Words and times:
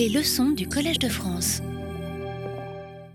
Les 0.00 0.08
leçons 0.08 0.48
du 0.52 0.66
Collège 0.66 0.98
de 0.98 1.10
France. 1.10 1.60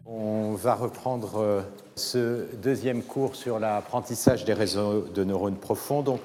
On 0.06 0.54
va 0.54 0.76
reprendre 0.76 1.40
euh, 1.40 1.62
ce 1.96 2.46
deuxième 2.62 3.02
cours 3.02 3.36
sur 3.36 3.58
l'apprentissage 3.58 4.46
des 4.46 4.54
réseaux 4.54 5.02
de 5.02 5.24
neurones 5.24 5.58
profonds. 5.58 6.04
Donc, 6.04 6.20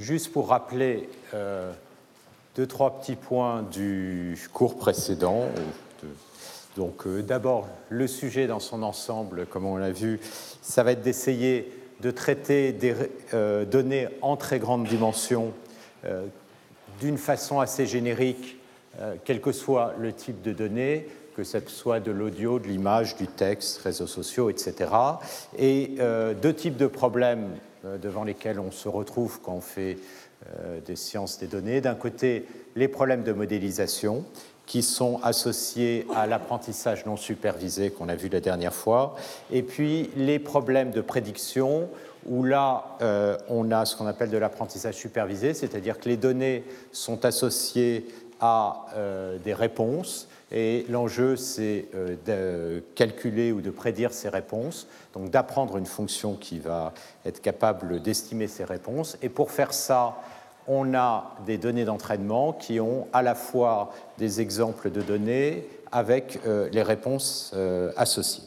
juste 0.00 0.32
pour 0.32 0.48
rappeler 0.48 1.08
euh, 1.32 1.70
deux, 2.56 2.66
trois 2.66 2.98
petits 2.98 3.14
points 3.14 3.62
du 3.62 4.36
cours 4.52 4.76
précédent. 4.78 5.44
Donc, 6.76 7.06
euh, 7.06 7.22
d'abord, 7.22 7.68
le 7.88 8.08
sujet 8.08 8.48
dans 8.48 8.58
son 8.58 8.82
ensemble, 8.82 9.46
comme 9.46 9.64
on 9.64 9.76
l'a 9.76 9.92
vu, 9.92 10.18
ça 10.60 10.82
va 10.82 10.90
être 10.90 11.02
d'essayer 11.02 11.70
de 12.00 12.10
traiter 12.10 12.72
des 12.72 12.96
données 13.70 14.08
en 14.22 14.36
très 14.36 14.58
grande 14.58 14.88
dimension 14.88 15.52
d'une 17.00 17.18
façon 17.18 17.60
assez 17.60 17.86
générique, 17.86 18.59
euh, 18.98 19.14
quel 19.24 19.40
que 19.40 19.52
soit 19.52 19.94
le 19.98 20.12
type 20.12 20.42
de 20.42 20.52
données, 20.52 21.06
que 21.36 21.44
ce 21.44 21.58
soit 21.68 22.00
de 22.00 22.10
l'audio, 22.10 22.58
de 22.58 22.66
l'image, 22.66 23.16
du 23.16 23.28
texte, 23.28 23.78
réseaux 23.78 24.08
sociaux, 24.08 24.50
etc. 24.50 24.90
Et 25.56 25.94
euh, 26.00 26.34
deux 26.34 26.52
types 26.52 26.76
de 26.76 26.88
problèmes 26.88 27.50
euh, 27.84 27.98
devant 27.98 28.24
lesquels 28.24 28.58
on 28.58 28.72
se 28.72 28.88
retrouve 28.88 29.40
quand 29.42 29.54
on 29.54 29.60
fait 29.60 29.98
des 30.86 30.96
sciences 30.96 31.38
des 31.38 31.46
données. 31.46 31.82
D'un 31.82 31.94
côté, 31.94 32.46
les 32.74 32.88
problèmes 32.88 33.24
de 33.24 33.32
modélisation 33.32 34.24
qui 34.64 34.82
sont 34.82 35.20
associés 35.22 36.06
à 36.16 36.26
l'apprentissage 36.26 37.04
non 37.04 37.18
supervisé 37.18 37.90
qu'on 37.90 38.08
a 38.08 38.14
vu 38.14 38.30
la 38.30 38.40
dernière 38.40 38.72
fois, 38.72 39.16
et 39.52 39.62
puis 39.62 40.08
les 40.16 40.38
problèmes 40.38 40.92
de 40.92 41.02
prédiction 41.02 41.90
où 42.24 42.42
là, 42.42 42.96
on 43.50 43.70
a 43.70 43.84
ce 43.84 43.94
qu'on 43.94 44.06
appelle 44.06 44.30
de 44.30 44.38
l'apprentissage 44.38 44.94
supervisé, 44.94 45.52
c'est-à-dire 45.52 46.00
que 46.00 46.08
les 46.08 46.16
données 46.16 46.64
sont 46.90 47.26
associées 47.26 48.06
à 48.40 48.86
euh, 48.94 49.38
des 49.38 49.54
réponses, 49.54 50.28
et 50.52 50.86
l'enjeu, 50.88 51.36
c'est 51.36 51.86
euh, 51.94 52.16
de 52.26 52.82
calculer 52.94 53.52
ou 53.52 53.60
de 53.60 53.70
prédire 53.70 54.12
ces 54.12 54.28
réponses, 54.28 54.86
donc 55.14 55.30
d'apprendre 55.30 55.76
une 55.76 55.86
fonction 55.86 56.34
qui 56.34 56.58
va 56.58 56.92
être 57.24 57.40
capable 57.40 58.00
d'estimer 58.00 58.48
ces 58.48 58.64
réponses. 58.64 59.16
Et 59.22 59.28
pour 59.28 59.50
faire 59.50 59.72
ça, 59.72 60.16
on 60.66 60.94
a 60.94 61.36
des 61.46 61.58
données 61.58 61.84
d'entraînement 61.84 62.52
qui 62.52 62.80
ont 62.80 63.06
à 63.12 63.22
la 63.22 63.34
fois 63.34 63.92
des 64.18 64.40
exemples 64.40 64.90
de 64.90 65.00
données 65.00 65.66
avec 65.90 66.38
les 66.70 66.82
réponses 66.82 67.52
associées. 67.96 68.44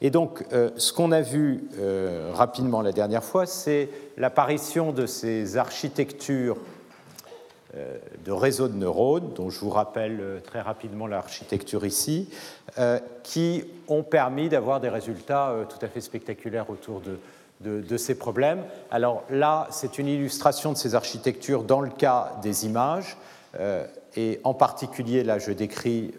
Et 0.00 0.10
donc, 0.10 0.44
euh, 0.52 0.70
ce 0.76 0.92
qu'on 0.92 1.10
a 1.10 1.22
vu 1.22 1.64
euh, 1.78 2.30
rapidement 2.34 2.82
la 2.82 2.92
dernière 2.92 3.24
fois, 3.24 3.46
c'est 3.46 3.88
l'apparition 4.16 4.92
de 4.92 5.06
ces 5.06 5.56
architectures 5.56 6.56
euh, 6.56 6.60
de 8.24 8.32
réseaux 8.32 8.68
de 8.68 8.76
neurones, 8.76 9.32
dont 9.34 9.50
je 9.50 9.60
vous 9.60 9.70
rappelle 9.70 10.40
très 10.44 10.60
rapidement 10.60 11.06
l'architecture 11.06 11.84
ici, 11.84 12.28
qui 13.22 13.64
ont 13.88 14.02
permis 14.02 14.48
d'avoir 14.48 14.80
des 14.80 14.88
résultats 14.88 15.54
tout 15.68 15.84
à 15.84 15.88
fait 15.88 16.00
spectaculaires 16.00 16.70
autour 16.70 17.02
de, 17.60 17.96
ces 17.96 18.16
problèmes. 18.16 18.62
Alors 18.90 19.24
là, 19.30 19.68
c'est 19.70 19.98
une 19.98 20.08
illustration 20.08 20.72
de 20.72 20.78
ces 20.78 20.94
architectures 20.94 21.64
dans 21.64 21.80
le 21.80 21.90
cas 21.90 22.32
des 22.42 22.66
images, 22.66 23.16
et 24.16 24.40
en 24.44 24.54
particulier, 24.54 25.22
là, 25.22 25.38
je 25.38 25.52
décris 25.52 26.14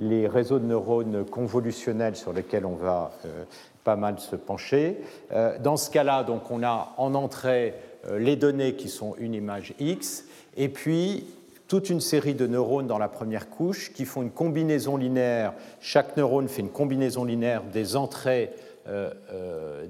les 0.00 0.26
réseaux 0.26 0.58
de 0.58 0.66
neurones 0.66 1.24
convolutionnels 1.26 2.16
sur 2.16 2.32
lesquels 2.32 2.64
on 2.64 2.74
va 2.74 3.12
euh, 3.24 3.44
pas 3.84 3.96
mal 3.96 4.18
se 4.18 4.34
pencher. 4.34 5.00
Euh, 5.32 5.58
dans 5.58 5.76
ce 5.76 5.90
cas-là, 5.90 6.24
donc, 6.24 6.50
on 6.50 6.62
a 6.62 6.94
en 6.96 7.14
entrée 7.14 7.74
euh, 8.08 8.18
les 8.18 8.36
données 8.36 8.74
qui 8.74 8.88
sont 8.88 9.14
une 9.18 9.34
image 9.34 9.74
X, 9.78 10.24
et 10.56 10.68
puis 10.68 11.24
toute 11.68 11.90
une 11.90 12.00
série 12.00 12.34
de 12.34 12.46
neurones 12.46 12.86
dans 12.86 12.98
la 12.98 13.08
première 13.08 13.48
couche 13.48 13.92
qui 13.92 14.04
font 14.04 14.22
une 14.22 14.30
combinaison 14.30 14.96
linéaire. 14.96 15.52
Chaque 15.80 16.16
neurone 16.16 16.48
fait 16.48 16.62
une 16.62 16.70
combinaison 16.70 17.24
linéaire 17.24 17.62
des 17.62 17.96
entrées 17.96 18.50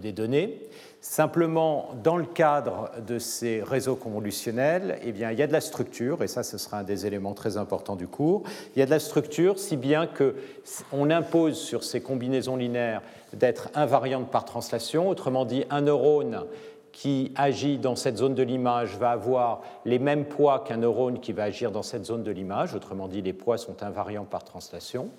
des 0.02 0.12
données. 0.12 0.60
Simplement, 1.00 1.94
dans 2.04 2.18
le 2.18 2.26
cadre 2.26 2.90
de 3.06 3.18
ces 3.18 3.62
réseaux 3.62 3.96
convolutionnels, 3.96 4.98
eh 5.02 5.12
bien, 5.12 5.30
il 5.30 5.38
y 5.38 5.42
a 5.42 5.46
de 5.46 5.52
la 5.52 5.62
structure, 5.62 6.22
et 6.22 6.28
ça, 6.28 6.42
ce 6.42 6.58
sera 6.58 6.80
un 6.80 6.82
des 6.82 7.06
éléments 7.06 7.32
très 7.32 7.56
importants 7.56 7.96
du 7.96 8.06
cours. 8.06 8.42
Il 8.76 8.80
y 8.80 8.82
a 8.82 8.84
de 8.84 8.90
la 8.90 8.98
structure, 8.98 9.58
si 9.58 9.78
bien 9.78 10.06
qu'on 10.06 11.10
impose 11.10 11.56
sur 11.56 11.84
ces 11.84 12.02
combinaisons 12.02 12.56
linéaires 12.56 13.00
d'être 13.32 13.70
invariantes 13.74 14.30
par 14.30 14.44
translation. 14.44 15.08
Autrement 15.08 15.46
dit, 15.46 15.64
un 15.70 15.80
neurone 15.80 16.44
qui 16.92 17.32
agit 17.36 17.78
dans 17.78 17.96
cette 17.96 18.16
zone 18.16 18.34
de 18.34 18.42
l'image 18.42 18.96
va 18.96 19.10
avoir 19.10 19.62
les 19.84 19.98
mêmes 19.98 20.24
poids 20.24 20.60
qu'un 20.60 20.78
neurone 20.78 21.20
qui 21.20 21.32
va 21.32 21.44
agir 21.44 21.70
dans 21.70 21.82
cette 21.82 22.04
zone 22.04 22.22
de 22.22 22.30
l'image. 22.30 22.74
Autrement 22.74 23.08
dit, 23.08 23.22
les 23.22 23.32
poids 23.32 23.58
sont 23.58 23.82
invariants 23.82 24.24
par 24.24 24.44
translation. 24.44 25.10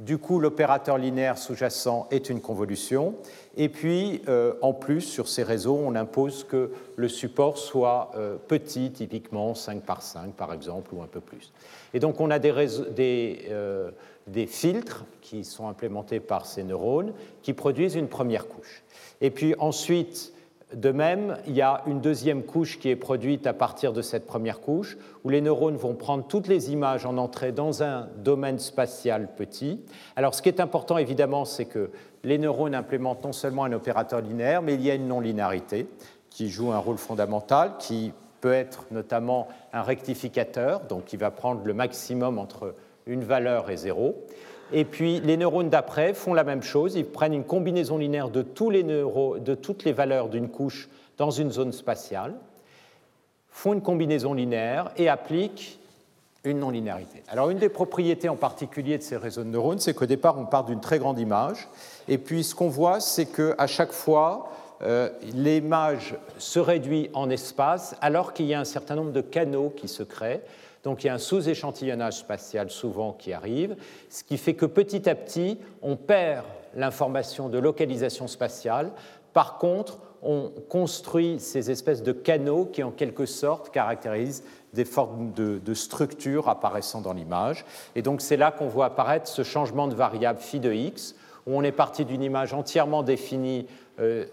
Du 0.00 0.18
coup, 0.18 0.38
l'opérateur 0.38 0.96
linéaire 0.96 1.38
sous-jacent 1.38 2.06
est 2.12 2.30
une 2.30 2.40
convolution. 2.40 3.16
Et 3.56 3.68
puis, 3.68 4.22
euh, 4.28 4.54
en 4.62 4.72
plus, 4.72 5.00
sur 5.00 5.26
ces 5.26 5.42
réseaux, 5.42 5.76
on 5.76 5.96
impose 5.96 6.44
que 6.44 6.70
le 6.94 7.08
support 7.08 7.58
soit 7.58 8.12
euh, 8.14 8.36
petit, 8.36 8.92
typiquement 8.92 9.56
5 9.56 9.82
par 9.82 10.02
5, 10.02 10.34
par 10.34 10.52
exemple, 10.52 10.94
ou 10.94 11.02
un 11.02 11.08
peu 11.08 11.20
plus. 11.20 11.52
Et 11.94 11.98
donc, 11.98 12.20
on 12.20 12.30
a 12.30 12.38
euh, 12.38 13.90
des 14.28 14.46
filtres 14.46 15.04
qui 15.20 15.42
sont 15.42 15.66
implémentés 15.66 16.20
par 16.20 16.46
ces 16.46 16.62
neurones 16.62 17.12
qui 17.42 17.52
produisent 17.52 17.96
une 17.96 18.08
première 18.08 18.46
couche. 18.46 18.84
Et 19.20 19.30
puis 19.30 19.56
ensuite, 19.58 20.32
de 20.74 20.90
même, 20.90 21.38
il 21.46 21.54
y 21.54 21.62
a 21.62 21.82
une 21.86 22.00
deuxième 22.00 22.42
couche 22.42 22.78
qui 22.78 22.90
est 22.90 22.96
produite 22.96 23.46
à 23.46 23.54
partir 23.54 23.94
de 23.94 24.02
cette 24.02 24.26
première 24.26 24.60
couche, 24.60 24.98
où 25.24 25.30
les 25.30 25.40
neurones 25.40 25.76
vont 25.76 25.94
prendre 25.94 26.26
toutes 26.26 26.46
les 26.46 26.70
images 26.70 27.06
en 27.06 27.16
entrée 27.16 27.52
dans 27.52 27.82
un 27.82 28.08
domaine 28.18 28.58
spatial 28.58 29.28
petit. 29.34 29.80
Alors 30.14 30.34
ce 30.34 30.42
qui 30.42 30.50
est 30.50 30.60
important 30.60 30.98
évidemment, 30.98 31.46
c'est 31.46 31.64
que 31.64 31.90
les 32.22 32.36
neurones 32.36 32.74
implémentent 32.74 33.24
non 33.24 33.32
seulement 33.32 33.64
un 33.64 33.72
opérateur 33.72 34.20
linéaire, 34.20 34.60
mais 34.60 34.74
il 34.74 34.82
y 34.82 34.90
a 34.90 34.94
une 34.94 35.08
non-linéarité 35.08 35.88
qui 36.28 36.50
joue 36.50 36.72
un 36.72 36.78
rôle 36.78 36.98
fondamental, 36.98 37.72
qui 37.78 38.12
peut 38.40 38.52
être 38.52 38.84
notamment 38.90 39.48
un 39.72 39.82
rectificateur, 39.82 40.80
donc 40.80 41.06
qui 41.06 41.16
va 41.16 41.30
prendre 41.30 41.62
le 41.64 41.72
maximum 41.72 42.38
entre 42.38 42.74
une 43.06 43.24
valeur 43.24 43.70
et 43.70 43.76
zéro. 43.76 44.16
Et 44.72 44.84
puis 44.84 45.20
les 45.20 45.36
neurones 45.36 45.70
d'après 45.70 46.14
font 46.14 46.34
la 46.34 46.44
même 46.44 46.62
chose, 46.62 46.94
ils 46.94 47.06
prennent 47.06 47.34
une 47.34 47.44
combinaison 47.44 47.98
linéaire 47.98 48.28
de, 48.28 48.42
tous 48.42 48.70
les 48.70 48.82
de 48.82 49.54
toutes 49.54 49.84
les 49.84 49.92
valeurs 49.92 50.28
d'une 50.28 50.48
couche 50.48 50.88
dans 51.16 51.30
une 51.30 51.50
zone 51.50 51.72
spatiale, 51.72 52.34
font 53.50 53.72
une 53.72 53.82
combinaison 53.82 54.34
linéaire 54.34 54.90
et 54.96 55.08
appliquent 55.08 55.78
une 56.44 56.60
non-linéarité. 56.60 57.22
Alors 57.28 57.50
une 57.50 57.58
des 57.58 57.68
propriétés 57.68 58.28
en 58.28 58.36
particulier 58.36 58.98
de 58.98 59.02
ces 59.02 59.16
réseaux 59.16 59.42
de 59.42 59.48
neurones, 59.48 59.80
c'est 59.80 59.94
qu'au 59.94 60.06
départ 60.06 60.38
on 60.38 60.46
part 60.46 60.64
d'une 60.64 60.80
très 60.80 60.98
grande 60.98 61.18
image, 61.18 61.68
et 62.06 62.18
puis 62.18 62.44
ce 62.44 62.54
qu'on 62.54 62.68
voit, 62.68 63.00
c'est 63.00 63.26
qu'à 63.26 63.66
chaque 63.66 63.92
fois, 63.92 64.50
euh, 64.82 65.10
l'image 65.34 66.14
se 66.38 66.60
réduit 66.60 67.10
en 67.12 67.30
espace 67.30 67.96
alors 68.00 68.32
qu'il 68.32 68.46
y 68.46 68.54
a 68.54 68.60
un 68.60 68.64
certain 68.64 68.94
nombre 68.94 69.12
de 69.12 69.20
canaux 69.20 69.72
qui 69.76 69.88
se 69.88 70.04
créent. 70.04 70.42
Donc 70.88 71.04
il 71.04 71.08
y 71.08 71.10
a 71.10 71.14
un 71.14 71.18
sous-échantillonnage 71.18 72.14
spatial 72.14 72.70
souvent 72.70 73.12
qui 73.12 73.34
arrive, 73.34 73.76
ce 74.08 74.24
qui 74.24 74.38
fait 74.38 74.54
que 74.54 74.64
petit 74.64 75.06
à 75.06 75.14
petit, 75.14 75.58
on 75.82 75.96
perd 75.96 76.46
l'information 76.74 77.50
de 77.50 77.58
localisation 77.58 78.26
spatiale. 78.26 78.92
Par 79.34 79.58
contre, 79.58 79.98
on 80.22 80.50
construit 80.70 81.40
ces 81.40 81.70
espèces 81.70 82.02
de 82.02 82.12
canaux 82.12 82.64
qui, 82.64 82.82
en 82.82 82.90
quelque 82.90 83.26
sorte, 83.26 83.68
caractérisent 83.68 84.44
des 84.72 84.86
formes 84.86 85.34
de, 85.34 85.74
structures 85.74 86.48
apparaissant 86.48 87.02
dans 87.02 87.12
l'image. 87.12 87.66
Et 87.94 88.00
donc 88.00 88.22
c'est 88.22 88.38
là 88.38 88.50
qu'on 88.50 88.68
voit 88.68 88.86
apparaître 88.86 89.28
ce 89.28 89.42
changement 89.42 89.88
de 89.88 89.94
variable 89.94 90.40
phi 90.40 90.58
de 90.58 90.72
x, 90.72 91.14
où 91.46 91.54
on 91.54 91.62
est 91.62 91.70
parti 91.70 92.06
d'une 92.06 92.22
image 92.22 92.54
entièrement 92.54 93.02
définie 93.02 93.66
euh, 94.00 94.24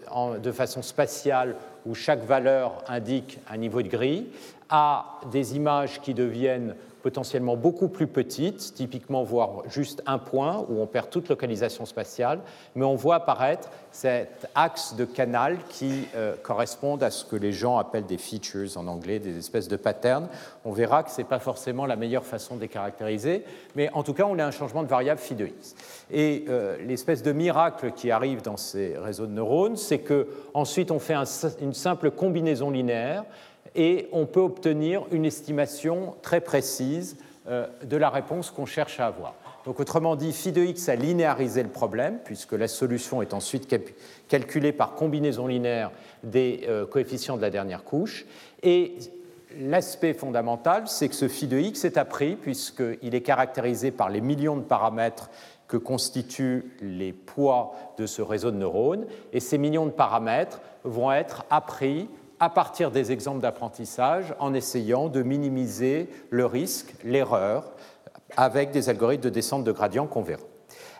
de 0.42 0.52
façon 0.52 0.80
spatiale, 0.80 1.56
où 1.84 1.94
chaque 1.94 2.24
valeur 2.24 2.82
indique 2.88 3.40
un 3.50 3.58
niveau 3.58 3.82
de 3.82 3.88
grille, 3.88 4.26
à 4.68 5.20
des 5.30 5.56
images 5.56 6.00
qui 6.00 6.14
deviennent 6.14 6.74
potentiellement 7.06 7.56
beaucoup 7.56 7.86
plus 7.86 8.08
petites, 8.08 8.74
typiquement 8.74 9.22
voir 9.22 9.62
juste 9.68 10.02
un 10.06 10.18
point 10.18 10.66
où 10.68 10.80
on 10.80 10.88
perd 10.88 11.08
toute 11.08 11.28
localisation 11.28 11.86
spatiale, 11.86 12.40
mais 12.74 12.84
on 12.84 12.96
voit 12.96 13.14
apparaître 13.14 13.70
cet 13.92 14.48
axe 14.56 14.96
de 14.96 15.04
canal 15.04 15.56
qui 15.68 16.08
euh, 16.16 16.34
correspond 16.42 16.96
à 16.96 17.12
ce 17.12 17.24
que 17.24 17.36
les 17.36 17.52
gens 17.52 17.78
appellent 17.78 18.06
des 18.06 18.18
features 18.18 18.76
en 18.76 18.88
anglais, 18.88 19.20
des 19.20 19.38
espèces 19.38 19.68
de 19.68 19.76
patterns. 19.76 20.26
On 20.64 20.72
verra 20.72 21.04
que 21.04 21.12
ce 21.12 21.18
n'est 21.18 21.28
pas 21.28 21.38
forcément 21.38 21.86
la 21.86 21.94
meilleure 21.94 22.24
façon 22.24 22.56
de 22.56 22.62
les 22.62 22.68
caractériser, 22.68 23.44
mais 23.76 23.88
en 23.92 24.02
tout 24.02 24.12
cas, 24.12 24.24
on 24.24 24.36
a 24.40 24.44
un 24.44 24.50
changement 24.50 24.82
de 24.82 24.88
variable 24.88 25.20
phi 25.20 25.36
de 25.36 25.46
x. 25.46 25.76
Et 26.10 26.46
euh, 26.48 26.76
l'espèce 26.84 27.22
de 27.22 27.30
miracle 27.30 27.92
qui 27.92 28.10
arrive 28.10 28.42
dans 28.42 28.56
ces 28.56 28.98
réseaux 28.98 29.26
de 29.26 29.32
neurones, 29.32 29.76
c'est 29.76 30.00
qu'ensuite 30.00 30.90
on 30.90 30.98
fait 30.98 31.14
une 31.60 31.72
simple 31.72 32.10
combinaison 32.10 32.70
linéaire 32.70 33.22
et 33.76 34.08
on 34.12 34.26
peut 34.26 34.40
obtenir 34.40 35.02
une 35.12 35.24
estimation 35.24 36.16
très 36.22 36.40
précise 36.40 37.16
euh, 37.48 37.66
de 37.84 37.96
la 37.96 38.10
réponse 38.10 38.50
qu'on 38.50 38.66
cherche 38.66 38.98
à 38.98 39.06
avoir. 39.06 39.34
Donc 39.66 39.80
autrement 39.80 40.16
dit, 40.16 40.32
phi 40.32 40.52
de 40.52 40.62
x 40.62 40.88
a 40.88 40.96
linéarisé 40.96 41.62
le 41.62 41.68
problème, 41.68 42.18
puisque 42.24 42.52
la 42.52 42.68
solution 42.68 43.20
est 43.20 43.34
ensuite 43.34 43.72
calculée 44.28 44.72
par 44.72 44.94
combinaison 44.94 45.46
linéaire 45.46 45.90
des 46.22 46.64
euh, 46.68 46.86
coefficients 46.86 47.36
de 47.36 47.42
la 47.42 47.50
dernière 47.50 47.84
couche. 47.84 48.26
Et 48.62 48.94
l'aspect 49.60 50.14
fondamental, 50.14 50.84
c'est 50.86 51.08
que 51.08 51.14
ce 51.14 51.28
phi 51.28 51.46
de 51.46 51.58
x 51.58 51.84
est 51.84 51.98
appris 51.98 52.36
puisqu'il 52.36 53.14
est 53.14 53.22
caractérisé 53.22 53.90
par 53.90 54.08
les 54.08 54.20
millions 54.20 54.56
de 54.56 54.62
paramètres 54.62 55.30
que 55.68 55.76
constituent 55.76 56.64
les 56.80 57.12
poids 57.12 57.74
de 57.98 58.06
ce 58.06 58.22
réseau 58.22 58.52
de 58.52 58.56
neurones, 58.56 59.06
et 59.32 59.40
ces 59.40 59.58
millions 59.58 59.86
de 59.86 59.90
paramètres 59.90 60.60
vont 60.84 61.10
être 61.12 61.44
appris 61.50 62.08
à 62.40 62.50
partir 62.50 62.90
des 62.90 63.12
exemples 63.12 63.40
d'apprentissage 63.40 64.34
en 64.38 64.54
essayant 64.54 65.08
de 65.08 65.22
minimiser 65.22 66.08
le 66.30 66.46
risque, 66.46 66.94
l'erreur, 67.04 67.72
avec 68.36 68.70
des 68.70 68.88
algorithmes 68.88 69.24
de 69.24 69.30
descente 69.30 69.64
de 69.64 69.72
gradient 69.72 70.06
qu'on 70.06 70.22
verra. 70.22 70.42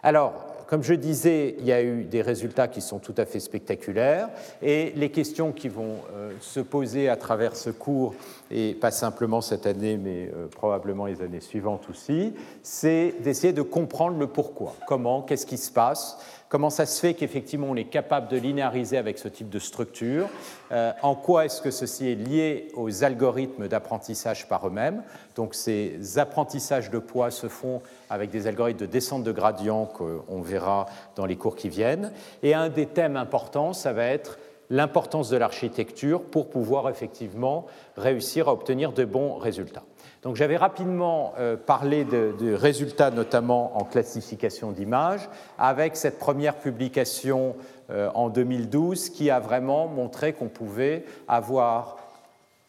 Alors, 0.02 0.56
comme 0.66 0.82
je 0.82 0.94
disais, 0.94 1.54
il 1.60 1.64
y 1.64 1.72
a 1.72 1.82
eu 1.82 2.04
des 2.04 2.22
résultats 2.22 2.66
qui 2.66 2.80
sont 2.80 2.98
tout 2.98 3.14
à 3.16 3.24
fait 3.24 3.38
spectaculaires 3.38 4.28
et 4.62 4.92
les 4.96 5.10
questions 5.10 5.52
qui 5.52 5.68
vont 5.68 5.98
euh, 6.14 6.32
se 6.40 6.60
poser 6.60 7.08
à 7.08 7.16
travers 7.16 7.54
ce 7.54 7.70
cours, 7.70 8.14
et 8.50 8.74
pas 8.74 8.90
simplement 8.90 9.40
cette 9.40 9.66
année, 9.66 9.96
mais 9.96 10.28
euh, 10.34 10.48
probablement 10.48 11.06
les 11.06 11.22
années 11.22 11.40
suivantes 11.40 11.88
aussi, 11.88 12.34
c'est 12.62 13.14
d'essayer 13.20 13.52
de 13.52 13.62
comprendre 13.62 14.18
le 14.18 14.26
pourquoi, 14.26 14.74
comment, 14.88 15.22
qu'est-ce 15.22 15.46
qui 15.46 15.58
se 15.58 15.70
passe, 15.70 16.18
comment 16.48 16.70
ça 16.70 16.86
se 16.86 17.00
fait 17.00 17.14
qu'effectivement 17.14 17.68
on 17.70 17.76
est 17.76 17.84
capable 17.84 18.28
de 18.28 18.36
linéariser 18.36 18.96
avec 18.96 19.18
ce 19.18 19.28
type 19.28 19.48
de 19.48 19.58
structure, 19.58 20.28
euh, 20.72 20.92
en 21.02 21.14
quoi 21.14 21.44
est-ce 21.44 21.60
que 21.60 21.70
ceci 21.70 22.08
est 22.08 22.14
lié 22.14 22.68
aux 22.74 23.04
algorithmes 23.04 23.68
d'apprentissage 23.68 24.48
par 24.48 24.66
eux-mêmes? 24.66 25.02
Donc 25.34 25.54
ces 25.54 26.18
apprentissages 26.18 26.90
de 26.90 26.98
poids 26.98 27.30
se 27.30 27.48
font 27.48 27.82
avec 28.10 28.30
des 28.30 28.46
algorithmes 28.46 28.80
de 28.80 28.86
descente 28.86 29.24
de 29.24 29.32
gradient 29.32 29.86
qu'on 29.86 30.40
verra 30.40 30.86
dans 31.16 31.26
les 31.26 31.36
cours 31.36 31.56
qui 31.56 31.68
viennent. 31.68 32.12
Et 32.42 32.54
un 32.54 32.68
des 32.68 32.86
thèmes 32.86 33.16
importants, 33.16 33.72
ça 33.72 33.92
va 33.92 34.06
être 34.06 34.38
l'importance 34.70 35.30
de 35.30 35.36
l'architecture 35.36 36.22
pour 36.22 36.50
pouvoir 36.50 36.88
effectivement 36.88 37.66
réussir 37.96 38.48
à 38.48 38.52
obtenir 38.52 38.92
de 38.92 39.04
bons 39.04 39.36
résultats. 39.36 39.84
Donc 40.22 40.36
j'avais 40.36 40.56
rapidement 40.56 41.34
euh, 41.38 41.56
parlé 41.56 42.04
de, 42.04 42.54
résultats, 42.54 43.10
notamment 43.10 43.76
en 43.78 43.84
classification 43.84 44.72
d'images, 44.72 45.28
avec 45.58 45.96
cette 45.96 46.18
première 46.18 46.56
publication 46.56 47.54
euh, 47.90 48.10
en 48.14 48.28
2012 48.28 49.10
qui 49.10 49.30
a 49.30 49.38
vraiment 49.38 49.86
montré 49.86 50.32
qu'on 50.32 50.48
pouvait 50.48 51.04
avoir, 51.28 51.98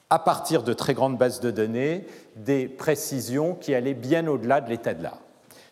à 0.10 0.20
partir 0.20 0.64
de 0.64 0.74
très 0.74 0.94
grandes 0.94 1.18
bases 1.18 1.40
de 1.40 1.52
données, 1.52 2.06
des 2.36 2.68
précisions 2.68 3.56
qui 3.56 3.74
allaient 3.74 3.94
bien 3.94 4.28
au-delà 4.28 4.62
de 4.62 4.70
l'état 4.70 4.94
de 4.94 5.04
l'art. 5.04 5.20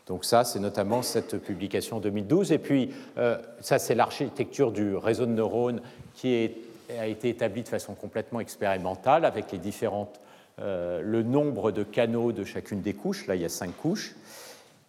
Donc 0.08 0.24
ça, 0.24 0.44
c'est 0.44 0.60
notamment 0.60 1.02
cette 1.02 1.38
publication 1.38 1.98
en 1.98 2.00
2012. 2.00 2.52
Et 2.52 2.60
puis, 2.60 2.94
euh, 3.18 3.38
ça, 3.60 3.80
c'est 3.80 3.96
l'architecture 3.96 4.72
du 4.72 4.96
réseau 4.96 5.26
de 5.26 5.32
neurones 5.32 5.82
qui 6.14 6.52
a 6.98 7.08
été 7.08 7.30
établie 7.30 7.64
de 7.64 7.68
façon 7.68 7.96
complètement 7.96 8.40
expérimentale 8.40 9.26
avec 9.26 9.52
les 9.52 9.58
différentes 9.58 10.20
euh, 10.60 11.02
le 11.02 11.24
nombre 11.24 11.72
de 11.72 11.84
canaux 11.84 12.32
de 12.32 12.44
chacune 12.44 12.82
des 12.82 12.94
couches. 12.94 13.28
Là, 13.28 13.36
il 13.36 13.42
y 13.42 13.46
a 13.46 13.50
cinq 13.50 13.76
couches. 13.76 14.16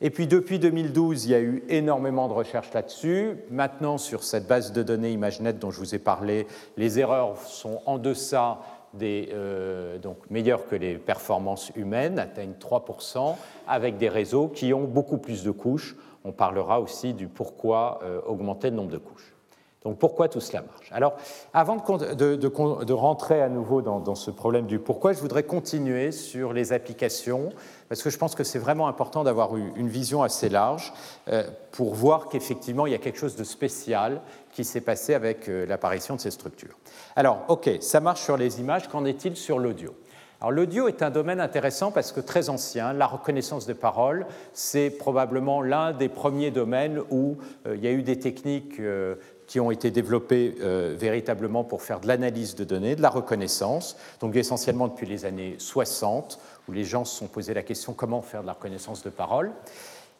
Et 0.01 0.11
puis 0.11 0.27
depuis 0.27 0.59
2012, 0.59 1.25
il 1.25 1.31
y 1.31 1.35
a 1.35 1.41
eu 1.41 1.65
énormément 1.69 2.29
de 2.29 2.35
recherches 2.35 2.73
là-dessus. 2.75 3.39
Maintenant, 3.51 3.97
sur 3.97 4.25
cette 4.25 4.47
base 4.47 4.73
de 4.73 4.83
données 4.83 5.11
ImageNet 5.11 5.55
dont 5.55 5.71
je 5.71 5.79
vous 5.79 5.95
ai 5.95 5.99
parlé, 5.99 6.47
les 6.77 6.99
erreurs 6.99 7.39
sont 7.39 7.81
en 7.87 7.99
deçà 7.99 8.61
des, 8.93 9.31
euh, 9.33 9.99
donc 9.99 10.19
meilleures 10.31 10.67
que 10.67 10.77
les 10.77 10.99
performances 10.99 11.73
humaines, 11.77 12.19
atteignent 12.19 12.55
3%, 12.61 13.37
avec 13.67 13.97
des 13.97 14.09
réseaux 14.09 14.49
qui 14.49 14.75
ont 14.75 14.85
beaucoup 14.85 15.19
plus 15.19 15.43
de 15.43 15.51
couches. 15.51 15.97
On 16.25 16.33
parlera 16.33 16.81
aussi 16.81 17.15
du 17.15 17.29
pourquoi 17.29 18.01
euh, 18.03 18.21
augmenter 18.27 18.71
le 18.71 18.77
nombre 18.77 18.91
de 18.91 18.99
couches. 18.99 19.36
Donc 19.87 19.99
pourquoi 19.99 20.29
tout 20.29 20.41
cela 20.41 20.63
marche? 20.63 20.91
Alors, 20.91 21.15
avant 21.55 21.77
de, 21.77 22.93
rentrer 22.93 23.41
à 23.41 23.49
nouveau 23.49 23.83
dans, 23.83 24.17
ce 24.17 24.33
problème 24.33 24.67
du 24.67 24.81
pourquoi, 24.81 25.13
je 25.13 25.21
voudrais 25.21 25.45
continuer 25.45 26.11
sur 26.11 26.53
les 26.53 26.73
applications, 26.73 27.51
parce 27.89 28.03
que 28.03 28.11
je 28.11 28.19
pense 28.19 28.35
que 28.35 28.43
c'est 28.43 28.59
vraiment 28.59 28.89
important 28.89 29.23
d'avoir 29.23 29.55
une 29.55 29.87
vision 29.87 30.25
assez 30.25 30.49
large 30.49 30.93
euh, 31.29 31.45
pour 31.71 31.95
voir 31.95 32.29
qu'effectivement, 32.29 32.87
il 32.87 32.93
y 32.95 32.97
a 32.97 32.99
quelque 32.99 33.21
chose 33.21 33.37
de 33.37 33.45
spécial 33.45 34.23
qui 34.51 34.65
s'est 34.65 34.81
passé 34.81 35.15
avec 35.15 35.49
euh, 35.49 35.67
l'apparition 35.67 36.17
de 36.17 36.21
ces 36.21 36.33
structures. 36.33 36.77
Alors, 37.15 37.45
OK, 37.47 37.71
ça 37.81 38.01
marche 38.01 38.23
sur 38.23 38.37
les 38.37 38.59
images, 38.59 38.89
qu'en 38.89 39.05
est-il 39.05 39.37
sur 39.37 39.61
l'audio? 39.61 39.95
Alors 40.41 40.53
l'audio 40.53 40.87
est 40.87 41.03
un 41.03 41.11
domaine 41.11 41.41
intéressant 41.41 41.91
parce 41.91 42.13
que 42.13 42.21
très 42.21 42.51
ancien, 42.51 42.93
la 42.93 43.07
reconnaissance 43.07 43.67
de 43.67 43.73
parole, 43.73 44.27
c'est 44.53 44.91
probablement 44.91 45.63
l'un 45.63 45.93
des 45.93 46.11
premiers 46.11 46.51
domaines 46.51 47.01
où 47.11 47.39
euh, 47.67 47.75
il 47.75 47.83
y 47.83 47.87
a 47.87 47.93
eu 47.93 48.03
des 48.03 48.19
techniques 48.19 48.79
qui 49.47 49.61
ont 49.61 49.71
été 49.71 49.91
développés 49.91 50.57
euh, 50.61 50.95
véritablement 50.99 51.65
pour 51.65 51.83
faire 51.83 52.01
de 52.01 52.09
l'analyse 52.09 52.55
de 52.55 52.65
données, 52.65 52.97
de 52.97 53.03
la 53.03 53.11
reconnaissance, 53.11 53.97
donc 54.21 54.35
essentiellement 54.37 54.89
depuis 54.89 55.07
les 55.07 55.25
années 55.25 55.57
60, 55.59 56.39
où 56.69 56.73
les 56.73 56.85
gens 56.85 57.05
se 57.05 57.17
sont 57.17 57.27
posé 57.27 57.55
la 57.55 57.63
question 57.63 57.93
comment 57.93 58.23
faire 58.23 58.43
de 58.43 58.47
la 58.47 58.55
reconnaissance 58.55 59.03
de 59.03 59.11
parole. 59.11 59.53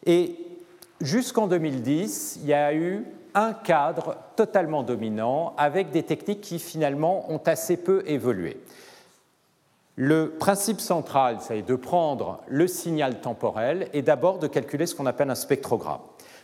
Et 0.05 0.35
jusqu'en 1.01 1.47
2010, 1.47 2.39
il 2.41 2.47
y 2.47 2.53
a 2.53 2.73
eu 2.73 3.05
un 3.33 3.53
cadre 3.53 4.15
totalement 4.35 4.83
dominant 4.83 5.53
avec 5.57 5.91
des 5.91 6.03
techniques 6.03 6.41
qui 6.41 6.59
finalement 6.59 7.31
ont 7.31 7.41
assez 7.45 7.77
peu 7.77 8.03
évolué. 8.07 8.57
Le 9.95 10.29
principe 10.29 10.79
central, 10.79 11.37
c'est 11.41 11.63
de 11.63 11.75
prendre 11.75 12.39
le 12.47 12.67
signal 12.67 13.19
temporel 13.19 13.89
et 13.93 14.03
d'abord 14.03 14.37
de 14.37 14.47
calculer 14.47 14.85
ce 14.85 14.93
qu'on 14.93 15.07
appelle 15.07 15.29
un 15.31 15.35
spectrogramme. 15.35 16.01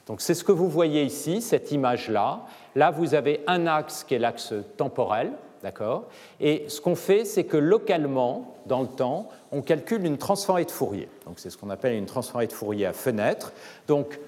Donc 0.08 0.22
c'est 0.22 0.34
ce 0.34 0.44
que 0.44 0.52
vous 0.52 0.68
voyez 0.68 1.04
ici, 1.04 1.42
cette 1.42 1.72
image-là. 1.72 2.42
Là, 2.76 2.92
vous 2.92 3.14
avez 3.14 3.44
un 3.48 3.68
axe 3.68 4.04
qui 4.04 4.16
est 4.16 4.20
l'axe 4.20 4.54
temporel, 4.78 5.32
d'accord? 5.62 6.06
Et 6.40 6.66
ce 6.68 6.82
qu'on 6.82 6.96
fait, 6.96 7.26
c'est 7.26 7.46
que 7.46 7.58
localement, 7.58 8.56
dans 8.66 8.82
le 8.82 8.88
temps, 8.88 9.30
on 9.52 9.62
calcule 9.62 10.06
une 10.06 10.18
transformée 10.18 10.66
de 10.66 10.72
Fourier. 10.72 11.08
Donc 11.26 11.40
c'est 11.40 11.50
ce 11.50 11.58
qu'on 11.58 11.70
appelle 11.70 11.94
une 11.96 12.06
transformée 12.06 12.48
de 12.48 12.54
Fourier 12.54 12.86
à 12.86 12.94
fenêtre. 12.94 13.54
Donc 13.88 14.20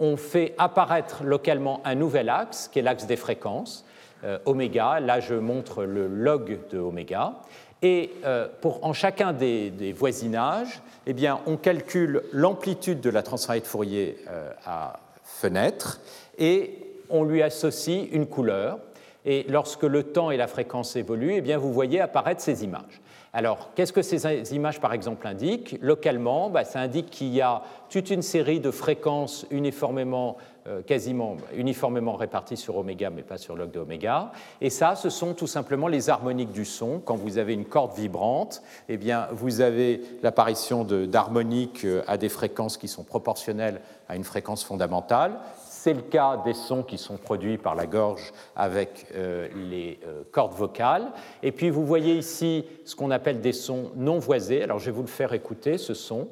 on 0.00 0.16
fait 0.16 0.54
apparaître 0.58 1.24
localement 1.24 1.80
un 1.84 1.94
nouvel 1.94 2.28
axe, 2.28 2.68
qui 2.68 2.78
est 2.78 2.82
l'axe 2.82 3.06
des 3.06 3.16
fréquences, 3.16 3.84
euh, 4.24 4.38
oméga. 4.44 5.00
Là, 5.00 5.20
je 5.20 5.34
montre 5.34 5.84
le 5.84 6.06
log 6.06 6.58
de 6.70 6.78
oméga. 6.78 7.34
Et 7.82 8.12
euh, 8.24 8.48
en 8.82 8.92
chacun 8.92 9.32
des, 9.32 9.94
voisinages, 9.96 10.80
eh 11.06 11.12
bien, 11.12 11.40
on 11.46 11.56
calcule 11.56 12.22
l'amplitude 12.32 13.00
de 13.00 13.10
la 13.10 13.22
transformée 13.22 13.60
de 13.60 13.66
Fourier 13.66 14.16
euh, 14.28 14.50
à 14.64 15.00
fenêtre 15.22 16.00
et 16.38 16.83
on 17.10 17.24
lui 17.24 17.42
associe 17.42 18.08
une 18.12 18.26
couleur. 18.26 18.78
Et 19.26 19.46
lorsque 19.48 19.84
le 19.84 20.02
temps 20.02 20.30
et 20.30 20.36
la 20.36 20.46
fréquence 20.46 20.96
évoluent, 20.96 21.34
eh 21.36 21.40
bien, 21.40 21.56
vous 21.56 21.72
voyez 21.72 22.00
apparaître 22.00 22.42
ces 22.42 22.62
images. 22.62 23.00
Alors, 23.36 23.70
qu'est-ce 23.74 23.92
que 23.92 24.02
ces 24.02 24.54
images, 24.54 24.80
par 24.80 24.92
exemple, 24.92 25.26
indiquent? 25.26 25.76
Localement, 25.80 26.50
bah, 26.50 26.64
ça 26.64 26.78
indique 26.78 27.10
qu'il 27.10 27.34
y 27.34 27.40
a 27.40 27.62
toute 27.90 28.10
une 28.10 28.22
série 28.22 28.60
de 28.60 28.70
fréquences 28.70 29.44
uniformément, 29.50 30.36
euh, 30.68 30.82
quasiment 30.82 31.36
uniformément 31.56 32.14
réparties 32.14 32.56
sur 32.56 32.76
oméga, 32.76 33.10
mais 33.10 33.22
pas 33.22 33.36
sur 33.36 33.56
log 33.56 33.72
de 33.72 33.80
oméga. 33.80 34.30
Et 34.60 34.70
ça, 34.70 34.94
ce 34.94 35.10
sont 35.10 35.34
tout 35.34 35.48
simplement 35.48 35.88
les 35.88 36.10
harmoniques 36.10 36.52
du 36.52 36.64
son. 36.64 37.00
Quand 37.04 37.16
vous 37.16 37.38
avez 37.38 37.54
une 37.54 37.64
corde 37.64 37.96
vibrante, 37.96 38.62
eh 38.88 38.98
bien, 38.98 39.26
vous 39.32 39.60
avez 39.60 40.02
l'apparition 40.22 40.84
d'harmoniques 40.84 41.84
euh, 41.84 42.04
à 42.06 42.18
des 42.18 42.28
fréquences 42.28 42.76
qui 42.76 42.86
sont 42.86 43.02
proportionnelles 43.02 43.80
à 44.08 44.14
une 44.14 44.24
fréquence 44.24 44.62
fondamentale. 44.62 45.40
C'est 45.84 45.92
le 45.92 46.00
cas 46.00 46.38
des 46.38 46.54
sons 46.54 46.82
qui 46.82 46.96
sont 46.96 47.18
produits 47.18 47.58
par 47.58 47.74
la 47.74 47.84
gorge 47.84 48.32
avec 48.56 49.04
euh, 49.14 49.48
les 49.68 49.98
euh, 50.06 50.22
cordes 50.32 50.54
vocales. 50.54 51.12
Et 51.42 51.52
puis 51.52 51.68
vous 51.68 51.84
voyez 51.84 52.14
ici 52.14 52.64
ce 52.86 52.96
qu'on 52.96 53.10
appelle 53.10 53.42
des 53.42 53.52
sons 53.52 53.90
non 53.94 54.18
voisés. 54.18 54.62
Alors 54.62 54.78
je 54.78 54.86
vais 54.86 54.92
vous 54.92 55.02
le 55.02 55.08
faire 55.08 55.34
écouter, 55.34 55.76
ce 55.76 55.92
son. 55.92 56.28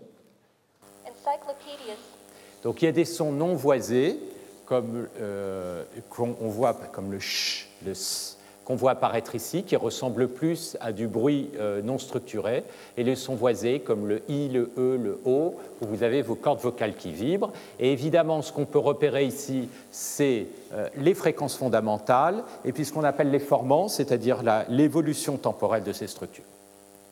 Donc 2.62 2.80
il 2.80 2.86
y 2.86 2.88
a 2.88 2.92
des 2.92 3.04
sons 3.04 3.30
non 3.30 3.54
voisés, 3.54 4.18
comme 4.64 5.06
euh, 5.20 5.84
on 6.18 6.48
voit 6.48 6.72
comme 6.72 7.12
le 7.12 7.20
ch, 7.20 7.68
le 7.84 7.90
s, 7.90 8.38
qu'on 8.64 8.76
voit 8.76 8.92
apparaître 8.92 9.34
ici, 9.34 9.62
qui 9.62 9.76
ressemble 9.76 10.28
plus 10.28 10.76
à 10.80 10.92
du 10.92 11.06
bruit 11.06 11.50
euh, 11.58 11.82
non 11.82 11.98
structuré, 11.98 12.64
et 12.96 13.04
les 13.04 13.16
sons 13.16 13.34
voisés 13.34 13.80
comme 13.80 14.06
le 14.06 14.22
I, 14.28 14.48
le 14.48 14.70
E, 14.78 14.96
le 14.96 15.20
O, 15.24 15.56
où 15.80 15.86
vous 15.86 16.02
avez 16.02 16.22
vos 16.22 16.34
cordes 16.34 16.60
vocales 16.60 16.94
qui 16.94 17.12
vibrent. 17.12 17.52
Et 17.80 17.92
évidemment, 17.92 18.42
ce 18.42 18.52
qu'on 18.52 18.64
peut 18.64 18.78
repérer 18.78 19.24
ici, 19.24 19.68
c'est 19.90 20.46
euh, 20.72 20.88
les 20.96 21.14
fréquences 21.14 21.56
fondamentales, 21.56 22.44
et 22.64 22.72
puis 22.72 22.84
ce 22.84 22.92
qu'on 22.92 23.04
appelle 23.04 23.30
les 23.30 23.40
formants, 23.40 23.88
c'est-à-dire 23.88 24.42
l'évolution 24.68 25.36
temporelle 25.36 25.82
de 25.82 25.92
ces 25.92 26.06
structures. 26.06 26.44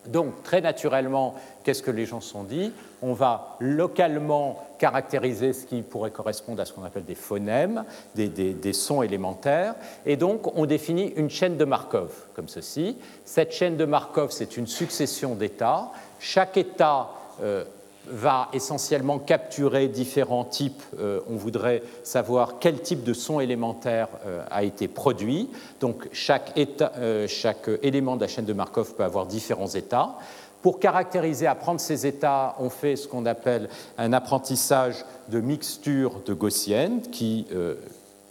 Donc, 0.06 0.42
très 0.42 0.60
naturellement, 0.60 1.34
qu'est-ce 1.62 1.82
que 1.82 1.90
les 1.90 2.06
gens 2.06 2.20
sont 2.20 2.42
dit 2.42 2.72
On 3.02 3.12
va 3.12 3.56
localement 3.60 4.66
caractériser 4.78 5.52
ce 5.52 5.66
qui 5.66 5.82
pourrait 5.82 6.10
correspondre 6.10 6.62
à 6.62 6.64
ce 6.64 6.72
qu'on 6.72 6.84
appelle 6.84 7.04
des 7.04 7.14
phonèmes, 7.14 7.84
des, 8.14 8.72
sons 8.72 9.02
élémentaires, 9.02 9.74
et 10.06 10.16
donc 10.16 10.56
on 10.56 10.64
définit 10.64 11.12
une 11.16 11.28
chaîne 11.28 11.58
de 11.58 11.64
Markov, 11.64 12.10
comme 12.34 12.48
ceci. 12.48 12.96
Cette 13.26 13.52
chaîne 13.52 13.76
de 13.76 13.84
Markov, 13.84 14.30
c'est 14.30 14.56
une 14.56 14.66
succession 14.66 15.34
d'états. 15.34 15.92
Chaque 16.18 16.56
état 16.56 17.10
euh, 17.42 17.64
va 18.10 18.48
essentiellement 18.52 19.18
capturer 19.18 19.88
différents 19.88 20.44
types. 20.44 20.82
on 20.98 21.36
voudrait 21.36 21.82
savoir 22.02 22.58
quel 22.58 22.80
type 22.80 23.04
de 23.04 23.12
son 23.12 23.40
élémentaire 23.40 24.08
a 24.50 24.64
été 24.64 24.88
produit. 24.88 25.48
Donc 25.80 26.08
chaque, 26.12 26.58
chaque 27.28 27.70
élément 27.82 28.16
de 28.16 28.22
la 28.22 28.28
chaîne 28.28 28.44
de 28.44 28.52
Markov 28.52 28.94
peut 28.94 29.04
avoir 29.04 29.26
différents 29.26 29.68
états. 29.68 30.16
Pour 30.62 30.78
caractériser, 30.78 31.46
apprendre 31.46 31.80
ces 31.80 32.06
états, 32.06 32.54
on 32.58 32.68
fait 32.68 32.96
ce 32.96 33.08
qu'on 33.08 33.24
appelle 33.24 33.70
un 33.96 34.12
apprentissage 34.12 35.04
de 35.30 35.40
mixture 35.40 36.20
de 36.26 36.34
gaussienne 36.34 37.00
qui 37.00 37.46
euh, 37.52 37.76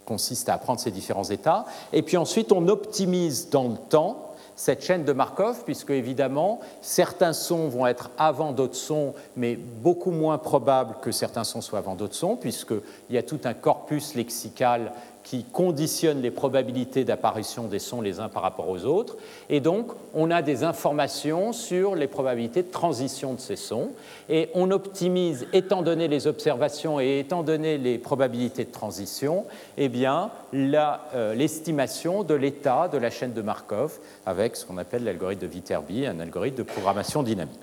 consiste 0.06 0.48
à 0.48 0.54
apprendre 0.54 0.80
ces 0.80 0.92
différents 0.92 1.24
états. 1.24 1.66
Et 1.92 2.04
puis 2.04 2.18
ensuite, 2.18 2.52
on 2.52 2.68
optimise 2.68 3.50
dans 3.50 3.70
le 3.70 3.78
temps 3.90 4.29
cette 4.60 4.84
chaîne 4.84 5.06
de 5.06 5.14
Markov, 5.14 5.64
puisque 5.64 5.92
évidemment, 5.92 6.60
certains 6.82 7.32
sons 7.32 7.70
vont 7.70 7.88
être 7.88 8.12
avant 8.18 8.52
d'autres 8.52 8.76
sons, 8.76 9.14
mais 9.38 9.56
beaucoup 9.56 10.12
moins 10.12 10.38
probable 10.38 10.96
que 11.02 11.14
certains 11.14 11.46
sons 11.46 11.62
soient 11.62 11.80
avant 11.80 11.96
d'autres 11.96 12.16
sons, 12.16 12.36
puisqu'il 12.36 13.16
y 13.16 13.18
a 13.18 13.24
tout 13.24 13.40
un 13.46 13.54
corpus 13.54 14.16
lexical 14.16 14.92
qui 15.24 15.44
conditionne 15.44 16.22
les 16.22 16.32
probabilités 16.32 17.04
d'apparition 17.04 17.66
des 17.66 17.80
sons 17.80 18.02
les 18.02 18.20
uns 18.20 18.30
par 18.30 18.42
rapport 18.42 18.70
aux 18.70 18.86
autres. 18.86 19.18
Et 19.50 19.60
donc, 19.60 19.92
on 20.14 20.32
a 20.32 20.42
des 20.42 20.64
informations 20.64 21.54
sur 21.54 21.96
les 21.96 22.08
probabilités 22.08 22.64
de 22.64 22.72
transition 22.72 23.34
de 23.34 23.40
ces 23.40 23.56
sons. 23.56 23.90
Et 24.30 24.50
on 24.56 24.72
optimise, 24.72 25.46
étant 25.54 25.82
donné 25.82 26.08
les 26.08 26.26
observations 26.26 27.00
et 27.00 27.20
étant 27.20 27.44
donné 27.44 27.78
les 27.78 27.98
probabilités 27.98 28.66
de 28.66 28.72
transition, 28.72 29.46
eh 29.78 29.90
bien, 29.90 30.32
euh, 30.54 31.36
l'estimation 31.36 32.24
de 32.24 32.34
l'état 32.34 32.88
de 32.88 32.98
la 32.98 33.10
chaîne 33.10 33.34
de 33.34 33.42
Markov 33.42 34.00
avec 34.26 34.56
ce 34.56 34.66
qu'on 34.66 34.78
appelle 34.78 35.04
l'algorithme 35.04 35.42
de 35.42 35.48
Viterbi, 35.48 36.06
un 36.06 36.20
algorithme 36.20 36.58
de 36.58 36.64
programmation 36.64 37.24
dynamique. 37.24 37.60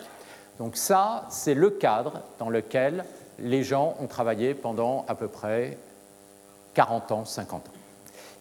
Donc 0.58 0.76
ça, 0.76 1.26
c'est 1.30 1.54
le 1.54 1.70
cadre 1.70 2.20
dans 2.38 2.48
lequel 2.48 3.04
les 3.38 3.62
gens 3.62 3.96
ont 4.00 4.06
travaillé 4.06 4.54
pendant 4.54 5.04
à 5.08 5.14
peu 5.14 5.28
près 5.28 5.76
40 6.76 7.12
ans, 7.12 7.24
50 7.24 7.68
ans. 7.68 7.72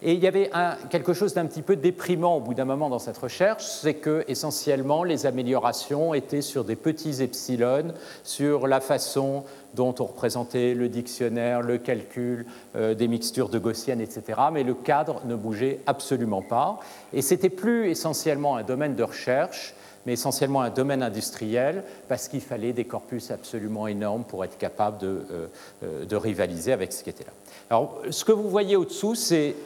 Et 0.02 0.12
il 0.12 0.20
y 0.20 0.26
avait 0.26 0.50
quelque 0.90 1.14
chose 1.14 1.32
d'un 1.32 1.46
petit 1.46 1.62
peu 1.62 1.74
déprimant 1.74 2.36
au 2.36 2.40
bout 2.40 2.52
d'un 2.52 2.66
moment 2.66 2.90
dans 2.90 2.98
cette 2.98 3.16
recherche, 3.16 3.64
c'est 3.64 3.94
que 3.94 4.24
essentiellement 4.28 5.04
les 5.04 5.24
améliorations 5.24 6.12
étaient 6.12 6.42
sur 6.42 6.64
des 6.64 6.76
petits 6.76 7.22
epsilon, 7.22 7.94
sur 8.22 8.66
la 8.66 8.80
façon 8.80 9.44
dont 9.72 9.94
on 9.98 10.04
représentait 10.04 10.74
le 10.74 10.90
dictionnaire, 10.90 11.62
le 11.62 11.78
calcul 11.78 12.44
euh, 12.76 12.94
des 12.94 13.08
mixtures 13.08 13.48
de 13.48 13.58
gaussienne, 13.58 14.02
etc. 14.02 14.38
Mais 14.52 14.64
le 14.64 14.74
cadre 14.74 15.22
ne 15.24 15.34
bougeait 15.34 15.80
absolument 15.86 16.42
pas. 16.42 16.78
Et 17.14 17.22
c'était 17.22 17.48
plus 17.48 17.88
essentiellement 17.88 18.56
un 18.56 18.64
domaine 18.64 18.96
de 18.96 19.02
recherche, 19.02 19.74
mais 20.06 20.12
essentiellement 20.12 20.62
un 20.62 20.70
domaine 20.70 21.02
industriel, 21.02 21.82
parce 22.08 22.28
qu'il 22.28 22.40
fallait 22.40 22.72
des 22.72 22.84
corpus 22.84 23.30
absolument 23.30 23.86
énormes 23.88 24.24
pour 24.24 24.44
être 24.44 24.56
capable 24.56 24.98
de, 24.98 25.26
euh, 25.30 25.46
euh, 25.82 26.04
de 26.04 26.16
rivaliser 26.16 26.72
avec 26.72 26.92
ce 26.92 27.02
qui 27.02 27.10
était 27.10 27.24
là. 27.24 27.32
Alors, 27.68 28.00
ce 28.10 28.24
que 28.24 28.32
vous 28.32 28.48
voyez 28.48 28.76
au-dessous, 28.76 29.16
c'est 29.16 29.56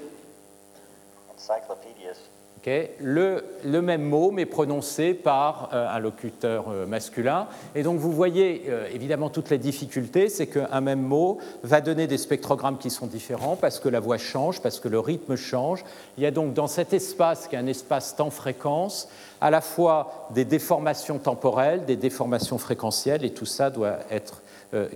le, 2.67 3.81
même 3.81 4.03
mot, 4.03 4.31
mais 4.31 4.47
prononcé 4.47 5.15
par 5.15 5.71
euh, 5.73 5.89
un 5.89 5.99
locuteur 5.99 6.69
euh, 6.69 6.87
masculin. 6.87 7.47
Et 7.75 7.83
donc, 7.83 7.99
vous 7.99 8.13
voyez 8.13 8.65
euh, 8.69 8.89
évidemment 8.93 9.31
toutes 9.31 9.51
les 9.51 9.59
difficultés, 9.59 10.29
c'est 10.29 10.47
qu'un 10.47 10.81
même 10.81 11.03
mot 11.03 11.39
va 11.63 11.81
donner 11.81 12.07
des 12.07 12.19
spectrogrammes 12.19 12.79
qui 12.79 12.91
sont 12.91 13.07
différents 13.07 13.57
parce 13.57 13.81
que 13.81 13.89
la 13.89 14.01
voix 14.01 14.19
change, 14.19 14.61
parce 14.61 14.81
que 14.81 14.89
le 14.89 15.01
rythme 15.01 15.37
change. 15.37 15.85
Il 16.19 16.23
y 16.23 16.27
a 16.27 16.31
donc 16.31 16.55
dans 16.55 16.67
cet 16.67 16.93
espace, 16.93 17.49
qui 17.49 17.57
est 17.57 17.59
un 17.59 17.67
espace 17.67 18.17
temps-fréquence, 18.17 19.09
à 19.41 19.51
la 19.51 19.61
fois 19.61 20.29
des 20.31 20.45
déformations 20.45 21.19
temporelles, 21.19 21.85
des 21.87 21.97
déformations 21.97 22.59
fréquentielles, 22.59 23.25
et 23.25 23.31
tout 23.31 23.47
ça 23.47 23.71
doit 23.71 23.99
être 24.11 24.43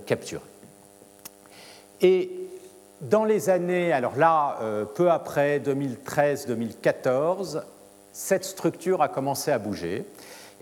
capturé. 0.05 0.43
Et 2.01 2.44
dans 3.01 3.25
les 3.25 3.49
années, 3.49 3.91
alors 3.91 4.17
là, 4.17 4.57
euh, 4.61 4.85
peu 4.85 5.11
après 5.11 5.59
2013-2014, 5.59 7.61
cette 8.13 8.45
structure 8.45 9.01
a 9.01 9.09
commencé 9.09 9.51
à 9.51 9.59
bouger 9.59 10.05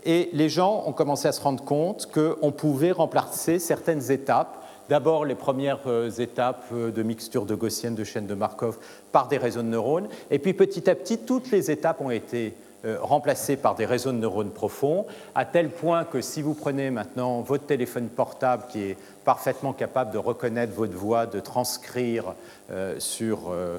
et 0.04 0.30
les 0.32 0.48
gens 0.48 0.82
ont 0.86 0.92
commencé 0.92 1.28
à 1.28 1.32
se 1.32 1.40
rendre 1.40 1.64
compte 1.64 2.10
qu'on 2.12 2.50
pouvait 2.50 2.90
remplacer 2.90 3.60
certaines 3.60 4.10
étapes. 4.10 4.58
D'abord, 4.88 5.24
les 5.24 5.36
premières 5.36 5.86
euh, 5.86 6.10
étapes 6.10 6.64
euh, 6.72 6.90
de 6.90 7.02
mixture 7.04 7.46
de 7.46 7.54
gaussienne 7.54 7.94
de 7.94 8.04
chaîne 8.04 8.26
de 8.26 8.34
Markov 8.34 8.78
par 9.12 9.28
des 9.28 9.38
réseaux 9.38 9.62
de 9.62 9.68
neurones. 9.68 10.08
Et 10.32 10.40
puis 10.40 10.54
petit 10.54 10.90
à 10.90 10.96
petit, 10.96 11.18
toutes 11.18 11.52
les 11.52 11.70
étapes 11.70 12.00
ont 12.00 12.10
été 12.10 12.54
remplacés 13.00 13.56
par 13.56 13.76
des 13.76 13.86
réseaux 13.86 14.12
de 14.12 14.18
neurones 14.18 14.50
profonds, 14.50 15.06
à 15.34 15.46
tel 15.46 15.70
point 15.70 16.04
que 16.04 16.20
si 16.20 16.42
vous 16.42 16.52
prenez 16.52 16.90
maintenant 16.90 17.40
votre 17.40 17.64
téléphone 17.64 18.10
portable 18.10 18.64
qui 18.68 18.82
est 18.82 18.96
parfaitement 19.24 19.72
capable 19.72 20.12
de 20.12 20.18
reconnaître 20.18 20.74
votre 20.74 20.94
voix, 20.94 21.26
de 21.26 21.40
transcrire 21.40 22.34
euh, 22.70 22.98
sur 22.98 23.50
euh, 23.50 23.78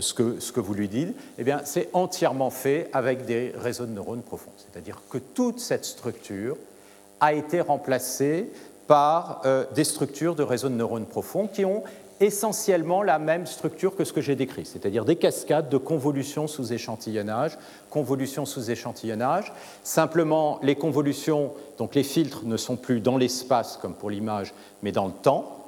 ce, 0.00 0.12
que, 0.14 0.40
ce, 0.40 0.52
que, 0.52 0.60
vous 0.60 0.74
lui 0.74 0.88
dites, 0.88 1.16
eh 1.38 1.44
c'est 1.64 1.88
entièrement 1.92 2.50
fait 2.50 2.90
avec 2.92 3.24
des 3.24 3.52
réseaux 3.56 3.86
de 3.86 3.92
neurones 3.92 4.22
profonds. 4.22 4.52
C'est-à-dire 4.58 5.00
que 5.08 5.18
toute 5.18 5.60
cette 5.60 5.84
structure 5.84 6.56
a 7.20 7.32
été 7.32 7.60
remplacée 7.60 8.50
par 8.86 9.40
des 9.74 9.84
structures 9.84 10.34
de 10.34 10.42
réseaux 10.42 10.68
de 10.68 10.74
neurones 10.74 11.06
profonds 11.06 11.46
qui 11.46 11.64
ont 11.64 11.84
essentiellement 12.20 13.02
la 13.02 13.18
même 13.18 13.46
structure 13.46 13.96
que 13.96 14.04
ce 14.04 14.12
que 14.12 14.20
j'ai 14.20 14.36
décrit, 14.36 14.64
c'est-à-dire 14.64 15.04
des 15.04 15.16
cascades 15.16 15.68
de 15.68 15.76
convolutions 15.76 16.46
sous 16.46 16.72
échantillonnage, 16.72 17.58
convolutions 17.90 18.46
sous 18.46 18.70
échantillonnage. 18.70 19.52
Simplement, 19.82 20.58
les 20.62 20.76
convolutions, 20.76 21.52
donc 21.78 21.94
les 21.94 22.02
filtres, 22.02 22.44
ne 22.44 22.56
sont 22.56 22.76
plus 22.76 23.00
dans 23.00 23.16
l'espace 23.16 23.78
comme 23.80 23.94
pour 23.94 24.10
l'image, 24.10 24.54
mais 24.82 24.92
dans 24.92 25.06
le 25.06 25.12
temps. 25.12 25.60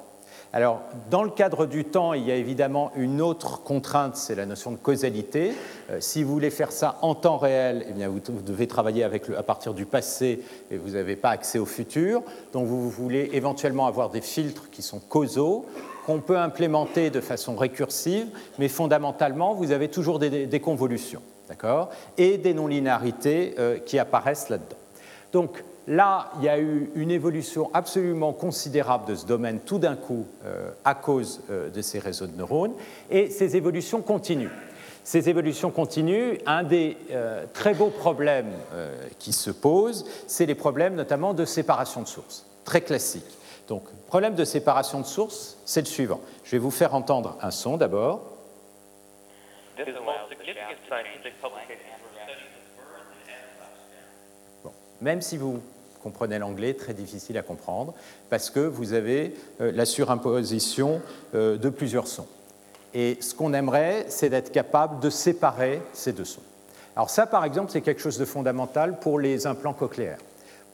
Alors, 0.53 0.81
dans 1.11 1.23
le 1.23 1.29
cadre 1.29 1.65
du 1.65 1.83
temps, 1.83 2.13
il 2.13 2.23
y 2.23 2.31
a 2.31 2.35
évidemment 2.35 2.91
une 2.95 3.21
autre 3.21 3.63
contrainte, 3.63 4.15
c'est 4.15 4.33
la 4.33 4.45
notion 4.45 4.71
de 4.71 4.77
causalité. 4.77 5.51
Euh, 5.91 5.97
si 5.99 6.23
vous 6.23 6.31
voulez 6.31 6.49
faire 6.49 6.71
ça 6.71 6.97
en 7.01 7.15
temps 7.15 7.37
réel, 7.37 7.85
eh 7.89 7.91
bien, 7.91 8.07
vous, 8.07 8.19
devez 8.19 8.65
travailler 8.65 9.03
avec 9.03 9.29
à 9.37 9.43
partir 9.43 9.73
du 9.73 9.85
passé 9.85 10.41
et 10.71 10.77
vous 10.77 10.91
n'avez 10.91 11.17
pas 11.17 11.31
accès 11.31 11.59
au 11.59 11.65
futur. 11.65 12.23
Donc, 12.53 12.65
vous 12.65 12.89
voulez 12.89 13.29
éventuellement 13.33 13.87
avoir 13.87 14.09
des 14.09 14.21
filtres 14.21 14.69
qui 14.69 14.81
sont 14.81 14.99
causaux 14.99 15.65
qu'on 16.07 16.21
peut 16.21 16.37
implémenter 16.37 17.09
de 17.09 17.19
façon 17.19 17.57
récursive, 17.57 18.27
mais 18.59 18.69
fondamentalement, 18.69 19.53
vous 19.53 19.71
avez 19.71 19.89
toujours 19.89 20.19
des, 20.19 20.59
convolutions, 20.61 21.21
d'accord? 21.49 21.89
Et 22.17 22.37
des 22.37 22.53
non-linéarités 22.53 23.55
euh, 23.59 23.77
qui 23.77 23.99
apparaissent 23.99 24.47
là-dedans. 24.47 24.77
Donc 25.33 25.65
là, 25.85 26.31
il 26.37 26.45
y 26.45 26.49
a 26.49 26.59
eu 26.59 26.89
une 26.95 27.11
évolution 27.11 27.69
absolument 27.73 28.31
considérable 28.31 29.05
de 29.05 29.15
ce 29.15 29.25
domaine 29.25 29.59
tout 29.59 29.79
d'un 29.79 29.97
coup 29.97 30.25
euh, 30.45 30.69
à 30.85 30.95
cause 30.95 31.41
euh, 31.51 31.69
de 31.69 31.81
ces 31.81 31.99
réseaux 31.99 32.27
de 32.27 32.37
neurones, 32.37 32.73
et 33.11 33.29
ces 33.29 33.57
évolutions 33.57 34.01
continuent. 34.01 34.55
Ces 35.03 35.27
évolutions 35.27 35.71
continuent. 35.71 36.37
Un 36.45 36.63
des 36.63 36.97
très 37.53 37.73
beaux 37.73 37.89
problèmes 37.89 38.51
qui 39.19 39.31
se 39.31 39.51
posent, 39.51 40.05
c'est 40.27 40.45
les 40.45 40.53
problèmes 40.53 40.95
notamment 40.95 41.33
de 41.33 41.45
séparation 41.45 42.01
de 42.01 42.07
sources, 42.07 42.45
très 42.65 42.81
classiques. 42.81 43.23
Donc, 43.69 43.83
problème 44.07 44.35
de 44.35 44.45
séparation 44.45 45.01
de 45.01 45.05
sources, 45.05 45.57
c'est 45.65 45.81
le 45.81 45.85
suivant. 45.85 46.21
Je 46.43 46.51
vais 46.51 46.57
vous 46.57 46.71
faire 46.71 46.95
entendre 46.95 47.37
un 47.41 47.51
son 47.51 47.77
d'abord. 47.77 48.21
Même 55.01 55.21
si 55.21 55.37
vous 55.37 55.61
comprenez 56.01 56.39
l'anglais, 56.39 56.73
très 56.73 56.93
difficile 56.93 57.37
à 57.37 57.41
comprendre, 57.41 57.93
parce 58.29 58.49
que 58.49 58.61
vous 58.61 58.93
avez 58.93 59.35
euh, 59.61 59.71
la 59.73 59.85
surimposition 59.85 61.01
euh, 61.35 61.57
de 61.57 61.69
plusieurs 61.69 62.07
sons. 62.07 62.27
Et 62.93 63.17
ce 63.19 63.35
qu'on 63.35 63.53
aimerait, 63.53 64.05
c'est 64.07 64.29
d'être 64.29 64.51
capable 64.51 64.99
de 65.01 65.09
séparer 65.09 65.81
ces 65.93 66.13
deux 66.13 66.25
sons. 66.25 66.41
Alors 66.95 67.09
ça, 67.09 67.27
par 67.27 67.45
exemple, 67.45 67.71
c'est 67.71 67.81
quelque 67.81 68.01
chose 68.01 68.17
de 68.17 68.25
fondamental 68.25 68.99
pour 68.99 69.19
les 69.19 69.45
implants 69.45 69.73
cochléaires. 69.73 70.17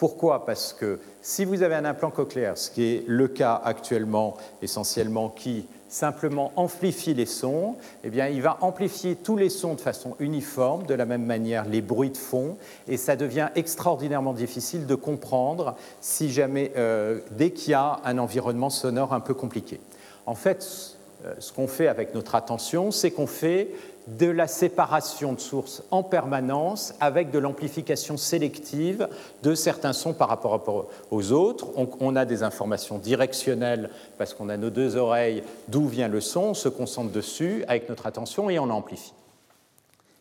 Pourquoi? 0.04 0.46
Parce 0.46 0.74
que 0.74 1.00
si 1.22 1.46
vous 1.46 1.64
avez 1.64 1.76
un 1.76 1.86
implant 1.86 2.12
cochléaire, 2.12 2.58
ce 2.58 2.70
qui 2.70 2.84
est 2.84 3.04
le 3.08 3.30
cas 3.30 3.62
actuellement 3.64 4.36
essentiellement, 4.62 5.30
qui 5.30 5.66
simplement 5.88 6.52
amplifie 6.58 7.14
les 7.14 7.26
sons, 7.26 7.78
eh 8.04 8.10
il 8.10 8.42
va 8.42 8.58
amplifier 8.60 9.16
tous 9.16 9.38
les 9.38 9.48
sons 9.48 9.76
de 9.76 9.80
façon 9.80 10.18
uniforme, 10.20 10.86
de 10.88 10.94
la 10.94 11.06
même 11.06 11.24
manière 11.24 11.64
les 11.64 11.82
bruits 11.82 12.10
de 12.10 12.18
fond, 12.18 12.58
et 12.90 12.98
ça 12.98 13.16
devient 13.16 13.48
extraordinairement 13.56 14.34
difficile 14.34 14.88
de 14.88 14.96
comprendre 14.96 15.78
si 16.02 16.30
jamais, 16.34 16.74
euh, 16.76 17.20
dès 17.32 17.52
qu'il 17.52 17.72
y 17.72 17.74
a 17.74 18.02
un 18.04 18.18
environnement 18.18 18.70
sonore 18.70 19.14
un 19.14 19.22
peu 19.22 19.34
compliqué. 19.34 19.80
En 20.26 20.36
fait, 20.36 20.98
euh, 21.24 21.34
ce 21.40 21.54
qu'on 21.54 21.68
fait 21.68 21.88
avec 21.88 22.14
notre 22.14 22.36
attention, 22.36 22.92
c'est 22.92 23.12
qu'on 23.12 23.26
fait 23.26 23.70
de 24.08 24.28
la 24.28 24.48
séparation 24.48 25.34
de 25.34 25.40
sources 25.40 25.84
en 25.92 26.04
permanence 26.04 26.94
avec 27.00 27.32
de 27.32 27.40
l'amplification 27.40 28.18
sélective 28.18 29.08
de 29.44 29.56
certains 29.56 29.94
sons 29.94 30.14
par 30.14 30.30
rapport 30.30 30.90
aux 31.12 31.32
autres. 31.32 31.68
On, 32.00 32.16
a 32.16 32.26
des 32.26 32.44
informations 32.44 32.98
directionnelles 32.98 33.90
parce 34.18 34.34
qu'on 34.34 34.50
a 34.50 34.58
nos 34.58 34.70
deux 34.70 34.98
oreilles 34.98 35.44
d'où 35.68 35.88
vient 35.88 36.08
le 36.10 36.22
son, 36.22 36.42
on 36.42 36.54
se 36.54 36.70
concentre 36.70 37.12
dessus 37.12 37.64
avec 37.68 37.88
notre 37.90 38.06
attention 38.06 38.50
et 38.50 38.60
on 38.60 38.70
amplifie. 38.70 39.14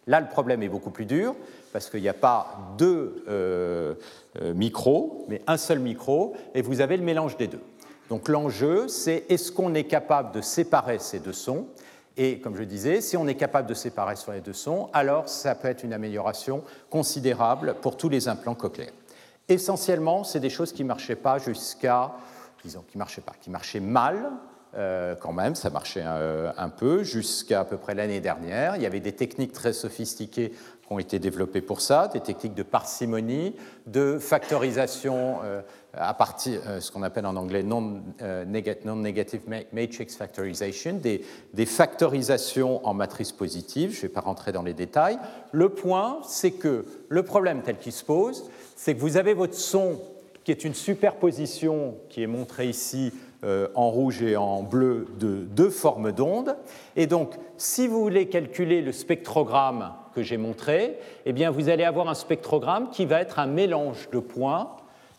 Là, 0.07 0.21
le 0.21 0.29
problème 0.29 0.63
est 0.63 0.69
beaucoup 0.69 0.91
plus 0.91 1.07
dur 1.07 1.35
parce 1.73 1.89
qu'il 1.89 2.03
n'y 2.03 2.09
a 2.09 2.15
pas 2.15 2.59
deux 2.77 3.25
euh, 3.29 3.95
euh, 4.41 4.53
micros, 4.53 5.25
mais 5.29 5.43
un 5.47 5.57
seul 5.57 5.79
micro, 5.79 6.35
et 6.55 6.63
vous 6.63 6.81
avez 6.81 6.97
le 6.97 7.03
mélange 7.03 7.37
des 7.37 7.47
deux. 7.47 7.61
Donc 8.11 8.29
l'enjeu, 8.29 8.89
c'est 8.89 9.25
est-ce 9.31 9.51
qu'on 9.51 9.75
est 9.75 9.85
capable 9.85 10.33
de 10.33 10.43
séparer 10.43 10.99
ces 10.99 11.19
deux 11.19 11.33
sons 11.33 11.67
Et 12.17 12.41
comme 12.41 12.57
je 12.57 12.63
disais, 12.63 13.01
si 13.01 13.17
on 13.17 13.27
est 13.27 13.35
capable 13.35 13.69
de 13.69 13.75
séparer 13.75 14.17
sur 14.17 14.33
les 14.33 14.41
deux 14.41 14.53
sons, 14.53 14.91
alors 14.93 15.29
ça 15.29 15.55
peut 15.55 15.69
être 15.69 15.83
une 15.83 15.93
amélioration 15.93 16.63
considérable 16.91 17.77
pour 17.81 17.97
tous 17.97 18.09
les 18.09 18.29
implants 18.29 18.55
cochléaires. 18.55 18.93
Essentiellement, 19.49 20.25
c'est 20.25 20.41
des 20.41 20.51
choses 20.51 20.73
qui 20.73 20.83
ne 20.83 20.89
marchaient 20.89 21.17
pas 21.17 21.39
jusqu'à, 21.39 22.13
disons, 22.65 22.85
qui 22.91 22.99
marchaient 22.99 23.23
pas, 23.23 23.33
qui 23.41 23.51
marchaient 23.51 23.81
mal, 23.81 24.31
euh, 24.75 25.15
quand 25.17 25.33
même, 25.33 25.55
ça 25.55 25.69
marchait 25.69 26.03
un 26.03 26.69
peu 26.71 27.03
jusqu'à 27.03 27.61
à 27.61 27.65
peu 27.65 27.77
près 27.77 27.95
l'année 27.95 28.21
dernière. 28.21 28.77
Il 28.77 28.83
y 28.83 28.87
avait 28.87 29.01
des 29.01 29.13
techniques 29.13 29.53
très 29.53 29.73
sophistiquées 29.73 30.53
ont 30.93 30.99
été 30.99 31.19
développés 31.19 31.61
pour 31.61 31.81
ça, 31.81 32.09
des 32.09 32.21
techniques 32.21 32.55
de 32.55 32.63
parcimonie, 32.63 33.55
de 33.87 34.19
factorisation 34.19 35.39
euh, 35.45 35.63
à 35.95 36.15
partir, 36.15 36.61
euh, 36.67 36.81
ce 36.81 36.91
qu'on 36.91 37.03
appelle 37.03 37.27
en 37.27 37.37
anglais 37.37 37.63
non-negative 37.63 39.41
euh, 39.51 39.63
matrix 39.73 40.07
factorization, 40.07 41.01
des, 41.03 41.67
factorisations 41.67 42.87
en 42.87 42.95
matrice 42.95 43.33
positive. 43.33 43.93
Je 43.93 43.99
ne 43.99 44.03
vais 44.03 44.09
pas 44.09 44.21
rentrer 44.21 44.53
dans 44.53 44.63
les 44.63 44.75
détails. 44.75 45.19
Le 45.53 45.69
point, 45.69 46.21
c'est 46.27 46.53
que 46.53 46.85
le 47.09 47.23
problème 47.23 47.63
tel 47.63 47.79
qu'il 47.79 47.93
se 47.93 48.05
pose, 48.05 48.45
c'est 48.77 48.95
que 48.95 49.01
vous 49.01 49.17
avez 49.17 49.35
votre 49.35 49.55
son 49.55 50.01
qui 50.45 50.51
est 50.51 50.65
une 50.65 50.75
superposition 50.75 51.97
qui 52.09 52.23
est 52.23 52.27
montrée 52.27 52.69
ici 52.69 53.13
en 53.75 53.91
rouge 53.91 54.23
et 54.23 54.37
en 54.37 54.63
bleu 54.63 55.07
de 55.19 55.39
deux 55.39 55.71
formes 55.71 56.11
d'ondes. 56.11 56.57
Et 56.97 57.07
donc, 57.07 57.35
si 57.57 57.87
vous 57.87 58.01
voulez 58.01 58.29
calculer 58.29 58.83
le 58.83 58.91
spectrogramme 58.93 59.93
que 60.13 60.23
j'ai 60.23 60.37
montré, 60.37 60.99
eh 61.27 61.33
bien, 61.33 61.51
vous 61.51 61.69
allez 61.69 61.85
avoir 61.85 62.09
un 62.09 62.15
spectrogramme 62.15 62.91
qui 62.91 63.07
va 63.07 63.21
être 63.21 63.39
un 63.39 63.47
mélange 63.47 64.09
de 64.11 64.19
points 64.19 64.77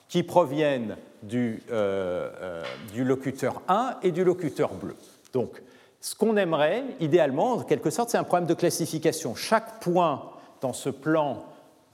qui 0.09 0.23
proviennent 0.23 0.97
du, 1.23 1.63
euh, 1.71 2.29
euh, 2.41 2.63
du 2.93 3.03
locuteur 3.03 3.61
1 3.67 3.97
et 4.03 4.11
du 4.11 4.23
locuteur 4.23 4.73
bleu. 4.73 4.95
Donc, 5.33 5.61
ce 5.99 6.15
qu'on 6.15 6.35
aimerait, 6.37 6.83
idéalement, 6.99 7.53
en 7.53 7.63
quelque 7.63 7.89
sorte, 7.89 8.09
c'est 8.09 8.17
un 8.17 8.23
problème 8.23 8.47
de 8.47 8.53
classification. 8.53 9.35
Chaque 9.35 9.79
point 9.79 10.23
dans 10.61 10.73
ce 10.73 10.89
plan 10.89 11.45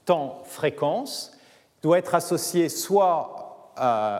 temps-fréquence 0.04 1.32
doit 1.82 1.98
être 1.98 2.14
associé 2.14 2.68
soit 2.68 3.40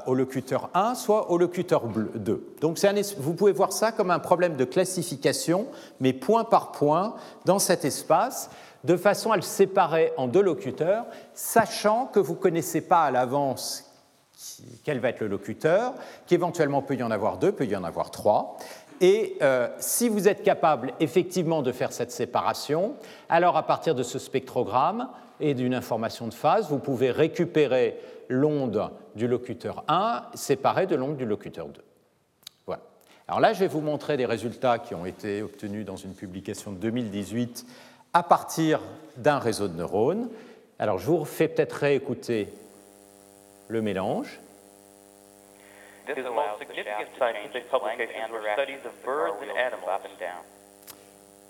au 0.07 0.15
locuteur 0.15 0.71
1, 0.73 0.95
soit 0.95 1.31
au 1.31 1.37
locuteur 1.37 1.83
2. 1.85 2.55
Donc 2.61 2.79
vous 3.19 3.35
pouvez 3.35 3.53
voir 3.53 3.73
ça 3.73 3.93
comme 3.93 4.11
un 4.11 4.19
problème 4.19 4.57
de 4.57 4.65
classification, 4.65 5.67
mais 6.01 6.13
point 6.13 6.45
par 6.45 6.73
point 6.73 7.15
dans 7.45 7.59
cet 7.59 7.85
espace 7.85 8.49
de 8.85 8.97
façon 8.97 9.33
à 9.33 9.37
le 9.37 9.43
séparer 9.43 10.13
en 10.17 10.27
deux 10.27 10.43
locuteurs, 10.43 11.07
sachant 11.35 12.07
que 12.07 12.21
vous 12.21 12.35
ne 12.35 12.39
connaissez 12.39 12.81
pas 12.81 13.05
à 13.05 13.11
l'avance 13.11 13.91
quel 14.85 15.01
va 15.01 15.11
être 15.11 15.21
le 15.21 15.29
locuteur, 15.29 15.95
qu'éventuellement 16.27 16.83
peut 16.83 16.95
y 16.95 17.03
en 17.03 17.11
avoir 17.11 17.39
deux, 17.39 17.53
peut 17.53 17.67
y 17.67 17.77
en 17.77 17.85
avoir 17.85 18.11
trois. 18.11 18.57
Et 19.01 19.37
euh, 19.43 19.69
si 19.79 20.09
vous 20.09 20.29
êtes 20.29 20.43
capable 20.43 20.93
effectivement 21.01 21.63
de 21.63 21.73
faire 21.73 21.93
cette 21.93 22.11
séparation, 22.11 22.95
alors 23.29 23.57
à 23.57 23.67
partir 23.67 23.95
de 23.95 24.03
ce 24.03 24.19
spectrogramme 24.19 25.09
et 25.41 25.55
d'une 25.55 25.75
information 25.75 26.27
de 26.27 26.35
phase, 26.35 26.69
vous 26.69 26.79
pouvez 26.79 27.11
récupérer 27.11 27.99
l'onde 28.29 28.91
du 29.15 29.27
locuteur 29.27 29.85
1 29.89 30.25
séparée 30.35 30.87
de 30.87 30.97
l'onde 30.97 31.17
du 31.17 31.25
locuteur 31.25 31.69
2. 31.69 31.81
Voilà. 32.67 32.83
Alors 33.27 33.41
là, 33.41 33.55
je 33.55 33.61
vais 33.61 33.69
vous 33.69 33.81
montrer 33.81 34.19
des 34.19 34.27
résultats 34.27 34.79
qui 34.79 34.95
ont 34.95 35.07
été 35.07 35.43
obtenus 35.43 35.87
dans 35.87 35.97
une 35.97 36.15
publication 36.15 36.73
de 36.73 36.77
2018 36.77 37.67
à 38.12 38.23
partir 38.23 38.81
d'un 39.17 39.38
réseau 39.38 39.69
de 39.69 39.76
neurones. 39.76 40.31
Alors 40.79 40.99
je 40.99 41.07
vous 41.07 41.25
fais 41.25 41.49
peut-être 41.49 41.75
réécouter 41.75 42.49
le 43.69 43.83
mélange. 43.83 44.40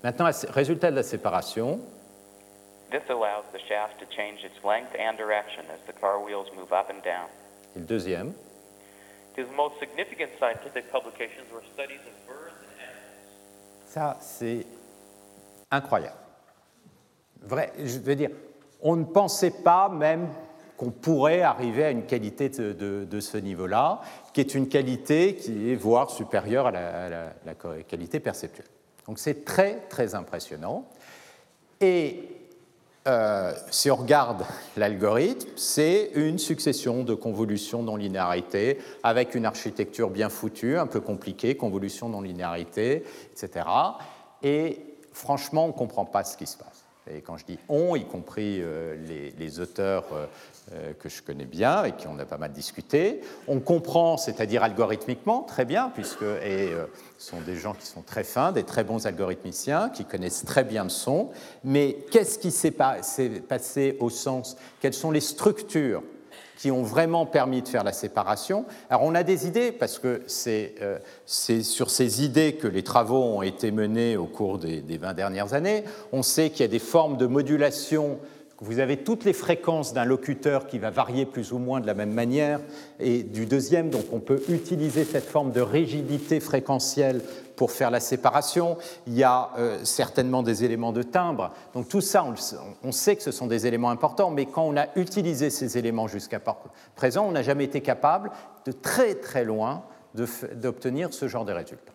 Maintenant, 0.03 0.31
résultat 0.49 0.91
de 0.91 0.97
la 0.97 1.03
séparation. 1.03 1.81
This 2.91 3.09
allows 3.09 3.45
the 3.53 3.61
shaft 3.69 4.01
to 4.01 4.07
change 4.11 4.43
its 4.45 4.65
length 4.65 4.97
and 4.99 5.17
direction 5.17 5.63
as 5.73 5.79
the 5.87 5.93
car 6.01 6.21
wheels 6.21 6.51
move 6.57 6.73
up 6.73 6.91
and 6.91 7.01
down. 7.05 7.29
Et 7.77 7.79
le 7.79 7.85
deuxième. 7.85 8.33
Ça, 13.87 14.17
c'est 14.21 14.67
incroyable. 15.71 16.20
Vrai, 17.43 17.73
je 17.83 17.99
veux 17.99 18.15
dire, 18.15 18.31
on 18.83 18.97
ne 18.97 19.05
pensait 19.05 19.51
pas 19.51 19.89
même 19.89 20.29
qu'on 20.77 20.91
pourrait 20.91 21.43
arriver 21.43 21.85
à 21.85 21.91
une 21.91 22.07
qualité 22.07 22.49
de, 22.49 23.21
ce 23.21 23.37
niveau-là, 23.37 24.01
qui 24.33 24.41
est 24.41 24.55
une 24.55 24.69
qualité 24.69 25.35
qui 25.35 25.71
est 25.71 25.75
voire 25.75 26.11
supérieure 26.11 26.69
à 26.69 26.71
la, 26.71 27.55
qualité 27.87 28.19
perceptuelle. 28.19 28.67
Donc 29.07 29.19
c'est 29.19 29.45
très 29.45 29.81
très 29.91 30.15
impressionnant. 30.15 30.87
Et 31.83 32.29
euh, 33.09 33.53
si 33.71 33.91
on 33.91 33.97
regarde 33.97 34.45
l'algorithme, 34.77 35.51
c'est 35.57 36.13
une 36.15 36.39
succession 36.39 37.03
de 37.03 37.13
convolutions 37.13 37.83
non-linéarité 37.83 38.79
avec 39.03 39.35
une 39.35 39.45
architecture 39.45 40.09
bien 40.09 40.31
foutue, 40.31 40.79
un 40.79 40.87
peu 40.87 41.01
compliquée, 41.01 41.57
convolution 41.57 42.09
non-linéarité, 42.09 43.05
etc. 43.33 43.67
Et 44.43 44.81
franchement, 45.13 45.65
on 45.65 45.69
ne 45.69 45.73
comprend 45.73 46.07
pas 46.07 46.25
ce 46.25 46.39
qui 46.39 46.47
se 46.47 46.57
passe. 46.57 46.80
Et 47.15 47.21
quand 47.21 47.37
je 47.37 47.45
dis 47.45 47.59
on, 47.69 47.97
y 47.97 48.05
compris 48.05 48.61
euh, 48.61 48.97
les, 49.39 49.61
auteurs 49.61 50.05
euh, 50.13 50.27
euh, 50.73 50.93
que 50.99 51.09
je 51.09 51.23
connais 51.23 51.45
bien 51.45 51.85
et 51.85 51.93
qui 51.93 52.07
on 52.07 52.19
a 52.19 52.25
pas 52.25 52.39
mal 52.39 52.53
discuté, 52.53 53.21
on 53.49 53.61
comprend, 53.61 54.17
c'est-à-dire 54.17 54.63
algorithmiquement, 54.63 55.43
très 55.43 55.65
bien, 55.65 55.91
puisque 55.95 56.21
ce 56.21 56.87
sont 57.19 57.41
des 57.41 57.57
gens 57.57 57.75
qui 57.75 57.87
sont 57.87 58.03
très 58.03 58.25
fins, 58.25 58.53
des 58.53 58.65
très 58.65 58.85
bons 58.85 59.07
algorithmiciens, 59.07 59.89
qui 59.89 60.05
connaissent 60.05 60.45
très 60.45 60.65
bien 60.65 60.85
le 60.85 60.91
son, 60.91 61.31
mais 61.65 61.97
qu'est-ce 62.11 62.39
qui 62.39 62.51
s'est 62.51 62.71
passé 62.71 63.97
au 64.01 64.11
sens, 64.11 64.57
quelles 64.81 64.95
sont 64.95 65.11
les 65.11 65.21
structures 65.21 66.03
qui 66.61 66.71
ont 66.71 66.83
vraiment 66.83 67.25
permis 67.25 67.63
de 67.63 67.69
faire 67.69 67.85
la 67.85 67.93
séparation. 67.95 68.67
Alors 68.91 69.05
on 69.05 69.15
a 69.15 69.23
des 69.23 69.47
idées, 69.47 69.73
parce 69.73 69.99
que 69.99 70.21
c'est 70.27 70.75
euh, 70.83 70.99
sur 71.25 71.89
ces 71.89 72.23
idées 72.23 72.53
que 72.53 72.69
les 72.69 72.83
travaux 72.83 73.23
ont 73.23 73.41
été 73.41 73.71
menés 73.71 74.19
au 74.19 74.27
cours 74.27 74.59
des, 74.59 74.83
des 74.83 74.99
20 74.99 75.15
dernières 75.15 75.55
années. 75.55 75.85
On 76.13 76.23
sait 76.23 76.51
qu'il 76.51 76.61
y 76.61 76.65
a 76.65 76.69
des 76.69 76.79
formes 76.79 77.17
de 77.17 77.27
modulation 77.27 78.19
vous 78.63 78.79
avez 78.79 78.99
toutes 78.99 79.25
les 79.25 79.33
fréquences 79.33 79.95
d'un 79.95 80.05
locuteur 80.05 80.67
qui 80.67 80.79
va 80.79 80.91
varier 80.91 81.25
plus 81.25 81.53
ou 81.53 81.59
moins 81.59 81.81
de 81.81 81.87
la 81.87 81.95
même 81.95 82.13
manière, 82.13 82.61
et 82.99 83.23
du 83.23 83.47
deuxième, 83.47 83.89
donc 83.89 84.05
on 84.13 84.21
peut 84.21 84.43
utiliser 84.51 85.05
cette 85.05 85.25
forme 85.25 85.51
de 85.51 85.63
rigidité 85.63 86.41
fréquentielle 86.41 87.23
pour 87.61 87.73
faire 87.73 87.91
la 87.91 88.01
séparation. 88.01 88.79
Il 89.07 89.13
y 89.13 89.23
a 89.23 89.51
euh, 89.59 89.85
certainement 89.85 90.43
des 90.43 90.65
éléments 90.65 90.93
de 90.93 91.03
timbre. 91.03 91.53
Donc 91.75 91.91
tout 91.91 92.01
ça, 92.01 92.25
on, 92.83 92.91
sait 92.91 93.17
que 93.17 93.23
ce 93.23 93.33
sont 93.33 93.47
des 93.47 93.67
éléments 93.67 93.91
importants, 93.91 94.31
mais 94.31 94.47
quand 94.47 94.63
on 94.63 94.79
a 94.79 94.87
utilisé 94.97 95.51
ces 95.51 95.77
éléments 95.77 96.09
jusqu'à 96.09 96.41
présent, 96.97 97.27
on 97.27 97.33
n'a 97.33 97.43
jamais 97.43 97.65
été 97.65 97.83
capable 97.83 98.31
de 98.65 98.73
très 98.73 99.15
très 99.15 99.45
loin 99.45 99.83
d'obtenir 100.15 101.13
ce 101.13 101.29
genre 101.29 101.45
de 101.45 101.53
résultats. 101.53 101.93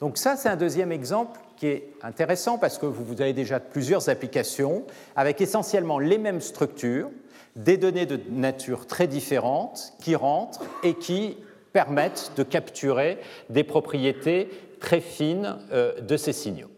Donc 0.00 0.16
ça, 0.16 0.36
c'est 0.36 0.48
un 0.48 0.56
deuxième 0.56 0.90
exemple 0.90 1.38
qui 1.58 1.66
est 1.66 1.90
intéressant 2.02 2.56
parce 2.56 2.78
que 2.78 2.86
vous 2.86 3.20
avez 3.20 3.34
déjà 3.34 3.60
plusieurs 3.60 4.08
applications 4.08 4.84
avec 5.16 5.42
essentiellement 5.42 5.98
les 5.98 6.16
mêmes 6.16 6.40
structures, 6.40 7.10
des 7.56 7.76
données 7.76 8.06
de 8.06 8.18
nature 8.30 8.86
très 8.86 9.06
différentes 9.06 9.92
qui 10.00 10.16
rentrent 10.16 10.62
et 10.82 10.94
qui 10.94 11.36
permettent 11.76 12.32
de 12.38 12.42
capturer 12.42 13.18
des 13.50 13.62
propriétés 13.62 14.48
très 14.80 15.02
fines 15.02 15.58
euh, 15.72 16.00
de 16.00 16.16
ces 16.16 16.32
signaux. 16.32 16.70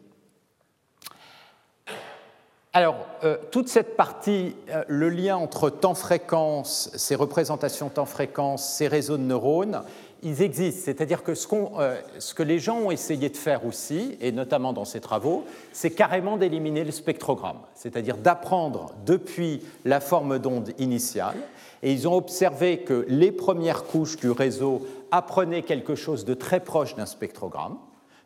Alors, 2.73 3.07
euh, 3.23 3.37
toute 3.53 3.69
cette 3.69 3.97
partie, 3.97 4.57
euh, 4.71 4.83
le 4.89 5.09
lien 5.09 5.37
entre 5.37 5.71
temps-fréquence, 5.71 6.91
ces 6.97 7.15
représentations 7.15 7.91
temps-fréquence, 7.91 8.69
ces 8.69 8.89
réseaux 8.89 9.19
de 9.19 9.23
neurones, 9.23 9.85
ils 10.25 10.43
existent. 10.43 10.83
C'est-à-dire 10.87 11.23
que 11.23 11.35
ce, 11.37 11.47
que 11.47 12.43
les 12.43 12.59
gens 12.59 12.79
ont 12.79 12.91
essayé 12.91 13.29
de 13.29 13.37
faire 13.37 13.65
aussi, 13.67 14.19
et 14.21 14.33
notamment 14.33 14.73
dans 14.73 14.85
ces 14.85 15.01
travaux, 15.01 15.45
c'est 15.73 15.93
carrément 15.93 16.37
d'éliminer 16.37 16.83
le 16.83 16.91
spectrogramme, 16.91 17.61
c'est-à-dire 17.77 18.17
d'apprendre 18.17 18.93
depuis 19.07 19.63
la 19.85 20.01
forme 20.01 20.41
d'onde 20.41 20.73
initiale. 20.79 21.37
Et 21.83 21.93
ils 21.93 22.09
ont 22.09 22.17
observé 22.17 22.79
que 22.79 23.05
les 23.09 23.33
premières 23.33 23.85
couches 23.85 24.17
du 24.17 24.31
réseau 24.31 24.87
apprenaient 25.11 25.63
quelque 25.63 25.95
chose 25.95 26.25
de 26.25 26.35
très 26.35 26.61
proche 26.61 26.95
d'un 26.97 27.07
spectrogramme. 27.07 27.79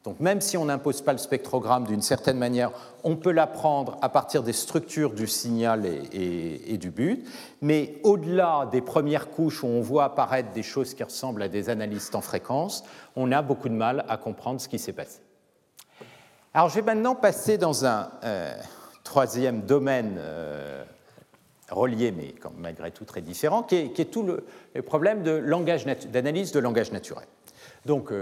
Donc 0.05 0.19
même 0.19 0.41
si 0.41 0.57
on 0.57 0.65
n'impose 0.65 1.01
pas 1.01 1.13
le 1.13 1.19
spectrogramme 1.19 1.87
d'une 1.87 2.03
certaine 2.03 2.37
manière, 2.37 2.73
on 3.05 3.15
peut 3.15 3.31
l'apprendre 3.31 3.99
à 4.03 4.09
partir 4.09 4.43
des 4.43 4.53
structures 4.53 5.13
du 5.13 5.29
signal 5.29 5.87
et, 6.13 6.77
du 6.77 6.91
but. 6.91 7.25
Mais 7.61 8.01
au-delà 8.03 8.69
des 8.73 8.81
premières 8.81 9.31
couches 9.31 9.63
où 9.63 9.69
on 9.69 9.81
voit 9.81 10.05
apparaître 10.05 10.51
des 10.53 10.65
choses 10.65 10.95
qui 10.95 11.05
ressemblent 11.05 11.43
à 11.43 11.49
des 11.49 11.69
analystes 11.69 12.17
en 12.17 12.21
fréquence, 12.21 12.83
on 13.15 13.31
a 13.31 13.43
beaucoup 13.43 13.69
de 13.69 13.75
mal 13.75 14.05
à 14.09 14.17
comprendre 14.17 14.61
ce 14.61 14.69
qui 14.69 14.81
s'est 14.81 14.93
passé. 14.93 15.21
Alors 16.53 16.69
je 16.69 16.75
vais 16.75 16.83
maintenant 16.83 17.15
passer 17.15 17.57
dans 17.57 17.87
un 17.87 18.11
euh, 18.25 18.55
troisième 19.05 19.63
domaine 19.63 20.21
relié, 21.73 22.13
mais 22.13 22.35
malgré 22.59 22.91
tout 22.91 23.05
très 23.05 23.21
différent, 23.21 23.63
qui 23.63 23.77
est, 23.77 24.11
tout 24.11 24.23
le, 24.23 24.45
problème 24.83 25.23
d'analyse 25.23 26.53
de, 26.53 26.61
langage 26.61 26.93
naturel. 26.93 27.27
Donc, 27.87 28.13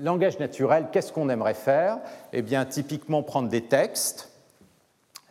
langage 0.00 0.38
naturel, 0.38 0.88
qu'est-ce 0.92 1.12
qu'on 1.12 1.28
aimerait 1.28 1.54
faire? 1.54 1.98
Eh 2.32 2.42
bien, 2.42 2.64
typiquement 2.64 3.22
prendre 3.22 3.48
des 3.48 3.62
textes, 3.62 4.30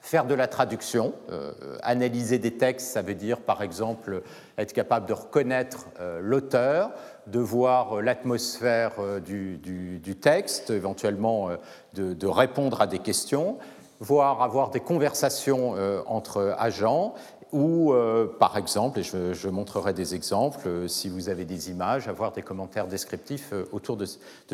faire 0.03 0.25
de 0.25 0.35
la 0.35 0.47
traduction. 0.47 1.13
Euh, 1.31 1.53
analyser 1.81 2.37
des 2.37 2.51
textes, 2.51 2.91
ça 2.91 3.01
veut 3.01 3.15
dire 3.15 3.39
par 3.39 3.63
exemple 3.63 4.21
être 4.57 4.73
capable 4.73 5.05
de 5.05 5.13
reconnaître 5.13 5.87
euh, 5.99 6.19
l'auteur, 6.21 6.91
de 7.27 7.39
voir 7.39 7.97
euh, 7.97 8.01
l'atmosphère 8.01 8.91
du, 9.25 10.15
texte, 10.21 10.69
éventuellement 10.69 11.49
de, 11.93 12.27
répondre 12.27 12.81
à 12.81 12.87
des 12.87 12.99
questions, 12.99 13.57
voire 14.03 14.41
avoir 14.41 14.69
des 14.69 14.79
conversations 14.79 15.75
entre 16.07 16.55
agents 16.59 17.15
ou 17.53 17.93
euh, 17.93 18.25
par 18.39 18.57
exemple, 18.57 18.99
et 18.99 19.03
je, 19.03 19.47
montrerai 19.47 19.93
des 19.93 20.15
exemples, 20.15 20.67
euh, 20.67 20.87
si 20.87 21.07
vous 21.07 21.29
avez 21.29 21.45
des 21.45 21.69
images, 21.69 22.07
avoir 22.07 22.31
des 22.31 22.41
commentaires 22.41 22.87
descriptifs 22.87 23.51
euh, 23.53 23.65
autour 23.71 23.95
de, 23.95 24.07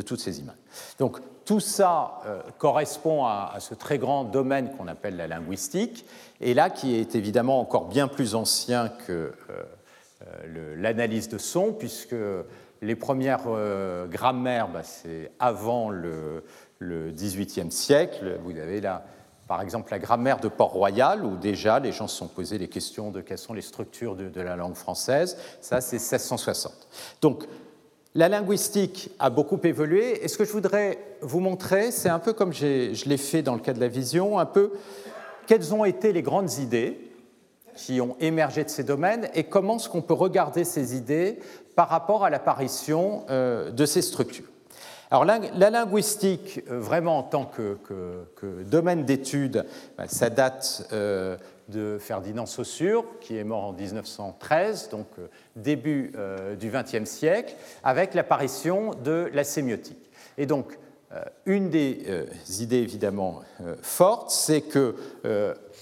toutes 0.06 0.20
ces 0.20 0.42
images. 0.42 0.58
Donc 1.00 1.20
tout 1.46 1.62
ça 1.62 2.22
correspond 2.60 3.26
à, 3.26 3.56
ce 3.60 3.74
très 3.74 3.98
grand 3.98 4.24
domaine 4.24 4.72
qu'on 4.76 4.88
appelle 4.88 5.16
la 5.16 5.28
linguistique, 5.28 6.06
et 6.42 6.54
là 6.54 6.70
qui 6.70 6.96
est 6.96 7.16
évidemment 7.16 7.60
encore 7.60 7.88
bien 7.88 8.08
plus 8.08 8.36
ancien 8.36 8.90
que 9.08 9.34
l'analyse 10.78 11.28
de 11.28 11.40
son, 11.40 11.74
puisque 11.74 12.16
les 12.84 12.96
premières 12.96 13.46
grammaires, 14.12 14.68
bah, 14.68 14.84
c'est 14.84 15.32
avant 15.40 15.90
le 15.90 16.44
XVIIIe 16.82 17.72
siècle. 17.72 18.38
Vous 18.44 18.56
avez 18.56 18.80
là 18.80 19.06
par 19.50 19.64
exemple 19.64 19.92
la 19.92 19.98
grammaire 19.98 20.40
de 20.40 20.48
Port-Royal, 20.48 21.26
où 21.26 21.36
déjà 21.36 21.80
les 21.80 21.92
gens 21.92 22.08
se 22.08 22.16
sont 22.16 22.28
posés 22.28 22.60
les 22.60 22.68
questions 22.68 23.10
de 23.10 23.20
quelles 23.20 23.40
sont 23.40 23.56
les 23.56 23.64
structures 23.64 24.16
de, 24.16 24.42
la 24.42 24.56
langue 24.56 24.76
française. 24.76 25.38
Ça, 25.60 25.82
c'est 25.82 25.98
1660. 25.98 26.72
Donc, 27.24 27.46
la 28.14 28.30
linguistique 28.30 29.10
a 29.18 29.32
beaucoup 29.32 29.60
évolué, 29.64 30.24
et 30.24 30.28
ce 30.28 30.38
que 30.38 30.46
je 30.46 30.52
voudrais 30.52 31.00
vous 31.22 31.40
montrer, 31.40 31.90
c'est 31.90 32.10
un 32.10 32.20
peu 32.20 32.32
comme 32.32 32.54
je 32.54 33.10
l'ai 33.10 33.18
fait 33.18 33.42
dans 33.42 33.56
le 33.56 33.60
cas 33.60 33.74
de 33.74 33.80
la 33.80 33.88
vision, 33.88 34.38
un 34.38 34.46
peu 34.46 34.72
quelles 35.48 35.74
ont 35.74 35.84
été 35.84 36.14
les 36.14 36.22
grandes 36.22 36.54
idées 36.60 37.00
qui 37.76 38.02
ont 38.02 38.16
émergé 38.20 38.64
de 38.64 38.70
ces 38.70 38.84
domaines 38.84 39.30
et 39.34 39.46
comment 39.46 39.78
est-ce 39.78 39.90
qu'on 39.90 40.04
peut 40.04 40.14
regarder 40.14 40.64
ces 40.64 40.96
idées 40.96 41.40
par 41.76 41.90
rapport 41.90 42.24
à 42.24 42.30
l'apparition 42.30 43.26
euh, 43.32 43.72
de 43.72 43.86
ces 43.88 44.04
structures. 44.04 44.49
Alors 45.12 45.26
la, 45.26 45.70
linguistique, 45.72 46.62
euh, 46.70 46.80
vraiment 46.80 47.18
en 47.18 47.24
tant 47.24 47.46
que, 47.46 47.78
domaine 48.64 49.06
d'étude, 49.06 49.66
ben, 49.98 50.06
ça 50.08 50.30
date 50.30 50.88
euh, 50.94 51.36
de 51.68 51.98
Ferdinand 52.00 52.46
Saussure, 52.46 53.06
qui 53.20 53.36
est 53.36 53.44
mort 53.44 53.64
en 53.64 53.74
1913, 53.74 54.90
donc 54.90 55.08
euh, 55.18 55.28
début 55.56 56.14
du 56.60 56.70
XXe 56.70 57.10
siècle, 57.10 57.56
avec 57.84 58.14
l'apparition 58.14 58.92
de 59.04 59.32
la 59.34 59.44
sémiotique. 59.44 60.12
Et 60.38 60.46
donc, 60.46 60.78
une 61.48 61.72
des 61.72 62.06
idées 62.62 62.78
évidemment 62.78 63.42
fortes, 63.82 64.30
c'est 64.30 64.62
que 64.62 64.96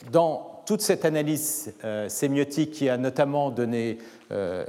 dans 0.09 0.63
toute 0.65 0.79
cette 0.79 1.03
analyse 1.03 1.73
sémiotique 2.07 2.71
qui 2.71 2.87
a 2.87 2.97
notamment 2.97 3.51
donné 3.51 3.97
euh, 4.31 4.65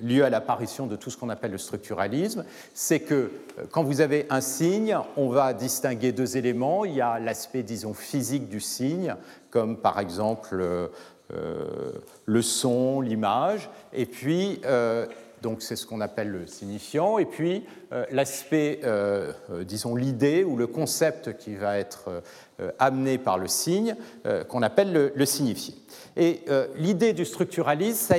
lieu 0.00 0.24
à 0.24 0.30
l'apparition 0.30 0.86
de 0.86 0.94
tout 0.94 1.10
ce 1.10 1.16
qu'on 1.16 1.30
appelle 1.30 1.50
le 1.50 1.58
structuralisme, 1.58 2.44
c'est 2.74 3.00
que 3.00 3.14
euh, 3.14 3.64
quand 3.72 3.82
vous 3.82 4.00
avez 4.00 4.26
un 4.30 4.40
signe, 4.40 4.96
on 5.16 5.28
va 5.28 5.52
distinguer 5.52 6.12
deux 6.12 6.36
éléments. 6.36 6.84
Il 6.84 6.94
y 6.94 7.00
a 7.00 7.18
l'aspect, 7.18 7.64
disons, 7.64 7.92
physique 7.92 8.48
du 8.48 8.60
signe, 8.60 9.16
comme 9.50 9.78
par 9.78 9.98
exemple 9.98 10.62
euh, 10.62 10.88
le 12.24 12.42
son, 12.42 13.00
l'image, 13.00 13.68
et 13.92 14.06
puis 14.06 14.60
donc 15.42 15.62
c'est 15.62 15.76
ce 15.76 15.86
qu'on 15.86 16.00
appelle 16.00 16.28
le 16.28 16.46
signifiant, 16.46 17.18
et 17.18 17.24
puis 17.24 17.64
l'aspect, 18.10 18.80
disons 19.62 19.94
l'idée 19.94 20.42
ou 20.42 20.56
le 20.56 20.66
concept 20.66 21.38
qui 21.38 21.54
va 21.54 21.78
être 21.78 22.22
amené 22.80 23.16
par 23.16 23.38
le 23.38 23.46
signe, 23.46 23.94
qu'on 24.48 24.62
appelle 24.62 25.12
le 25.14 25.24
signifié. 25.24 25.76
Et 26.16 26.42
euh, 26.48 26.66
l'idée 26.76 27.12
du 27.12 27.24
structuralisme, 27.24 28.14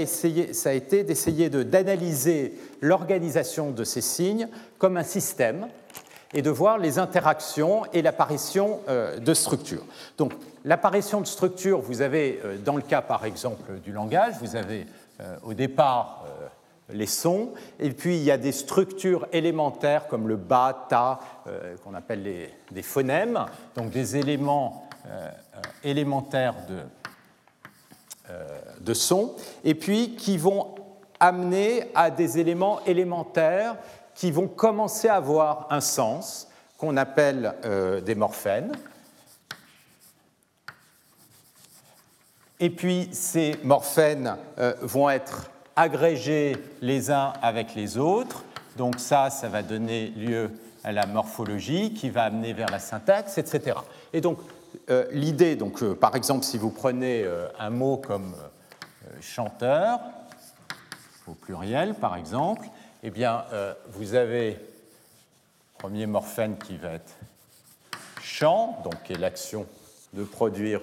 ça 0.53 0.69
a, 0.69 0.73
été 0.73 1.03
d'essayer 1.03 1.49
d'analyser 1.49 2.57
l'organisation 2.81 3.71
de 3.71 3.83
ces 3.83 4.01
signes 4.01 4.47
comme 4.77 4.97
un 4.97 5.03
système 5.03 5.67
et 6.33 6.41
de 6.41 6.49
voir 6.49 6.77
les 6.77 6.99
interactions 6.99 7.83
et 7.93 8.01
l'apparition 8.01 8.79
euh, 8.87 9.19
de 9.19 9.33
structures. 9.33 9.83
Donc, 10.17 10.33
l'apparition 10.63 11.19
de 11.19 11.27
structures, 11.27 11.81
vous 11.81 12.01
avez, 12.01 12.39
euh, 12.45 12.57
dans 12.57 12.77
le 12.77 12.81
cas 12.81 13.01
par 13.01 13.25
exemple 13.25 13.79
du 13.83 13.91
langage, 13.91 14.35
vous 14.41 14.55
avez 14.55 14.85
au 15.43 15.53
départ 15.53 16.25
les 16.89 17.05
sons, 17.05 17.49
et 17.79 17.91
puis 17.91 18.17
il 18.17 18.23
y 18.23 18.31
a 18.31 18.39
des 18.39 18.51
structures 18.51 19.27
élémentaires 19.31 20.07
comme 20.07 20.27
le 20.27 20.35
ba, 20.35 20.87
ta, 20.89 21.19
qu'on 21.83 21.93
appelle 21.93 22.23
les, 22.23 22.49
des 22.71 22.81
phonèmes, 22.81 23.45
donc 23.75 23.91
des 23.91 24.17
éléments 24.17 24.89
élémentaires 25.83 26.55
de 26.67 26.77
de 28.79 28.93
son, 28.93 29.35
et 29.63 29.75
puis 29.75 30.15
qui 30.15 30.37
vont 30.37 30.75
amener 31.19 31.83
à 31.93 32.09
des 32.09 32.39
éléments 32.39 32.83
élémentaires 32.85 33.75
qui 34.15 34.31
vont 34.31 34.47
commencer 34.47 35.07
à 35.07 35.15
avoir 35.15 35.67
un 35.69 35.81
sens, 35.81 36.47
qu'on 36.77 36.97
appelle 36.97 37.53
euh, 37.63 38.01
des 38.01 38.15
morphènes. 38.15 38.71
Et 42.59 42.71
puis 42.71 43.07
ces 43.11 43.55
morphènes 43.63 44.35
euh, 44.57 44.73
vont 44.81 45.09
être 45.09 45.51
agrégés 45.75 46.57
les 46.81 47.11
uns 47.11 47.33
avec 47.41 47.75
les 47.75 47.97
autres. 47.97 48.43
Donc 48.77 48.99
ça, 48.99 49.29
ça 49.29 49.47
va 49.47 49.61
donner 49.61 50.07
lieu 50.09 50.49
à 50.83 50.91
la 50.91 51.05
morphologie 51.05 51.93
qui 51.93 52.09
va 52.09 52.23
amener 52.23 52.53
vers 52.53 52.69
la 52.69 52.79
syntaxe, 52.79 53.37
etc. 53.37 53.77
Et 54.11 54.21
donc 54.21 54.39
euh, 54.39 54.43
l'idée, 55.11 55.55
donc, 55.55 55.83
euh, 55.83 55.95
par 55.95 56.15
exemple, 56.15 56.45
si 56.45 56.57
vous 56.57 56.69
prenez 56.69 57.23
euh, 57.23 57.47
un 57.59 57.69
mot 57.69 57.97
comme 57.97 58.35
chanteur, 59.19 59.99
au 61.27 61.33
pluriel 61.33 61.93
par 61.95 62.15
exemple, 62.15 62.67
eh 63.03 63.09
bien, 63.09 63.45
vous 63.89 64.15
avez 64.15 64.59
premier 65.77 66.05
morphène 66.05 66.57
qui 66.57 66.77
va 66.77 66.93
être 66.93 67.15
chant, 68.21 68.79
donc 68.83 69.03
qui 69.03 69.13
est 69.13 69.17
l'action 69.17 69.65
de 70.13 70.23
produire 70.23 70.81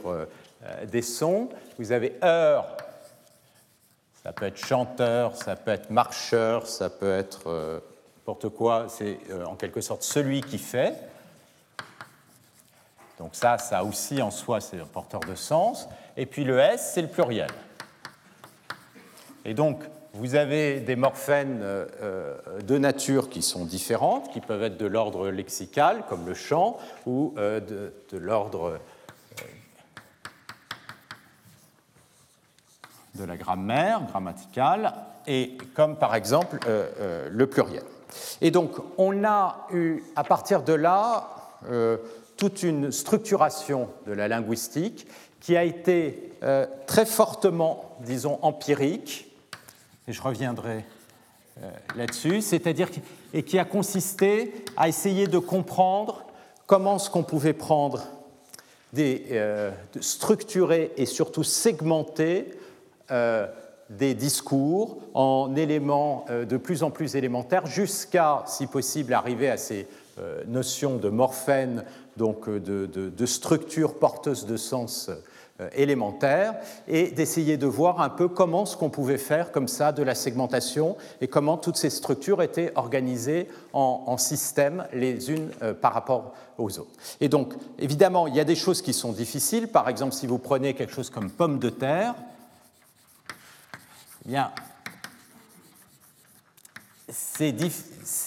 des 0.86 1.02
sons. 1.02 1.48
Vous 1.78 1.92
avez 1.92 2.16
heure, 2.22 2.76
ça 4.22 4.32
peut 4.32 4.46
être 4.46 4.64
chanteur, 4.64 5.36
ça 5.36 5.56
peut 5.56 5.70
être 5.70 5.90
marcheur, 5.90 6.66
ça 6.66 6.90
peut 6.90 7.12
être 7.12 7.82
n'importe 8.18 8.48
quoi, 8.48 8.86
c'est 8.88 9.18
en 9.46 9.54
quelque 9.54 9.80
sorte 9.80 10.02
celui 10.02 10.40
qui 10.40 10.58
fait. 10.58 10.94
Donc 13.18 13.30
ça, 13.32 13.58
ça 13.58 13.84
aussi 13.84 14.22
en 14.22 14.30
soi, 14.30 14.60
c'est 14.60 14.80
un 14.80 14.86
porteur 14.86 15.20
de 15.20 15.34
sens. 15.34 15.88
Et 16.16 16.26
puis 16.26 16.44
le 16.44 16.58
S, 16.58 16.92
c'est 16.94 17.02
le 17.02 17.08
pluriel. 17.08 17.50
Et 19.44 19.54
donc, 19.54 19.82
vous 20.14 20.34
avez 20.34 20.80
des 20.80 20.96
morphènes 20.96 21.60
euh, 21.62 21.86
euh, 22.02 22.60
de 22.62 22.78
nature 22.78 23.28
qui 23.28 23.42
sont 23.42 23.64
différentes, 23.64 24.30
qui 24.32 24.40
peuvent 24.40 24.62
être 24.62 24.76
de 24.76 24.86
l'ordre 24.86 25.28
lexical, 25.28 26.04
comme 26.08 26.26
le 26.26 26.34
chant, 26.34 26.78
ou 27.06 27.34
euh, 27.38 27.60
de, 27.60 28.18
l'ordre 28.18 28.78
de 33.14 33.24
la 33.24 33.36
grammaire, 33.36 34.02
grammaticale, 34.10 34.94
et 35.26 35.56
comme 35.74 35.96
par 35.96 36.14
exemple 36.14 36.58
le 36.66 37.46
pluriel. 37.46 37.82
Et 38.40 38.50
donc, 38.50 38.76
on 38.96 39.24
a 39.24 39.66
eu, 39.72 40.02
à 40.16 40.24
partir 40.24 40.62
de 40.62 40.72
là, 40.72 41.28
toute 42.38 42.62
une 42.62 42.90
structuration 42.92 43.88
de 44.06 44.12
la 44.12 44.28
linguistique 44.28 45.06
qui 45.40 45.56
a 45.56 45.64
été 45.64 46.32
euh, 46.42 46.66
très 46.86 47.04
fortement, 47.04 47.96
disons, 48.00 48.38
empirique, 48.42 49.30
et 50.06 50.12
je 50.12 50.22
reviendrai 50.22 50.84
euh, 51.62 51.70
là-dessus, 51.96 52.40
c'est-à-dire 52.40 52.88
et 53.34 53.42
qui 53.42 53.58
a 53.58 53.64
consisté 53.64 54.54
à 54.76 54.88
essayer 54.88 55.26
de 55.26 55.38
comprendre 55.38 56.24
comment 56.66 56.98
ce 56.98 57.10
qu'on 57.10 57.24
pouvait 57.24 57.52
prendre 57.52 58.06
des 58.92 59.26
euh, 59.32 59.70
structurer 60.00 60.92
et 60.96 61.04
surtout 61.04 61.44
segmenter 61.44 62.52
des 63.88 64.12
discours 64.12 64.98
en 65.14 65.56
éléments 65.56 66.26
de 66.28 66.56
plus 66.58 66.82
en 66.82 66.90
plus 66.90 67.16
élémentaires 67.16 67.64
jusqu'à, 67.64 68.44
si 68.46 68.66
possible, 68.66 69.14
arriver 69.14 69.48
à 69.48 69.56
ces 69.56 69.86
notions 70.46 70.96
de 70.96 71.08
morphènes 71.08 71.84
donc 72.18 72.48
euh, 72.48 72.60
de, 72.60 73.26
structures 73.26 73.98
porteuses 73.98 74.44
de 74.44 74.58
sens 74.58 75.08
euh, 75.60 75.68
élémentaire 75.74 76.54
et 76.86 77.10
d'essayer 77.10 77.56
de 77.56 77.66
voir 77.66 78.00
un 78.02 78.10
peu 78.10 78.28
comment 78.28 78.66
ce 78.66 78.76
qu'on 78.76 78.90
pouvait 78.90 79.16
faire 79.16 79.50
comme 79.50 79.68
ça 79.68 79.92
de 79.92 80.02
la 80.02 80.14
segmentation 80.14 80.96
et 81.22 81.28
comment 81.28 81.56
toutes 81.56 81.76
ces 81.78 81.88
structures 81.88 82.42
étaient 82.42 82.72
organisées 82.74 83.48
en, 83.72 84.18
systèmes 84.18 84.86
les 84.92 85.30
unes 85.30 85.50
euh, 85.62 85.72
par 85.72 85.94
rapport 85.94 86.34
aux 86.58 86.78
autres. 86.78 86.90
Et 87.20 87.28
donc, 87.28 87.54
évidemment, 87.78 88.26
il 88.26 88.34
y 88.34 88.40
a 88.40 88.44
des 88.44 88.56
choses 88.56 88.82
qui 88.82 88.92
sont 88.92 89.12
difficiles. 89.12 89.68
Par 89.68 89.88
exemple, 89.88 90.12
si 90.12 90.26
vous 90.26 90.38
prenez 90.38 90.74
quelque 90.74 90.92
chose 90.92 91.10
comme 91.10 91.30
pomme 91.30 91.58
de 91.58 91.70
terre, 91.70 92.14
eh 94.26 94.28
bien, 94.28 94.50
c'est 97.08 97.52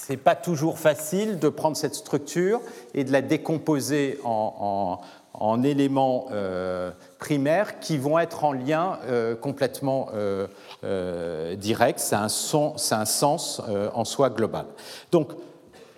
n'est 0.10 0.18
pas 0.18 0.36
toujours 0.36 0.80
facile 0.80 1.40
de 1.40 1.50
prendre 1.50 1.78
cette 1.78 1.96
structure 1.96 2.62
et 2.94 3.04
de 3.04 3.12
la 3.12 3.22
décomposer 3.22 4.20
en, 4.24 5.00
en 5.34 5.64
éléments 5.64 6.28
euh, 6.32 6.92
primaires 7.18 7.80
qui 7.80 7.98
vont 7.98 8.20
être 8.20 8.44
en 8.44 8.54
lien 8.54 9.00
euh, 9.06 9.36
complètement 9.36 10.10
euh, 10.14 11.56
direct. 11.56 12.00
C'est 12.00 12.16
un, 12.16 12.30
sens 12.30 13.62
en 13.94 14.06
soi 14.06 14.30
global. 14.30 14.66
Donc, 15.12 15.32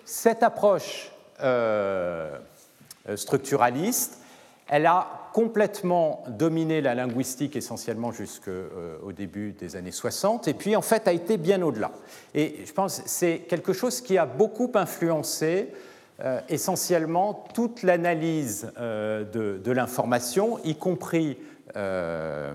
cette 0.04 0.42
approche 0.42 1.10
structuraliste, 3.16 4.18
elle 4.68 4.86
a 4.86 5.08
complètement 5.34 6.22
dominé 6.28 6.80
la 6.80 6.94
linguistique 6.94 7.56
essentiellement 7.56 8.12
jusqu'au 8.12 9.10
début 9.10 9.50
des 9.50 9.74
années 9.74 9.90
60, 9.90 10.46
et 10.46 10.54
puis 10.54 10.76
en 10.76 10.80
fait 10.80 11.08
a 11.08 11.12
été 11.12 11.38
bien 11.38 11.60
au-delà. 11.60 11.90
Et 12.36 12.60
je 12.64 12.72
pense 12.72 13.00
que 13.00 13.08
c'est 13.08 13.40
quelque 13.48 13.72
chose 13.72 14.00
qui 14.00 14.16
a 14.16 14.26
beaucoup 14.26 14.70
influencé 14.76 15.72
euh, 16.20 16.40
essentiellement 16.48 17.48
toute 17.52 17.82
l'analyse 17.82 18.70
euh, 18.78 19.24
de, 19.24 19.72
l'information, 19.72 20.60
y 20.62 20.76
compris 20.76 21.36
euh, 21.74 22.54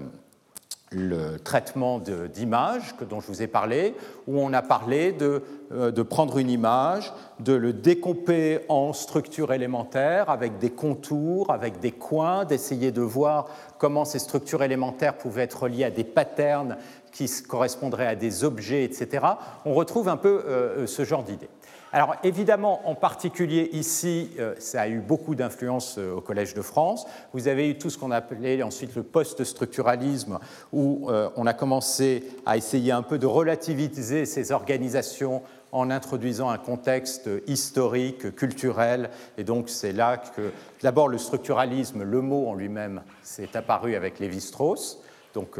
le 0.92 1.38
traitement 1.38 2.00
d'images 2.00 2.96
dont 3.10 3.20
je 3.20 3.28
vous 3.28 3.42
ai 3.42 3.48
parlé, 3.48 3.96
où 4.28 4.40
on 4.40 4.54
a 4.54 4.62
parlé 4.62 5.12
de, 5.12 5.44
de, 5.72 6.02
prendre 6.02 6.38
une 6.38 6.50
image, 6.50 7.14
de 7.40 7.54
le 7.54 7.74
découper 7.74 8.60
en 8.70 8.94
structures 8.94 9.54
élémentaires 9.54 10.30
avec 10.30 10.58
des 10.58 10.72
contours, 10.72 11.52
avec 11.52 11.80
des 11.80 11.92
coins, 11.92 12.46
d'essayer 12.46 12.92
de 12.92 13.02
voir 13.02 13.48
comment 13.78 14.06
ces 14.06 14.20
structures 14.20 14.64
élémentaires 14.64 15.18
pouvaient 15.18 15.44
être 15.44 15.68
liées 15.68 15.84
à 15.84 15.92
des 15.92 16.04
patterns 16.04 16.78
qui 17.12 17.30
correspondraient 17.48 18.08
à 18.08 18.16
des 18.16 18.44
objets, 18.44 18.84
etc. 18.84 19.26
On 19.66 19.74
retrouve 19.74 20.10
un 20.10 20.18
peu 20.18 20.86
ce 20.88 21.06
genre 21.06 21.24
d'idées. 21.24 21.50
Alors 21.92 22.16
évidemment, 22.24 22.88
en 22.88 22.94
particulier 22.94 23.70
ici, 23.74 24.30
euh, 24.38 24.54
ça 24.60 24.82
a 24.82 24.88
eu 24.88 25.00
beaucoup 25.00 25.34
d'influence 25.34 25.98
euh, 25.98 26.14
au 26.14 26.22
Collège 26.22 26.54
de 26.54 26.62
France. 26.62 27.08
Vous 27.34 27.48
avez 27.48 27.68
eu 27.68 27.78
tout 27.80 27.90
ce 27.90 27.98
qu'on 27.98 28.12
appelait 28.12 28.62
ensuite 28.62 28.96
le 28.96 29.02
post-structuralisme, 29.02 30.38
où 30.72 31.10
euh, 31.10 31.30
on 31.36 31.48
a 31.48 31.54
commencé 31.54 32.24
à 32.46 32.58
essayer 32.58 32.92
un 32.92 33.02
peu 33.02 33.18
de 33.18 33.26
relativiser 33.26 34.28
ces 34.28 34.52
organisations 34.52 35.42
en 35.72 35.90
introduisant 35.90 36.50
un 36.50 36.60
contexte 36.60 37.28
historique, 37.48 38.36
culturel. 38.36 39.10
Et 39.40 39.44
donc 39.44 39.70
c'est 39.70 39.94
là 39.94 40.18
que 40.18 40.52
d'abord 40.84 41.08
le 41.08 41.18
structuralisme, 41.18 42.04
le 42.04 42.22
mot 42.22 42.50
en 42.50 42.54
lui-même, 42.54 43.02
s'est 43.24 43.56
apparu 43.56 43.96
avec 43.96 44.20
Lévi-Strauss. 44.20 45.00
Donc 45.34 45.60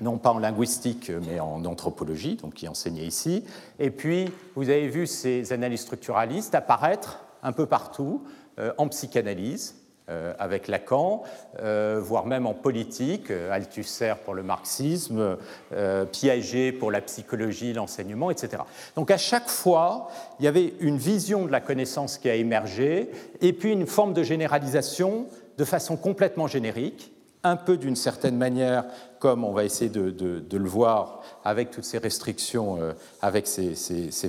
non 0.00 0.18
pas 0.18 0.32
en 0.32 0.38
linguistique, 0.38 1.10
mais 1.26 1.40
en 1.40 1.64
anthropologie, 1.64 2.36
donc 2.36 2.54
qui 2.54 2.68
enseignait 2.68 3.06
ici. 3.06 3.44
Et 3.78 3.90
puis, 3.90 4.30
vous 4.56 4.68
avez 4.68 4.88
vu 4.88 5.06
ces 5.06 5.52
analyses 5.52 5.82
structuralistes 5.82 6.54
apparaître 6.54 7.20
un 7.44 7.52
peu 7.52 7.66
partout, 7.66 8.22
euh, 8.58 8.72
en 8.78 8.88
psychanalyse, 8.88 9.76
euh, 10.10 10.34
avec 10.38 10.68
Lacan, 10.68 11.22
euh, 11.60 12.00
voire 12.02 12.26
même 12.26 12.46
en 12.46 12.54
politique, 12.54 13.30
Althusser 13.30 14.14
pour 14.24 14.34
le 14.34 14.42
marxisme, 14.42 15.38
Piaget 16.12 16.72
pour 16.72 16.90
la 16.90 17.00
psychologie, 17.00 17.72
l'enseignement, 17.72 18.30
etc. 18.30 18.62
Donc 18.96 19.10
à 19.10 19.16
chaque 19.16 19.48
fois, 19.48 20.08
il 20.38 20.44
y 20.44 20.48
avait 20.48 20.74
une 20.80 20.98
vision 20.98 21.46
de 21.46 21.52
la 21.52 21.60
connaissance 21.60 22.18
qui 22.18 22.28
a 22.28 22.34
émergé, 22.34 23.10
et 23.40 23.52
puis 23.52 23.72
une 23.72 23.86
forme 23.86 24.12
de 24.12 24.22
généralisation 24.22 25.26
de 25.56 25.64
façon 25.64 25.96
complètement 25.96 26.48
générique, 26.48 27.13
un 27.44 27.56
peu 27.56 27.76
d'une 27.76 27.94
certaine 27.94 28.36
manière, 28.36 28.84
comme 29.20 29.44
on 29.44 29.52
va 29.52 29.64
essayer 29.64 29.90
de, 29.90 30.44
le 30.50 30.68
voir 30.68 31.22
avec 31.44 31.70
toutes 31.70 31.84
ces 31.84 31.98
restrictions, 31.98 32.78
euh, 32.80 32.92
avec 33.20 33.46
ces, 33.46 33.74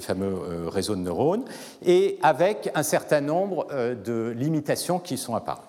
fameux 0.01 0.35
euh, 0.35 0.69
réseaux 0.69 0.95
de 0.95 1.01
neurones, 1.01 1.45
et 1.83 2.19
avec 2.21 2.69
un 2.75 2.83
certain 2.83 3.21
nombre 3.21 3.67
euh, 3.71 3.95
de 3.95 4.33
limitations 4.37 4.99
qui 4.99 5.17
sont 5.17 5.35
apparues. 5.35 5.61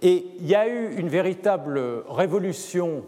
Et 0.00 0.26
il 0.40 0.46
y 0.46 0.54
a 0.54 0.68
eu 0.68 0.96
une 0.96 1.08
véritable 1.08 1.80
révolution 2.08 3.02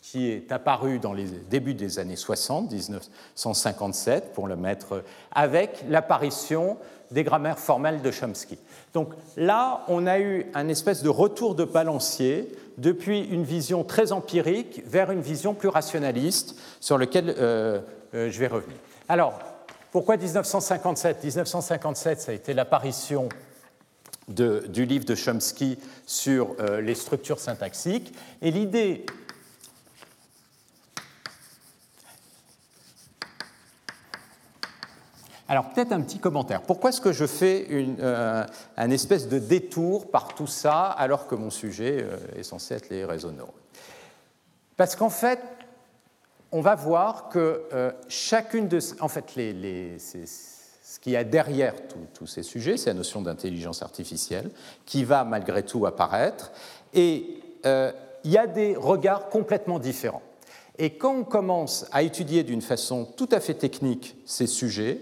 qui 0.00 0.30
est 0.30 0.52
apparue 0.52 1.00
dans 1.00 1.12
les 1.12 1.24
débuts 1.24 1.74
des 1.74 1.98
années 1.98 2.14
60, 2.14 2.70
1957 2.70 4.32
pour 4.32 4.46
le 4.46 4.54
mettre, 4.54 5.02
avec 5.32 5.84
l'apparition 5.88 6.76
des 7.10 7.24
grammaires 7.24 7.58
formelles 7.58 8.02
de 8.02 8.10
Chomsky. 8.10 8.58
Donc 8.94 9.10
là, 9.36 9.84
on 9.88 10.06
a 10.06 10.20
eu 10.20 10.46
un 10.54 10.68
espèce 10.68 11.02
de 11.02 11.08
retour 11.08 11.54
de 11.54 11.64
balancier 11.64 12.52
depuis 12.78 13.20
une 13.20 13.44
vision 13.44 13.84
très 13.84 14.12
empirique 14.12 14.82
vers 14.86 15.10
une 15.10 15.20
vision 15.20 15.54
plus 15.54 15.68
rationaliste 15.68 16.56
sur 16.80 16.98
laquelle 16.98 17.34
euh, 17.38 17.80
euh, 18.14 18.30
je 18.30 18.38
vais 18.38 18.46
revenir. 18.46 18.76
Alors, 19.08 19.38
pourquoi 19.92 20.16
1957 20.16 21.24
1957, 21.24 22.20
ça 22.20 22.32
a 22.32 22.34
été 22.34 22.52
l'apparition 22.54 23.28
du 24.28 24.84
livre 24.84 25.04
de 25.04 25.14
Chomsky 25.14 25.78
sur 26.04 26.56
euh, 26.58 26.80
les 26.80 26.94
structures 26.94 27.38
syntaxiques. 27.38 28.12
Et 28.42 28.50
l'idée 28.50 29.06
Alors 35.48 35.70
peut-être 35.70 35.92
un 35.92 36.00
petit 36.00 36.18
commentaire. 36.18 36.62
Pourquoi 36.62 36.90
est-ce 36.90 37.00
que 37.00 37.12
je 37.12 37.26
fais 37.26 37.66
une, 37.68 37.98
euh, 38.00 38.44
un 38.76 38.90
espèce 38.90 39.28
de 39.28 39.38
détour 39.38 40.10
par 40.10 40.34
tout 40.34 40.48
ça 40.48 40.86
alors 40.86 41.28
que 41.28 41.36
mon 41.36 41.50
sujet 41.50 41.98
euh, 42.02 42.16
est 42.36 42.42
censé 42.42 42.74
être 42.74 42.90
les 42.90 43.04
réseaux 43.04 43.30
neuronaux 43.30 43.54
Parce 44.76 44.96
qu'en 44.96 45.10
fait, 45.10 45.40
on 46.50 46.60
va 46.60 46.74
voir 46.74 47.28
que 47.28 47.62
euh, 47.72 47.92
chacune 48.08 48.66
de... 48.66 48.80
En 49.00 49.08
fait, 49.08 49.36
les, 49.36 49.98
ce 49.98 50.98
qu'il 51.00 51.12
y 51.12 51.16
a 51.16 51.22
derrière 51.22 51.74
tous 52.14 52.26
ces 52.26 52.42
sujets, 52.42 52.76
c'est 52.76 52.90
la 52.90 52.94
notion 52.94 53.22
d'intelligence 53.22 53.82
artificielle 53.82 54.50
qui 54.84 55.04
va 55.04 55.22
malgré 55.22 55.62
tout 55.62 55.86
apparaître. 55.86 56.50
Et 56.92 57.40
il 57.64 58.30
y 58.30 58.38
a 58.38 58.46
des 58.46 58.76
regards 58.76 59.28
complètement 59.28 59.80
différents. 59.80 60.22
Et 60.78 60.90
quand 60.90 61.14
on 61.14 61.24
commence 61.24 61.86
à 61.90 62.02
étudier 62.02 62.44
d'une 62.44 62.62
façon 62.62 63.08
tout 63.16 63.28
à 63.32 63.40
fait 63.40 63.54
technique 63.54 64.16
ces 64.24 64.46
sujets, 64.46 65.00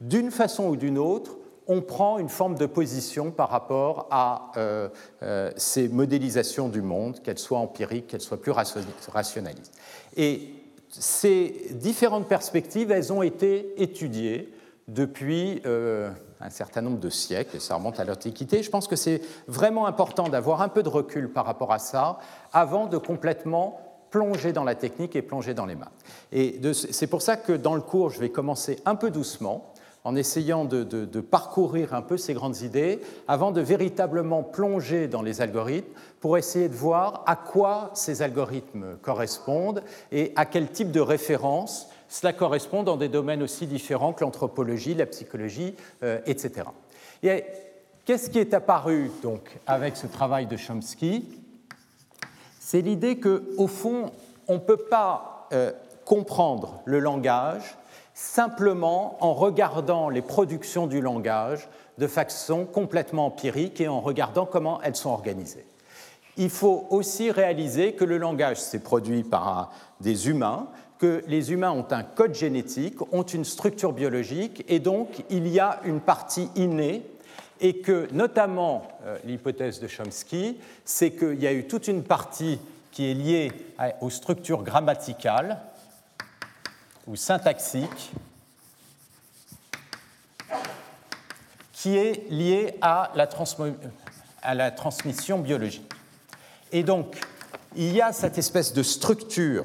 d'une 0.00 0.30
façon 0.30 0.68
ou 0.68 0.76
d'une 0.76 0.98
autre, 0.98 1.36
on 1.68 1.82
prend 1.82 2.18
une 2.18 2.28
forme 2.28 2.56
de 2.56 2.66
position 2.66 3.30
par 3.30 3.50
rapport 3.50 4.06
à 4.10 4.52
euh, 4.56 4.88
euh, 5.22 5.50
ces 5.56 5.88
modélisations 5.88 6.68
du 6.68 6.80
monde, 6.80 7.20
qu'elles 7.22 7.38
soient 7.38 7.58
empiriques, 7.58 8.06
qu'elles 8.08 8.20
soient 8.20 8.40
plus 8.40 8.52
rationalistes. 8.52 9.74
Et 10.16 10.54
ces 10.88 11.68
différentes 11.72 12.28
perspectives, 12.28 12.90
elles 12.90 13.12
ont 13.12 13.22
été 13.22 13.82
étudiées 13.82 14.52
depuis 14.86 15.60
euh, 15.66 16.10
un 16.40 16.50
certain 16.50 16.82
nombre 16.82 17.00
de 17.00 17.10
siècles, 17.10 17.56
et 17.56 17.60
ça 17.60 17.74
remonte 17.74 17.98
à 17.98 18.04
l'Antiquité. 18.04 18.62
Je 18.62 18.70
pense 18.70 18.86
que 18.86 18.94
c'est 18.94 19.20
vraiment 19.48 19.86
important 19.86 20.28
d'avoir 20.28 20.62
un 20.62 20.68
peu 20.68 20.84
de 20.84 20.88
recul 20.88 21.32
par 21.32 21.44
rapport 21.44 21.72
à 21.72 21.80
ça 21.80 22.18
avant 22.52 22.86
de 22.86 22.96
complètement 22.96 23.80
plonger 24.10 24.52
dans 24.52 24.62
la 24.62 24.76
technique 24.76 25.16
et 25.16 25.22
plonger 25.22 25.52
dans 25.52 25.66
les 25.66 25.74
maths. 25.74 25.90
Et 26.30 26.60
c'est 26.72 27.08
pour 27.08 27.22
ça 27.22 27.36
que 27.36 27.52
dans 27.52 27.74
le 27.74 27.80
cours, 27.80 28.10
je 28.10 28.20
vais 28.20 28.30
commencer 28.30 28.78
un 28.84 28.94
peu 28.94 29.10
doucement 29.10 29.72
en 30.06 30.14
essayant 30.14 30.64
de, 30.64 31.20
parcourir 31.20 31.92
un 31.92 32.00
peu 32.00 32.16
ces 32.16 32.32
grandes 32.32 32.60
idées 32.60 33.00
avant 33.26 33.50
de 33.50 33.60
véritablement 33.60 34.44
plonger 34.44 35.08
dans 35.08 35.20
les 35.20 35.40
algorithmes 35.40 35.92
pour 36.20 36.38
essayer 36.38 36.68
de 36.68 36.76
voir 36.76 37.24
à 37.26 37.34
quoi 37.34 37.90
ces 37.92 38.22
algorithmes 38.22 38.98
correspondent 39.02 39.82
et 40.12 40.32
à 40.36 40.46
quel 40.46 40.70
type 40.70 40.92
de 40.92 41.00
référence 41.00 41.88
cela 42.08 42.32
correspond 42.32 42.84
dans 42.84 42.96
des 42.96 43.08
domaines 43.08 43.42
aussi 43.42 43.66
différents 43.66 44.12
que 44.12 44.22
l'anthropologie, 44.22 44.94
la 44.94 45.06
psychologie, 45.06 45.74
euh, 46.04 46.20
etc. 46.26 46.68
Et 47.24 47.42
qu'est-ce 48.04 48.30
qui 48.30 48.38
est 48.38 48.54
apparu 48.54 49.10
donc 49.24 49.58
avec 49.66 49.96
ce 49.96 50.06
travail 50.06 50.46
de 50.46 50.56
Chomsky? 50.56 51.24
C'est 52.60 52.80
l'idée 52.80 53.18
qu'au 53.18 53.66
fond, 53.66 54.12
on 54.46 54.54
ne 54.54 54.60
peut 54.60 54.76
pas 54.76 55.48
euh, 55.52 55.72
comprendre 56.04 56.80
le 56.84 57.00
langage 57.00 57.76
simplement 58.16 59.18
en 59.20 59.34
regardant 59.34 60.08
les 60.08 60.22
productions 60.22 60.86
du 60.86 61.02
langage 61.02 61.68
de 61.98 62.06
façon 62.06 62.64
complètement 62.64 63.26
empirique 63.26 63.78
et 63.78 63.88
en 63.88 64.00
regardant 64.00 64.46
comment 64.46 64.80
elles 64.80 64.96
sont 64.96 65.10
organisées. 65.10 65.66
Il 66.38 66.48
faut 66.48 66.86
aussi 66.88 67.30
réaliser 67.30 67.92
que 67.92 68.04
le 68.04 68.16
langage 68.16 68.56
s'est 68.56 68.78
produit 68.78 69.22
par 69.22 69.70
des 70.00 70.30
humains, 70.30 70.68
que 70.98 71.22
les 71.28 71.52
humains 71.52 71.72
ont 71.72 71.86
un 71.90 72.02
code 72.02 72.34
génétique, 72.34 73.00
ont 73.12 73.22
une 73.22 73.44
structure 73.44 73.92
biologique, 73.92 74.64
et 74.66 74.78
donc 74.78 75.22
il 75.28 75.46
y 75.46 75.60
a 75.60 75.80
une 75.84 76.00
partie 76.00 76.48
innée 76.56 77.02
et 77.60 77.80
que 77.80 78.08
notamment 78.12 78.88
l'hypothèse 79.24 79.78
de 79.78 79.88
Chomsky, 79.88 80.58
c'est 80.86 81.10
qu'il 81.10 81.42
y 81.42 81.46
a 81.46 81.52
eu 81.52 81.66
toute 81.66 81.86
une 81.86 82.02
partie 82.02 82.58
qui 82.92 83.10
est 83.10 83.14
liée 83.14 83.52
aux 84.00 84.08
structures 84.08 84.62
grammaticales 84.62 85.58
ou 87.06 87.16
syntaxiques 87.16 88.12
qui 91.72 91.96
est 91.96 92.28
liée 92.30 92.74
à 92.80 93.12
la, 93.14 94.70
transmission 94.70 95.38
biologique. 95.38 95.92
Et 96.72 96.82
donc, 96.82 97.16
il 97.76 97.92
y 97.94 98.00
a 98.00 98.12
cette 98.12 98.38
espèce 98.38 98.72
de 98.72 98.82
structure 98.82 99.64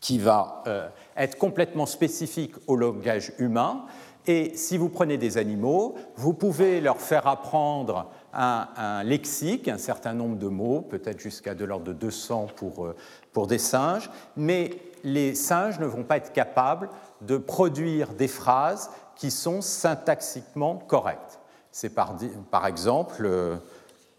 qui 0.00 0.18
va 0.18 0.62
euh, 0.66 0.88
être 1.16 1.36
complètement 1.36 1.86
spécifique 1.86 2.54
au 2.66 2.76
langage 2.76 3.32
humain. 3.38 3.86
Et 4.26 4.52
si 4.56 4.76
vous 4.76 4.88
prenez 4.88 5.18
des 5.18 5.38
animaux, 5.38 5.96
vous 6.16 6.34
pouvez 6.34 6.80
leur 6.80 7.00
faire 7.00 7.26
apprendre 7.26 8.10
un, 8.32 9.02
lexique, 9.02 9.66
un 9.66 9.78
certain 9.78 10.14
nombre 10.14 10.36
de 10.36 10.46
mots, 10.46 10.82
peut-être 10.82 11.18
jusqu'à 11.18 11.54
de 11.54 11.64
l'ordre 11.64 11.86
de 11.86 11.92
200 11.92 12.48
pour, 12.54 12.84
euh, 12.84 12.96
pour 13.32 13.46
des 13.46 13.58
singes, 13.58 14.10
mais 14.36 14.70
les 15.04 15.34
singes 15.34 15.78
ne 15.78 15.86
vont 15.86 16.04
pas 16.04 16.16
être 16.16 16.32
capables 16.32 16.88
de 17.20 17.36
produire 17.36 18.14
des 18.14 18.28
phrases 18.28 18.90
qui 19.16 19.30
sont 19.30 19.60
syntaxiquement 19.60 20.76
correctes. 20.76 21.38
C'est 21.72 21.94
par, 21.94 22.66
exemple, 22.66 23.24
euh, 23.24 23.56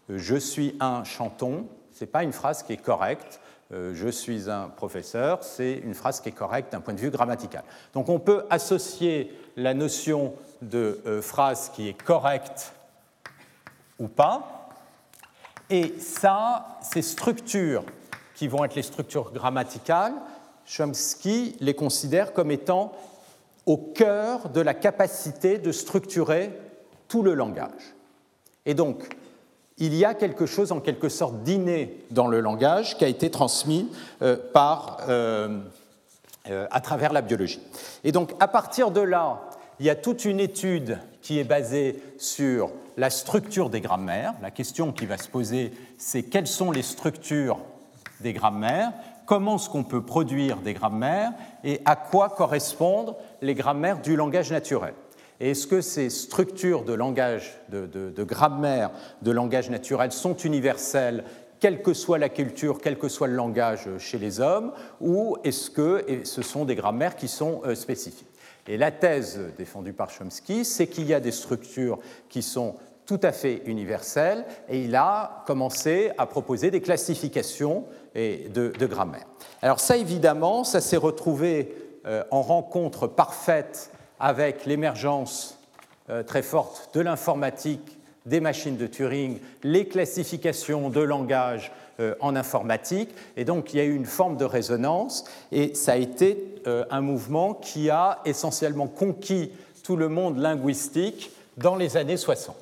je 0.08 0.36
suis 0.36 0.76
un 0.80 1.04
chanton, 1.04 1.66
ce 1.92 2.04
n'est 2.04 2.10
pas 2.10 2.22
une 2.22 2.32
phrase 2.32 2.62
qui 2.62 2.72
est 2.72 2.82
correcte. 2.82 3.40
Euh, 3.72 3.92
je 3.94 4.08
suis 4.08 4.50
un 4.50 4.68
professeur, 4.68 5.42
c'est 5.42 5.72
une 5.72 5.94
phrase 5.94 6.20
qui 6.20 6.28
est 6.28 6.32
correcte 6.32 6.72
d'un 6.72 6.80
point 6.80 6.94
de 6.94 7.00
vue 7.00 7.10
grammatical. 7.10 7.62
Donc 7.94 8.08
on 8.08 8.18
peut 8.18 8.44
associer 8.50 9.36
la 9.56 9.74
notion 9.74 10.34
de 10.62 11.00
euh, 11.06 11.20
phrase 11.20 11.70
qui 11.74 11.88
est 11.88 12.00
correcte 12.00 12.72
ou 13.98 14.08
pas, 14.08 14.68
et 15.70 15.94
ça, 15.98 16.78
ces 16.82 17.02
structures 17.02 17.84
qui 18.34 18.46
vont 18.46 18.64
être 18.64 18.74
les 18.74 18.82
structures 18.82 19.32
grammaticales, 19.32 20.14
Chomsky 20.66 21.56
les 21.60 21.74
considère 21.74 22.32
comme 22.32 22.50
étant 22.50 22.92
au 23.66 23.76
cœur 23.76 24.48
de 24.48 24.60
la 24.60 24.74
capacité 24.74 25.58
de 25.58 25.72
structurer 25.72 26.50
tout 27.08 27.22
le 27.22 27.34
langage. 27.34 27.94
Et 28.66 28.74
donc, 28.74 29.16
il 29.78 29.94
y 29.94 30.04
a 30.04 30.14
quelque 30.14 30.46
chose 30.46 30.72
en 30.72 30.80
quelque 30.80 31.08
sorte 31.08 31.42
d'inné 31.42 32.04
dans 32.10 32.28
le 32.28 32.40
langage 32.40 32.96
qui 32.96 33.04
a 33.04 33.08
été 33.08 33.30
transmis 33.30 33.88
euh, 34.22 34.36
par, 34.52 34.98
euh, 35.08 35.60
euh, 36.48 36.66
à 36.70 36.80
travers 36.80 37.12
la 37.12 37.22
biologie. 37.22 37.60
Et 38.04 38.12
donc 38.12 38.32
à 38.38 38.48
partir 38.48 38.90
de 38.90 39.00
là, 39.00 39.40
il 39.80 39.86
y 39.86 39.90
a 39.90 39.96
toute 39.96 40.24
une 40.24 40.38
étude 40.38 40.98
qui 41.22 41.38
est 41.38 41.44
basée 41.44 42.00
sur 42.18 42.70
la 42.96 43.10
structure 43.10 43.70
des 43.70 43.80
grammaires. 43.80 44.34
La 44.42 44.50
question 44.50 44.92
qui 44.92 45.06
va 45.06 45.16
se 45.16 45.28
poser, 45.28 45.72
c'est 45.98 46.22
quelles 46.22 46.46
sont 46.46 46.70
les 46.70 46.82
structures 46.82 47.58
des 48.20 48.32
grammaires, 48.32 48.92
comment 49.26 49.56
est-ce 49.56 49.68
qu'on 49.68 49.84
peut 49.84 50.02
produire 50.02 50.58
des 50.58 50.74
grammaires 50.74 51.32
et 51.64 51.80
à 51.84 51.96
quoi 51.96 52.28
correspondent 52.28 53.16
les 53.40 53.54
grammaires 53.54 54.00
du 54.00 54.16
langage 54.16 54.50
naturel. 54.50 54.94
Est-ce 55.40 55.66
que 55.66 55.80
ces 55.80 56.08
structures 56.08 56.84
de 56.84 56.92
langage, 56.92 57.58
de, 57.68 58.22
grammaire, 58.22 58.90
de 59.22 59.32
langage 59.32 59.70
naturel 59.70 60.12
sont 60.12 60.36
universelles 60.36 61.24
quelle 61.58 61.80
que 61.80 61.94
soit 61.94 62.18
la 62.18 62.28
culture, 62.28 62.80
quel 62.80 62.98
que 62.98 63.08
soit 63.08 63.28
le 63.28 63.36
langage 63.36 63.88
chez 63.98 64.18
les 64.18 64.40
hommes, 64.40 64.72
ou 65.00 65.36
est-ce 65.44 65.70
que 65.70 66.04
ce 66.24 66.42
sont 66.42 66.64
des 66.64 66.74
grammaires 66.74 67.14
qui 67.14 67.28
sont 67.28 67.62
euh, 67.64 67.76
spécifiques? 67.76 68.26
Et 68.66 68.76
la 68.76 68.90
thèse 68.90 69.40
défendue 69.56 69.92
par 69.92 70.10
Chomsky, 70.10 70.64
c'est 70.64 70.88
qu'il 70.88 71.06
y 71.06 71.14
a 71.14 71.20
des 71.20 71.30
structures 71.30 72.00
qui 72.28 72.42
sont 72.42 72.74
tout 73.06 73.20
à 73.22 73.30
fait 73.30 73.62
universelles, 73.66 74.44
et 74.68 74.82
il 74.82 74.96
a 74.96 75.44
commencé 75.46 76.10
à 76.18 76.26
proposer 76.26 76.72
des 76.72 76.80
classifications 76.80 77.84
de, 78.14 78.72
de 78.78 78.86
grammaire. 78.86 79.26
Alors 79.62 79.80
ça, 79.80 79.96
évidemment, 79.96 80.64
ça 80.64 80.80
s'est 80.80 80.96
retrouvé 80.96 81.74
euh, 82.04 82.24
en 82.32 82.42
rencontre 82.42 83.06
parfaite 83.06 83.92
avec 84.18 84.66
l'émergence 84.66 85.56
euh, 86.10 86.24
très 86.24 86.42
forte 86.42 86.90
de 86.94 87.00
l'informatique, 87.00 87.96
des 88.26 88.40
machines 88.40 88.76
de 88.76 88.88
Turing, 88.88 89.38
les 89.62 89.86
classifications 89.86 90.90
de 90.90 91.00
langage 91.00 91.70
euh, 92.00 92.16
en 92.18 92.34
informatique. 92.34 93.10
Et 93.36 93.44
donc 93.44 93.72
il 93.72 93.76
y 93.76 93.80
a 93.80 93.84
eu 93.84 93.94
une 93.94 94.04
forme 94.04 94.36
de 94.36 94.44
résonance 94.44 95.24
et 95.52 95.76
ça 95.76 95.92
a 95.92 95.96
été 95.96 96.48
un 96.90 97.00
mouvement 97.00 97.54
qui 97.54 97.90
a 97.90 98.20
essentiellement 98.24 98.86
conquis 98.86 99.50
tout 99.82 99.96
le 99.96 100.08
monde 100.08 100.38
linguistique 100.38 101.32
dans 101.56 101.74
les 101.74 101.96
années 101.96 102.16
60, 102.16 102.54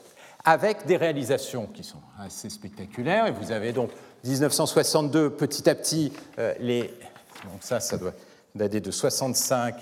avec 0.44 0.86
des 0.86 0.96
réalisations 0.96 1.66
qui 1.66 1.84
sont 1.84 2.00
assez 2.18 2.50
spectaculaires. 2.50 3.26
Et 3.26 3.32
vous 3.32 3.52
avez 3.52 3.72
donc 3.72 3.90
1962, 4.24 5.30
petit 5.30 5.68
à 5.68 5.74
petit, 5.74 6.12
les... 6.58 6.94
Donc 7.44 7.60
ça, 7.60 7.80
ça 7.80 7.96
doit 7.96 8.12
dater 8.54 8.80
de 8.80 8.90
65 8.90 9.74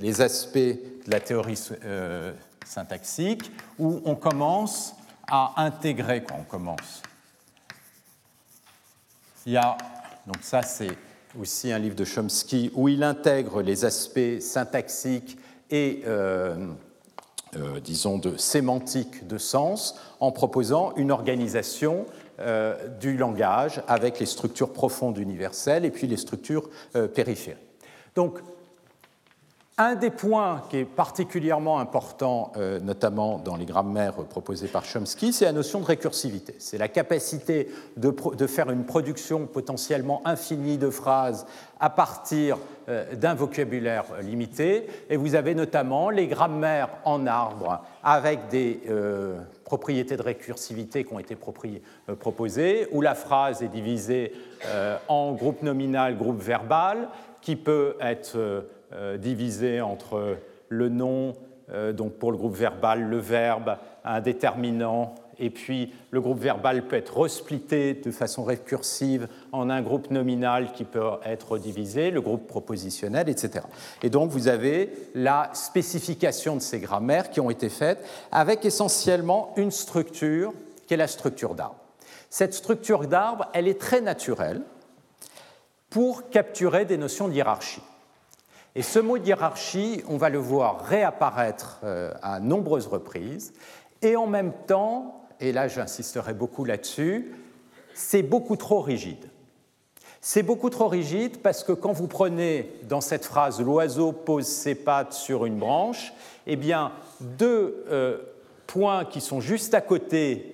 les 0.00 0.20
aspects 0.20 0.56
de 0.56 1.10
la 1.10 1.20
théorie 1.20 1.60
euh, 1.84 2.32
syntaxique, 2.64 3.50
où 3.78 4.00
on 4.04 4.14
commence 4.14 4.94
à 5.26 5.54
intégrer, 5.56 6.24
quand 6.24 6.36
on 6.40 6.44
commence, 6.44 7.02
il 9.46 9.52
y 9.52 9.56
a, 9.56 9.76
donc 10.26 10.38
ça 10.42 10.62
c'est 10.62 10.96
aussi 11.38 11.72
un 11.72 11.78
livre 11.78 11.94
de 11.94 12.04
Chomsky, 12.04 12.70
où 12.74 12.88
il 12.88 13.02
intègre 13.02 13.62
les 13.62 13.84
aspects 13.84 14.40
syntaxiques 14.40 15.38
et, 15.70 16.02
euh, 17.56 17.76
euh, 17.76 17.80
disons, 17.80 18.18
de 18.18 18.36
sémantique 18.36 19.26
de 19.26 19.38
sens, 19.38 19.98
en 20.20 20.32
proposant 20.32 20.92
une 20.96 21.10
organisation 21.10 22.06
du 23.00 23.16
langage 23.16 23.80
avec 23.86 24.18
les 24.18 24.26
structures 24.26 24.72
profondes 24.72 25.18
universelles 25.18 25.84
et 25.84 25.90
puis 25.92 26.08
les 26.08 26.16
structures 26.16 26.68
périphériques. 27.14 27.60
Donc, 28.16 28.40
un 29.76 29.96
des 29.96 30.10
points 30.10 30.62
qui 30.70 30.78
est 30.78 30.84
particulièrement 30.84 31.80
important, 31.80 32.52
euh, 32.56 32.78
notamment 32.78 33.38
dans 33.38 33.56
les 33.56 33.64
grammaires 33.64 34.14
proposées 34.14 34.68
par 34.68 34.84
Chomsky, 34.84 35.32
c'est 35.32 35.46
la 35.46 35.52
notion 35.52 35.80
de 35.80 35.84
récursivité. 35.84 36.54
C'est 36.58 36.78
la 36.78 36.86
capacité 36.86 37.68
de, 37.96 38.46
faire 38.46 38.70
une 38.70 38.84
production 38.84 39.46
potentiellement 39.46 40.22
infinie 40.24 40.78
de 40.78 40.90
phrases 40.90 41.44
à 41.80 41.90
partir 41.90 42.56
euh, 42.88 43.16
d'un 43.16 43.34
vocabulaire 43.34 44.04
limité. 44.22 44.86
Et 45.10 45.16
vous 45.16 45.34
avez 45.34 45.56
notamment 45.56 46.08
les 46.08 46.28
grammaires 46.28 46.90
en 47.04 47.26
arbre 47.26 47.82
avec 48.04 48.46
des 48.48 48.80
euh, 48.88 49.40
propriétés 49.64 50.16
de 50.16 50.22
récursivité 50.22 51.02
qui 51.02 51.12
ont 51.12 51.18
été 51.18 51.36
proposées, 51.36 52.86
où 52.92 53.00
la 53.00 53.16
phrase 53.16 53.62
est 53.62 53.68
divisée 53.68 54.32
en 55.08 55.32
groupe 55.32 55.62
nominal, 55.62 56.16
groupe 56.16 56.40
verbal, 56.40 57.08
qui 57.44 57.56
peut 57.56 57.94
être 58.00 58.36
euh, 58.36 58.62
divisé 59.18 59.80
entre 59.80 60.36
le 60.68 60.88
nom, 60.88 61.32
euh, 61.72 61.92
donc 61.92 62.14
pour 62.14 62.30
le 62.30 62.36
groupe 62.36 62.54
verbal, 62.54 63.02
le 63.02 63.18
verbe, 63.18 63.76
un 64.04 64.20
déterminant, 64.20 65.14
et 65.38 65.50
puis 65.50 65.92
le 66.10 66.20
groupe 66.20 66.38
verbal 66.38 66.86
peut 66.86 66.96
être 66.96 67.18
resplitté 67.18 67.94
de 67.94 68.10
façon 68.10 68.44
récursive 68.44 69.28
en 69.50 69.70
un 69.70 69.82
groupe 69.82 70.10
nominal 70.10 70.72
qui 70.72 70.84
peut 70.84 71.02
être 71.24 71.58
divisé, 71.58 72.10
le 72.10 72.20
groupe 72.20 72.46
propositionnel, 72.46 73.28
etc. 73.28 73.64
Et 74.02 74.10
donc 74.10 74.30
vous 74.30 74.48
avez 74.48 74.90
la 75.14 75.50
spécification 75.54 76.54
de 76.54 76.60
ces 76.60 76.78
grammaires 76.78 77.30
qui 77.30 77.40
ont 77.40 77.50
été 77.50 77.68
faites 77.68 78.04
avec 78.30 78.64
essentiellement 78.64 79.54
une 79.56 79.70
structure 79.70 80.52
qui 80.86 80.94
est 80.94 80.98
la 80.98 81.08
structure 81.08 81.54
d'arbre. 81.54 81.80
Cette 82.30 82.54
structure 82.54 83.06
d'arbre, 83.06 83.48
elle 83.54 83.68
est 83.68 83.80
très 83.80 84.00
naturelle 84.00 84.60
pour 85.88 86.28
capturer 86.28 86.84
des 86.84 86.98
notions 86.98 87.28
de 87.28 87.32
hiérarchie. 87.32 87.82
Et 88.76 88.82
ce 88.82 88.98
mot 88.98 89.16
hiérarchie, 89.16 90.02
on 90.08 90.16
va 90.16 90.30
le 90.30 90.38
voir 90.38 90.84
réapparaître 90.84 91.80
euh, 91.84 92.12
à 92.22 92.40
nombreuses 92.40 92.88
reprises, 92.88 93.52
et 94.02 94.16
en 94.16 94.26
même 94.26 94.52
temps, 94.66 95.26
et 95.40 95.52
là 95.52 95.68
j'insisterai 95.68 96.34
beaucoup 96.34 96.64
là-dessus, 96.64 97.34
c'est 97.94 98.22
beaucoup 98.22 98.56
trop 98.56 98.80
rigide. 98.80 99.30
C'est 100.20 100.42
beaucoup 100.42 100.70
trop 100.70 100.88
rigide 100.88 101.42
parce 101.42 101.62
que 101.62 101.72
quand 101.72 101.92
vous 101.92 102.08
prenez 102.08 102.72
dans 102.88 103.02
cette 103.02 103.26
phrase 103.26 103.60
l'oiseau 103.60 104.12
pose 104.12 104.46
ses 104.46 104.74
pattes 104.74 105.12
sur 105.12 105.44
une 105.44 105.58
branche, 105.58 106.12
eh 106.46 106.56
bien 106.56 106.92
deux 107.20 107.84
euh, 107.90 108.18
points 108.66 109.04
qui 109.04 109.20
sont 109.20 109.40
juste 109.40 109.74
à 109.74 109.82
côté 109.82 110.53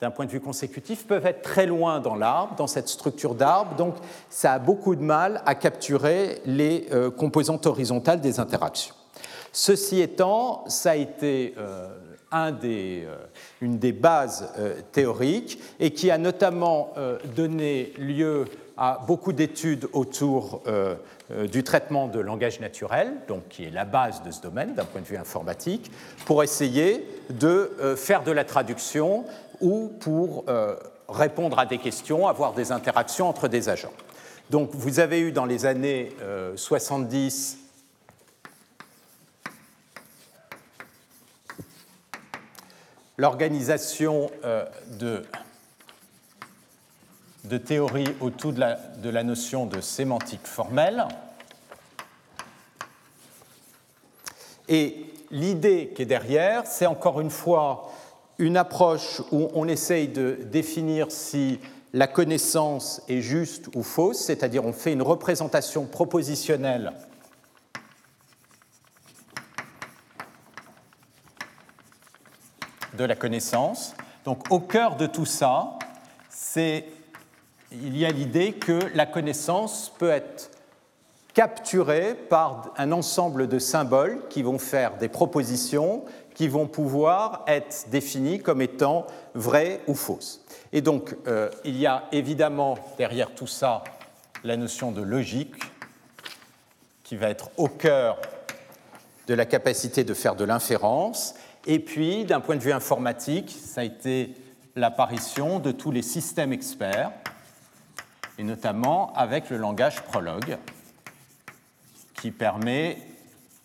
d'un 0.00 0.10
point 0.10 0.26
de 0.26 0.30
vue 0.30 0.40
consécutif, 0.40 1.06
peuvent 1.06 1.24
être 1.24 1.42
très 1.42 1.66
loin 1.66 2.00
dans 2.00 2.16
l'arbre, 2.16 2.54
dans 2.56 2.66
cette 2.66 2.88
structure 2.88 3.34
d'arbre, 3.34 3.76
donc 3.76 3.94
ça 4.28 4.52
a 4.52 4.58
beaucoup 4.58 4.94
de 4.94 5.02
mal 5.02 5.42
à 5.46 5.54
capturer 5.54 6.42
les 6.44 6.86
euh, 6.92 7.10
composantes 7.10 7.66
horizontales 7.66 8.20
des 8.20 8.38
interactions. 8.38 8.94
Ceci 9.52 10.02
étant, 10.02 10.64
ça 10.68 10.90
a 10.90 10.96
été 10.96 11.54
euh, 11.56 11.88
euh, 12.34 13.16
une 13.62 13.78
des 13.78 13.92
bases 13.92 14.52
théoriques 14.92 15.58
et 15.80 15.92
qui 15.92 16.10
a 16.10 16.18
notamment 16.18 16.92
donné 17.34 17.94
lieu 17.96 18.44
à 18.76 19.00
beaucoup 19.06 19.32
d'études 19.32 19.88
autour 19.94 20.62
du 21.50 21.64
traitement 21.64 22.08
de 22.08 22.20
langage 22.20 22.60
naturel, 22.60 23.14
donc 23.28 23.48
qui 23.48 23.64
est 23.64 23.70
la 23.70 23.86
base 23.86 24.22
de 24.22 24.30
ce 24.30 24.42
domaine 24.42 24.74
d'un 24.74 24.84
point 24.84 25.00
de 25.00 25.06
vue 25.06 25.16
informatique, 25.16 25.90
pour 26.26 26.42
essayer 26.42 27.08
de 27.30 27.70
faire 27.96 28.22
de 28.22 28.32
la 28.32 28.44
traduction 28.44 29.24
ou 29.60 29.88
pour 30.00 30.44
répondre 31.08 31.58
à 31.58 31.66
des 31.66 31.78
questions, 31.78 32.26
avoir 32.26 32.52
des 32.52 32.72
interactions 32.72 33.28
entre 33.28 33.48
des 33.48 33.68
agents. 33.68 33.92
Donc 34.50 34.70
vous 34.72 35.00
avez 35.00 35.20
eu 35.20 35.32
dans 35.32 35.44
les 35.44 35.66
années 35.66 36.12
70 36.56 37.58
l'organisation 43.18 44.30
de 44.98 45.24
de 47.46 47.58
théorie 47.58 48.08
autour 48.20 48.52
de 48.52 48.60
la, 48.60 48.74
de 48.74 49.08
la 49.08 49.22
notion 49.22 49.66
de 49.66 49.80
sémantique 49.80 50.46
formelle. 50.46 51.06
Et 54.68 55.06
l'idée 55.30 55.92
qui 55.94 56.02
est 56.02 56.06
derrière, 56.06 56.66
c'est 56.66 56.86
encore 56.86 57.20
une 57.20 57.30
fois 57.30 57.90
une 58.38 58.56
approche 58.56 59.22
où 59.32 59.48
on 59.54 59.66
essaye 59.68 60.08
de 60.08 60.38
définir 60.50 61.10
si 61.10 61.58
la 61.92 62.06
connaissance 62.06 63.00
est 63.08 63.20
juste 63.20 63.68
ou 63.74 63.82
fausse, 63.82 64.18
c'est-à-dire 64.18 64.64
on 64.64 64.72
fait 64.72 64.92
une 64.92 65.02
représentation 65.02 65.86
propositionnelle 65.86 66.92
de 72.96 73.04
la 73.04 73.14
connaissance. 73.14 73.94
Donc 74.24 74.50
au 74.50 74.60
cœur 74.60 74.96
de 74.96 75.06
tout 75.06 75.26
ça, 75.26 75.78
c'est 76.28 76.86
il 77.72 77.96
y 77.96 78.04
a 78.04 78.10
l'idée 78.10 78.52
que 78.52 78.78
la 78.94 79.06
connaissance 79.06 79.92
peut 79.98 80.10
être 80.10 80.50
capturée 81.36 82.14
par 82.14 82.72
un 82.78 82.92
ensemble 82.92 83.46
de 83.46 83.58
symboles 83.58 84.22
qui 84.30 84.42
vont 84.42 84.58
faire 84.58 84.96
des 84.96 85.10
propositions 85.10 86.02
qui 86.34 86.48
vont 86.48 86.66
pouvoir 86.66 87.44
être 87.46 87.90
définies 87.90 88.40
comme 88.40 88.62
étant 88.62 89.06
vraies 89.34 89.82
ou 89.86 89.94
fausses. 89.94 90.42
Et 90.72 90.80
donc, 90.80 91.14
euh, 91.26 91.50
il 91.62 91.76
y 91.76 91.86
a 91.86 92.04
évidemment 92.10 92.78
derrière 92.96 93.34
tout 93.34 93.46
ça 93.46 93.84
la 94.44 94.56
notion 94.56 94.92
de 94.92 95.02
logique 95.02 95.56
qui 97.04 97.16
va 97.16 97.28
être 97.28 97.50
au 97.58 97.68
cœur 97.68 98.18
de 99.26 99.34
la 99.34 99.44
capacité 99.44 100.04
de 100.04 100.14
faire 100.14 100.36
de 100.36 100.44
l'inférence. 100.44 101.34
Et 101.66 101.80
puis, 101.80 102.24
d'un 102.24 102.40
point 102.40 102.56
de 102.56 102.62
vue 102.62 102.72
informatique, 102.72 103.54
ça 103.62 103.82
a 103.82 103.84
été 103.84 104.34
l'apparition 104.74 105.58
de 105.58 105.70
tous 105.70 105.90
les 105.90 106.02
systèmes 106.02 106.54
experts 106.54 107.12
et 108.38 108.42
notamment 108.42 109.12
avec 109.14 109.50
le 109.50 109.58
langage 109.58 110.02
Prologue, 110.02 110.56
qui 112.20 112.30
permet 112.30 112.98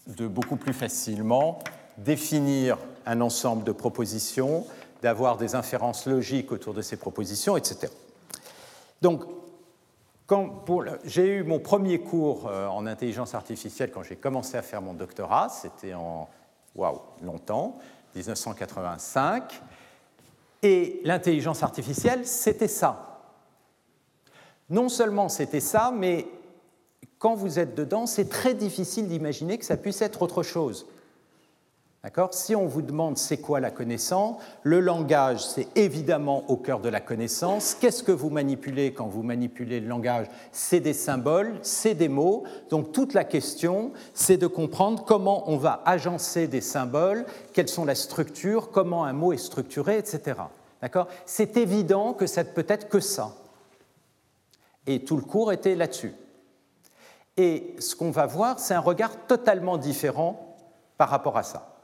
de 0.07 0.27
beaucoup 0.27 0.55
plus 0.55 0.73
facilement 0.73 1.59
définir 1.97 2.77
un 3.05 3.21
ensemble 3.21 3.63
de 3.63 3.71
propositions, 3.71 4.65
d'avoir 5.01 5.37
des 5.37 5.55
inférences 5.55 6.05
logiques 6.05 6.51
autour 6.51 6.73
de 6.73 6.81
ces 6.81 6.97
propositions, 6.97 7.57
etc. 7.57 7.91
Donc, 9.01 9.23
j'ai 11.03 11.27
eu 11.27 11.43
mon 11.43 11.59
premier 11.59 11.99
cours 11.99 12.47
euh, 12.47 12.67
en 12.67 12.85
intelligence 12.85 13.35
artificielle 13.35 13.91
quand 13.91 14.03
j'ai 14.03 14.15
commencé 14.15 14.55
à 14.55 14.61
faire 14.61 14.81
mon 14.81 14.93
doctorat, 14.93 15.49
c'était 15.49 15.93
en 15.93 16.29
waouh, 16.75 17.01
longtemps, 17.21 17.77
1985. 18.15 19.61
Et 20.63 21.01
l'intelligence 21.03 21.63
artificielle, 21.63 22.25
c'était 22.25 22.69
ça 22.69 23.11
non 24.71 24.87
seulement 24.87 25.29
c'était 25.29 25.59
ça, 25.59 25.91
mais 25.93 26.25
quand 27.21 27.35
vous 27.35 27.59
êtes 27.59 27.75
dedans, 27.75 28.07
c'est 28.07 28.29
très 28.29 28.55
difficile 28.55 29.07
d'imaginer 29.07 29.59
que 29.59 29.65
ça 29.65 29.77
puisse 29.77 30.01
être 30.01 30.23
autre 30.23 30.41
chose. 30.41 30.87
D'accord? 32.03 32.33
Si 32.33 32.55
on 32.55 32.65
vous 32.65 32.81
demande 32.81 33.15
c'est 33.19 33.37
quoi 33.37 33.59
la 33.59 33.69
connaissance, 33.69 34.41
le 34.63 34.79
langage, 34.79 35.45
c'est 35.45 35.67
évidemment 35.75 36.43
au 36.47 36.57
cœur 36.57 36.79
de 36.79 36.89
la 36.89 36.99
connaissance. 36.99 37.77
Qu'est-ce 37.79 38.01
que 38.01 38.11
vous 38.11 38.31
manipulez? 38.31 38.91
Quand 38.91 39.05
vous 39.05 39.21
manipulez 39.21 39.79
le 39.79 39.87
langage 39.87 40.25
C'est 40.51 40.79
des 40.79 40.93
symboles, 40.93 41.53
c'est 41.61 41.93
des 41.93 42.09
mots. 42.09 42.43
Donc 42.71 42.91
toute 42.91 43.13
la 43.13 43.23
question, 43.23 43.91
c'est 44.15 44.37
de 44.37 44.47
comprendre 44.47 45.05
comment 45.05 45.47
on 45.47 45.57
va 45.57 45.83
agencer 45.85 46.47
des 46.47 46.61
symboles, 46.61 47.23
quelles 47.53 47.69
sont 47.69 47.85
la 47.85 47.93
structure, 47.93 48.71
comment 48.71 49.05
un 49.05 49.13
mot 49.13 49.31
est 49.31 49.37
structuré, 49.37 49.99
etc. 49.99 50.39
D'accord? 50.81 51.07
C'est 51.27 51.55
évident 51.55 52.13
que 52.13 52.25
ça 52.25 52.43
ne 52.43 52.49
peut 52.49 52.65
être 52.67 52.89
que 52.89 52.99
ça. 52.99 53.35
Et 54.87 55.03
tout 55.03 55.17
le 55.17 55.21
cours 55.21 55.51
était 55.51 55.75
là-dessus. 55.75 56.15
Et 57.37 57.75
ce 57.79 57.95
qu'on 57.95 58.11
va 58.11 58.25
voir, 58.25 58.59
c'est 58.59 58.73
un 58.73 58.79
regard 58.79 59.11
totalement 59.27 59.77
différent 59.77 60.55
par 60.97 61.09
rapport 61.09 61.37
à 61.37 61.43
ça. 61.43 61.75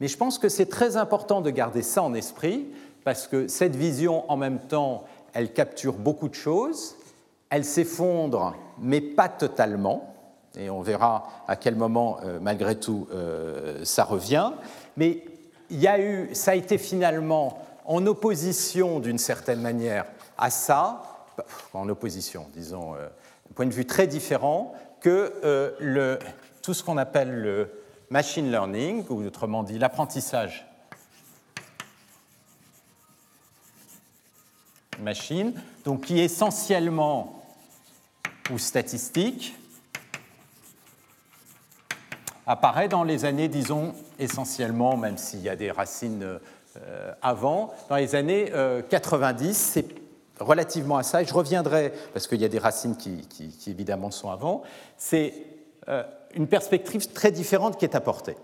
Mais 0.00 0.08
je 0.08 0.16
pense 0.16 0.38
que 0.38 0.48
c'est 0.48 0.66
très 0.66 0.96
important 0.96 1.40
de 1.40 1.50
garder 1.50 1.82
ça 1.82 2.02
en 2.02 2.14
esprit, 2.14 2.66
parce 3.04 3.26
que 3.26 3.48
cette 3.48 3.76
vision, 3.76 4.28
en 4.30 4.36
même 4.36 4.60
temps, 4.60 5.04
elle 5.34 5.52
capture 5.52 5.94
beaucoup 5.94 6.28
de 6.28 6.34
choses, 6.34 6.96
elle 7.50 7.64
s'effondre, 7.64 8.56
mais 8.78 9.00
pas 9.00 9.28
totalement, 9.28 10.14
et 10.56 10.70
on 10.70 10.80
verra 10.80 11.28
à 11.46 11.56
quel 11.56 11.76
moment, 11.76 12.18
euh, 12.24 12.38
malgré 12.40 12.76
tout, 12.76 13.08
euh, 13.12 13.84
ça 13.84 14.04
revient. 14.04 14.52
Mais 14.96 15.24
il 15.70 15.80
y 15.80 15.88
a 15.88 16.00
eu, 16.00 16.34
ça 16.34 16.52
a 16.52 16.54
été 16.54 16.78
finalement 16.78 17.58
en 17.84 18.06
opposition, 18.06 19.00
d'une 19.00 19.18
certaine 19.18 19.60
manière, 19.60 20.06
à 20.38 20.50
ça, 20.50 21.02
en 21.72 21.88
opposition, 21.88 22.46
disons, 22.54 22.94
euh, 22.94 23.06
un 23.50 23.54
point 23.54 23.66
de 23.66 23.72
vue 23.72 23.86
très 23.86 24.06
différent 24.06 24.72
que 25.04 25.34
euh, 25.44 25.70
le, 25.80 26.18
tout 26.62 26.72
ce 26.72 26.82
qu'on 26.82 26.96
appelle 26.96 27.30
le 27.30 27.70
machine 28.08 28.50
learning, 28.50 29.04
ou 29.10 29.22
autrement 29.22 29.62
dit 29.62 29.78
l'apprentissage 29.78 30.66
machine, 35.00 35.52
donc 35.84 36.06
qui 36.06 36.20
est 36.20 36.24
essentiellement 36.24 37.44
ou 38.50 38.58
statistique, 38.58 39.54
apparaît 42.46 42.88
dans 42.88 43.04
les 43.04 43.26
années, 43.26 43.48
disons, 43.48 43.94
essentiellement, 44.18 44.96
même 44.96 45.18
s'il 45.18 45.40
y 45.40 45.50
a 45.50 45.56
des 45.56 45.70
racines 45.70 46.38
euh, 46.78 47.12
avant, 47.20 47.74
dans 47.90 47.96
les 47.96 48.14
années 48.14 48.50
90, 48.88 49.54
c'est 49.54 50.03
relativement 50.40 50.96
à 50.96 51.02
ça, 51.02 51.22
et 51.22 51.24
je 51.24 51.34
reviendrai, 51.34 51.92
parce 52.12 52.26
qu'il 52.26 52.40
y 52.40 52.44
a 52.44 52.48
des 52.48 52.58
racines 52.58 52.96
qui, 52.96 53.26
évidemment 53.66 54.10
sont 54.10 54.30
avant, 54.30 54.62
c'est 54.96 55.34
euh, 55.88 56.02
une 56.34 56.46
perspective 56.46 57.12
très 57.12 57.30
différente 57.30 57.78
qui 57.78 57.84
est 57.84 57.94
apportée. 57.94 58.36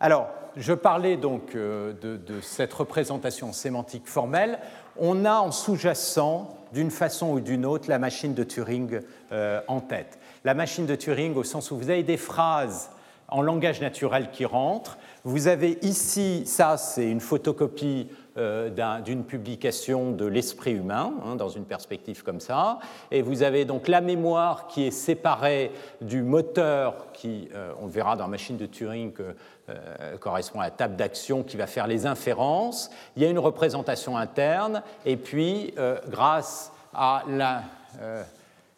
Alors, 0.00 0.28
je 0.56 0.72
parlais 0.72 1.16
donc 1.16 1.54
euh, 1.54 1.92
de, 1.92 2.40
cette 2.40 2.72
représentation 2.72 3.52
sémantique 3.52 4.06
formelle. 4.06 4.58
On 4.96 5.24
a 5.24 5.34
en 5.34 5.50
sous-jacent, 5.50 6.56
d'une 6.72 6.90
façon 6.90 7.30
ou 7.30 7.40
d'une 7.40 7.64
autre, 7.66 7.88
la 7.88 7.98
machine 7.98 8.34
de 8.34 8.44
Turing 8.44 9.00
euh, 9.32 9.60
en 9.68 9.80
tête. 9.80 10.18
La 10.44 10.54
machine 10.54 10.86
de 10.86 10.94
Turing 10.94 11.34
au 11.34 11.44
sens 11.44 11.70
où 11.70 11.76
vous 11.76 11.90
avez 11.90 12.02
des 12.02 12.16
phrases 12.16 12.90
en 13.28 13.42
langage 13.42 13.80
naturel 13.80 14.30
qui 14.32 14.44
rentrent. 14.44 14.98
Vous 15.24 15.48
avez 15.48 15.78
ici, 15.82 16.44
ça 16.46 16.76
c'est 16.76 17.08
une 17.08 17.20
photocopie 17.20 18.08
euh, 18.38 19.00
d'une 19.00 19.24
publication 19.24 20.12
de 20.12 20.24
l'esprit 20.24 20.72
humain, 20.72 21.12
hein, 21.24 21.34
dans 21.34 21.48
une 21.48 21.64
perspective 21.64 22.22
comme 22.22 22.40
ça. 22.40 22.78
Et 23.10 23.20
vous 23.20 23.42
avez 23.42 23.64
donc 23.64 23.88
la 23.88 24.00
mémoire 24.00 24.68
qui 24.68 24.86
est 24.86 24.92
séparée 24.92 25.72
du 26.00 26.22
moteur 26.22 27.10
qui, 27.12 27.48
euh, 27.54 27.72
on 27.82 27.86
verra 27.88 28.14
dans 28.16 28.24
la 28.24 28.30
machine 28.30 28.56
de 28.56 28.66
Turing, 28.66 29.12
euh, 29.18 30.16
correspond 30.18 30.60
à 30.60 30.64
la 30.64 30.70
table 30.70 30.94
d'action 30.94 31.42
qui 31.42 31.56
va 31.56 31.66
faire 31.66 31.88
les 31.88 32.06
inférences. 32.06 32.90
Il 33.16 33.22
y 33.22 33.26
a 33.26 33.28
une 33.28 33.38
représentation 33.38 34.16
interne. 34.16 34.82
Et 35.04 35.16
puis, 35.16 35.74
grâce 36.08 36.72
à 36.94 37.24
la 37.28 37.62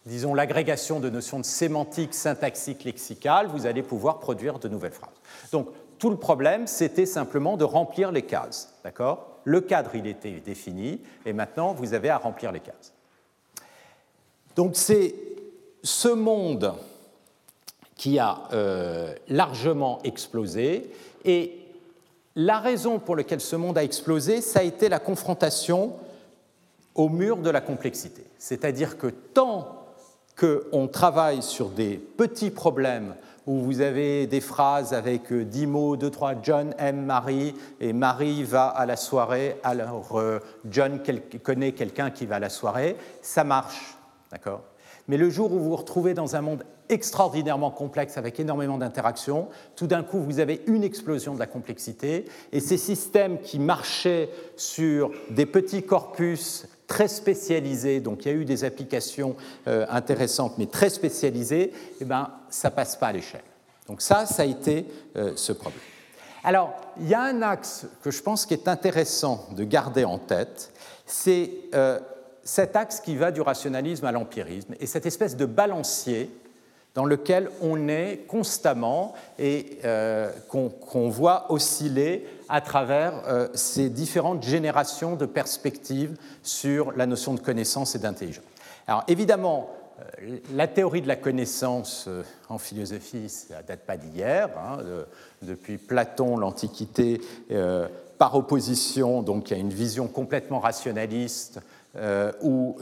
disons, 0.06 0.34
l'agrégation 0.34 0.98
de 1.00 1.10
notions 1.10 1.38
de 1.38 1.44
sémantique, 1.44 2.14
syntaxique, 2.14 2.84
lexicale, 2.84 3.46
vous 3.48 3.66
allez 3.66 3.82
pouvoir 3.82 4.18
produire 4.18 4.58
de 4.58 4.68
nouvelles 4.68 4.92
phrases. 4.92 5.12
Donc, 5.52 5.68
tout 6.00 6.10
le 6.10 6.16
problème, 6.16 6.66
c'était 6.66 7.06
simplement 7.06 7.56
de 7.56 7.64
remplir 7.64 8.10
les 8.10 8.22
cases. 8.22 8.74
D'accord? 8.82 9.38
Le 9.44 9.60
cadre, 9.60 9.94
il 9.94 10.06
était 10.06 10.40
défini, 10.40 11.00
et 11.24 11.32
maintenant, 11.32 11.74
vous 11.74 11.94
avez 11.94 12.08
à 12.08 12.18
remplir 12.18 12.50
les 12.50 12.60
cases. 12.60 12.92
Donc 14.56 14.72
c'est 14.74 15.14
ce 15.82 16.08
monde 16.08 16.74
qui 17.96 18.18
a 18.18 18.38
euh, 18.52 19.14
largement 19.28 20.00
explosé, 20.02 20.90
et 21.24 21.58
la 22.34 22.58
raison 22.58 22.98
pour 22.98 23.14
laquelle 23.14 23.40
ce 23.40 23.56
monde 23.56 23.76
a 23.76 23.84
explosé, 23.84 24.40
ça 24.40 24.60
a 24.60 24.62
été 24.62 24.88
la 24.88 24.98
confrontation 24.98 25.92
au 26.94 27.10
mur 27.10 27.36
de 27.36 27.50
la 27.50 27.60
complexité. 27.60 28.24
C'est-à-dire 28.38 28.96
que 28.96 29.08
tant 29.08 29.76
qu'on 30.38 30.88
travaille 30.88 31.42
sur 31.42 31.68
des 31.68 31.96
petits 31.96 32.50
problèmes 32.50 33.14
où 33.50 33.58
vous 33.58 33.80
avez 33.80 34.28
des 34.28 34.40
phrases 34.40 34.94
avec 34.94 35.32
euh, 35.32 35.44
dix 35.44 35.66
mots, 35.66 35.96
deux, 35.96 36.10
trois, 36.10 36.34
John 36.40 36.72
aime 36.78 37.04
Marie, 37.04 37.52
et 37.80 37.92
Marie 37.92 38.44
va 38.44 38.68
à 38.68 38.86
la 38.86 38.94
soirée, 38.94 39.56
alors 39.64 40.16
euh, 40.20 40.38
John 40.70 41.00
connaît 41.42 41.72
quelqu'un 41.72 42.12
qui 42.12 42.26
va 42.26 42.36
à 42.36 42.38
la 42.38 42.48
soirée, 42.48 42.96
ça 43.22 43.42
marche, 43.42 43.96
d'accord? 44.30 44.62
Mais 45.08 45.16
le 45.16 45.30
jour 45.30 45.52
où 45.52 45.58
vous 45.58 45.70
vous 45.70 45.76
retrouvez 45.76 46.14
dans 46.14 46.36
un 46.36 46.42
monde 46.42 46.62
extraordinairement 46.88 47.72
complexe 47.72 48.16
avec 48.16 48.38
énormément 48.38 48.78
d'interactions, 48.78 49.48
tout 49.74 49.88
d'un 49.88 50.04
coup 50.04 50.20
vous 50.20 50.38
avez 50.38 50.62
une 50.68 50.84
explosion 50.84 51.34
de 51.34 51.40
la 51.40 51.46
complexité 51.46 52.26
et 52.52 52.60
ces 52.60 52.76
systèmes 52.76 53.40
qui 53.40 53.58
marchaient 53.58 54.28
sur 54.56 55.10
des 55.30 55.46
petits 55.46 55.82
corpus 55.82 56.68
très 56.90 57.06
spécialisés, 57.06 58.00
donc 58.00 58.24
il 58.24 58.32
y 58.32 58.34
a 58.34 58.34
eu 58.34 58.44
des 58.44 58.64
applications 58.64 59.36
euh, 59.68 59.86
intéressantes 59.90 60.58
mais 60.58 60.66
très 60.66 60.90
spécialisées, 60.90 61.72
eh 62.00 62.04
ben, 62.04 62.32
ça 62.50 62.72
passe 62.72 62.96
pas 62.96 63.06
à 63.06 63.12
l'échelle. 63.12 63.44
Donc 63.86 64.02
ça, 64.02 64.26
ça 64.26 64.42
a 64.42 64.44
été 64.44 64.86
euh, 65.16 65.32
ce 65.36 65.52
problème. 65.52 65.80
Alors, 66.42 66.74
il 67.00 67.08
y 67.08 67.14
a 67.14 67.22
un 67.22 67.42
axe 67.42 67.86
que 68.02 68.10
je 68.10 68.20
pense 68.20 68.44
qui 68.44 68.54
est 68.54 68.66
intéressant 68.66 69.46
de 69.52 69.62
garder 69.62 70.04
en 70.04 70.18
tête, 70.18 70.72
c'est 71.06 71.52
euh, 71.74 72.00
cet 72.42 72.74
axe 72.74 72.98
qui 72.98 73.14
va 73.14 73.30
du 73.30 73.40
rationalisme 73.40 74.06
à 74.06 74.12
l'empirisme 74.12 74.74
et 74.80 74.86
cette 74.86 75.06
espèce 75.06 75.36
de 75.36 75.46
balancier 75.46 76.28
dans 76.96 77.04
lequel 77.04 77.50
on 77.62 77.86
est 77.86 78.24
constamment 78.26 79.14
et 79.38 79.78
qu'on 80.48 81.08
voit 81.08 81.52
osciller 81.52 82.26
à 82.50 82.60
travers 82.60 83.22
euh, 83.28 83.48
ces 83.54 83.88
différentes 83.88 84.42
générations 84.42 85.14
de 85.14 85.24
perspectives 85.24 86.16
sur 86.42 86.92
la 86.92 87.06
notion 87.06 87.32
de 87.32 87.40
connaissance 87.40 87.94
et 87.94 88.00
d'intelligence. 88.00 88.44
Alors 88.88 89.04
évidemment, 89.06 89.70
euh, 90.20 90.38
la 90.52 90.66
théorie 90.66 91.00
de 91.00 91.08
la 91.08 91.16
connaissance 91.16 92.06
euh, 92.08 92.24
en 92.48 92.58
philosophie, 92.58 93.28
ça 93.28 93.62
ne 93.62 93.66
date 93.66 93.86
pas 93.86 93.96
d'hier. 93.96 94.50
Hein, 94.58 94.78
depuis 95.42 95.78
Platon, 95.78 96.36
l'Antiquité, 96.36 97.20
par 98.18 98.34
opposition 98.34 99.22
donc, 99.22 99.52
à 99.52 99.56
une 99.56 99.72
vision 99.72 100.08
complètement 100.08 100.58
rationaliste 100.58 101.60
où 102.42 102.76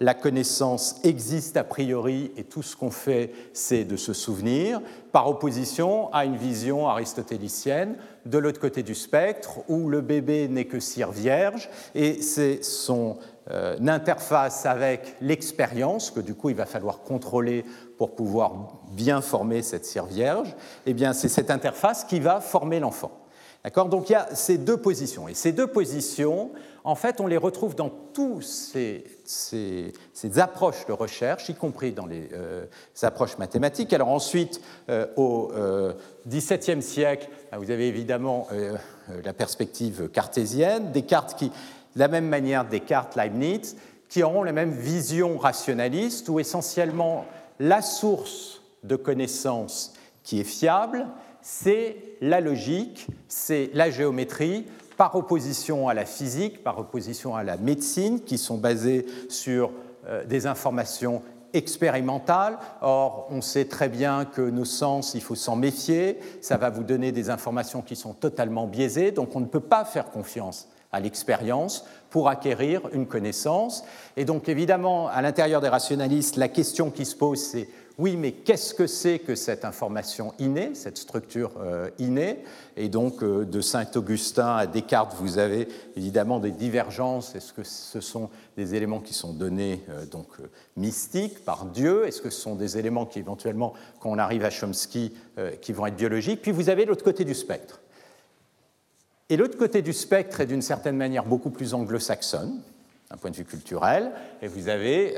la 0.00 0.14
connaissance 0.14 0.96
existe 1.04 1.56
a 1.56 1.64
priori 1.64 2.32
et 2.36 2.44
tout 2.44 2.62
ce 2.62 2.76
qu'on 2.76 2.90
fait, 2.90 3.32
c'est 3.52 3.84
de 3.84 3.96
se 3.96 4.12
souvenir, 4.12 4.80
par 5.12 5.28
opposition 5.28 6.12
à 6.12 6.24
une 6.24 6.36
vision 6.36 6.88
aristotélicienne 6.88 7.96
de 8.26 8.38
l'autre 8.38 8.60
côté 8.60 8.82
du 8.82 8.94
spectre 8.94 9.58
où 9.68 9.88
le 9.88 10.00
bébé 10.00 10.48
n'est 10.48 10.64
que 10.64 10.80
cire 10.80 11.10
vierge 11.10 11.68
et 11.94 12.22
c'est 12.22 12.62
son 12.62 13.18
euh, 13.50 13.76
interface 13.86 14.66
avec 14.66 15.16
l'expérience, 15.20 16.10
que 16.10 16.20
du 16.20 16.34
coup 16.34 16.50
il 16.50 16.56
va 16.56 16.66
falloir 16.66 17.00
contrôler 17.00 17.64
pour 17.98 18.14
pouvoir 18.14 18.80
bien 18.92 19.20
former 19.20 19.62
cette 19.62 19.84
cire 19.84 20.06
vierge, 20.06 20.54
eh 20.86 20.94
bien 20.94 21.12
c'est 21.12 21.28
cette 21.28 21.50
interface 21.50 22.04
qui 22.04 22.20
va 22.20 22.40
former 22.40 22.78
l'enfant. 22.80 23.21
D'accord? 23.64 23.88
Donc 23.88 24.10
il 24.10 24.12
y 24.12 24.16
a 24.16 24.34
ces 24.34 24.58
deux 24.58 24.76
positions. 24.76 25.28
Et 25.28 25.34
ces 25.34 25.52
deux 25.52 25.68
positions, 25.68 26.50
en 26.84 26.94
fait, 26.94 27.20
on 27.20 27.26
les 27.26 27.36
retrouve 27.36 27.76
dans 27.76 27.90
toutes 28.12 28.42
ces, 28.42 29.04
ces, 29.24 29.92
approches 30.38 30.84
de 30.86 30.92
recherche, 30.92 31.48
y 31.48 31.54
compris 31.54 31.92
dans 31.92 32.06
les 32.06 32.28
euh, 32.32 32.66
approches 33.02 33.38
mathématiques. 33.38 33.92
Alors 33.92 34.08
ensuite, 34.08 34.60
euh, 34.88 35.06
au 35.16 35.52
XVIIe 36.26 36.82
siècle, 36.82 37.28
vous 37.56 37.70
avez 37.70 37.86
évidemment 37.86 38.48
la 39.24 39.32
perspective 39.32 40.08
cartésienne, 40.08 40.90
Descartes 40.90 41.36
qui 41.38 41.52
de 41.94 42.00
la 42.00 42.08
même 42.08 42.26
manière 42.26 42.64
Descartes, 42.64 43.16
Leibniz, 43.16 43.76
qui 44.08 44.22
auront 44.22 44.42
la 44.42 44.52
même 44.52 44.72
vision 44.72 45.38
rationaliste 45.38 46.28
où 46.28 46.38
essentiellement 46.40 47.24
la 47.58 47.82
source 47.82 48.62
de 48.82 48.96
connaissance 48.96 49.94
qui 50.22 50.40
est 50.40 50.44
fiable, 50.44 51.06
c'est 51.42 51.96
la 52.20 52.40
logique, 52.40 53.06
c'est 53.28 53.70
la 53.74 53.90
géométrie, 53.90 54.64
par 54.96 55.16
opposition 55.16 55.88
à 55.88 55.94
la 55.94 56.04
physique, 56.04 56.62
par 56.62 56.78
opposition 56.78 57.34
à 57.34 57.42
la 57.42 57.56
médecine, 57.56 58.20
qui 58.20 58.38
sont 58.38 58.58
basées 58.58 59.06
sur 59.28 59.72
euh, 60.06 60.24
des 60.24 60.46
informations 60.46 61.22
expérimentales. 61.52 62.58
Or, 62.80 63.26
on 63.30 63.40
sait 63.40 63.64
très 63.64 63.88
bien 63.88 64.24
que 64.24 64.42
nos 64.42 64.64
sens, 64.64 65.14
il 65.14 65.20
faut 65.20 65.34
s'en 65.34 65.56
méfier, 65.56 66.18
ça 66.40 66.56
va 66.56 66.70
vous 66.70 66.84
donner 66.84 67.12
des 67.12 67.30
informations 67.30 67.82
qui 67.82 67.96
sont 67.96 68.14
totalement 68.14 68.66
biaisées, 68.66 69.10
donc 69.10 69.34
on 69.34 69.40
ne 69.40 69.46
peut 69.46 69.60
pas 69.60 69.84
faire 69.84 70.10
confiance 70.10 70.68
à 70.92 71.00
l'expérience 71.00 71.86
pour 72.10 72.28
acquérir 72.28 72.82
une 72.92 73.06
connaissance. 73.06 73.82
Et 74.16 74.24
donc 74.24 74.48
évidemment, 74.48 75.08
à 75.08 75.22
l'intérieur 75.22 75.60
des 75.60 75.68
rationalistes, 75.68 76.36
la 76.36 76.48
question 76.48 76.90
qui 76.90 77.06
se 77.06 77.16
pose, 77.16 77.40
c'est 77.40 77.68
oui, 77.98 78.16
mais 78.16 78.32
qu'est-ce 78.32 78.74
que 78.74 78.86
c'est 78.86 79.18
que 79.18 79.34
cette 79.34 79.64
information 79.66 80.32
innée, 80.38 80.74
cette 80.74 80.96
structure 80.96 81.52
euh, 81.60 81.90
innée? 81.98 82.38
Et 82.76 82.88
donc, 82.88 83.22
euh, 83.22 83.44
de 83.44 83.60
Saint-Augustin 83.60 84.56
à 84.56 84.66
Descartes, 84.66 85.14
vous 85.18 85.38
avez 85.38 85.68
évidemment 85.94 86.38
des 86.38 86.52
divergences. 86.52 87.34
Est-ce 87.34 87.52
que 87.52 87.64
ce 87.64 88.00
sont 88.00 88.30
des 88.56 88.74
éléments 88.74 89.00
qui 89.00 89.12
sont 89.12 89.34
donnés 89.34 89.84
euh, 89.90 90.06
donc 90.06 90.28
mystiques 90.76 91.44
par 91.44 91.66
Dieu? 91.66 92.06
Est-ce 92.06 92.22
que 92.22 92.30
ce 92.30 92.40
sont 92.40 92.54
des 92.54 92.78
éléments 92.78 93.04
qui, 93.04 93.18
éventuellement, 93.18 93.74
quand 94.00 94.10
on 94.10 94.18
arrive 94.18 94.44
à 94.44 94.50
Chomsky, 94.50 95.12
qui 95.60 95.72
vont 95.72 95.86
être 95.86 95.96
biologiques? 95.96 96.40
Puis 96.40 96.52
vous 96.52 96.70
avez 96.70 96.86
l'autre 96.86 97.04
côté 97.04 97.24
du 97.24 97.34
spectre. 97.34 97.80
Et 99.28 99.36
l'autre 99.36 99.58
côté 99.58 99.82
du 99.82 99.92
spectre 99.92 100.40
est 100.40 100.46
d'une 100.46 100.62
certaine 100.62 100.96
manière 100.96 101.24
beaucoup 101.24 101.50
plus 101.50 101.74
anglo-saxonne, 101.74 102.60
d'un 103.10 103.16
point 103.16 103.30
de 103.30 103.36
vue 103.36 103.44
culturel. 103.44 104.12
Et 104.40 104.46
vous 104.46 104.68
avez, 104.68 105.14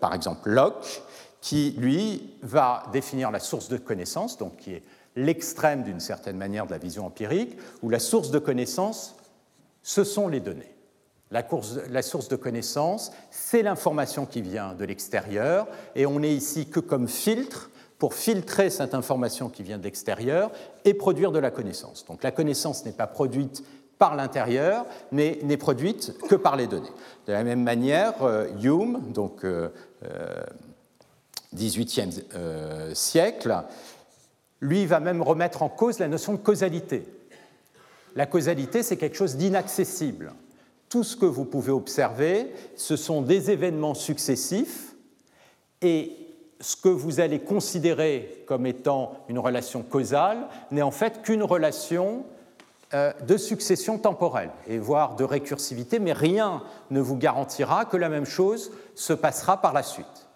par 0.00 0.14
exemple, 0.14 0.50
Locke, 0.50 1.02
qui, 1.40 1.74
lui, 1.78 2.34
va 2.42 2.84
définir 2.92 3.30
la 3.30 3.40
source 3.40 3.68
de 3.68 3.76
connaissance, 3.76 4.38
donc 4.38 4.56
qui 4.56 4.74
est 4.74 4.82
l'extrême 5.16 5.82
d'une 5.82 6.00
certaine 6.00 6.36
manière 6.36 6.66
de 6.66 6.72
la 6.72 6.78
vision 6.78 7.06
empirique, 7.06 7.56
où 7.82 7.90
la 7.90 7.98
source 7.98 8.30
de 8.30 8.38
connaissance, 8.38 9.16
ce 9.82 10.04
sont 10.04 10.28
les 10.28 10.40
données. 10.40 10.74
La, 11.30 12.02
source 12.02 12.28
de 12.28 12.36
connaissance, 12.36 13.12
c'est 13.30 13.62
l'information 13.62 14.24
qui 14.24 14.40
vient 14.40 14.72
de 14.72 14.84
l'extérieur, 14.84 15.66
et 15.94 16.06
on 16.06 16.20
n'est 16.20 16.32
ici 16.32 16.66
que 16.66 16.80
comme 16.80 17.06
filtre 17.06 17.70
pour 17.98 18.14
filtrer 18.14 18.70
cette 18.70 18.94
information 18.94 19.50
qui 19.50 19.62
vient 19.62 19.76
de 19.76 19.82
l'extérieur 19.82 20.50
et 20.84 20.94
produire 20.94 21.32
de 21.32 21.38
la 21.38 21.50
connaissance. 21.50 22.06
Donc 22.06 22.22
la 22.22 22.30
connaissance 22.30 22.84
n'est 22.84 22.92
pas 22.92 23.08
produite 23.08 23.62
par 23.98 24.14
l'intérieur, 24.14 24.86
mais 25.10 25.38
n'est 25.42 25.56
produite 25.56 26.16
que 26.28 26.36
par 26.36 26.56
les 26.56 26.68
données. 26.68 26.92
De 27.26 27.32
la 27.32 27.42
même 27.42 27.62
manière, 27.62 28.22
euh, 28.22 28.46
Hume, 28.62 29.00
donc 29.12 29.44
euh, 29.44 29.68
XVIIIe 31.54 32.24
euh, 32.34 32.94
siècle, 32.94 33.62
lui 34.60 34.86
va 34.86 35.00
même 35.00 35.22
remettre 35.22 35.62
en 35.62 35.68
cause 35.68 35.98
la 35.98 36.08
notion 36.08 36.32
de 36.32 36.38
causalité. 36.38 37.06
La 38.16 38.26
causalité, 38.26 38.82
c'est 38.82 38.96
quelque 38.96 39.16
chose 39.16 39.36
d'inaccessible. 39.36 40.32
Tout 40.88 41.04
ce 41.04 41.16
que 41.16 41.26
vous 41.26 41.44
pouvez 41.44 41.72
observer, 41.72 42.52
ce 42.76 42.96
sont 42.96 43.22
des 43.22 43.50
événements 43.50 43.94
successifs 43.94 44.94
et 45.82 46.12
ce 46.60 46.76
que 46.76 46.88
vous 46.88 47.20
allez 47.20 47.38
considérer 47.38 48.42
comme 48.46 48.66
étant 48.66 49.24
une 49.28 49.38
relation 49.38 49.82
causale 49.82 50.48
n'est 50.70 50.82
en 50.82 50.90
fait 50.90 51.22
qu'une 51.22 51.42
relation 51.42 52.24
euh, 52.94 53.12
de 53.26 53.36
succession 53.36 53.98
temporelle, 53.98 54.50
et 54.66 54.78
voire 54.78 55.14
de 55.14 55.22
récursivité, 55.22 55.98
mais 55.98 56.14
rien 56.14 56.62
ne 56.90 57.00
vous 57.00 57.16
garantira 57.16 57.84
que 57.84 57.98
la 57.98 58.08
même 58.08 58.24
chose 58.24 58.72
se 58.94 59.12
passera 59.12 59.60
par 59.60 59.74
la 59.74 59.82
suite. 59.82 60.27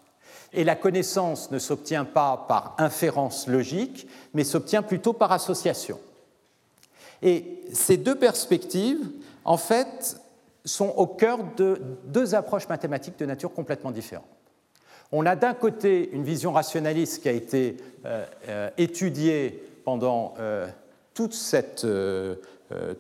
Et 0.53 0.65
la 0.65 0.77
connaissance 0.77 1.51
ne 1.51 1.59
s'obtient 1.59 2.05
pas 2.05 2.45
par 2.49 2.75
inférence 2.79 3.47
logique, 3.47 4.07
mais 4.35 4.45
s'obtient 4.45 4.83
plutôt 4.83 5.13
par 5.13 5.33
association. 5.33 5.99
Et 7.23 7.61
ces 7.73 7.97
deux 7.97 8.17
perspectives, 8.17 9.11
en 9.45 9.57
fait, 9.57 10.21
sont 10.65 10.93
au 10.97 11.07
cœur 11.07 11.39
de 11.57 11.81
deux 12.05 12.35
approches 12.35 12.69
mathématiques 12.69 13.19
de 13.19 13.27
nature 13.27 13.53
complètement 13.53 13.91
différente. 13.91 14.27
On 15.13 15.27
a 15.27 15.37
d'un 15.37 15.55
côté 15.55 16.11
une 16.13 16.25
vision 16.25 16.53
rationaliste 16.53 17.23
qui 17.23 17.29
a 17.29 17.33
été 17.33 17.77
euh, 18.07 18.25
euh, 18.49 18.71
étudiée 18.79 19.63
pendant 19.85 20.35
euh, 20.39 20.67
toute 21.13 21.35
cette 21.35 21.87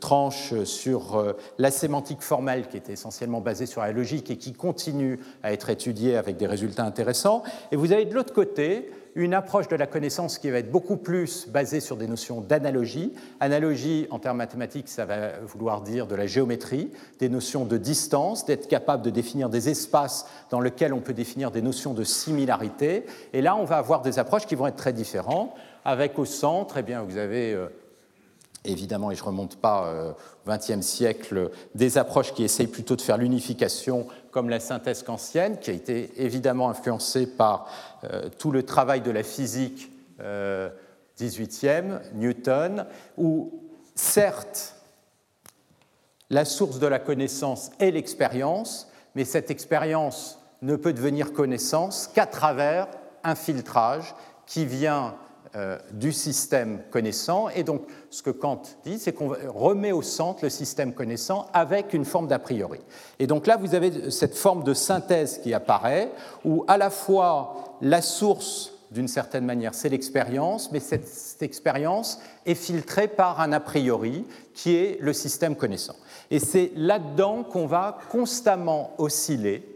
tranche 0.01 0.55
sur 0.65 1.35
la 1.59 1.71
sémantique 1.71 2.23
formelle 2.23 2.69
qui 2.69 2.77
était 2.77 2.93
essentiellement 2.93 3.41
basée 3.41 3.67
sur 3.67 3.81
la 3.83 3.93
logique 3.93 4.31
et 4.31 4.37
qui 4.37 4.53
continue 4.53 5.19
à 5.43 5.53
être 5.53 5.71
étudiée 5.71 6.17
avec 6.17 6.37
des 6.37 6.47
résultats 6.47 6.85
intéressants. 6.85 7.43
Et 7.71 7.77
vous 7.77 7.93
avez 7.93 8.05
de 8.05 8.15
l'autre 8.15 8.33
côté 8.33 8.91
une 9.15 9.35
approche 9.35 9.69
de 9.69 9.77
la 9.77 9.87
connaissance 9.87 10.39
qui 10.39 10.51
va 10.51 10.59
être 10.59 10.71
beaucoup 10.71 10.97
plus 10.97 11.47
basée 11.49 11.81
sur 11.81 11.97
des 11.97 12.07
notions 12.07 12.41
d'analogie. 12.41 13.13
Analogie, 13.41 14.07
en 14.11 14.19
termes 14.19 14.39
mathématiques, 14.39 14.89
ça 14.89 15.05
va 15.05 15.39
vouloir 15.45 15.83
dire 15.83 16.07
de 16.07 16.15
la 16.15 16.27
géométrie, 16.27 16.91
des 17.19 17.29
notions 17.29 17.65
de 17.65 17.77
distance, 17.77 18.47
d'être 18.47 18.69
capable 18.69 19.03
de 19.03 19.11
définir 19.11 19.49
des 19.49 19.69
espaces 19.69 20.27
dans 20.51 20.61
lesquels 20.61 20.95
on 20.95 21.01
peut 21.01 21.13
définir 21.13 21.51
des 21.51 21.63
notions 21.63 21.95
de 21.95 22.05
similarité. 22.05 23.05
Et 23.33 23.43
là, 23.43 23.57
on 23.57 23.65
va 23.65 23.77
avoir 23.77 24.03
des 24.03 24.19
approches 24.19 24.47
qui 24.47 24.55
vont 24.55 24.67
être 24.67 24.77
très 24.77 24.93
différentes, 24.93 25.53
avec 25.85 26.19
au 26.19 26.25
centre, 26.25 26.79
eh 26.79 26.83
bien, 26.83 27.03
vous 27.03 27.19
avez 27.19 27.53
euh, 27.53 27.67
évidemment, 28.65 29.11
et 29.11 29.15
je 29.15 29.23
ne 29.23 29.27
remonte 29.27 29.57
pas 29.57 29.87
euh, 29.87 30.13
au 30.47 30.51
XXe 30.51 30.81
siècle, 30.81 31.51
des 31.75 31.99
approches 31.99 32.33
qui 32.33 32.45
essayent 32.45 32.67
plutôt 32.67 32.97
de 32.97 33.01
faire 33.01 33.19
l'unification, 33.19 34.07
comme 34.31 34.49
la 34.49 34.61
synthèse 34.61 35.03
kantienne, 35.03 35.59
qui 35.59 35.71
a 35.71 35.75
été 35.75 36.13
évidemment 36.17 36.69
influencée 36.69 37.27
par 37.27 37.67
euh, 38.05 38.29
tout 38.39 38.51
le 38.51 38.63
travail 38.63 39.01
de 39.01 39.11
la 39.11 39.23
physique 39.23 39.91
euh, 40.21 40.71
18e, 41.19 42.01
Newton, 42.15 42.87
où 43.17 43.53
certes, 43.95 44.77
la 46.31 46.45
source 46.45 46.79
de 46.79 46.87
la 46.87 46.99
connaissance 46.99 47.71
est 47.79 47.91
l'expérience, 47.91 48.89
mais 49.15 49.25
cette 49.25 49.51
expérience 49.51 50.39
ne 50.63 50.77
peut 50.77 50.93
devenir 50.93 51.33
connaissance 51.33 52.09
qu'à 52.15 52.27
travers 52.27 52.89
un 53.25 53.35
filtrage 53.35 54.15
qui 54.47 54.65
vient 54.65 55.15
euh, 55.55 55.79
du 55.93 56.13
système 56.13 56.81
connaissant. 56.91 57.51
Et 57.51 57.63
donc, 57.63 57.83
ce 58.09 58.23
que 58.23 58.31
Kant 58.31 58.63
dit, 58.87 58.99
c'est 58.99 59.13
qu'on 59.13 59.35
remet 59.49 59.93
au 59.93 60.01
centre 60.01 60.45
le 60.45 60.49
système 60.49 60.95
connaissant 60.95 61.47
avec 61.53 61.93
une 61.93 62.07
forme 62.07 62.27
d'a 62.27 62.39
priori. 62.39 62.81
Et 63.19 63.27
donc 63.27 63.47
là, 63.47 63.59
vous 63.59 63.75
avez 63.75 64.11
cette 64.11 64.35
forme 64.35 64.65
de 64.65 64.73
synthèse 64.73 65.41
qui 65.43 65.53
apparaît, 65.53 66.11
où 66.47 66.65
à 66.69 66.79
la 66.79 66.89
fois 66.89 67.77
la 67.83 68.01
source, 68.01 68.73
d'une 68.91 69.09
certaine 69.09 69.45
manière, 69.45 69.75
c'est 69.75 69.91
l'expérience, 69.91 70.73
mais 70.73 70.81
cette, 70.81 71.07
cette 71.07 71.43
expérience 71.43 72.19
est 72.47 72.55
filtrée 72.55 73.09
par 73.09 73.41
un 73.41 73.53
a 73.53 73.61
priori 73.61 74.25
qui 74.55 74.75
est 74.77 74.97
le 75.01 75.13
système 75.13 75.55
connaissant. 75.55 75.97
Et 76.31 76.39
c'est 76.39 76.73
là-dedans 76.77 77.43
qu'on 77.43 77.67
va 77.67 77.99
constamment 78.11 78.93
osciller 78.97 79.72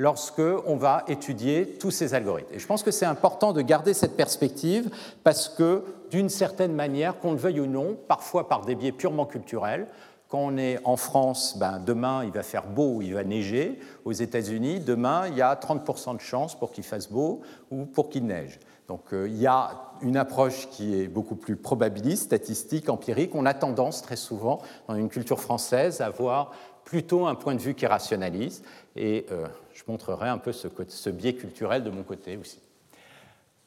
lorsque 0.00 0.40
on 0.64 0.76
va 0.76 1.04
étudier 1.08 1.76
tous 1.78 1.90
ces 1.90 2.14
algorithmes. 2.14 2.54
Et 2.54 2.58
je 2.58 2.66
pense 2.66 2.82
que 2.82 2.90
c'est 2.90 3.04
important 3.04 3.52
de 3.52 3.60
garder 3.60 3.92
cette 3.92 4.16
perspective 4.16 4.90
parce 5.24 5.50
que, 5.50 5.84
d'une 6.10 6.30
certaine 6.30 6.72
manière, 6.72 7.18
qu'on 7.18 7.32
le 7.32 7.36
veuille 7.36 7.60
ou 7.60 7.66
non, 7.66 7.98
parfois 8.08 8.48
par 8.48 8.64
des 8.64 8.74
biais 8.74 8.92
purement 8.92 9.26
culturels, 9.26 9.86
quand 10.30 10.38
on 10.38 10.56
est 10.56 10.78
en 10.84 10.96
France, 10.96 11.58
ben, 11.58 11.82
demain 11.84 12.24
il 12.24 12.30
va 12.30 12.42
faire 12.42 12.66
beau 12.66 13.02
il 13.02 13.12
va 13.12 13.24
neiger. 13.24 13.78
Aux 14.06 14.12
États-Unis, 14.12 14.80
demain 14.80 15.28
il 15.28 15.36
y 15.36 15.42
a 15.42 15.54
30% 15.54 16.16
de 16.16 16.20
chances 16.20 16.58
pour 16.58 16.72
qu'il 16.72 16.84
fasse 16.84 17.10
beau 17.10 17.42
ou 17.70 17.84
pour 17.84 18.08
qu'il 18.08 18.24
neige. 18.24 18.58
Donc 18.88 19.12
euh, 19.12 19.28
il 19.28 19.36
y 19.36 19.46
a 19.46 19.70
une 20.00 20.16
approche 20.16 20.70
qui 20.70 20.98
est 20.98 21.08
beaucoup 21.08 21.36
plus 21.36 21.56
probabiliste, 21.56 22.24
statistique, 22.24 22.88
empirique. 22.88 23.34
On 23.34 23.44
a 23.44 23.52
tendance 23.52 24.00
très 24.00 24.16
souvent 24.16 24.62
dans 24.88 24.94
une 24.94 25.10
culture 25.10 25.40
française 25.40 26.00
à 26.00 26.06
avoir 26.06 26.52
plutôt 26.84 27.26
un 27.26 27.34
point 27.34 27.54
de 27.54 27.60
vue 27.60 27.74
qui 27.74 27.84
est 27.84 27.88
rationaliste. 27.88 28.64
Et 28.96 29.26
euh, 29.30 29.46
montrerai 29.90 30.28
un 30.28 30.38
peu 30.38 30.52
ce, 30.52 31.10
biais 31.10 31.34
culturel 31.34 31.84
de 31.84 31.90
mon 31.90 32.02
côté 32.02 32.36
aussi. 32.36 32.58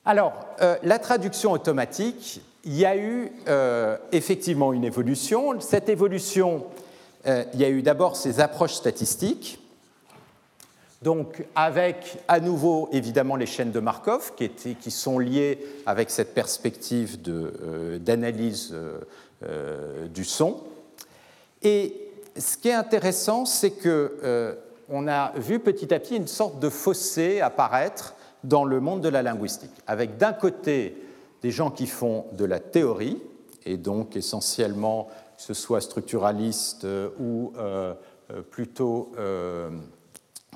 Alors, 0.05 0.34
euh, 0.61 0.76
la 0.84 0.99
traduction 0.99 1.51
automatique, 1.51 2.41
il 2.65 2.76
y 2.76 2.86
a 2.86 2.97
eu 2.97 3.32
euh, 3.47 3.97
effectivement 4.11 4.74
une 4.74 4.84
évolution. 4.84 5.59
Cette 5.59 5.89
évolution, 5.89 6.65
il 7.26 7.59
y 7.59 7.63
a 7.63 7.69
eu 7.69 7.82
d'abord 7.82 8.17
ces 8.17 8.41
approches 8.41 8.74
statistiques, 8.74 9.59
donc 11.01 11.45
avec 11.55 12.17
à 12.28 12.41
nouveau 12.41 12.89
évidemment 12.91 13.38
les 13.38 13.45
chaînes 13.45 13.71
de 13.71 13.80
Markov 13.80 14.34
qui, 14.36 14.43
étaient, 14.43 14.74
qui 14.74 14.91
sont 14.91 15.19
liées 15.19 15.57
avec 15.86 16.09
cette 16.09 16.34
perspective 16.34 17.21
d'analyse 17.21 18.76
du 20.13 20.26
son. 20.26 20.61
Et 21.61 22.03
ce 22.38 22.57
qui 22.57 22.69
est 22.69 22.74
intéressant, 22.74 23.45
c'est 23.45 23.71
que 23.71 24.17
euh, 24.24 24.55
on 24.93 25.07
a 25.07 25.31
vu 25.35 25.59
petit 25.59 25.91
à 25.91 25.99
petit 25.99 26.15
une 26.15 26.27
sorte 26.27 26.59
de 26.59 26.69
fossé 26.69 27.41
apparaître 27.41 28.13
dans 28.43 28.63
le 28.63 28.79
monde 28.79 29.01
de 29.01 29.09
la 29.09 29.23
linguistique, 29.23 29.73
avec 29.87 30.17
d'un 30.17 30.33
côté 30.33 30.95
des 31.41 31.49
gens 31.49 31.71
qui 31.71 31.87
font 31.87 32.25
de 32.33 32.45
la 32.45 32.59
théorie, 32.59 33.19
et 33.65 33.77
donc 33.77 34.15
essentiellement, 34.15 35.09
que 35.37 35.41
ce 35.41 35.55
soit 35.55 35.81
structuraliste 35.81 36.85
euh, 36.85 37.09
ou 37.19 37.53
euh, 37.57 37.95
plutôt 38.51 39.11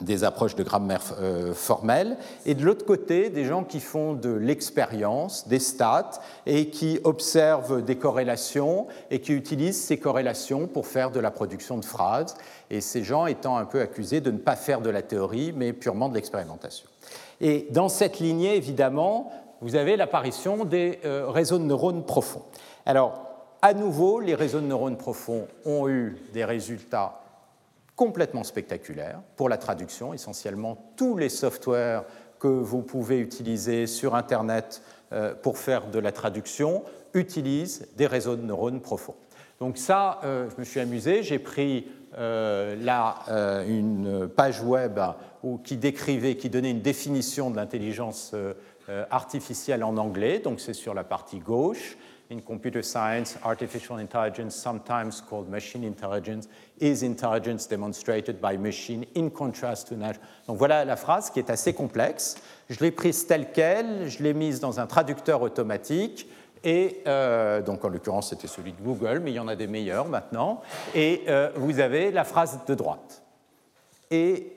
des 0.02 0.24
approches 0.24 0.56
de 0.56 0.64
grammaire 0.64 1.02
euh, 1.20 1.54
formelle, 1.54 2.18
et 2.46 2.54
de 2.54 2.64
l'autre 2.64 2.86
côté, 2.86 3.30
des 3.30 3.46
gens 3.46 3.64
qui 3.64 3.80
font 3.80 4.14
de 4.14 4.32
l'expérience, 4.32 5.48
des 5.48 5.60
stats, 5.60 6.20
et 6.46 6.70
qui 6.70 7.00
observent 7.04 7.84
des 7.84 7.96
corrélations 7.96 8.88
et 9.12 9.20
qui 9.20 9.34
utilisent 9.34 9.82
ces 9.82 9.98
corrélations 9.98 10.68
pour 10.68 10.88
faire 10.88 11.12
de 11.12 11.20
la 11.20 11.32
production 11.32 11.78
de 11.78 11.86
phrases, 11.86 12.36
et 12.70 12.82
ces 12.82 13.04
gens 13.04 13.26
étant 13.26 13.58
un 13.58 13.66
peu 13.66 13.82
accusés 13.82 14.22
de 14.22 14.32
ne 14.32 14.38
pas 14.38 14.56
faire 14.56 14.82
de 14.82 14.90
la 14.90 15.02
théorie, 15.02 15.54
mais 15.56 15.74
purement 15.74 16.10
de 16.10 16.16
l'expérimentation. 16.16 16.88
Et 17.42 17.68
dans 17.72 17.90
cette 17.90 18.20
lignée, 18.20 18.56
évidemment, 18.56 19.32
vous 19.62 19.76
avez 19.76 19.98
l'apparition 19.98 20.66
des 20.66 21.00
euh, 21.06 21.30
réseaux 21.30 21.58
de 21.58 21.64
neurones 21.64 22.04
profonds. 22.04 22.44
Alors, 22.86 23.28
à 23.62 23.74
nouveau, 23.74 24.20
les 24.20 24.36
réseaux 24.36 24.60
de 24.60 24.68
neurones 24.68 24.98
profonds 24.98 25.48
ont 25.66 25.90
eu 25.90 26.18
des 26.34 26.46
résultats 26.46 27.22
complètement 27.98 28.44
spectaculaire 28.44 29.22
pour 29.36 29.50
la 29.50 29.58
traduction. 29.58 30.14
Essentiellement, 30.14 30.78
tous 30.96 31.18
les 31.18 31.30
softwares 31.30 32.06
que 32.40 32.48
vous 32.48 32.84
pouvez 32.84 33.20
utiliser 33.20 33.88
sur 33.88 34.16
Internet 34.16 34.82
euh, 35.12 35.34
pour 35.34 35.58
faire 35.58 35.88
de 35.88 36.00
la 36.00 36.12
traduction 36.12 36.84
utilisent 37.14 37.88
des 37.98 38.06
réseaux 38.06 38.36
de 38.36 38.44
neurones 38.44 38.82
profonds. 38.82 39.16
Donc 39.60 39.78
ça, 39.78 40.20
euh, 40.24 40.48
je 40.52 40.60
me 40.60 40.64
suis 40.64 40.80
amusé, 40.80 41.24
j'ai 41.24 41.40
pris 41.40 41.88
euh, 42.20 42.76
là 42.76 43.64
une 43.68 44.28
page 44.28 44.62
web 44.62 45.00
qui 45.64 45.78
décrivait, 45.78 46.36
qui 46.36 46.50
donnait 46.50 46.72
une 46.72 46.82
définition 46.82 47.50
de 47.50 47.56
l'intelligence 47.56 48.36
artificielle 49.10 49.84
en 49.84 49.98
anglais, 49.98 50.40
donc 50.40 50.60
c'est 50.60 50.74
sur 50.74 50.94
la 50.94 51.04
partie 51.04 51.40
gauche, 51.40 51.98
in 52.30 52.42
computer 52.42 52.84
science, 52.84 53.38
artificial 53.44 54.00
intelligence, 54.00 54.56
sometimes 54.56 55.22
called 55.22 55.50
machine 55.50 55.84
intelligence, 55.84 56.48
is 56.80 57.02
intelligence 57.04 57.66
demonstrated 57.68 58.42
by 58.42 58.58
machine 58.58 59.06
in 59.16 59.30
contrast 59.30 59.88
to 59.88 59.96
natural. 59.96 60.26
Donc 60.48 60.58
voilà 60.58 60.84
la 60.86 60.96
phrase 60.96 61.30
qui 61.30 61.40
est 61.40 61.50
assez 61.50 61.74
complexe. 61.74 62.36
Je 62.70 62.80
l'ai 62.82 62.92
prise 62.92 63.26
telle 63.28 63.52
qu'elle, 63.52 64.10
je 64.10 64.22
l'ai 64.24 64.34
mise 64.34 64.60
dans 64.60 64.80
un 64.80 64.88
traducteur 64.88 65.42
automatique. 65.42 66.30
Et 66.64 67.02
euh, 67.08 67.62
donc 67.62 67.86
en 67.86 67.90
l'occurrence 67.90 68.32
c'était 68.32 68.48
celui 68.48 68.74
de 68.74 68.82
Google, 68.82 69.22
mais 69.24 69.32
il 69.32 69.36
y 69.36 69.40
en 69.40 69.48
a 69.48 69.56
des 69.56 69.68
meilleurs 69.68 70.10
maintenant. 70.10 70.62
Et 70.96 71.24
euh, 71.30 71.52
vous 71.56 71.80
avez 71.80 72.12
la 72.12 72.24
phrase 72.24 72.60
de 72.68 72.76
droite. 72.76 73.24
Et 74.12 74.54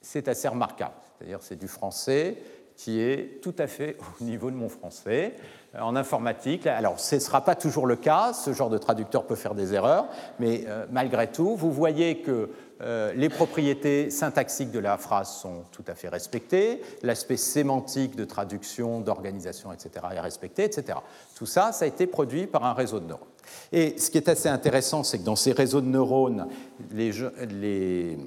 c'est 0.00 0.28
assez 0.28 0.46
remarquable. 0.46 0.94
C'est-à-dire 1.18 1.38
c'est 1.42 1.58
du 1.58 1.68
français 1.68 2.36
qui 2.76 3.00
est 3.00 3.40
tout 3.42 3.54
à 3.58 3.66
fait 3.66 3.96
au 4.20 4.24
niveau 4.24 4.50
de 4.50 4.56
mon 4.56 4.68
français. 4.68 5.34
Euh, 5.74 5.80
en 5.80 5.96
informatique. 5.96 6.66
Alors, 6.66 7.00
ce 7.00 7.14
ne 7.14 7.20
sera 7.20 7.40
pas 7.42 7.54
toujours 7.54 7.86
le 7.86 7.96
cas, 7.96 8.32
ce 8.34 8.52
genre 8.52 8.68
de 8.68 8.76
traducteur 8.76 9.24
peut 9.24 9.36
faire 9.36 9.54
des 9.54 9.72
erreurs, 9.72 10.06
mais 10.38 10.64
euh, 10.66 10.84
malgré 10.90 11.30
tout, 11.30 11.56
vous 11.56 11.72
voyez 11.72 12.18
que 12.18 12.50
euh, 12.82 13.12
les 13.14 13.30
propriétés 13.30 14.10
syntaxiques 14.10 14.70
de 14.70 14.78
la 14.78 14.98
phrase 14.98 15.30
sont 15.30 15.62
tout 15.70 15.84
à 15.86 15.94
fait 15.94 16.08
respectées, 16.08 16.82
l'aspect 17.02 17.38
sémantique 17.38 18.16
de 18.16 18.24
traduction, 18.24 19.00
d'organisation, 19.00 19.72
etc. 19.72 20.06
est 20.14 20.20
respecté, 20.20 20.64
etc. 20.64 20.98
Tout 21.34 21.46
ça, 21.46 21.72
ça 21.72 21.86
a 21.86 21.88
été 21.88 22.06
produit 22.06 22.46
par 22.46 22.64
un 22.64 22.74
réseau 22.74 23.00
de 23.00 23.06
neurones. 23.06 23.28
Et 23.72 23.98
ce 23.98 24.10
qui 24.10 24.18
est 24.18 24.28
assez 24.28 24.48
intéressant, 24.48 25.04
c'est 25.04 25.18
que 25.18 25.24
dans 25.24 25.36
ces 25.36 25.52
réseaux 25.52 25.80
de 25.80 25.86
neurones, 25.86 26.48
les, 26.90 28.18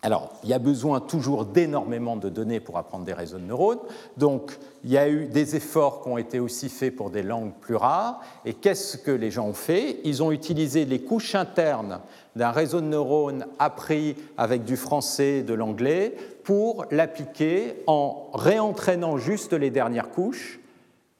alors, 0.00 0.32
il 0.42 0.48
y 0.48 0.52
a 0.52 0.58
besoin 0.58 1.00
toujours 1.00 1.44
d'énormément 1.44 2.16
de 2.16 2.28
données 2.28 2.58
pour 2.58 2.76
apprendre 2.76 3.04
des 3.04 3.12
réseaux 3.12 3.38
de 3.38 3.44
neurones. 3.44 3.78
Donc, 4.16 4.58
il 4.84 4.90
y 4.90 4.98
a 4.98 5.08
eu 5.08 5.26
des 5.26 5.54
efforts 5.54 6.02
qui 6.02 6.08
ont 6.08 6.18
été 6.18 6.40
aussi 6.40 6.68
faits 6.68 6.96
pour 6.96 7.10
des 7.10 7.22
langues 7.22 7.52
plus 7.60 7.76
rares. 7.76 8.20
Et 8.44 8.54
qu'est-ce 8.54 8.96
que 8.96 9.10
les 9.10 9.30
gens 9.30 9.46
ont 9.46 9.54
fait? 9.54 9.98
Ils 10.04 10.22
ont 10.22 10.32
utilisé 10.32 10.84
les 10.84 11.02
couches 11.02 11.34
internes 11.34 12.00
d'un 12.34 12.50
réseau 12.50 12.80
de 12.80 12.86
neurones 12.86 13.46
appris 13.58 14.16
avec 14.36 14.64
du 14.64 14.76
français, 14.76 15.42
de 15.42 15.54
l'anglais, 15.54 16.16
pour 16.42 16.86
l'appliquer 16.90 17.74
en 17.86 18.30
réentraînant 18.34 19.18
juste 19.18 19.52
les 19.52 19.70
dernières 19.70 20.10
couches 20.10 20.58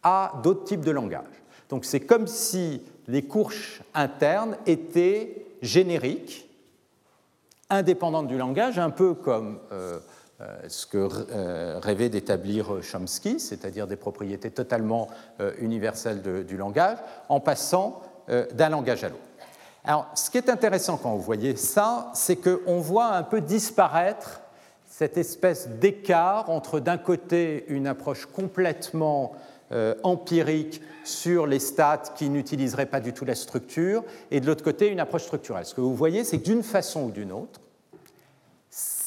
à 0.02 0.32
d'autres 0.42 0.64
types 0.64 0.84
de 0.84 0.90
langages. 0.90 1.22
Donc, 1.68 1.84
c'est 1.84 2.00
comme 2.00 2.26
si 2.26 2.82
les 3.06 3.22
couches 3.22 3.82
internes 3.94 4.56
étaient 4.66 5.46
génériques 5.62 6.48
indépendante 7.72 8.26
du 8.26 8.36
langage, 8.36 8.78
un 8.78 8.90
peu 8.90 9.14
comme 9.14 9.58
euh, 9.72 9.98
ce 10.68 10.86
que 10.86 11.08
euh, 11.30 11.78
rêvait 11.82 12.08
d'établir 12.08 12.82
Chomsky, 12.82 13.40
c'est-à-dire 13.40 13.86
des 13.86 13.96
propriétés 13.96 14.50
totalement 14.50 15.08
universelles 15.58 16.22
du 16.44 16.56
langage, 16.56 16.98
en 17.28 17.40
passant 17.40 18.02
d'un 18.28 18.68
langage 18.68 19.04
à 19.04 19.08
l'autre. 19.08 19.20
Alors, 19.84 20.06
ce 20.14 20.30
qui 20.30 20.38
est 20.38 20.48
intéressant 20.48 20.96
quand 20.96 21.10
vous 21.10 21.22
voyez 21.22 21.56
ça, 21.56 22.10
c'est 22.14 22.36
qu'on 22.36 22.80
voit 22.80 23.08
un 23.14 23.24
peu 23.24 23.40
disparaître 23.40 24.40
cette 24.86 25.16
espèce 25.16 25.68
d'écart 25.68 26.50
entre 26.50 26.78
d'un 26.78 26.98
côté 26.98 27.64
une 27.68 27.86
approche 27.86 28.26
complètement 28.26 29.32
empirique 30.02 30.82
sur 31.04 31.46
les 31.46 31.58
stats 31.58 32.12
qui 32.14 32.28
n'utiliseraient 32.28 32.86
pas 32.86 33.00
du 33.00 33.12
tout 33.12 33.24
la 33.24 33.34
structure, 33.34 34.04
et 34.30 34.40
de 34.40 34.46
l'autre 34.46 34.64
côté 34.64 34.88
une 34.88 35.00
approche 35.00 35.24
structurelle. 35.24 35.66
Ce 35.66 35.74
que 35.74 35.80
vous 35.80 35.94
voyez, 35.94 36.24
c'est 36.24 36.38
que 36.38 36.44
d'une 36.44 36.62
façon 36.62 37.04
ou 37.04 37.10
d'une 37.10 37.32
autre, 37.32 37.60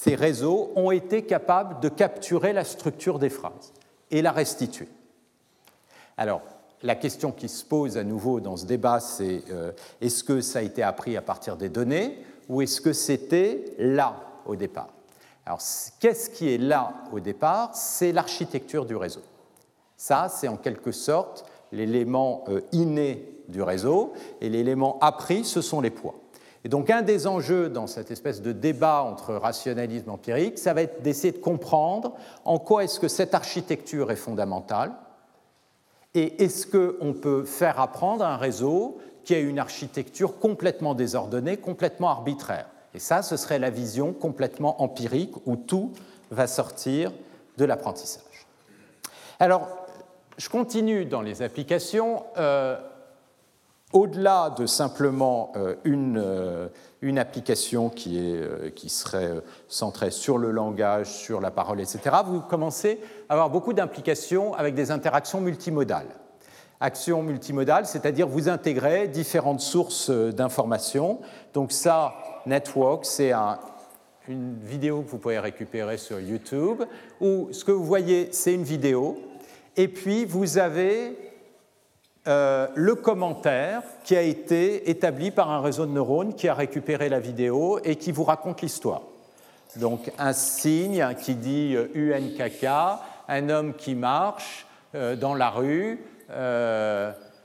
ces 0.05 0.13
réseaux 0.13 0.71
ont 0.75 0.91
été 0.91 1.23
capables 1.23 1.79
de 1.79 1.89
capturer 1.89 2.53
la 2.53 2.63
structure 2.63 3.17
des 3.17 3.31
phrases 3.31 3.73
et 4.11 4.21
la 4.21 4.31
restituer. 4.31 4.87
Alors, 6.15 6.43
la 6.83 6.93
question 6.93 7.31
qui 7.31 7.49
se 7.49 7.65
pose 7.65 7.97
à 7.97 8.03
nouveau 8.03 8.39
dans 8.39 8.55
ce 8.55 8.67
débat, 8.67 8.99
c'est 8.99 9.41
euh, 9.49 9.71
est-ce 10.01 10.23
que 10.23 10.41
ça 10.41 10.59
a 10.59 10.61
été 10.61 10.83
appris 10.83 11.17
à 11.17 11.23
partir 11.23 11.57
des 11.57 11.69
données 11.69 12.23
ou 12.49 12.61
est-ce 12.61 12.81
que 12.81 12.93
c'était 12.93 13.73
là 13.79 14.15
au 14.45 14.55
départ? 14.55 14.89
Alors, 15.43 15.59
qu'est-ce 15.99 16.29
qui 16.29 16.53
est 16.53 16.59
là 16.59 16.93
au 17.11 17.19
départ? 17.19 17.75
C'est 17.75 18.11
l'architecture 18.11 18.85
du 18.85 18.95
réseau. 18.95 19.23
Ça, 19.97 20.27
c'est 20.29 20.47
en 20.47 20.57
quelque 20.57 20.91
sorte 20.91 21.49
l'élément 21.71 22.43
euh, 22.49 22.61
inné 22.73 23.27
du 23.47 23.63
réseau 23.63 24.13
et 24.39 24.49
l'élément 24.49 24.99
appris, 24.99 25.43
ce 25.45 25.61
sont 25.61 25.81
les 25.81 25.89
poids. 25.89 26.13
Et 26.65 26.67
donc 26.67 26.89
un 26.89 27.03
des 27.03 27.27
enjeux 27.27 27.69
dans 27.69 27.85
cette 27.85 28.09
espèce 28.09 28.41
de 28.41 28.51
débat 28.51 29.03
entre 29.03 29.35
rationalisme 29.35 30.09
et 30.09 30.11
empirique, 30.11 30.57
ça 30.57 30.73
va 30.73 30.81
être 30.81 31.03
d'essayer 31.03 31.31
de 31.31 31.37
comprendre 31.37 32.13
en 32.43 32.57
quoi 32.57 32.83
est-ce 32.83 32.99
que 32.99 33.07
cette 33.07 33.35
architecture 33.35 34.11
est 34.11 34.15
fondamentale 34.15 34.91
et 36.15 36.43
est-ce 36.43 36.65
qu'on 36.65 37.13
peut 37.13 37.45
faire 37.45 37.79
apprendre 37.79 38.25
un 38.25 38.37
réseau 38.37 38.97
qui 39.23 39.35
a 39.35 39.39
une 39.39 39.59
architecture 39.59 40.39
complètement 40.39 40.95
désordonnée, 40.95 41.57
complètement 41.57 42.09
arbitraire. 42.09 42.65
Et 42.95 42.99
ça, 42.99 43.21
ce 43.21 43.37
serait 43.37 43.59
la 43.59 43.69
vision 43.69 44.11
complètement 44.11 44.81
empirique 44.81 45.35
où 45.45 45.57
tout 45.57 45.91
va 46.31 46.47
sortir 46.47 47.11
de 47.57 47.65
l'apprentissage. 47.65 48.47
Alors, 49.39 49.67
je 50.37 50.49
continue 50.49 51.05
dans 51.05 51.21
les 51.21 51.43
applications. 51.43 52.23
Euh, 52.37 52.79
au-delà 53.93 54.49
de 54.57 54.65
simplement 54.65 55.51
euh, 55.55 55.75
une, 55.83 56.17
euh, 56.17 56.67
une, 57.01 57.19
application 57.19 57.89
qui, 57.89 58.37
qui, 58.75 58.89
serait 58.89 59.41
centrée 59.67 60.11
sur 60.11 60.37
le 60.37 60.51
langage, 60.51 61.07
sur 61.07 61.39
la 61.39 61.51
parole, 61.51 61.79
etc., 61.79 61.99
vous 62.25 62.41
commencez 62.41 62.99
à 63.29 63.33
avoir 63.33 63.49
beaucoup 63.49 63.73
d'implications 63.73 64.53
avec 64.55 64.75
des 64.75 64.91
interactions 64.91 65.39
multimodales. 65.39 66.09
Action 66.81 67.23
multimodale, 67.23 67.85
c'est-à-dire 67.85 68.27
vous 68.27 68.49
intégrez 68.49 69.07
différentes 69.07 69.61
sources 69.61 70.09
d'informations. 70.09 71.21
Donc 71.53 71.71
ça, 71.71 72.13
Network, 72.45 73.05
c'est 73.05 73.31
une 74.27 74.57
vidéo 74.59 75.01
que 75.01 75.09
vous 75.09 75.17
pouvez 75.17 75.39
récupérer 75.39 75.97
sur 75.97 76.19
YouTube, 76.19 76.83
où 77.21 77.47
ce 77.51 77.63
que 77.63 77.71
vous 77.71 77.85
voyez, 77.85 78.29
c'est 78.31 78.53
une 78.53 78.63
vidéo, 78.63 79.17
et 79.77 79.87
puis 79.87 80.25
vous 80.25 80.57
avez 80.57 81.17
euh, 82.27 82.67
le 82.73 82.95
commentaire 82.95 83.83
qui 84.03 84.15
a 84.15 84.21
été 84.21 84.89
établi 84.89 85.29
par 85.29 85.51
un 85.51 85.61
réseau 85.61 85.85
de 85.85 85.91
neurones 85.91 86.33
qui 86.33 86.47
a 86.47 86.55
récupéré 86.55 87.07
la 87.07 87.19
vidéo 87.19 87.79
et 87.83 87.97
qui 87.97 88.11
vous 88.11 88.23
raconte 88.23 88.63
l'histoire. 88.63 89.03
Donc 89.75 90.11
un 90.17 90.33
signe 90.33 91.07
qui 91.21 91.35
dit 91.35 91.75
UNKK, 91.93 92.63
euh, 92.63 92.95
un 93.27 93.49
homme 93.49 93.73
qui 93.75 93.93
marche 93.93 94.65
euh, 94.95 95.15
dans 95.15 95.35
la 95.35 95.49
rue, 95.51 95.99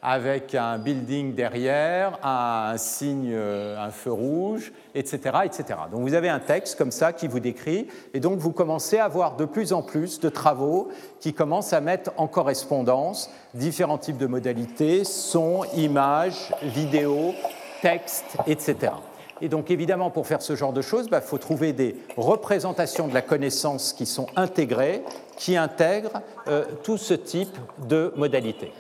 avec 0.02 0.54
un 0.54 0.78
building 0.78 1.34
derrière, 1.34 2.18
un 2.24 2.76
signe, 2.78 3.30
euh, 3.32 3.78
un 3.78 3.90
feu 3.90 4.12
rouge, 4.12 4.72
etc., 4.94 5.40
etc. 5.44 5.64
Donc 5.90 6.02
vous 6.02 6.14
avez 6.14 6.28
un 6.28 6.38
texte 6.38 6.78
comme 6.78 6.90
ça 6.90 7.12
qui 7.12 7.28
vous 7.28 7.40
décrit, 7.40 7.86
et 8.14 8.20
donc 8.20 8.38
vous 8.38 8.52
commencez 8.52 8.98
à 8.98 9.04
avoir 9.04 9.36
de 9.36 9.44
plus 9.44 9.72
en 9.72 9.82
plus 9.82 10.20
de 10.20 10.28
travaux 10.28 10.88
qui 11.20 11.34
commencent 11.34 11.72
à 11.72 11.80
mettre 11.80 12.12
en 12.16 12.28
correspondance 12.28 13.30
différents 13.54 13.98
types 13.98 14.18
de 14.18 14.26
modalités, 14.26 15.04
son, 15.04 15.64
images, 15.74 16.54
vidéo, 16.62 17.34
texte, 17.82 18.36
etc. 18.46 18.92
Et 19.42 19.48
donc 19.48 19.70
évidemment, 19.70 20.10
pour 20.10 20.26
faire 20.26 20.42
ce 20.42 20.54
genre 20.54 20.72
de 20.72 20.82
choses, 20.82 21.06
il 21.06 21.10
bah, 21.10 21.20
faut 21.20 21.38
trouver 21.38 21.72
des 21.72 21.96
représentations 22.16 23.08
de 23.08 23.14
la 23.14 23.22
connaissance 23.22 23.92
qui 23.92 24.06
sont 24.06 24.26
intégrées, 24.36 25.02
qui 25.36 25.56
intègrent 25.56 26.20
euh, 26.48 26.64
tout 26.82 26.98
ce 26.98 27.14
type 27.14 27.56
de 27.86 28.12
modalités. 28.16 28.72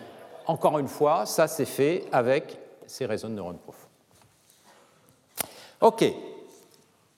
Encore 0.50 0.80
une 0.80 0.88
fois, 0.88 1.26
ça 1.26 1.46
s'est 1.46 1.64
fait 1.64 2.06
avec 2.10 2.58
ces 2.84 3.06
réseaux 3.06 3.28
de 3.28 3.34
neurones 3.34 3.58
profonds. 3.58 3.86
OK. 5.80 6.04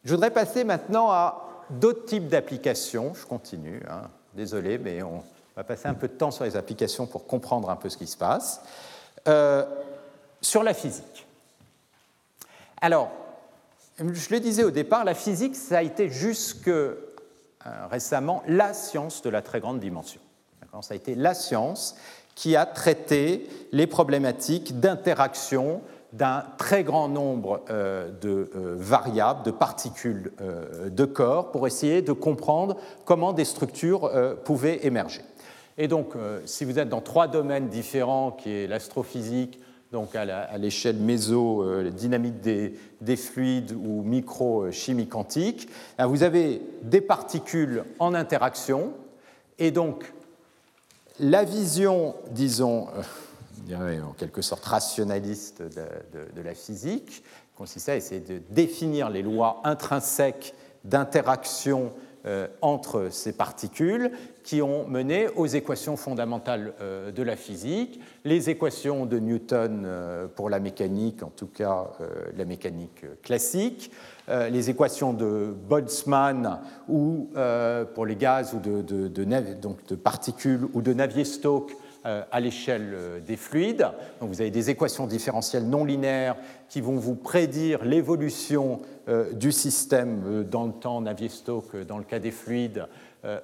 Je 0.05 0.15
voudrais 0.15 0.31
passer 0.31 0.65
maintenant 0.65 1.11
à 1.11 1.49
d'autres 1.71 2.05
types 2.05 2.29
d'applications. 2.29 3.15
Je 3.15 3.25
continue, 3.25 3.81
hein. 3.89 4.03
désolé, 4.35 4.77
mais 4.77 5.03
on 5.03 5.25
va 5.57 5.65
passer 5.65 5.89
un 5.89 5.95
peu 5.95 6.09
de 6.09 6.13
temps 6.13 6.31
sur 6.31 6.45
les 6.45 6.59
applications 6.59 7.07
pour 7.07 7.27
comprendre 7.27 7.71
un 7.71 7.77
peu 7.77 7.89
ce 7.89 7.97
qui 7.97 8.07
se 8.07 8.19
passe. 8.19 8.61
Euh, 9.27 9.65
sur 10.43 10.63
la 10.63 10.75
physique. 10.75 11.27
Alors, 12.83 13.11
je 13.99 14.29
le 14.29 14.41
disais 14.41 14.63
au 14.63 14.71
départ, 14.71 15.07
la 15.07 15.15
physique, 15.15 15.57
ça 15.57 15.79
a 15.79 15.83
été 15.83 16.11
jusque 16.11 16.69
euh, 16.69 16.97
récemment 17.91 18.43
la 18.47 18.75
science 18.75 19.23
de 19.23 19.31
la 19.31 19.41
très 19.41 19.61
grande 19.61 19.81
dimension. 19.81 20.21
Ça 20.81 20.95
a 20.95 20.97
été 20.97 21.15
la 21.15 21.35
science 21.35 21.97
qui 22.35 22.57
a 22.57 22.67
traité 22.67 23.49
les 23.73 23.87
problématiques 23.87 24.81
d'interaction 24.81 25.83
d'un 26.13 26.45
très 26.59 26.85
grand 26.85 27.09
nombre 27.09 27.63
euh, 27.71 28.11
de 28.21 28.51
euh, 28.55 28.75
variables, 28.77 29.43
de 29.45 29.51
particules 29.51 30.33
euh, 30.41 30.91
de 30.91 31.05
corps, 31.05 31.51
pour 31.51 31.67
essayer 31.67 32.03
de 32.03 32.13
comprendre 32.13 32.77
comment 33.05 33.33
des 33.33 33.45
structures 33.45 34.11
pouvaient 34.45 34.87
émerger. 34.87 35.23
Et 35.79 35.89
donc, 35.89 36.13
si 36.45 36.67
vous 36.67 36.79
êtes 36.79 36.91
dans 36.91 37.01
trois 37.01 37.29
domaines 37.29 37.69
différents, 37.69 38.31
qui 38.31 38.51
est 38.51 38.67
l'astrophysique, 38.67 39.59
donc 39.91 40.15
à 40.15 40.59
l'échelle 40.59 40.97
méso, 40.97 41.65
dynamique 41.91 42.41
des, 42.41 42.75
des, 43.01 43.17
fluides 43.17 43.73
ou 43.73 44.03
micro-chimie 44.03 45.07
quantique, 45.09 45.69
vous 45.99 46.23
avez 46.23 46.61
des 46.83 47.01
particules 47.01 47.85
en 47.99 48.13
interaction, 48.13 48.93
et 49.59 49.71
donc 49.71 50.13
la 51.23 51.45
vision, 51.45 52.17
disons, 52.31 52.89
euh, 53.71 54.03
en 54.03 54.13
quelque 54.13 54.43
sorte 54.43 54.65
rationaliste 54.65 55.63
de, 55.63 56.43
la 56.43 56.55
physique, 56.55 57.23
consistait 57.57 57.93
à 57.93 57.97
essayer 57.97 58.21
de 58.21 58.43
définir 58.51 59.09
les 59.09 59.23
lois 59.23 59.61
intrinsèques 59.65 60.53
d'interaction 60.85 61.93
euh, 62.27 62.49
entre 62.61 63.09
ces 63.11 63.33
particules 63.33 64.11
qui 64.43 64.63
ont 64.63 64.87
mené 64.89 65.29
aux 65.37 65.47
équations 65.47 65.97
fondamentales 65.97 66.75
euh, 66.81 67.13
de 67.13 67.23
la 67.23 67.37
physique, 67.37 68.01
les 68.25 68.51
équations 68.51 69.07
de 69.07 69.21
Newton 69.21 69.87
pour 70.35 70.51
la 70.51 70.59
mécanique, 70.59 71.23
en 71.23 71.31
tout 71.31 71.47
cas 71.47 71.93
la 72.37 72.45
mécanique 72.45 73.05
classique, 73.23 73.93
les 74.29 74.71
équations 74.71 75.13
de 75.13 75.55
Boltzmann 75.69 76.61
ou 76.89 77.31
euh, 77.37 77.85
pour 77.85 78.07
les 78.07 78.17
gaz 78.17 78.55
ou 78.55 78.61
de 78.61 79.95
particules 79.95 80.69
ou 80.73 80.83
de 80.83 80.93
Navier-Stokes 80.93 81.73
euh, 82.05 82.23
à 82.31 82.41
l'échelle 82.41 83.23
des 83.27 83.37
fluides. 83.37 83.89
Donc 84.21 84.31
vous 84.31 84.41
avez 84.41 84.51
des 84.51 84.71
équations 84.71 85.07
différentielles 85.07 85.69
non 85.69 85.85
linéaires 85.85 86.37
qui 86.69 86.81
vont 86.81 86.97
vous 86.97 87.15
prédire 87.15 87.85
l'évolution 87.85 88.81
du 89.33 89.51
système 89.51 90.45
dans 90.45 90.65
le 90.65 90.73
temps 90.73 91.01
Navier-Stokes 91.01 91.77
dans 91.89 91.99
le 91.99 92.05
cas 92.05 92.21
des 92.21 92.31
fluides 92.31 92.87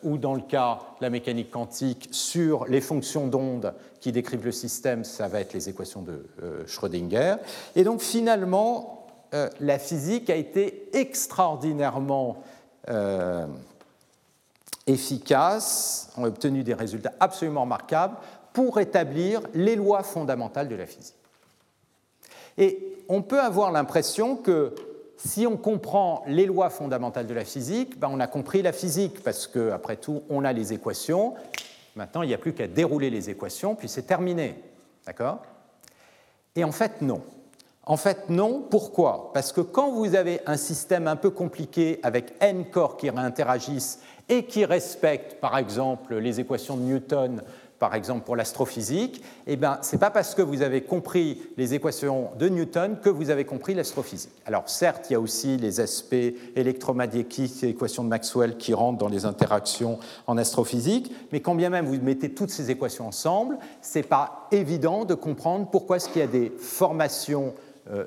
ou 0.04 0.16
dans 0.16 0.34
le 0.34 0.40
cas 0.40 0.78
de 1.00 1.04
la 1.04 1.10
mécanique 1.10 1.50
quantique 1.50 2.08
sur 2.12 2.64
les 2.66 2.80
fonctions 2.80 3.26
d'onde 3.26 3.74
qui 3.98 4.12
décrivent 4.12 4.44
le 4.44 4.52
système, 4.52 5.02
ça 5.02 5.26
va 5.26 5.40
être 5.40 5.52
les 5.52 5.68
équations 5.68 6.02
de 6.02 6.24
Schrödinger. 6.66 7.34
Et 7.74 7.82
donc 7.82 8.02
finalement, 8.02 8.97
euh, 9.34 9.48
la 9.60 9.78
physique 9.78 10.30
a 10.30 10.36
été 10.36 10.88
extraordinairement 10.92 12.42
euh, 12.88 13.46
efficace, 14.86 16.10
on 16.16 16.24
a 16.24 16.28
obtenu 16.28 16.62
des 16.62 16.74
résultats 16.74 17.12
absolument 17.20 17.62
remarquables 17.62 18.16
pour 18.52 18.80
établir 18.80 19.42
les 19.54 19.76
lois 19.76 20.02
fondamentales 20.02 20.68
de 20.68 20.74
la 20.74 20.86
physique. 20.86 21.14
Et 22.56 23.04
on 23.08 23.22
peut 23.22 23.40
avoir 23.40 23.70
l'impression 23.70 24.36
que 24.36 24.74
si 25.16 25.46
on 25.46 25.56
comprend 25.56 26.22
les 26.26 26.46
lois 26.46 26.70
fondamentales 26.70 27.26
de 27.26 27.34
la 27.34 27.44
physique, 27.44 27.98
ben 27.98 28.08
on 28.10 28.20
a 28.20 28.26
compris 28.26 28.62
la 28.62 28.72
physique, 28.72 29.22
parce 29.22 29.46
qu'après 29.46 29.96
tout, 29.96 30.22
on 30.30 30.44
a 30.44 30.52
les 30.52 30.72
équations. 30.72 31.34
Maintenant, 31.96 32.22
il 32.22 32.28
n'y 32.28 32.34
a 32.34 32.38
plus 32.38 32.52
qu'à 32.52 32.68
dérouler 32.68 33.10
les 33.10 33.28
équations, 33.28 33.74
puis 33.74 33.88
c'est 33.88 34.02
terminé. 34.02 34.62
D'accord? 35.06 35.42
Et 36.54 36.64
en 36.64 36.72
fait, 36.72 37.02
non. 37.02 37.22
En 37.88 37.96
fait, 37.96 38.28
non. 38.28 38.62
Pourquoi? 38.70 39.30
Parce 39.32 39.50
que 39.50 39.62
quand 39.62 39.90
vous 39.90 40.14
avez 40.14 40.40
un 40.46 40.58
système 40.58 41.08
un 41.08 41.16
peu 41.16 41.30
compliqué 41.30 41.98
avec 42.02 42.34
n 42.40 42.66
corps 42.70 42.98
qui 42.98 43.08
interagissent 43.08 44.00
et 44.28 44.44
qui 44.44 44.66
respectent, 44.66 45.40
par 45.40 45.56
exemple, 45.56 46.16
les 46.16 46.38
équations 46.38 46.76
de 46.76 46.82
Newton, 46.82 47.42
par 47.78 47.94
exemple 47.94 48.26
pour 48.26 48.36
l'astrophysique, 48.36 49.22
eh 49.46 49.56
bien, 49.56 49.78
ce 49.80 49.92
n'est 49.92 50.00
pas 50.00 50.10
parce 50.10 50.34
que 50.34 50.42
vous 50.42 50.60
avez 50.60 50.82
compris 50.82 51.40
les 51.56 51.72
équations 51.72 52.28
de 52.38 52.50
Newton 52.50 52.98
que 53.02 53.08
vous 53.08 53.30
avez 53.30 53.46
compris 53.46 53.72
l'astrophysique. 53.72 54.32
Alors, 54.44 54.68
certes, 54.68 55.06
il 55.08 55.12
y 55.14 55.16
a 55.16 55.20
aussi 55.20 55.56
les 55.56 55.80
aspects 55.80 56.34
électromagnétiques 56.56 57.64
et 57.64 57.70
équations 57.70 58.04
de 58.04 58.08
Maxwell 58.08 58.58
qui 58.58 58.74
rentrent 58.74 58.98
dans 58.98 59.08
les 59.08 59.24
interactions 59.24 59.98
en 60.26 60.36
astrophysique, 60.36 61.10
mais 61.32 61.40
quand 61.40 61.54
bien 61.54 61.70
même 61.70 61.86
vous 61.86 62.02
mettez 62.02 62.34
toutes 62.34 62.50
ces 62.50 62.70
équations 62.70 63.06
ensemble, 63.06 63.56
ce 63.80 63.98
n'est 63.98 64.04
pas 64.04 64.46
évident 64.50 65.06
de 65.06 65.14
comprendre 65.14 65.68
pourquoi 65.70 65.96
est-ce 65.96 66.10
qu'il 66.10 66.20
y 66.20 66.24
a 66.24 66.26
des 66.26 66.52
formations 66.58 67.54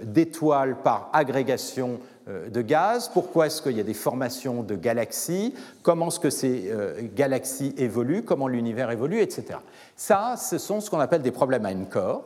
d'étoiles 0.03 0.77
par 0.83 1.09
agrégation 1.13 1.99
euh, 2.27 2.49
de 2.49 2.61
gaz, 2.61 3.09
pourquoi 3.11 3.47
est-ce 3.47 3.61
qu'il 3.63 3.75
y 3.75 3.79
a 3.79 3.83
des 3.83 3.95
formations 3.95 4.61
de 4.61 4.75
galaxies, 4.75 5.55
comment 5.81 6.09
est-ce 6.09 6.19
que 6.19 6.29
ces 6.29 6.69
euh, 6.69 7.01
galaxies 7.15 7.73
évoluent, 7.77 8.23
comment 8.23 8.47
l'univers 8.47 8.91
évolue, 8.91 9.21
etc. 9.21 9.59
Ça, 9.95 10.35
ce 10.37 10.59
sont 10.59 10.81
ce 10.81 10.91
qu'on 10.91 10.99
appelle 10.99 11.23
des 11.23 11.31
problèmes 11.31 11.65
à 11.65 11.71
n-corps, 11.71 12.23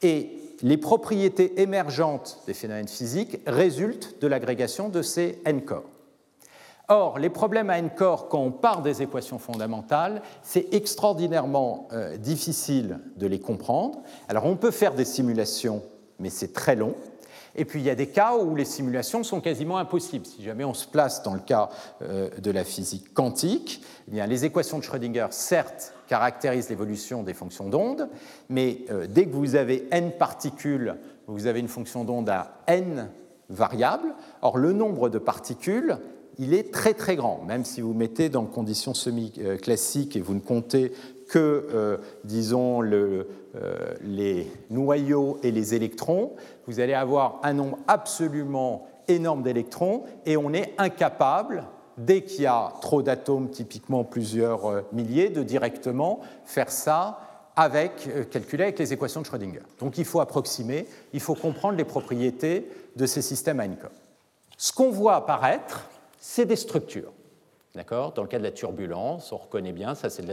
et 0.00 0.30
les 0.62 0.78
propriétés 0.78 1.60
émergentes 1.60 2.40
des 2.46 2.54
phénomènes 2.54 2.88
physiques 2.88 3.40
résultent 3.46 4.16
de 4.22 4.26
l'agrégation 4.26 4.88
de 4.88 5.02
ces 5.02 5.38
n-corps. 5.44 5.90
Or, 6.88 7.18
les 7.18 7.30
problèmes 7.30 7.68
à 7.68 7.78
n-corps, 7.78 8.28
quand 8.28 8.40
on 8.40 8.52
part 8.52 8.80
des 8.80 9.02
équations 9.02 9.38
fondamentales, 9.38 10.22
c'est 10.42 10.72
extraordinairement 10.72 11.88
difficile 12.20 13.00
de 13.16 13.26
les 13.26 13.40
comprendre. 13.40 14.02
Alors, 14.28 14.46
on 14.46 14.56
peut 14.56 14.70
faire 14.70 14.94
des 14.94 15.04
simulations 15.04 15.82
mais 16.18 16.30
c'est 16.30 16.52
très 16.52 16.76
long. 16.76 16.94
Et 17.56 17.64
puis 17.64 17.80
il 17.80 17.86
y 17.86 17.90
a 17.90 17.94
des 17.94 18.08
cas 18.08 18.36
où 18.36 18.54
les 18.54 18.64
simulations 18.64 19.24
sont 19.24 19.40
quasiment 19.40 19.78
impossibles. 19.78 20.26
Si 20.26 20.42
jamais 20.42 20.64
on 20.64 20.74
se 20.74 20.86
place 20.86 21.22
dans 21.22 21.34
le 21.34 21.40
cas 21.40 21.70
euh, 22.02 22.28
de 22.38 22.50
la 22.50 22.64
physique 22.64 23.14
quantique, 23.14 23.82
eh 24.08 24.10
bien, 24.10 24.26
les 24.26 24.44
équations 24.44 24.78
de 24.78 24.84
Schrödinger, 24.84 25.28
certes, 25.30 25.94
caractérisent 26.06 26.68
l'évolution 26.68 27.22
des 27.22 27.34
fonctions 27.34 27.68
d'onde, 27.68 28.08
mais 28.48 28.84
euh, 28.90 29.06
dès 29.08 29.26
que 29.26 29.34
vous 29.34 29.56
avez 29.56 29.88
n 29.90 30.12
particules, 30.12 30.96
vous 31.26 31.46
avez 31.46 31.60
une 31.60 31.68
fonction 31.68 32.04
d'onde 32.04 32.28
à 32.28 32.60
n 32.66 33.08
variables. 33.48 34.14
Or, 34.42 34.58
le 34.58 34.72
nombre 34.72 35.08
de 35.08 35.18
particules, 35.18 35.98
il 36.38 36.52
est 36.52 36.72
très 36.72 36.92
très 36.92 37.16
grand, 37.16 37.42
même 37.46 37.64
si 37.64 37.80
vous 37.80 37.94
mettez 37.94 38.28
dans 38.28 38.44
conditions 38.44 38.92
semi-classiques 38.92 40.16
et 40.16 40.20
vous 40.20 40.34
ne 40.34 40.40
comptez 40.40 40.92
que, 41.28 41.68
euh, 41.72 41.96
disons, 42.24 42.82
euh, 42.82 43.24
les 44.02 44.50
noyaux 44.70 45.38
et 45.42 45.50
les 45.50 45.74
électrons, 45.74 46.32
vous 46.66 46.80
allez 46.80 46.94
avoir 46.94 47.40
un 47.42 47.52
nombre 47.52 47.78
absolument 47.88 48.86
énorme 49.08 49.42
d'électrons 49.42 50.04
et 50.24 50.36
on 50.36 50.52
est 50.52 50.74
incapable, 50.78 51.64
dès 51.98 52.22
qu'il 52.22 52.42
y 52.42 52.46
a 52.46 52.72
trop 52.80 53.02
d'atomes, 53.02 53.50
typiquement 53.50 54.04
plusieurs 54.04 54.66
euh, 54.66 54.80
milliers, 54.92 55.30
de 55.30 55.42
directement 55.42 56.20
faire 56.44 56.70
ça 56.70 57.20
avec, 57.56 58.28
calculer 58.30 58.64
avec 58.64 58.78
les 58.78 58.92
équations 58.92 59.22
de 59.22 59.26
Schrödinger. 59.26 59.62
Donc 59.80 59.96
il 59.96 60.04
faut 60.04 60.20
approximer, 60.20 60.86
il 61.14 61.20
faut 61.20 61.34
comprendre 61.34 61.78
les 61.78 61.86
propriétés 61.86 62.68
de 62.96 63.06
ces 63.06 63.22
systèmes 63.22 63.60
Heinemann. 63.60 63.88
Ce 64.58 64.72
qu'on 64.72 64.90
voit 64.90 65.14
apparaître, 65.16 65.88
c'est 66.20 66.44
des 66.44 66.56
structures. 66.56 67.12
Dans 67.84 68.22
le 68.22 68.28
cas 68.28 68.38
de 68.38 68.42
la 68.42 68.52
turbulence, 68.52 69.32
on 69.32 69.36
reconnaît 69.36 69.72
bien, 69.72 69.94
ça 69.94 70.08
c'est 70.08 70.24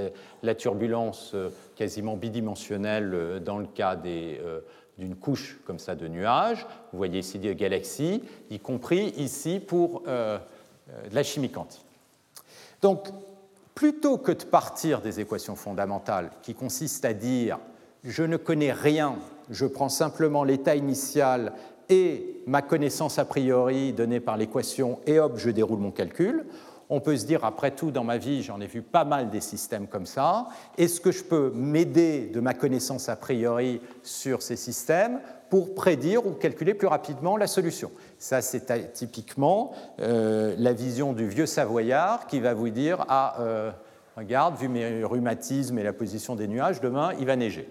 la 0.43 0.55
turbulence 0.55 1.31
euh, 1.33 1.49
quasiment 1.75 2.15
bidimensionnelle 2.15 3.11
euh, 3.13 3.39
dans 3.39 3.57
le 3.57 3.65
cas 3.65 3.97
euh, 4.05 4.61
d'une 4.97 5.15
couche 5.15 5.59
comme 5.65 5.79
ça 5.79 5.95
de 5.95 6.07
nuages. 6.07 6.65
Vous 6.91 6.97
voyez 6.97 7.19
ici 7.19 7.39
des 7.39 7.53
galaxies, 7.55 8.23
y 8.49 8.59
compris 8.59 9.13
ici 9.17 9.59
pour 9.59 10.03
de 10.03 10.39
la 11.11 11.23
chimie 11.23 11.49
quantique. 11.49 11.85
Donc, 12.81 13.07
plutôt 13.73 14.17
que 14.17 14.31
de 14.31 14.43
partir 14.43 15.01
des 15.01 15.19
équations 15.19 15.55
fondamentales 15.55 16.29
qui 16.43 16.53
consistent 16.53 17.05
à 17.05 17.13
dire 17.13 17.59
je 18.03 18.23
ne 18.23 18.37
connais 18.37 18.71
rien, 18.71 19.15
je 19.49 19.65
prends 19.65 19.89
simplement 19.89 20.43
l'état 20.43 20.75
initial 20.75 21.53
et 21.89 22.41
ma 22.45 22.61
connaissance 22.61 23.19
a 23.19 23.25
priori 23.25 23.93
donnée 23.93 24.19
par 24.19 24.37
l'équation 24.37 24.99
et 25.05 25.19
hop, 25.19 25.33
je 25.37 25.49
déroule 25.49 25.79
mon 25.79 25.91
calcul, 25.91 26.45
on 26.89 26.99
peut 26.99 27.17
se 27.17 27.25
dire, 27.25 27.45
après 27.45 27.71
tout, 27.71 27.91
dans 27.91 28.03
ma 28.03 28.17
vie, 28.17 28.43
j'en 28.43 28.59
ai 28.61 28.67
vu 28.67 28.81
pas 28.81 29.05
mal 29.05 29.29
des 29.29 29.41
systèmes 29.41 29.87
comme 29.87 30.05
ça. 30.05 30.47
Est-ce 30.77 31.01
que 31.01 31.11
je 31.11 31.23
peux 31.23 31.51
m'aider 31.55 32.27
de 32.27 32.39
ma 32.39 32.53
connaissance 32.53 33.09
a 33.09 33.15
priori 33.15 33.81
sur 34.03 34.41
ces 34.41 34.55
systèmes 34.55 35.19
pour 35.49 35.75
prédire 35.75 36.25
ou 36.25 36.31
calculer 36.31 36.73
plus 36.73 36.87
rapidement 36.87 37.37
la 37.37 37.47
solution? 37.47 37.91
Ça, 38.17 38.41
c'est 38.41 38.93
typiquement 38.93 39.73
euh, 39.99 40.55
la 40.57 40.73
vision 40.73 41.13
du 41.13 41.27
vieux 41.27 41.45
Savoyard 41.45 42.27
qui 42.27 42.39
va 42.39 42.53
vous 42.53 42.69
dire, 42.69 43.05
ah, 43.07 43.35
euh, 43.39 43.71
regarde, 44.17 44.57
vu 44.57 44.67
mes 44.67 45.03
rhumatismes 45.03 45.77
et 45.79 45.83
la 45.83 45.93
position 45.93 46.35
des 46.35 46.47
nuages, 46.47 46.81
demain, 46.81 47.11
il 47.19 47.25
va 47.25 47.35
neiger. 47.35 47.69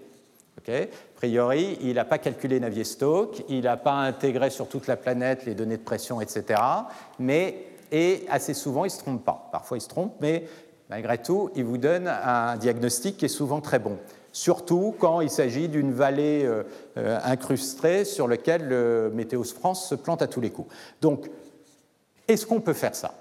a 0.67 0.71
priori, 1.15 1.77
il 1.81 1.93
n'a 1.93 2.05
pas 2.05 2.17
calculé 2.17 2.59
Navier-Stokes, 2.59 3.43
il 3.47 3.61
n'a 3.61 3.77
pas 3.77 3.93
intégré 3.93 4.49
sur 4.49 4.67
toute 4.67 4.87
la 4.87 4.97
planète 4.97 5.45
les 5.45 5.55
données 5.55 5.77
de 5.77 5.83
pression, 5.83 6.19
etc. 6.19 6.59
Mais 7.19 7.72
et 7.91 8.25
assez 8.29 8.53
souvent, 8.53 8.85
il 8.85 8.87
ne 8.87 8.93
se 8.93 8.99
trompe 8.99 9.23
pas. 9.23 9.49
Parfois, 9.51 9.77
il 9.77 9.81
se 9.81 9.87
trompe, 9.87 10.15
mais 10.21 10.45
malgré 10.89 11.17
tout, 11.17 11.49
il 11.55 11.65
vous 11.65 11.77
donne 11.77 12.07
un 12.07 12.57
diagnostic 12.57 13.17
qui 13.17 13.25
est 13.25 13.29
souvent 13.29 13.61
très 13.61 13.79
bon. 13.79 13.97
Surtout 14.31 14.95
quand 14.97 15.21
il 15.21 15.29
s'agit 15.29 15.69
d'une 15.69 15.93
vallée 15.93 16.43
euh, 16.45 17.19
incrustée 17.23 18.03
sur 18.03 18.27
laquelle 18.27 18.67
le 18.67 19.11
Météos 19.13 19.43
France 19.43 19.87
se 19.87 19.95
plante 19.95 20.21
à 20.23 20.27
tous 20.27 20.41
les 20.41 20.49
coups. 20.49 20.73
Donc, 21.01 21.29
est-ce 22.27 22.45
qu'on 22.45 22.61
peut 22.61 22.73
faire 22.73 22.95
ça? 22.95 23.13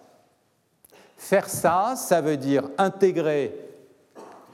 Faire 1.18 1.48
ça, 1.48 1.94
ça 1.96 2.20
veut 2.20 2.36
dire 2.36 2.68
intégrer 2.78 3.54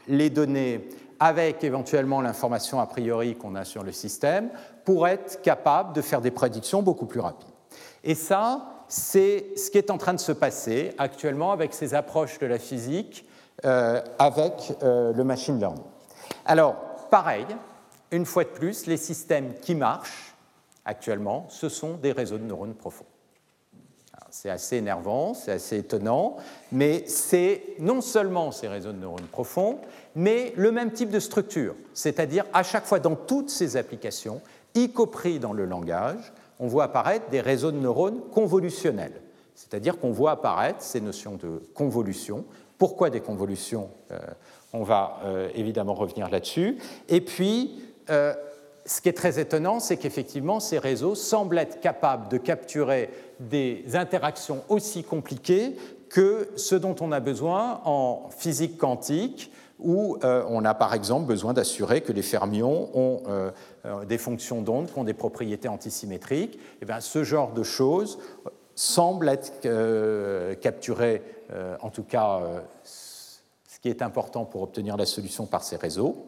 les 0.08 0.30
données 0.30 0.88
avec 1.20 1.64
éventuellement 1.64 2.20
l'information 2.20 2.80
a 2.80 2.86
priori 2.86 3.36
qu'on 3.36 3.54
a 3.54 3.64
sur 3.64 3.82
le 3.82 3.92
système 3.92 4.50
pour 4.84 5.08
être 5.08 5.42
capable 5.42 5.92
de 5.92 6.00
faire 6.00 6.20
des 6.20 6.30
prédictions 6.30 6.82
beaucoup 6.82 7.06
plus 7.06 7.20
rapides. 7.20 7.48
Et 8.04 8.14
ça, 8.14 8.77
c'est 8.88 9.56
ce 9.56 9.70
qui 9.70 9.78
est 9.78 9.90
en 9.90 9.98
train 9.98 10.14
de 10.14 10.20
se 10.20 10.32
passer 10.32 10.94
actuellement 10.98 11.52
avec 11.52 11.74
ces 11.74 11.94
approches 11.94 12.38
de 12.38 12.46
la 12.46 12.58
physique 12.58 13.26
euh, 13.64 14.00
avec 14.18 14.74
euh, 14.82 15.12
le 15.12 15.24
machine 15.24 15.58
learning. 15.58 15.84
Alors, 16.46 16.74
pareil, 17.10 17.46
une 18.10 18.24
fois 18.24 18.44
de 18.44 18.48
plus, 18.48 18.86
les 18.86 18.96
systèmes 18.96 19.54
qui 19.60 19.74
marchent 19.74 20.34
actuellement, 20.84 21.46
ce 21.50 21.68
sont 21.68 21.94
des 21.94 22.12
réseaux 22.12 22.38
de 22.38 22.44
neurones 22.44 22.74
profonds. 22.74 23.04
C'est 24.30 24.50
assez 24.50 24.76
énervant, 24.76 25.34
c'est 25.34 25.52
assez 25.52 25.78
étonnant, 25.78 26.36
mais 26.70 27.04
c'est 27.06 27.62
non 27.78 28.00
seulement 28.00 28.52
ces 28.52 28.68
réseaux 28.68 28.92
de 28.92 28.98
neurones 28.98 29.26
profonds, 29.26 29.78
mais 30.14 30.52
le 30.56 30.70
même 30.70 30.92
type 30.92 31.10
de 31.10 31.20
structure, 31.20 31.74
c'est-à-dire 31.94 32.44
à 32.52 32.62
chaque 32.62 32.84
fois 32.84 33.00
dans 33.00 33.16
toutes 33.16 33.50
ces 33.50 33.76
applications, 33.76 34.40
y 34.74 34.92
compris 34.92 35.38
dans 35.38 35.52
le 35.52 35.64
langage, 35.64 36.32
on 36.60 36.66
voit 36.66 36.84
apparaître 36.84 37.28
des 37.30 37.40
réseaux 37.40 37.72
de 37.72 37.78
neurones 37.78 38.20
convolutionnels. 38.32 39.20
C'est-à-dire 39.58 39.98
qu'on 39.98 40.12
voit 40.12 40.32
apparaître 40.32 40.82
ces 40.82 41.00
notions 41.00 41.34
de 41.34 41.60
convolution. 41.74 42.44
Pourquoi 42.78 43.10
des 43.10 43.20
convolutions 43.20 43.90
euh, 44.12 44.18
On 44.72 44.84
va 44.84 45.18
euh, 45.24 45.48
évidemment 45.54 45.94
revenir 45.94 46.30
là-dessus. 46.30 46.78
Et 47.08 47.20
puis, 47.20 47.82
euh, 48.08 48.34
ce 48.86 49.00
qui 49.00 49.08
est 49.08 49.14
très 49.14 49.40
étonnant, 49.40 49.80
c'est 49.80 49.96
qu'effectivement, 49.96 50.60
ces 50.60 50.78
réseaux 50.78 51.16
semblent 51.16 51.58
être 51.58 51.80
capables 51.80 52.28
de 52.28 52.38
capturer 52.38 53.10
des 53.40 53.84
interactions 53.94 54.62
aussi 54.68 55.02
compliquées 55.02 55.76
que 56.08 56.48
ce 56.54 56.76
dont 56.76 56.94
on 57.00 57.10
a 57.10 57.18
besoin 57.18 57.80
en 57.84 58.30
physique 58.30 58.78
quantique, 58.78 59.52
où 59.78 60.18
on 60.22 60.64
a 60.64 60.74
par 60.74 60.94
exemple 60.94 61.26
besoin 61.26 61.52
d'assurer 61.52 62.00
que 62.00 62.12
les 62.12 62.22
fermions 62.22 62.88
ont 62.94 63.22
des 64.06 64.18
fonctions 64.18 64.62
d'onde 64.62 64.90
qui 64.90 64.98
ont 64.98 65.04
des 65.04 65.14
propriétés 65.14 65.68
antisymétriques, 65.68 66.56
et 66.56 66.60
eh 66.82 66.84
bien, 66.84 67.00
ce 67.00 67.24
genre 67.24 67.52
de 67.52 67.62
choses 67.62 68.18
semble 68.74 69.28
être 69.28 69.52
euh, 69.66 70.54
capturé, 70.54 71.22
euh, 71.52 71.76
en 71.80 71.90
tout 71.90 72.04
cas 72.04 72.40
ce 72.84 73.80
qui 73.80 73.88
est 73.88 74.02
important 74.02 74.44
pour 74.44 74.62
obtenir 74.62 74.96
la 74.96 75.06
solution 75.06 75.46
par 75.46 75.62
ces 75.62 75.76
réseaux. 75.76 76.26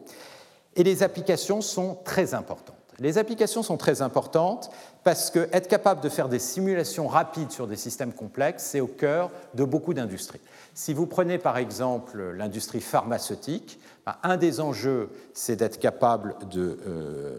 Et 0.75 0.83
les 0.83 1.03
applications 1.03 1.61
sont 1.61 1.97
très 2.05 2.33
importantes. 2.33 2.75
Les 2.99 3.17
applications 3.17 3.63
sont 3.63 3.77
très 3.77 4.01
importantes 4.01 4.69
parce 5.03 5.31
qu'être 5.31 5.67
capable 5.67 6.01
de 6.01 6.09
faire 6.09 6.29
des 6.29 6.39
simulations 6.39 7.07
rapides 7.07 7.51
sur 7.51 7.67
des 7.67 7.75
systèmes 7.75 8.13
complexes, 8.13 8.63
c'est 8.63 8.79
au 8.79 8.87
cœur 8.87 9.31
de 9.55 9.63
beaucoup 9.63 9.93
d'industries. 9.93 10.39
Si 10.75 10.93
vous 10.93 11.07
prenez 11.07 11.39
par 11.39 11.57
exemple 11.57 12.21
l'industrie 12.37 12.79
pharmaceutique, 12.79 13.79
ben, 14.05 14.15
un 14.23 14.37
des 14.37 14.61
enjeux, 14.61 15.09
c'est 15.33 15.55
d'être 15.55 15.79
capable 15.79 16.35
de, 16.49 16.79
euh, 16.85 17.37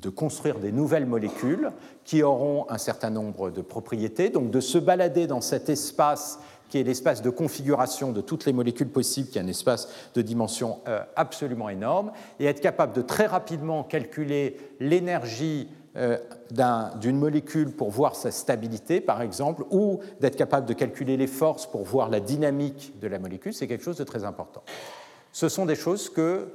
de, 0.00 0.08
construire 0.08 0.58
des 0.58 0.72
nouvelles 0.72 1.06
molécules 1.06 1.70
qui 2.04 2.22
auront 2.22 2.66
un 2.68 2.78
certain 2.78 3.10
nombre 3.10 3.50
de 3.50 3.60
propriétés, 3.60 4.30
donc 4.30 4.50
de 4.50 4.60
se 4.60 4.78
balader 4.78 5.26
dans 5.26 5.40
cet 5.40 5.68
espace 5.68 6.38
qui 6.68 6.78
est 6.78 6.82
l'espace 6.82 7.22
de 7.22 7.30
configuration 7.30 8.12
de 8.12 8.20
toutes 8.20 8.44
les 8.44 8.52
molécules 8.52 8.88
possibles, 8.88 9.28
qui 9.28 9.38
est 9.38 9.42
un 9.42 9.46
espace 9.46 9.88
de 10.14 10.22
dimension 10.22 10.80
euh, 10.88 11.00
absolument 11.14 11.68
énorme, 11.68 12.10
et 12.40 12.46
être 12.46 12.60
capable 12.60 12.92
de 12.92 13.02
très 13.02 13.26
rapidement 13.26 13.84
calculer 13.84 14.56
l'énergie 14.80 15.68
euh, 15.96 16.18
d'une 17.00 17.16
molécule 17.16 17.72
pour 17.72 17.90
voir 17.90 18.16
sa 18.16 18.30
stabilité, 18.30 19.00
par 19.00 19.22
exemple, 19.22 19.64
ou 19.70 20.00
d'être 20.20 20.36
capable 20.36 20.66
de 20.66 20.74
calculer 20.74 21.16
les 21.16 21.26
forces 21.26 21.66
pour 21.66 21.84
voir 21.84 22.10
la 22.10 22.20
dynamique 22.20 22.94
de 23.00 23.08
la 23.08 23.18
molécule, 23.18 23.54
c'est 23.54 23.66
quelque 23.66 23.84
chose 23.84 23.96
de 23.96 24.04
très 24.04 24.24
important. 24.24 24.62
Ce 25.32 25.48
sont 25.48 25.64
des 25.66 25.74
choses 25.74 26.10
que 26.10 26.48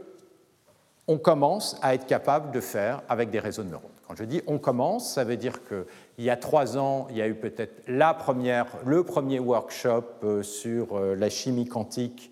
on 1.08 1.18
commence 1.18 1.78
à 1.82 1.96
être 1.96 2.06
capable 2.06 2.52
de 2.52 2.62
faire 2.62 3.02
avec 3.10 3.30
des 3.30 3.40
réseaux 3.40 3.64
de 3.64 3.70
neurones. 3.70 3.90
Quand 4.08 4.16
je 4.16 4.24
dis 4.24 4.42
on 4.48 4.60
commence, 4.60 5.14
ça 5.14 5.24
veut 5.24 5.38
dire 5.38 5.64
qu'il 5.66 5.86
y 6.26 6.30
a 6.30 6.38
trois 6.38 6.78
ans, 6.78 7.08
il 7.10 7.18
y 7.18 7.22
a 7.22 7.28
eu 7.28 7.36
peut-être 7.36 7.82
la 7.88 8.14
première, 8.14 8.68
le 8.86 9.04
premier 9.04 9.40
workshop 9.40 10.04
euh, 10.24 10.44
sur 10.44 10.98
euh, 10.98 11.16
la 11.16 11.30
chimie 11.30 11.68
quantique 11.68 12.32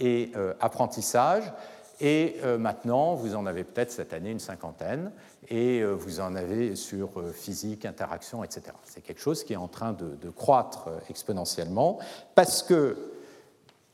et 0.00 0.32
apprentissage. 0.60 1.50
Et 1.98 2.36
maintenant, 2.58 3.14
vous 3.14 3.34
en 3.34 3.46
avez 3.46 3.64
peut-être 3.64 3.90
cette 3.90 4.12
année 4.12 4.30
une 4.30 4.38
cinquantaine 4.38 5.10
et 5.48 5.80
euh, 5.80 5.92
vous 5.92 6.20
en 6.20 6.34
avez 6.34 6.76
sur 6.76 7.20
euh, 7.20 7.32
physique, 7.32 7.84
interaction, 7.84 8.42
etc. 8.42 8.62
C'est 8.84 9.00
quelque 9.00 9.20
chose 9.20 9.44
qui 9.44 9.52
est 9.52 9.56
en 9.56 9.68
train 9.68 9.92
de, 9.92 10.16
de 10.16 10.30
croître 10.30 10.88
euh, 10.88 10.98
exponentiellement 11.08 11.98
parce 12.34 12.62
que 12.62 13.12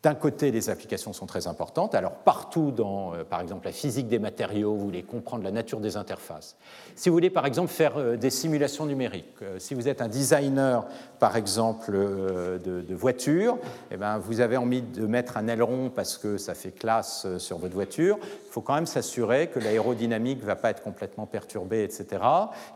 d'un 0.02 0.14
côté, 0.14 0.50
les 0.50 0.68
applications 0.68 1.12
sont 1.12 1.26
très 1.26 1.46
importantes. 1.46 1.94
Alors, 1.94 2.12
partout 2.12 2.72
dans, 2.72 3.14
euh, 3.14 3.22
par 3.22 3.40
exemple, 3.40 3.66
la 3.66 3.72
physique 3.72 4.08
des 4.08 4.18
matériaux, 4.18 4.74
vous 4.74 4.84
voulez 4.84 5.04
comprendre 5.04 5.44
la 5.44 5.52
nature 5.52 5.78
des 5.78 5.96
interfaces. 5.96 6.56
Si 6.96 7.08
vous 7.08 7.14
voulez, 7.14 7.30
par 7.30 7.46
exemple, 7.46 7.68
faire 7.68 7.96
euh, 7.96 8.16
des 8.16 8.30
simulations 8.30 8.84
numériques, 8.84 9.42
euh, 9.42 9.60
si 9.60 9.74
vous 9.74 9.86
êtes 9.86 10.02
un 10.02 10.08
designer, 10.08 10.84
par 11.20 11.36
exemple, 11.36 11.92
de, 11.92 12.94
voiture, 12.94 13.58
eh 13.92 13.96
bien, 13.96 14.18
vous 14.18 14.40
avez 14.40 14.56
envie 14.56 14.82
de 14.82 15.06
mettre 15.06 15.36
un 15.36 15.46
aileron 15.46 15.88
parce 15.88 16.18
que 16.18 16.36
ça 16.36 16.54
fait 16.54 16.72
classe 16.72 17.26
sur 17.38 17.58
votre 17.58 17.74
voiture, 17.74 18.18
faut 18.52 18.60
quand 18.60 18.74
même 18.74 18.86
s'assurer 18.86 19.48
que 19.48 19.58
l'aérodynamique 19.58 20.42
ne 20.42 20.46
va 20.46 20.56
pas 20.56 20.68
être 20.68 20.82
complètement 20.82 21.24
perturbée, 21.24 21.84
etc. 21.84 22.22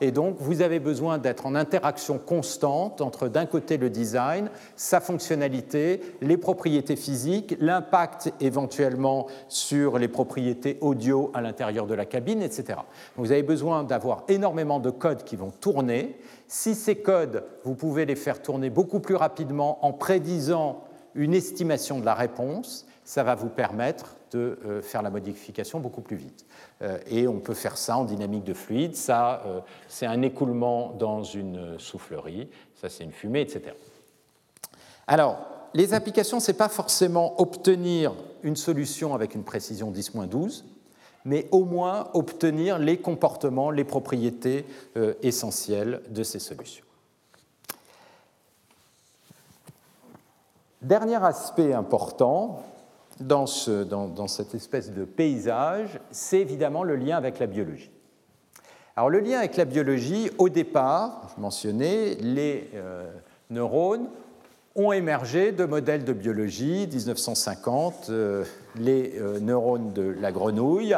Et 0.00 0.10
donc, 0.10 0.36
vous 0.38 0.62
avez 0.62 0.80
besoin 0.80 1.18
d'être 1.18 1.44
en 1.44 1.54
interaction 1.54 2.18
constante 2.18 3.02
entre, 3.02 3.28
d'un 3.28 3.44
côté, 3.44 3.76
le 3.76 3.90
design, 3.90 4.48
sa 4.74 5.00
fonctionnalité, 5.00 6.00
les 6.22 6.38
propriétés 6.38 6.96
physiques, 6.96 7.56
l'impact 7.60 8.32
éventuellement 8.40 9.26
sur 9.48 9.98
les 9.98 10.08
propriétés 10.08 10.78
audio 10.80 11.30
à 11.34 11.42
l'intérieur 11.42 11.86
de 11.86 11.94
la 11.94 12.06
cabine, 12.06 12.40
etc. 12.40 12.78
vous 13.16 13.30
avez 13.30 13.42
besoin 13.42 13.84
d'avoir 13.84 14.24
énormément 14.28 14.80
de 14.80 14.90
codes 14.90 15.24
qui 15.24 15.36
vont 15.36 15.50
tourner. 15.50 16.18
Si 16.48 16.74
ces 16.74 16.96
codes, 16.96 17.44
vous 17.64 17.74
pouvez 17.74 18.06
les 18.06 18.16
faire 18.16 18.40
tourner 18.40 18.70
beaucoup 18.70 19.00
plus 19.00 19.16
rapidement 19.16 19.84
en 19.84 19.92
prédisant 19.92 20.84
une 21.14 21.34
estimation 21.34 22.00
de 22.00 22.06
la 22.06 22.14
réponse, 22.14 22.86
ça 23.04 23.22
va 23.22 23.34
vous 23.34 23.48
permettre 23.48 24.15
de 24.32 24.58
euh, 24.64 24.82
faire 24.82 25.02
la 25.02 25.10
modification 25.10 25.80
beaucoup 25.80 26.00
plus 26.00 26.16
vite. 26.16 26.46
Euh, 26.82 26.98
et 27.06 27.28
on 27.28 27.38
peut 27.38 27.54
faire 27.54 27.76
ça 27.76 27.96
en 27.96 28.04
dynamique 28.04 28.44
de 28.44 28.54
fluide. 28.54 28.96
Ça, 28.96 29.42
euh, 29.46 29.60
c'est 29.88 30.06
un 30.06 30.22
écoulement 30.22 30.92
dans 30.98 31.22
une 31.22 31.78
soufflerie. 31.78 32.48
Ça, 32.74 32.88
c'est 32.88 33.04
une 33.04 33.12
fumée, 33.12 33.40
etc. 33.40 33.74
Alors, 35.06 35.38
les 35.74 35.94
applications, 35.94 36.40
ce 36.40 36.50
n'est 36.50 36.56
pas 36.58 36.68
forcément 36.68 37.40
obtenir 37.40 38.14
une 38.42 38.56
solution 38.56 39.14
avec 39.14 39.34
une 39.34 39.44
précision 39.44 39.90
10-12, 39.90 40.64
mais 41.24 41.48
au 41.50 41.64
moins 41.64 42.08
obtenir 42.14 42.78
les 42.78 42.98
comportements, 42.98 43.70
les 43.70 43.84
propriétés 43.84 44.64
essentielles 45.22 46.02
de 46.08 46.22
ces 46.22 46.38
solutions. 46.38 46.84
Dernier 50.82 51.16
aspect 51.16 51.72
important 51.72 52.62
dans, 53.20 53.46
cette 53.46 54.54
espèce 54.54 54.92
de 54.92 55.04
paysage, 55.04 56.00
c'est 56.10 56.40
évidemment 56.40 56.82
le 56.82 56.96
lien 56.96 57.16
avec 57.16 57.38
la 57.38 57.46
biologie. 57.46 57.90
Alors 58.96 59.10
le 59.10 59.20
lien 59.20 59.38
avec 59.38 59.56
la 59.56 59.64
biologie, 59.64 60.30
au 60.38 60.48
départ, 60.48 61.32
je 61.34 61.40
mentionnais, 61.40 62.14
les 62.20 62.70
euh, 62.74 63.10
neurones 63.50 64.08
ont 64.74 64.92
émergé 64.92 65.52
de 65.52 65.64
modèles 65.64 66.04
de 66.04 66.12
biologie, 66.12 66.86
1950, 66.86 68.06
euh, 68.10 68.44
les 68.78 69.14
euh, 69.18 69.40
neurones 69.40 69.92
de 69.92 70.14
la 70.20 70.32
grenouille, 70.32 70.94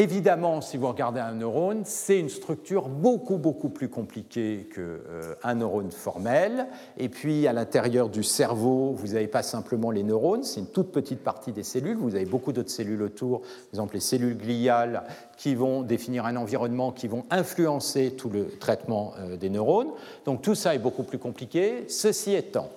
Évidemment, 0.00 0.60
si 0.60 0.76
vous 0.76 0.86
regardez 0.86 1.18
un 1.18 1.34
neurone, 1.34 1.82
c'est 1.84 2.20
une 2.20 2.28
structure 2.28 2.88
beaucoup, 2.88 3.36
beaucoup 3.36 3.68
plus 3.68 3.88
compliquée 3.88 4.68
qu'un 4.72 4.80
euh, 4.80 5.54
neurone 5.56 5.90
formel. 5.90 6.68
Et 6.98 7.08
puis, 7.08 7.48
à 7.48 7.52
l'intérieur 7.52 8.08
du 8.08 8.22
cerveau, 8.22 8.94
vous 8.96 9.14
n'avez 9.14 9.26
pas 9.26 9.42
simplement 9.42 9.90
les 9.90 10.04
neurones, 10.04 10.44
c'est 10.44 10.60
une 10.60 10.68
toute 10.68 10.92
petite 10.92 11.24
partie 11.24 11.50
des 11.50 11.64
cellules. 11.64 11.96
Vous 11.96 12.14
avez 12.14 12.26
beaucoup 12.26 12.52
d'autres 12.52 12.70
cellules 12.70 13.02
autour, 13.02 13.40
par 13.40 13.50
exemple 13.72 13.94
les 13.94 14.00
cellules 14.00 14.38
gliales, 14.38 15.02
qui 15.36 15.56
vont 15.56 15.82
définir 15.82 16.26
un 16.26 16.36
environnement, 16.36 16.92
qui 16.92 17.08
vont 17.08 17.24
influencer 17.30 18.12
tout 18.12 18.30
le 18.30 18.46
traitement 18.50 19.14
euh, 19.18 19.36
des 19.36 19.50
neurones. 19.50 19.90
Donc, 20.26 20.42
tout 20.42 20.54
ça 20.54 20.76
est 20.76 20.78
beaucoup 20.78 21.02
plus 21.02 21.18
compliqué. 21.18 21.86
Ceci 21.88 22.34
étant, 22.34 22.70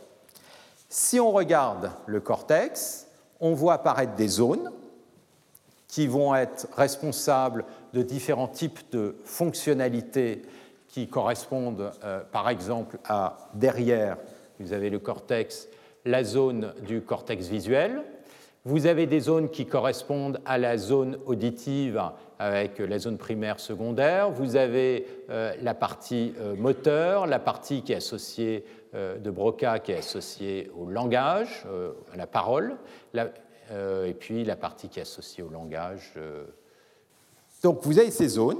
si 0.89 1.19
on 1.19 1.31
regarde 1.31 1.91
le 2.07 2.19
cortex, 2.19 3.05
on 3.39 3.53
voit 3.53 3.73
apparaître 3.73 4.15
des 4.15 4.27
zones 4.27 4.71
qui 5.91 6.07
vont 6.07 6.33
être 6.33 6.69
responsables 6.77 7.65
de 7.93 8.01
différents 8.01 8.47
types 8.47 8.79
de 8.93 9.17
fonctionnalités 9.25 10.41
qui 10.87 11.09
correspondent, 11.09 11.91
euh, 12.05 12.21
par 12.31 12.47
exemple, 12.47 12.97
à 13.03 13.49
derrière, 13.55 14.15
vous 14.61 14.71
avez 14.71 14.89
le 14.89 14.99
cortex, 14.99 15.67
la 16.05 16.23
zone 16.23 16.73
du 16.87 17.01
cortex 17.01 17.47
visuel. 17.47 18.03
Vous 18.63 18.85
avez 18.85 19.05
des 19.05 19.19
zones 19.19 19.49
qui 19.49 19.65
correspondent 19.65 20.39
à 20.45 20.57
la 20.57 20.77
zone 20.77 21.17
auditive 21.25 22.01
avec 22.39 22.79
la 22.79 22.97
zone 22.97 23.17
primaire 23.17 23.59
secondaire. 23.59 24.31
Vous 24.31 24.55
avez 24.55 25.05
euh, 25.29 25.53
la 25.61 25.73
partie 25.73 26.33
euh, 26.39 26.55
moteur, 26.55 27.27
la 27.27 27.39
partie 27.39 27.81
qui 27.81 27.91
est 27.91 27.97
associée 27.97 28.65
de 28.93 29.31
Broca 29.31 29.79
qui 29.79 29.93
est 29.93 29.99
associée 29.99 30.69
au 30.77 30.89
langage, 30.89 31.65
à 32.13 32.17
la 32.17 32.27
parole. 32.27 32.75
Et 33.71 34.13
puis 34.13 34.43
la 34.43 34.55
partie 34.55 34.89
qui 34.89 34.99
est 34.99 35.03
associée 35.03 35.43
au 35.43 35.49
langage. 35.49 36.13
Euh. 36.17 36.45
Donc 37.63 37.79
vous 37.83 37.99
avez 37.99 38.11
ces 38.11 38.27
zones, 38.27 38.59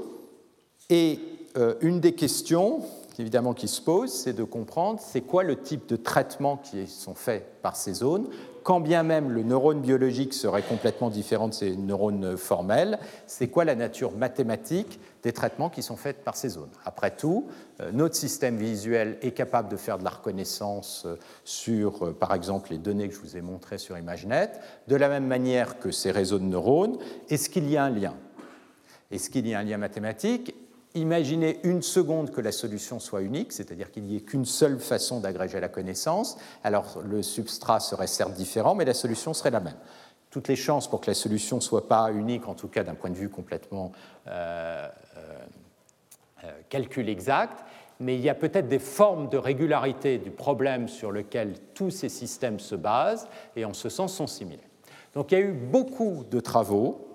et 0.90 1.20
euh, 1.58 1.76
une 1.82 2.00
des 2.00 2.14
questions 2.14 2.82
évidemment 3.20 3.54
qui 3.54 3.68
se 3.68 3.82
pose, 3.82 4.12
c'est 4.12 4.34
de 4.34 4.44
comprendre 4.44 5.00
c'est 5.00 5.22
quoi 5.22 5.44
le 5.44 5.62
type 5.62 5.88
de 5.88 5.96
traitement 5.96 6.58
qui 6.58 6.88
sont 6.88 7.16
faits 7.16 7.62
par 7.62 7.76
ces 7.76 7.94
zones, 7.94 8.28
quand 8.64 8.80
bien 8.80 9.04
même 9.04 9.32
le 9.32 9.44
neurone 9.44 9.82
biologique 9.82 10.34
serait 10.34 10.62
complètement 10.62 11.10
différent 11.10 11.48
de 11.48 11.54
ces 11.54 11.76
neurones 11.76 12.38
formels, 12.38 13.00
c'est 13.26 13.48
quoi 13.48 13.66
la 13.66 13.76
nature 13.76 14.12
mathématique 14.12 15.00
des 15.24 15.34
traitements 15.34 15.70
qui 15.70 15.82
sont 15.82 15.96
faits 15.96 16.24
par 16.24 16.36
ces 16.36 16.50
zones? 16.50 16.70
Après 16.86 17.12
tout, 17.12 17.48
euh, 17.80 17.92
notre 17.92 18.16
système 18.16 18.58
visuel 18.58 19.18
est 19.22 19.32
capable 19.32 19.70
de 19.70 19.78
faire 19.78 19.98
de 19.98 20.04
la 20.04 20.12
reconnaissance 20.12 21.04
euh, 21.06 21.16
sur, 21.44 22.06
euh, 22.06 22.14
par 22.14 22.34
exemple, 22.34 22.72
les 22.72 22.78
données 22.78 23.08
que 23.08 23.16
je 23.16 23.20
vous 23.20 23.38
ai 23.38 23.42
montrées 23.42 23.78
sur 23.78 23.98
ImageNet, 23.98 24.52
de 24.88 24.96
la 24.96 25.10
même 25.10 25.26
manière 25.26 25.80
que 25.80 25.92
ces 25.92 26.12
réseaux 26.12 26.40
de 26.40 26.46
neurones. 26.46 26.98
Est-ce 27.30 27.50
qu'il 27.50 27.70
y 27.70 27.78
a 27.78 27.84
un 27.84 27.90
lien? 27.90 28.16
Est-ce 29.12 29.30
qu'il 29.30 29.48
y 29.48 29.54
a 29.54 29.60
un 29.60 29.64
lien 29.64 29.78
mathématique? 29.78 30.56
Imaginez 30.94 31.60
une 31.64 31.82
seconde 31.82 32.32
que 32.32 32.42
la 32.42 32.52
solution 32.52 33.00
soit 33.00 33.22
unique, 33.22 33.54
c'est-à-dire 33.54 33.92
qu'il 33.92 34.04
n'y 34.04 34.18
ait 34.18 34.22
qu'une 34.22 34.44
seule 34.44 34.78
façon 34.78 35.22
d'agréger 35.22 35.62
la 35.62 35.70
connaissance. 35.70 36.38
Alors 36.66 37.02
le 37.02 37.24
substrat 37.24 37.80
serait 37.80 38.08
certes 38.08 38.34
différent, 38.34 38.76
mais 38.76 38.84
la 38.84 38.94
solution 38.94 39.34
serait 39.34 39.52
la 39.52 39.62
même. 39.62 39.78
Toutes 40.32 40.50
les 40.50 40.58
chances 40.58 40.90
pour 40.90 41.00
que 41.00 41.10
la 41.10 41.14
solution 41.14 41.58
ne 41.58 41.62
soit 41.62 41.88
pas 41.88 42.12
unique, 42.12 42.48
en 42.48 42.56
tout 42.56 42.68
cas 42.68 42.84
d'un 42.84 42.96
point 42.96 43.10
de 43.10 43.16
vue 43.16 43.30
complètement 43.30 43.94
euh, 44.28 44.90
euh, 45.18 45.40
euh, 46.44 46.52
calcul 46.68 47.08
exact, 47.08 47.64
mais 48.02 48.16
il 48.16 48.22
y 48.22 48.30
a 48.30 48.36
peut-être 48.36 48.68
des 48.68 48.80
formes 48.80 49.30
de 49.30 49.38
régularité 49.38 50.18
du 50.18 50.32
problème 50.32 50.90
sur 50.90 51.12
lequel 51.12 51.54
tous 51.74 51.92
ces 51.92 52.10
systèmes 52.10 52.60
se 52.60 52.76
basent 52.76 53.30
et 53.56 53.64
en 53.64 53.74
ce 53.74 53.88
sens 53.88 54.14
sont 54.14 54.28
similaires. 54.28 54.68
Donc 55.14 55.32
il 55.32 55.38
y 55.38 55.42
a 55.42 55.46
eu 55.46 55.54
beaucoup 55.54 56.26
de 56.30 56.40
travaux 56.42 57.11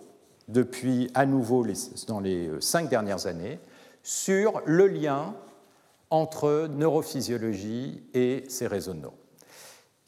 depuis 0.49 1.11
à 1.15 1.27
nouveau 1.27 1.67
dans 2.07 2.21
les 2.21 2.49
euh, 2.49 2.61
cinq 2.61 2.89
dernières 2.89 3.27
années 3.27 3.59
sur 4.03 4.63
le 4.65 4.87
lien 4.87 5.35
entre 6.11 6.69
neurophysiologie 6.69 8.03
et 8.15 8.45
ces 8.49 8.69
neurones. 8.69 9.11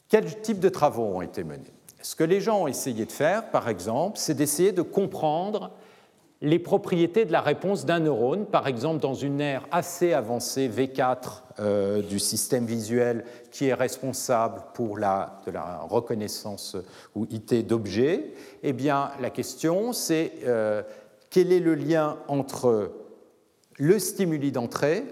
Quel 0.07 0.41
type 0.41 0.59
de 0.59 0.69
travaux 0.69 1.03
ont 1.03 1.21
été 1.21 1.43
menés? 1.43 1.73
Ce 2.01 2.15
que 2.15 2.23
les 2.23 2.39
gens 2.39 2.63
ont 2.63 2.67
essayé 2.67 3.05
de 3.05 3.11
faire, 3.11 3.51
par 3.51 3.67
exemple, 3.67 4.17
c'est 4.17 4.33
d'essayer 4.33 4.71
de 4.71 4.81
comprendre 4.81 5.71
les 6.41 6.59
propriétés 6.59 7.25
de 7.25 7.31
la 7.31 7.41
réponse 7.41 7.85
d'un 7.85 7.99
neurone, 7.99 8.45
par 8.45 8.67
exemple 8.67 9.01
dans 9.01 9.13
une 9.13 9.41
aire 9.41 9.67
assez 9.71 10.13
avancée, 10.13 10.69
V4 10.69 11.41
euh, 11.59 12.01
du 12.01 12.17
système 12.19 12.65
visuel, 12.65 13.25
qui 13.51 13.67
est 13.67 13.73
responsable 13.73 14.61
de 14.77 15.51
la 15.51 15.79
reconnaissance 15.89 16.77
ou 17.15 17.25
IT 17.29 17.67
d'objets, 17.67 18.33
eh 18.63 18.73
bien 18.73 19.11
la 19.19 19.29
question 19.29 19.91
c'est 19.91 20.31
euh, 20.45 20.81
quel 21.29 21.51
est 21.51 21.59
le 21.59 21.75
lien 21.75 22.17
entre 22.27 22.91
le 23.77 23.99
stimuli 23.99 24.51
d'entrée 24.51 25.03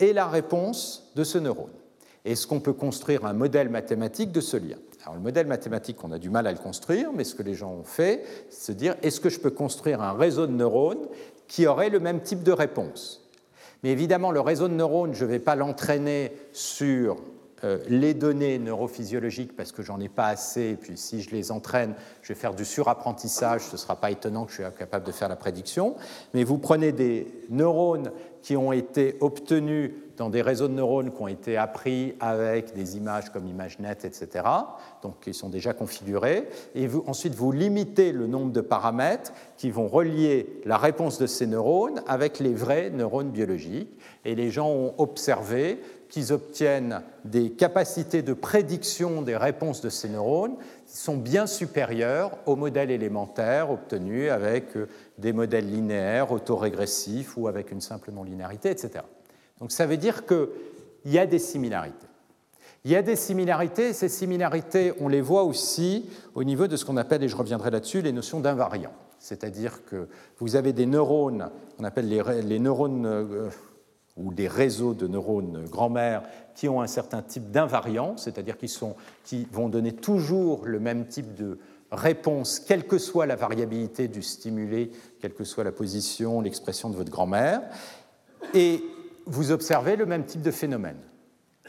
et 0.00 0.12
la 0.12 0.26
réponse 0.26 1.12
de 1.14 1.22
ce 1.22 1.38
neurone? 1.38 1.70
Est-ce 2.24 2.46
qu'on 2.46 2.60
peut 2.60 2.72
construire 2.72 3.24
un 3.24 3.32
modèle 3.32 3.68
mathématique 3.68 4.32
de 4.32 4.40
ce 4.40 4.56
lien? 4.56 4.76
Alors, 5.02 5.16
le 5.16 5.20
modèle 5.20 5.48
mathématique, 5.48 6.04
on 6.04 6.12
a 6.12 6.18
du 6.18 6.30
mal 6.30 6.46
à 6.46 6.52
le 6.52 6.58
construire, 6.58 7.10
mais 7.12 7.24
ce 7.24 7.34
que 7.34 7.42
les 7.42 7.54
gens 7.54 7.72
ont 7.72 7.84
fait, 7.84 8.24
c'est 8.50 8.66
se 8.66 8.72
dire 8.72 8.94
est-ce 9.02 9.20
que 9.20 9.30
je 9.30 9.40
peux 9.40 9.50
construire 9.50 10.00
un 10.00 10.12
réseau 10.12 10.46
de 10.46 10.52
neurones 10.52 11.08
qui 11.48 11.66
aurait 11.66 11.90
le 11.90 11.98
même 11.98 12.20
type 12.20 12.44
de 12.44 12.52
réponse? 12.52 13.28
Mais 13.82 13.90
évidemment, 13.90 14.30
le 14.30 14.40
réseau 14.40 14.68
de 14.68 14.74
neurones, 14.74 15.14
je 15.14 15.24
ne 15.24 15.30
vais 15.30 15.40
pas 15.40 15.56
l'entraîner 15.56 16.32
sur 16.52 17.16
euh, 17.64 17.78
les 17.88 18.14
données 18.14 18.60
neurophysiologiques 18.60 19.56
parce 19.56 19.72
que 19.72 19.82
j'en 19.82 19.98
ai 19.98 20.08
pas 20.08 20.26
assez, 20.26 20.70
et 20.70 20.76
puis 20.76 20.96
si 20.96 21.20
je 21.20 21.30
les 21.30 21.50
entraîne, 21.50 21.94
je 22.22 22.32
vais 22.32 22.38
faire 22.38 22.54
du 22.54 22.64
surapprentissage, 22.64 23.62
ce 23.62 23.72
ne 23.72 23.78
sera 23.78 23.96
pas 23.96 24.12
étonnant 24.12 24.44
que 24.44 24.52
je 24.52 24.58
sois 24.58 24.70
capable 24.70 25.04
de 25.04 25.12
faire 25.12 25.28
la 25.28 25.36
prédiction. 25.36 25.96
Mais 26.32 26.44
vous 26.44 26.58
prenez 26.58 26.92
des 26.92 27.26
neurones 27.50 28.12
qui 28.40 28.56
ont 28.56 28.72
été 28.72 29.16
obtenus 29.20 29.92
dans 30.16 30.30
des 30.30 30.42
réseaux 30.42 30.68
de 30.68 30.74
neurones 30.74 31.10
qui 31.10 31.22
ont 31.22 31.28
été 31.28 31.56
appris 31.56 32.14
avec 32.20 32.74
des 32.74 32.96
images 32.96 33.30
comme 33.30 33.46
ImageNet, 33.46 34.04
etc., 34.04 34.44
donc 35.02 35.20
qui 35.20 35.34
sont 35.34 35.48
déjà 35.48 35.72
configurés, 35.72 36.48
et 36.74 36.88
ensuite 37.06 37.34
vous 37.34 37.52
limitez 37.52 38.12
le 38.12 38.26
nombre 38.26 38.52
de 38.52 38.60
paramètres 38.60 39.32
qui 39.56 39.70
vont 39.70 39.88
relier 39.88 40.60
la 40.64 40.76
réponse 40.76 41.18
de 41.18 41.26
ces 41.26 41.46
neurones 41.46 42.02
avec 42.06 42.38
les 42.38 42.54
vrais 42.54 42.90
neurones 42.90 43.30
biologiques. 43.30 43.90
Et 44.24 44.34
les 44.34 44.50
gens 44.50 44.68
ont 44.68 44.94
observé 44.98 45.80
qu'ils 46.08 46.32
obtiennent 46.32 47.00
des 47.24 47.50
capacités 47.50 48.20
de 48.20 48.34
prédiction 48.34 49.22
des 49.22 49.36
réponses 49.36 49.80
de 49.80 49.88
ces 49.88 50.10
neurones 50.10 50.56
qui 50.86 50.98
sont 50.98 51.16
bien 51.16 51.46
supérieures 51.46 52.32
aux 52.44 52.54
modèles 52.54 52.90
élémentaires 52.90 53.70
obtenus 53.70 54.30
avec 54.30 54.76
euh, 54.76 54.88
des 55.16 55.32
modèles 55.32 55.70
linéaires, 55.70 56.30
autorégressifs 56.30 57.38
ou 57.38 57.48
avec 57.48 57.72
une 57.72 57.80
simple 57.80 58.12
non-linéarité, 58.12 58.70
etc. 58.70 59.04
Donc 59.62 59.70
ça 59.70 59.86
veut 59.86 59.96
dire 59.96 60.26
qu'il 60.26 60.48
y 61.04 61.20
a 61.20 61.24
des 61.24 61.38
similarités. 61.38 62.08
Il 62.84 62.90
y 62.90 62.96
a 62.96 63.02
des 63.02 63.14
similarités, 63.14 63.90
et 63.90 63.92
ces 63.92 64.08
similarités, 64.08 64.92
on 64.98 65.06
les 65.06 65.20
voit 65.20 65.44
aussi 65.44 66.10
au 66.34 66.42
niveau 66.42 66.66
de 66.66 66.76
ce 66.76 66.84
qu'on 66.84 66.96
appelle, 66.96 67.22
et 67.22 67.28
je 67.28 67.36
reviendrai 67.36 67.70
là-dessus, 67.70 68.02
les 68.02 68.10
notions 68.10 68.40
d'invariants. 68.40 68.92
c'est-à-dire 69.20 69.84
que 69.84 70.08
vous 70.38 70.56
avez 70.56 70.72
des 70.72 70.84
neurones, 70.84 71.48
on 71.78 71.84
appelle 71.84 72.08
les, 72.08 72.58
neurones 72.58 73.06
euh, 73.06 73.50
ou 74.16 74.34
des 74.34 74.48
réseaux 74.48 74.94
de 74.94 75.06
neurones 75.06 75.64
grand-mère 75.70 76.24
qui 76.56 76.68
ont 76.68 76.80
un 76.82 76.88
certain 76.88 77.22
type 77.22 77.52
d'invariant, 77.52 78.16
c'est-à-dire 78.16 78.58
qui, 78.58 78.68
qui 79.22 79.46
vont 79.52 79.68
donner 79.68 79.92
toujours 79.92 80.62
le 80.64 80.80
même 80.80 81.06
type 81.06 81.36
de 81.36 81.60
réponse, 81.92 82.58
quelle 82.58 82.84
que 82.84 82.98
soit 82.98 83.26
la 83.26 83.36
variabilité 83.36 84.08
du 84.08 84.22
stimulé, 84.22 84.90
quelle 85.20 85.34
que 85.34 85.44
soit 85.44 85.62
la 85.62 85.70
position, 85.70 86.40
l'expression 86.40 86.90
de 86.90 86.96
votre 86.96 87.12
grand-mère, 87.12 87.62
et 88.54 88.82
vous 89.26 89.52
observez 89.52 89.96
le 89.96 90.06
même 90.06 90.24
type 90.24 90.42
de 90.42 90.50
phénomène 90.50 90.98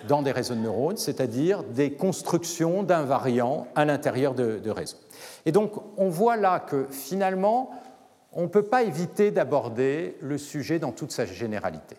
dans 0.07 0.21
des 0.21 0.31
réseaux 0.31 0.55
de 0.55 0.59
neurones, 0.59 0.97
c'est-à-dire 0.97 1.63
des 1.63 1.93
constructions 1.93 2.83
d'invariants 2.83 3.67
à 3.75 3.85
l'intérieur 3.85 4.33
de, 4.33 4.69
réseaux. 4.69 4.97
Et 5.45 5.51
donc, 5.51 5.73
on 5.97 6.09
voit 6.09 6.35
là 6.35 6.59
que 6.59 6.87
finalement, 6.89 7.71
on 8.33 8.43
ne 8.43 8.47
peut 8.47 8.63
pas 8.63 8.83
éviter 8.83 9.31
d'aborder 9.31 10.17
le 10.21 10.37
sujet 10.37 10.79
dans 10.79 10.91
toute 10.91 11.11
sa 11.11 11.25
généralité. 11.25 11.95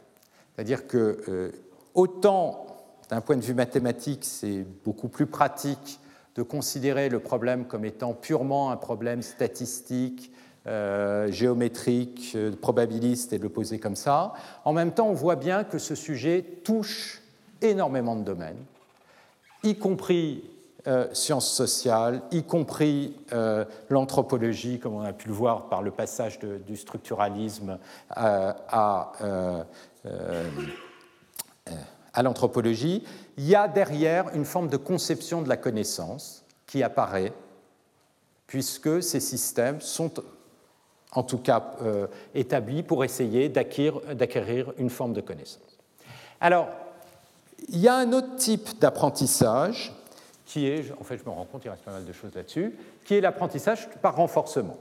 C'est-à-dire 0.55 0.87
que, 0.87 1.23
euh, 1.29 1.53
autant 1.95 2.67
d'un 3.09 3.21
point 3.21 3.37
de 3.37 3.43
vue 3.43 3.55
mathématique, 3.55 4.25
c'est 4.25 4.67
beaucoup 4.85 5.09
plus 5.09 5.27
pratique 5.27 6.01
de 6.35 6.43
considérer 6.43 7.09
le 7.09 7.21
problème 7.21 7.65
comme 7.65 7.85
étant 7.85 8.13
purement 8.13 8.71
un 8.71 8.77
problème 8.77 9.23
statistique, 9.23 10.33
euh, 10.67 11.31
géométrique, 11.31 12.33
euh, 12.37 12.51
probabiliste 12.57 13.35
et 13.35 13.39
de 13.39 13.43
le 13.43 13.51
poser 13.51 13.79
comme 13.79 13.97
ça. 13.97 14.33
En 14.65 14.73
même 14.73 14.93
temps, 14.93 15.09
on 15.09 15.12
voit 15.12 15.37
bien 15.37 15.62
que 15.62 15.77
ce 15.77 15.95
sujet 15.95 16.43
touche 16.65 17.21
énormément 17.61 18.17
de 18.17 18.23
domaines, 18.23 18.65
y 19.62 19.77
compris 19.77 20.43
euh, 20.87 21.07
sciences 21.12 21.53
sociales, 21.53 22.23
y 22.31 22.45
compris 22.45 23.15
l'anthropologie, 23.91 24.79
comme 24.79 24.95
on 24.95 25.05
a 25.05 25.12
pu 25.12 25.29
le 25.29 25.35
voir 25.35 25.69
par 25.69 25.83
le 25.83 25.91
passage 25.91 26.39
du 26.39 26.79
structuralisme 26.79 27.79
à 28.09 29.12
l'anthropologie. 32.23 33.05
Il 33.37 33.45
y 33.45 33.55
a 33.55 33.69
derrière 33.69 34.35
une 34.35 34.47
forme 34.47 34.69
de 34.69 34.79
conception 34.79 35.43
de 35.43 35.51
la 35.51 35.59
connaissance 35.59 36.43
qui 36.67 36.83
apparaît, 36.83 37.35
puisque 38.47 39.03
ces 39.03 39.21
systèmes 39.21 39.83
sont 39.83 40.11
en 41.15 41.23
tout 41.23 41.39
cas 41.39 41.73
établis 42.35 42.83
pour 42.83 43.05
essayer 43.05 43.49
d'acquérir 43.49 44.73
une 44.79 44.91
forme 44.91 45.12
de 45.12 45.21
connaissance. 45.21 45.79
Alors, 46.41 46.69
il 47.69 47.79
y 47.79 47.89
a 47.89 47.95
un 47.95 48.12
autre 48.12 48.37
type 48.37 48.79
d'apprentissage 48.79 49.95
qui 50.45 50.67
est, 50.67 50.93
en 51.01 51.05
fait 51.05 51.17
je 51.17 51.25
me 51.25 51.31
rends 51.31 51.47
compte, 51.47 51.65
il 51.65 51.71
reste 51.71 51.85
pas 51.85 51.93
mal 51.93 52.05
de 52.05 52.12
choses 52.12 52.35
là-dessus, 52.35 52.77
qui 53.05 53.15
est 53.15 53.21
l'apprentissage 53.21 53.89
par 54.03 54.17
renforcement. 54.17 54.77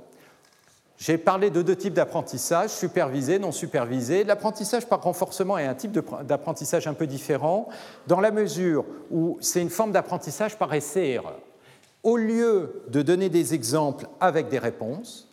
J'ai 0.98 1.18
parlé 1.18 1.50
de 1.50 1.62
deux 1.62 1.76
types 1.76 1.94
d'apprentissage, 1.94 2.70
supervisé, 2.70 3.40
non 3.40 3.52
supervisé. 3.52 4.24
L'apprentissage 4.24 4.86
par 4.86 5.02
renforcement 5.02 5.58
est 5.58 5.66
un 5.66 5.74
type 5.74 6.00
d'apprentissage 6.24 6.88
un 6.88 6.94
peu 6.94 7.08
différent, 7.08 7.68
dans 8.08 8.20
la 8.20 8.32
mesure 8.32 8.86
où 9.10 9.38
c'est 9.42 9.62
une 9.62 9.72
forme 9.72 9.92
d'apprentissage 9.92 10.58
par 10.58 10.74
essai-erreur. 10.74 11.40
Au 12.04 12.18
lieu 12.18 12.84
de 12.90 13.02
donner 13.02 13.30
des 13.30 13.54
exemples 13.54 14.08
avec 14.20 14.50
des 14.50 14.60
réponses, 14.60 15.28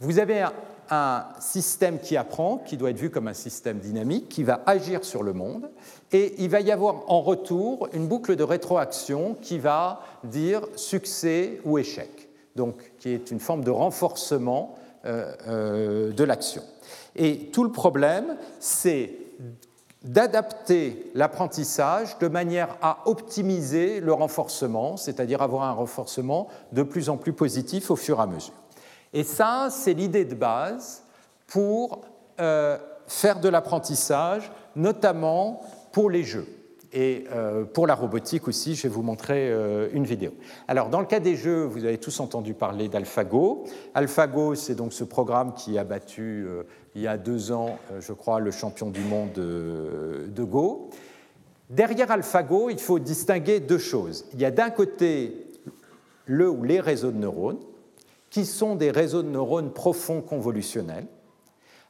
vous 0.00 0.18
avez 0.18 0.44
un, 0.90 1.24
système 1.40 1.98
qui 1.98 2.16
apprend, 2.16 2.58
qui 2.58 2.76
doit 2.76 2.90
être 2.90 2.98
vu 2.98 3.10
comme 3.10 3.26
un 3.26 3.34
système 3.34 3.78
dynamique, 3.78 4.28
qui 4.28 4.42
va 4.42 4.62
agir 4.66 5.02
sur 5.02 5.22
le 5.22 5.32
monde, 5.32 5.70
et 6.12 6.34
il 6.38 6.50
va 6.50 6.60
y 6.60 6.70
avoir 6.70 7.10
en 7.10 7.22
retour 7.22 7.88
une 7.94 8.06
boucle 8.06 8.36
de 8.36 8.44
rétroaction 8.44 9.34
qui 9.40 9.58
va 9.58 10.02
dire 10.24 10.60
succès 10.76 11.58
ou 11.64 11.78
échec, 11.78 12.28
donc 12.54 12.92
qui 12.98 13.08
est 13.08 13.30
une 13.30 13.40
forme 13.40 13.64
de 13.64 13.70
renforcement 13.70 14.76
euh, 15.06 15.34
euh, 15.48 16.12
de 16.12 16.24
l'action. 16.24 16.62
Et 17.16 17.50
tout 17.52 17.64
le 17.64 17.72
problème, 17.72 18.36
c'est 18.60 19.10
d'adapter 20.02 21.10
l'apprentissage 21.14 22.18
de 22.18 22.28
manière 22.28 22.76
à 22.82 22.98
optimiser 23.06 24.00
le 24.00 24.12
renforcement, 24.12 24.96
c'est-à-dire 24.98 25.40
avoir 25.40 25.62
un 25.62 25.72
renforcement 25.72 26.48
de 26.72 26.82
plus 26.82 27.08
en 27.08 27.16
plus 27.16 27.32
positif 27.32 27.90
au 27.90 27.96
fur 27.96 28.18
et 28.18 28.22
à 28.22 28.26
mesure. 28.26 28.54
Et 29.14 29.22
ça, 29.22 29.68
c'est 29.70 29.94
l'idée 29.94 30.24
de 30.24 30.34
base 30.34 31.04
pour 31.46 32.02
euh, 32.40 32.76
faire 33.06 33.38
de 33.38 33.48
l'apprentissage, 33.48 34.50
notamment 34.74 35.62
pour 35.92 36.10
les 36.10 36.24
jeux. 36.24 36.46
Et 36.92 37.24
euh, 37.32 37.64
pour 37.64 37.86
la 37.86 37.94
robotique 37.94 38.48
aussi, 38.48 38.74
je 38.74 38.84
vais 38.84 38.88
vous 38.88 39.02
montrer 39.02 39.50
euh, 39.50 39.88
une 39.92 40.04
vidéo. 40.04 40.32
Alors, 40.66 40.88
dans 40.88 40.98
le 40.98 41.06
cas 41.06 41.20
des 41.20 41.36
jeux, 41.36 41.64
vous 41.64 41.84
avez 41.84 41.98
tous 41.98 42.18
entendu 42.18 42.54
parler 42.54 42.88
d'AlphaGo. 42.88 43.64
AlphaGo, 43.94 44.56
c'est 44.56 44.74
donc 44.74 44.92
ce 44.92 45.04
programme 45.04 45.54
qui 45.54 45.78
a 45.78 45.84
battu 45.84 46.46
il 46.96 47.02
y 47.02 47.06
a 47.06 47.16
deux 47.16 47.52
ans, 47.52 47.78
je 48.00 48.12
crois, 48.12 48.40
le 48.40 48.50
champion 48.50 48.90
du 48.90 49.00
monde 49.00 49.32
de 49.32 50.44
Go. 50.44 50.90
Derrière 51.70 52.10
AlphaGo, 52.10 52.70
il 52.70 52.78
faut 52.78 52.98
distinguer 52.98 53.60
deux 53.60 53.78
choses. 53.78 54.26
Il 54.32 54.40
y 54.40 54.44
a 54.44 54.50
d'un 54.50 54.70
côté 54.70 55.46
le 56.26 56.48
ou 56.48 56.62
les 56.62 56.80
réseaux 56.80 57.10
de 57.10 57.18
neurones, 57.18 57.58
qui 58.34 58.44
sont 58.46 58.74
des 58.74 58.90
réseaux 58.90 59.22
de 59.22 59.28
neurones 59.28 59.70
profonds 59.72 60.20
convolutionnels. 60.20 61.06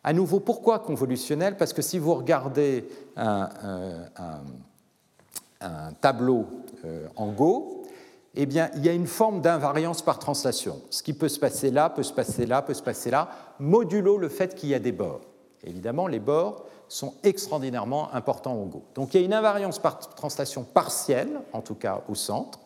À 0.02 0.12
nouveau, 0.12 0.40
pourquoi 0.40 0.78
convolutionnels? 0.78 1.56
Parce 1.56 1.72
que 1.72 1.80
si 1.80 1.98
vous 1.98 2.12
regardez 2.12 2.86
un, 3.16 3.48
tableau 6.02 6.44
euh, 6.84 7.06
en 7.16 7.28
Go, 7.28 7.84
eh 8.34 8.44
bien, 8.44 8.68
il 8.76 8.84
y 8.84 8.90
a 8.90 8.92
une 8.92 9.06
forme 9.06 9.40
d'invariance 9.40 10.02
par 10.02 10.18
translation. 10.18 10.82
Ce 10.90 11.02
qui 11.02 11.14
peut 11.14 11.30
se 11.30 11.40
passer 11.40 11.70
là, 11.70 11.88
peut 11.88 12.02
se 12.02 12.12
passer 12.12 12.44
là, 12.44 12.60
peut 12.60 12.74
se 12.74 12.82
passer 12.82 13.10
là, 13.10 13.30
modulo 13.58 14.18
le 14.18 14.28
fait 14.28 14.54
qu'il 14.54 14.68
y 14.68 14.74
a 14.74 14.78
des 14.78 14.92
bords. 14.92 15.22
Évidemment, 15.62 16.08
les 16.08 16.20
bords 16.20 16.66
sont 16.88 17.14
extraordinairement 17.22 18.12
importants 18.12 18.52
en 18.52 18.66
Go. 18.66 18.82
Donc 18.94 19.14
il 19.14 19.20
y 19.20 19.22
a 19.22 19.24
une 19.24 19.32
invariance 19.32 19.78
par 19.78 19.98
translation 19.98 20.62
partielle, 20.62 21.40
en 21.54 21.62
tout 21.62 21.74
cas 21.74 22.02
au 22.06 22.14
centre, 22.14 22.58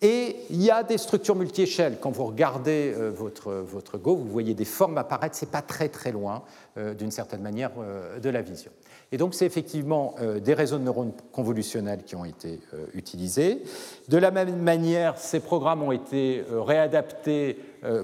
et 0.00 0.36
il 0.50 0.62
y 0.62 0.70
a 0.70 0.84
des 0.84 0.96
structures 0.96 1.34
multi-échelles. 1.34 1.98
Quand 2.00 2.12
vous 2.12 2.24
regardez 2.24 2.94
euh, 2.96 3.10
votre, 3.10 3.52
votre, 3.52 3.98
Go, 3.98 4.14
vous 4.14 4.28
voyez 4.28 4.54
des 4.54 4.64
formes 4.64 4.96
apparaître, 4.96 5.34
ce 5.34 5.44
n'est 5.44 5.50
pas 5.50 5.62
très 5.62 5.88
très 5.88 6.12
loin, 6.12 6.44
euh, 6.76 6.94
d'une 6.94 7.10
certaine 7.10 7.42
manière, 7.42 7.72
euh, 7.80 8.20
de 8.20 8.30
la 8.30 8.42
vision. 8.42 8.70
Et 9.10 9.16
donc, 9.16 9.34
c'est 9.34 9.46
effectivement 9.46 10.16
des 10.44 10.52
réseaux 10.52 10.76
de 10.76 10.82
neurones 10.82 11.14
convolutionnels 11.32 12.02
qui 12.04 12.14
ont 12.14 12.26
été 12.26 12.60
utilisés. 12.92 13.62
De 14.08 14.18
la 14.18 14.30
même 14.30 14.60
manière, 14.60 15.16
ces 15.16 15.40
programmes 15.40 15.82
ont 15.82 15.92
été 15.92 16.44
réadaptés 16.50 17.58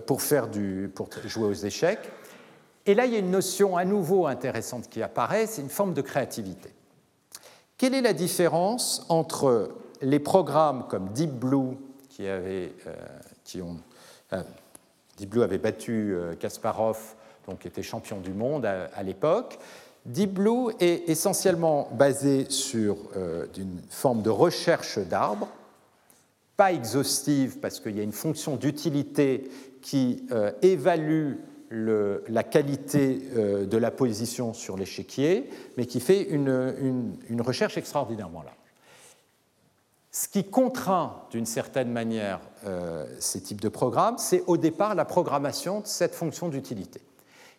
pour, 0.06 0.22
faire 0.22 0.48
du, 0.48 0.90
pour 0.94 1.10
jouer 1.26 1.44
aux 1.44 1.52
échecs. 1.52 1.98
Et 2.86 2.94
là, 2.94 3.04
il 3.04 3.12
y 3.12 3.16
a 3.16 3.18
une 3.18 3.30
notion 3.30 3.76
à 3.76 3.84
nouveau 3.84 4.26
intéressante 4.26 4.88
qui 4.88 5.02
apparaît, 5.02 5.46
c'est 5.46 5.60
une 5.60 5.68
forme 5.68 5.92
de 5.92 6.00
créativité. 6.00 6.70
Quelle 7.76 7.92
est 7.92 8.00
la 8.00 8.14
différence 8.14 9.04
entre 9.10 9.74
les 10.04 10.18
programmes 10.18 10.84
comme 10.88 11.08
Deep 11.10 11.32
Blue, 11.32 11.76
qui, 12.14 12.28
avait, 12.28 12.72
euh, 12.86 13.64
euh, 14.32 14.42
Deep 15.16 15.30
Blue 15.30 15.42
avait 15.42 15.58
battu 15.58 16.14
euh, 16.14 16.34
Kasparov, 16.34 16.98
donc 17.48 17.66
était 17.66 17.82
champion 17.82 18.20
du 18.20 18.32
monde 18.32 18.64
à, 18.64 19.02
l'époque. 19.02 19.58
Deep 20.06 20.34
Blue 20.34 20.72
est 20.80 21.08
essentiellement 21.08 21.88
basé 21.92 22.46
sur 22.48 22.96
une 23.56 23.80
forme 23.90 24.22
de 24.22 24.30
recherche 24.30 24.98
d'arbres, 24.98 25.48
pas 26.56 26.72
exhaustive 26.72 27.58
parce 27.58 27.80
qu'il 27.80 27.96
y 27.96 28.00
a 28.00 28.02
une 28.02 28.12
fonction 28.12 28.56
d'utilité 28.56 29.50
qui 29.82 30.26
évalue 30.62 31.34
la 31.70 32.42
qualité 32.42 33.18
de 33.36 33.76
la 33.76 33.90
position 33.90 34.54
sur 34.54 34.78
l'échiquier, 34.78 35.50
mais 35.76 35.84
qui 35.84 36.00
fait 36.00 36.22
une, 36.22 36.74
une, 36.80 37.16
une 37.28 37.42
recherche 37.42 37.76
extraordinairement 37.76 38.42
large. 38.42 38.63
Ce 40.16 40.28
qui 40.28 40.44
contraint 40.44 41.16
d'une 41.32 41.44
certaine 41.44 41.90
manière 41.90 42.38
euh, 42.68 43.04
ces 43.18 43.40
types 43.40 43.60
de 43.60 43.68
programmes, 43.68 44.16
c'est 44.16 44.44
au 44.46 44.56
départ 44.56 44.94
la 44.94 45.04
programmation 45.04 45.80
de 45.80 45.88
cette 45.88 46.14
fonction 46.14 46.48
d'utilité. 46.48 47.00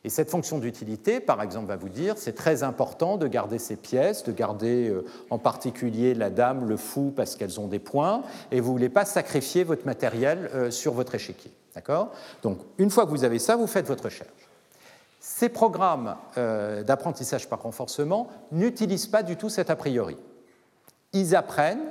Et 0.05 0.09
cette 0.09 0.29
fonction 0.29 0.57
d'utilité, 0.59 1.19
par 1.19 1.41
exemple, 1.41 1.67
va 1.67 1.75
vous 1.75 1.89
dire 1.89 2.13
c'est 2.15 2.31
très 2.31 2.63
important 2.63 3.17
de 3.17 3.27
garder 3.27 3.59
ces 3.59 3.75
pièces, 3.75 4.23
de 4.23 4.31
garder 4.31 4.87
euh, 4.87 5.05
en 5.29 5.37
particulier 5.37 6.13
la 6.13 6.29
dame, 6.29 6.65
le 6.65 6.77
fou, 6.77 7.11
parce 7.13 7.35
qu'elles 7.35 7.59
ont 7.59 7.67
des 7.67 7.79
points, 7.79 8.23
et 8.51 8.61
vous 8.61 8.69
ne 8.69 8.77
voulez 8.77 8.89
pas 8.89 9.03
sacrifier 9.03 9.65
votre 9.65 9.85
matériel 9.85 10.49
euh, 10.53 10.71
sur 10.71 10.93
votre 10.93 11.13
échiquier. 11.13 11.51
D'accord? 11.75 12.13
Donc, 12.41 12.59
une 12.77 12.89
fois 12.89 13.03
que 13.05 13.11
vous 13.11 13.25
avez 13.25 13.39
ça, 13.39 13.57
vous 13.57 13.67
faites 13.67 13.87
votre 13.87 14.05
recherche. 14.05 14.29
Ces 15.19 15.49
programmes 15.49 16.15
d'apprentissage 16.37 17.49
par 17.49 17.63
renforcement 17.63 18.29
n'utilisent 18.51 19.07
pas 19.07 19.23
du 19.23 19.35
tout 19.35 19.49
cet 19.49 19.71
a 19.71 19.75
priori. 19.75 20.15
Ils 21.13 21.35
apprennent 21.35 21.81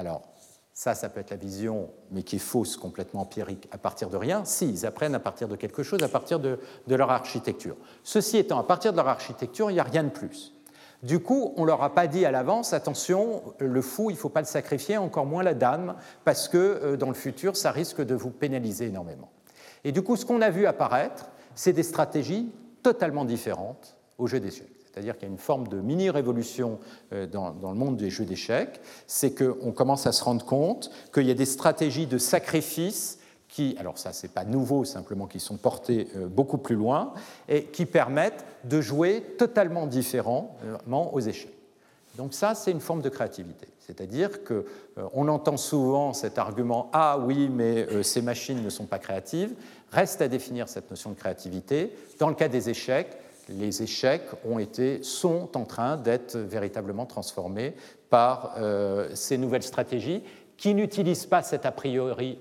alors, 0.00 0.22
ça, 0.72 0.94
ça 0.94 1.10
peut 1.10 1.20
être 1.20 1.30
la 1.30 1.36
vision, 1.36 1.90
mais 2.10 2.22
qui 2.22 2.36
est 2.36 2.38
fausse, 2.38 2.78
complètement 2.78 3.20
empirique, 3.20 3.68
à 3.70 3.76
partir 3.76 4.08
de 4.08 4.16
rien. 4.16 4.46
Si, 4.46 4.66
ils 4.66 4.86
apprennent 4.86 5.14
à 5.14 5.20
partir 5.20 5.46
de 5.46 5.56
quelque 5.56 5.82
chose, 5.82 6.02
à 6.02 6.08
partir 6.08 6.40
de, 6.40 6.58
leur 6.88 7.10
architecture. 7.10 7.76
Ceci 8.02 8.38
étant, 8.38 8.58
à 8.58 8.62
partir 8.62 8.92
de 8.92 8.96
leur 8.96 9.08
architecture, 9.08 9.70
il 9.70 9.74
n'y 9.74 9.80
a 9.80 9.84
rien 9.84 10.04
de 10.04 10.08
plus. 10.08 10.54
Du 11.02 11.20
coup, 11.20 11.52
on 11.56 11.62
ne 11.62 11.66
leur 11.66 11.82
a 11.82 11.94
pas 11.94 12.06
dit 12.06 12.24
à 12.24 12.30
l'avance, 12.30 12.72
attention, 12.72 13.42
le 13.58 13.82
fou, 13.82 14.08
il 14.08 14.14
ne 14.14 14.18
faut 14.18 14.30
pas 14.30 14.40
le 14.40 14.46
sacrifier, 14.46 14.96
encore 14.96 15.26
moins 15.26 15.42
la 15.42 15.52
dame, 15.52 15.96
parce 16.24 16.48
que 16.48 16.56
euh, 16.56 16.96
dans 16.96 17.08
le 17.08 17.14
futur, 17.14 17.58
ça 17.58 17.72
risque 17.72 18.00
de 18.00 18.14
vous 18.14 18.30
pénaliser 18.30 18.86
énormément. 18.86 19.30
Et 19.84 19.92
du 19.92 20.00
coup, 20.00 20.16
ce 20.16 20.24
qu'on 20.24 20.40
a 20.40 20.48
vu 20.48 20.64
apparaître, 20.64 21.26
c'est 21.54 21.74
des 21.74 21.82
stratégies 21.82 22.50
totalement 22.82 23.26
différentes 23.26 23.98
au 24.16 24.26
jeu 24.26 24.40
d'échecs. 24.40 24.79
C'est-à-dire 24.92 25.14
qu'il 25.14 25.28
y 25.28 25.30
a 25.30 25.32
une 25.32 25.38
forme 25.38 25.68
de 25.68 25.80
mini-révolution 25.80 26.78
euh, 27.12 27.26
dans, 27.26 27.54
le 27.62 27.74
monde 27.74 27.96
des 27.96 28.10
jeux 28.10 28.24
d'échecs, 28.24 28.80
c'est 29.06 29.34
qu'on 29.34 29.72
commence 29.72 30.06
à 30.06 30.12
se 30.12 30.24
rendre 30.24 30.44
compte 30.44 30.90
qu'il 31.12 31.26
y 31.26 31.30
a 31.30 31.34
des 31.34 31.46
stratégies 31.46 32.06
de 32.06 32.18
sacrifice 32.18 33.18
qui, 33.48 33.76
alors 33.78 33.98
ça 33.98 34.12
c'est 34.12 34.32
pas 34.32 34.44
nouveau, 34.44 34.84
simplement 34.84 35.26
qui 35.26 35.40
sont 35.40 35.56
portées 35.56 36.08
euh, 36.16 36.26
beaucoup 36.26 36.58
plus 36.58 36.76
loin, 36.76 37.12
et 37.48 37.64
qui 37.64 37.86
permettent 37.86 38.44
de 38.64 38.80
jouer 38.80 39.22
totalement 39.38 39.86
différemment 39.86 40.56
aux 41.12 41.20
échecs. 41.20 41.56
Donc 42.16 42.34
ça 42.34 42.54
c'est 42.54 42.70
une 42.70 42.80
forme 42.80 43.02
de 43.02 43.08
créativité. 43.08 43.68
C'est-à-dire 43.78 44.44
qu'on 44.44 44.62
euh, 44.98 45.28
entend 45.28 45.56
souvent 45.56 46.12
cet 46.12 46.38
argument 46.38 46.90
Ah 46.92 47.18
oui, 47.18 47.48
mais 47.48 48.02
ces 48.04 48.22
machines 48.22 48.62
ne 48.62 48.70
sont 48.70 48.86
pas 48.86 48.98
créatives. 48.98 49.54
Reste 49.90 50.20
à 50.20 50.28
définir 50.28 50.68
cette 50.68 50.90
notion 50.90 51.10
de 51.10 51.16
créativité. 51.16 51.92
Dans 52.20 52.28
le 52.28 52.36
cas 52.36 52.46
des 52.46 52.70
échecs, 52.70 53.16
les 53.50 53.82
échecs 53.82 54.26
ont 54.44 54.58
été, 54.58 55.02
sont 55.02 55.56
en 55.56 55.64
train 55.64 55.96
d'être 55.96 56.36
véritablement 56.36 57.06
transformés 57.06 57.74
par 58.08 58.54
euh, 58.58 59.08
ces 59.14 59.38
nouvelles 59.38 59.62
stratégies 59.62 60.22
qui 60.56 60.74
n'utilisent 60.74 61.26
pas 61.26 61.42
cet 61.42 61.64
a 61.64 61.72
priori 61.72 62.38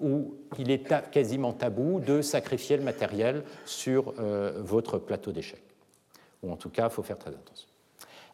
où 0.00 0.34
il 0.58 0.70
est 0.70 1.10
quasiment 1.10 1.52
tabou 1.52 2.00
de 2.00 2.22
sacrifier 2.22 2.78
le 2.78 2.82
matériel 2.82 3.44
sur 3.66 4.14
euh, 4.18 4.54
votre 4.56 4.96
plateau 4.96 5.32
d'échecs. 5.32 5.62
Ou 6.42 6.50
en 6.50 6.56
tout 6.56 6.70
cas, 6.70 6.84
il 6.84 6.90
faut 6.90 7.02
faire 7.02 7.18
très 7.18 7.30
attention. 7.30 7.68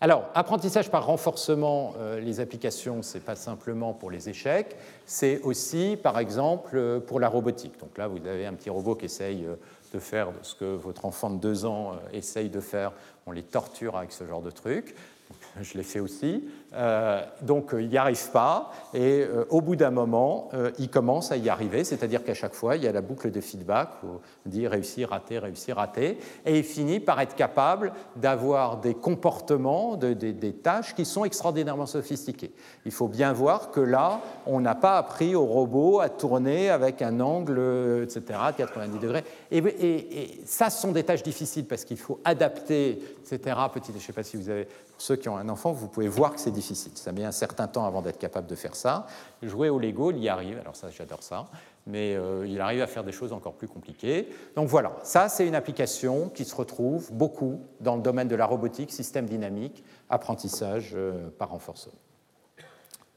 Alors, 0.01 0.27
apprentissage 0.35 0.89
par 0.89 1.07
renforcement, 1.07 1.95
euh, 1.99 2.21
les 2.21 2.39
applications, 2.39 3.03
ce 3.03 3.15
n'est 3.15 3.25
pas 3.25 3.35
simplement 3.35 3.93
pour 3.93 4.11
les 4.11 4.29
échecs, 4.29 4.77
c'est 5.05 5.41
aussi, 5.41 5.99
par 6.01 6.19
exemple, 6.21 7.01
pour 7.01 7.19
la 7.19 7.29
robotique. 7.29 7.81
Donc 7.81 7.99
là, 7.99 8.07
vous 8.07 8.19
avez 8.19 8.47
un 8.47 8.55
petit 8.55 8.71
robot 8.71 8.95
qui 8.95 9.07
essaye 9.07 9.49
de 9.95 10.01
faire 10.01 10.29
ce 10.43 10.55
que 10.55 10.65
votre 10.65 11.05
enfant 11.05 11.31
de 11.31 11.39
deux 11.39 11.65
ans 11.65 11.93
euh, 11.93 11.97
essaye 12.13 12.51
de 12.51 12.61
faire. 12.61 12.93
On 13.27 13.33
les 13.33 13.43
torture 13.43 13.97
avec 13.97 14.13
ce 14.13 14.27
genre 14.27 14.43
de 14.43 14.51
truc. 14.51 14.95
Je 15.63 15.79
l'ai 15.79 15.85
fait 15.85 16.01
aussi. 16.01 16.45
Euh, 16.75 17.23
donc 17.43 17.71
il 17.79 17.89
n'y 17.89 17.97
arrive 17.97 18.31
pas, 18.31 18.73
et 18.93 19.23
euh, 19.23 19.45
au 19.51 19.61
bout 19.61 19.77
d'un 19.77 19.91
moment, 19.91 20.49
euh, 20.55 20.73
il 20.79 20.89
commence 20.91 21.31
à 21.31 21.37
y 21.37 21.49
arriver, 21.49 21.85
c'est-à-dire 21.85 22.25
qu'à 22.25 22.35
chaque 22.35 22.55
fois, 22.55 22.77
il 22.77 22.83
y 22.83 22.89
a 22.89 22.93
la 22.93 23.01
boucle 23.01 23.31
de 23.31 23.41
feedback, 23.41 23.91
où 24.03 24.07
on 24.47 24.49
dit 24.49 24.67
réussir, 24.67 25.11
rater, 25.11 25.39
réussir, 25.39 25.77
rater, 25.77 26.19
et 26.45 26.59
il 26.59 26.65
finit 26.65 26.99
par 27.01 27.21
être 27.21 27.37
capable 27.37 27.93
d'avoir 28.17 28.79
des 28.79 28.95
comportements, 28.95 29.97
des 29.97 30.53
tâches 30.53 30.95
qui 30.95 31.05
sont 31.05 31.25
extraordinairement 31.25 31.87
sophistiquées. 31.87 32.53
Il 32.85 32.93
faut 32.93 33.09
bien 33.09 33.33
voir 33.33 33.71
que 33.71 33.81
là, 33.81 34.21
on 34.47 34.61
n'a 34.61 34.75
pas 34.75 34.99
appris 34.99 35.35
au 35.35 35.45
robot 35.45 36.01
à 36.01 36.09
tourner 36.09 36.71
avec 36.71 37.03
un 37.03 37.21
angle, 37.21 38.03
etc., 38.03 38.23
90 38.57 38.99
degrés. 38.99 39.25
Et, 39.51 40.41
ça, 40.45 40.71
ce 40.71 40.81
sont 40.81 40.93
des 40.93 41.05
tâches 41.05 41.23
difficiles 41.23 41.67
parce 41.67 41.85
qu'il 41.85 41.99
faut 41.99 42.21
adapter, 42.25 43.03
etc. 43.23 43.57
Je 43.87 43.93
ne 43.93 43.99
sais 43.99 44.13
pas 44.13 44.23
si 44.23 44.37
vous 44.37 44.49
avez, 44.49 44.65
pour 44.65 45.01
ceux 45.01 45.17
qui 45.17 45.29
ont 45.29 45.37
un 45.37 45.49
enfant, 45.49 45.73
vous 45.73 45.89
pouvez 45.89 46.09
voir 46.09 46.35
que 46.35 46.41
c'est 46.41 46.51
difficile 46.51 46.64
ça 46.65 47.13
met 47.13 47.25
un 47.25 47.33
certain 47.33 47.69
temps 47.69 47.85
avant 47.85 48.03
d'être 48.03 48.19
capable 48.19 48.47
de 48.47 48.55
faire 48.55 48.75
ça. 48.75 49.07
Jouer 49.43 49.69
au 49.69 49.79
Lego, 49.79 50.11
il 50.11 50.19
y 50.19 50.29
arrive, 50.29 50.59
alors 50.59 50.77
ça 50.77 50.91
j'adore 50.91 51.23
ça, 51.23 51.47
mais 51.87 52.17
euh, 52.17 52.47
il 52.47 52.61
arrive 52.61 52.83
à 52.83 52.87
faire 52.87 53.05
des 53.05 53.13
choses 53.13 53.33
encore 53.33 53.55
plus 53.55 53.69
compliquées. 53.69 54.29
Donc 54.57 54.69
voilà, 54.69 54.93
ça 55.03 55.29
c'est 55.29 55.47
une 55.47 55.55
application 55.55 56.29
qui 56.31 56.45
se 56.45 56.55
retrouve 56.55 57.13
beaucoup 57.13 57.61
dans 57.81 57.97
le 57.97 58.03
domaine 58.03 58.29
de 58.29 58.37
la 58.37 58.47
robotique, 58.47 58.93
système 58.93 59.27
dynamique, 59.27 59.85
apprentissage 60.09 60.93
euh, 60.95 61.29
par 61.39 61.51
renforcement. 61.51 61.99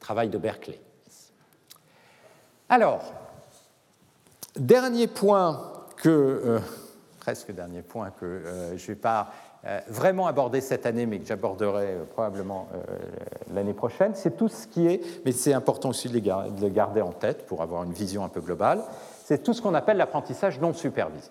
Travail 0.00 0.28
de 0.28 0.38
Berkeley. 0.38 0.80
Alors, 2.68 3.14
dernier 4.56 5.06
point 5.06 5.72
que, 5.96 6.08
euh, 6.08 6.58
presque 7.18 7.52
dernier 7.52 7.82
point 7.82 8.10
que 8.10 8.42
je 8.76 8.82
ne 8.82 8.86
vais 8.88 8.94
pas 8.94 9.22
euh, 9.22 9.47
vraiment 9.88 10.26
aborder 10.26 10.60
cette 10.60 10.86
année, 10.86 11.06
mais 11.06 11.18
que 11.18 11.26
j'aborderai 11.26 11.86
euh, 11.86 12.04
probablement 12.04 12.68
euh, 12.74 12.96
l'année 13.54 13.74
prochaine, 13.74 14.12
c'est 14.14 14.36
tout 14.36 14.48
ce 14.48 14.66
qui 14.66 14.86
est, 14.86 15.00
mais 15.24 15.32
c'est 15.32 15.52
important 15.52 15.90
aussi 15.90 16.08
de 16.08 16.14
le 16.14 16.68
garder 16.68 17.00
en 17.00 17.12
tête 17.12 17.44
pour 17.46 17.62
avoir 17.62 17.82
une 17.84 17.92
vision 17.92 18.24
un 18.24 18.28
peu 18.28 18.40
globale, 18.40 18.82
c'est 19.24 19.42
tout 19.42 19.52
ce 19.52 19.60
qu'on 19.60 19.74
appelle 19.74 19.96
l'apprentissage 19.96 20.60
non 20.60 20.72
supervisé. 20.72 21.30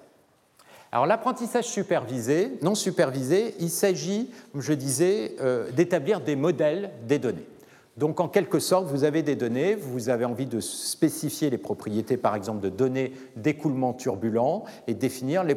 Alors 0.91 1.05
l'apprentissage 1.05 1.65
supervisé, 1.65 2.57
non 2.61 2.75
supervisé, 2.75 3.55
il 3.59 3.69
s'agit, 3.69 4.31
comme 4.51 4.61
je 4.61 4.73
disais, 4.73 5.35
d'établir 5.73 6.21
des 6.21 6.37
modèles 6.37 6.91
des 7.03 7.19
données. 7.19 7.45
Donc 7.97 8.19
en 8.19 8.27
quelque 8.27 8.59
sorte, 8.59 8.85
vous 8.85 9.03
avez 9.03 9.23
des 9.23 9.35
données, 9.35 9.73
vous 9.75 10.09
avez 10.09 10.23
envie 10.23 10.45
de 10.45 10.59
spécifier 10.59 11.49
les 11.49 11.57
propriétés, 11.57 12.15
par 12.15 12.35
exemple, 12.35 12.61
de 12.61 12.69
données 12.69 13.11
d'écoulement 13.35 13.93
turbulent 13.93 14.65
et 14.85 14.93
définir 14.93 15.43
les 15.43 15.55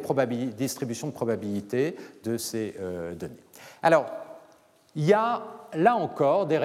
distributions 0.57 1.07
de 1.07 1.13
probabilité 1.13 1.95
de 2.23 2.37
ces 2.37 2.73
euh, 2.79 3.13
données. 3.13 3.35
Alors, 3.83 4.07
il 4.95 5.05
y 5.05 5.13
a 5.13 5.43
là 5.73 5.95
encore 5.95 6.47
des, 6.47 6.57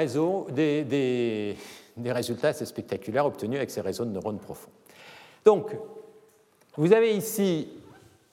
résultats 2.05 2.49
assez 2.49 2.65
spectaculaires 2.65 3.27
obtenus 3.27 3.59
avec 3.59 3.71
ces 3.71 3.83
réseaux 3.83 4.07
de 4.07 4.11
neurones 4.11 4.39
profonds. 4.39 4.71
Donc, 5.45 5.77
vous 6.77 6.93
avez 6.93 7.15
ici 7.15 7.69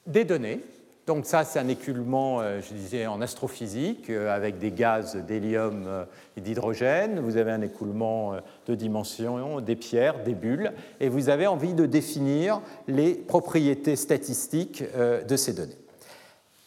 des 0.07 0.23
données 0.23 0.61
donc 1.05 1.25
ça, 1.25 1.43
c'est 1.43 1.59
un 1.59 1.67
écoulement, 1.67 2.39
euh, 2.39 2.61
je 2.61 2.73
disais, 2.73 3.07
en 3.07 3.19
astrophysique, 3.19 4.09
euh, 4.09 4.34
avec 4.34 4.57
des 4.57 4.71
gaz 4.71 5.17
d'hélium 5.17 5.84
euh, 5.85 6.05
et 6.38 6.41
d'hydrogène. 6.41 7.19
Vous 7.19 7.35
avez 7.35 7.51
un 7.51 7.61
écoulement 7.61 8.35
de 8.67 8.75
dimension, 8.75 9.59
des 9.59 9.75
pierres, 9.75 10.23
des 10.23 10.34
bulles, 10.34 10.71
et 11.01 11.09
vous 11.09 11.27
avez 11.27 11.45
envie 11.45 11.73
de 11.73 11.85
définir 11.85 12.61
les 12.88 13.15
propriétés 13.15 13.97
statistiques 13.97 14.84
de 14.95 15.35
ces 15.35 15.53
données. 15.53 15.77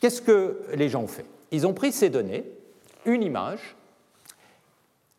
Qu'est-ce 0.00 0.20
que 0.20 0.60
les 0.74 0.88
gens 0.88 1.02
ont 1.02 1.08
fait? 1.08 1.24
Ils 1.50 1.66
ont 1.66 1.72
pris 1.72 1.92
ces 1.92 2.10
données, 2.10 2.44
une 3.06 3.22
image, 3.22 3.76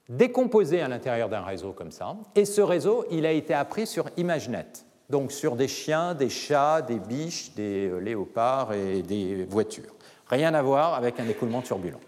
décomposée 0.10 0.82
à 0.82 0.88
l'intérieur 0.88 1.30
d'un 1.30 1.42
réseau 1.42 1.74
comme 1.74 1.92
ça, 1.92 2.16
et 2.36 2.46
ce 2.46 2.62
réseau, 2.62 3.06
il 3.12 3.26
a 3.26 3.32
été 3.32 3.54
appris 3.54 3.88
sur 3.88 4.06
ImageNet 4.16 4.87
donc 5.10 5.32
sur 5.32 5.56
des 5.56 5.68
chiens, 5.68 6.14
des 6.14 6.30
chats, 6.30 6.82
des 6.82 7.00
biches, 7.00 7.54
des 7.54 7.88
euh, 7.88 8.00
léopards 8.00 8.74
et 8.74 9.02
des 9.02 9.46
voitures. 9.46 9.96
Rien 10.30 10.54
à 10.54 10.62
voir 10.62 10.94
avec 10.94 11.20
un 11.20 11.28
écoulement 11.28 11.62
turbulent. 11.62 12.02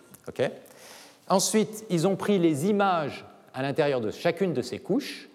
Ensuite, 1.27 1.85
ils 1.89 2.07
ont 2.07 2.15
pris 2.15 2.39
les 2.39 2.67
images 2.67 3.26
à 3.53 3.61
l'intérieur 3.61 4.01
de 4.01 4.11
chacune 4.11 4.53
de 4.53 4.61
ces 4.61 4.80
couches, 4.80 5.30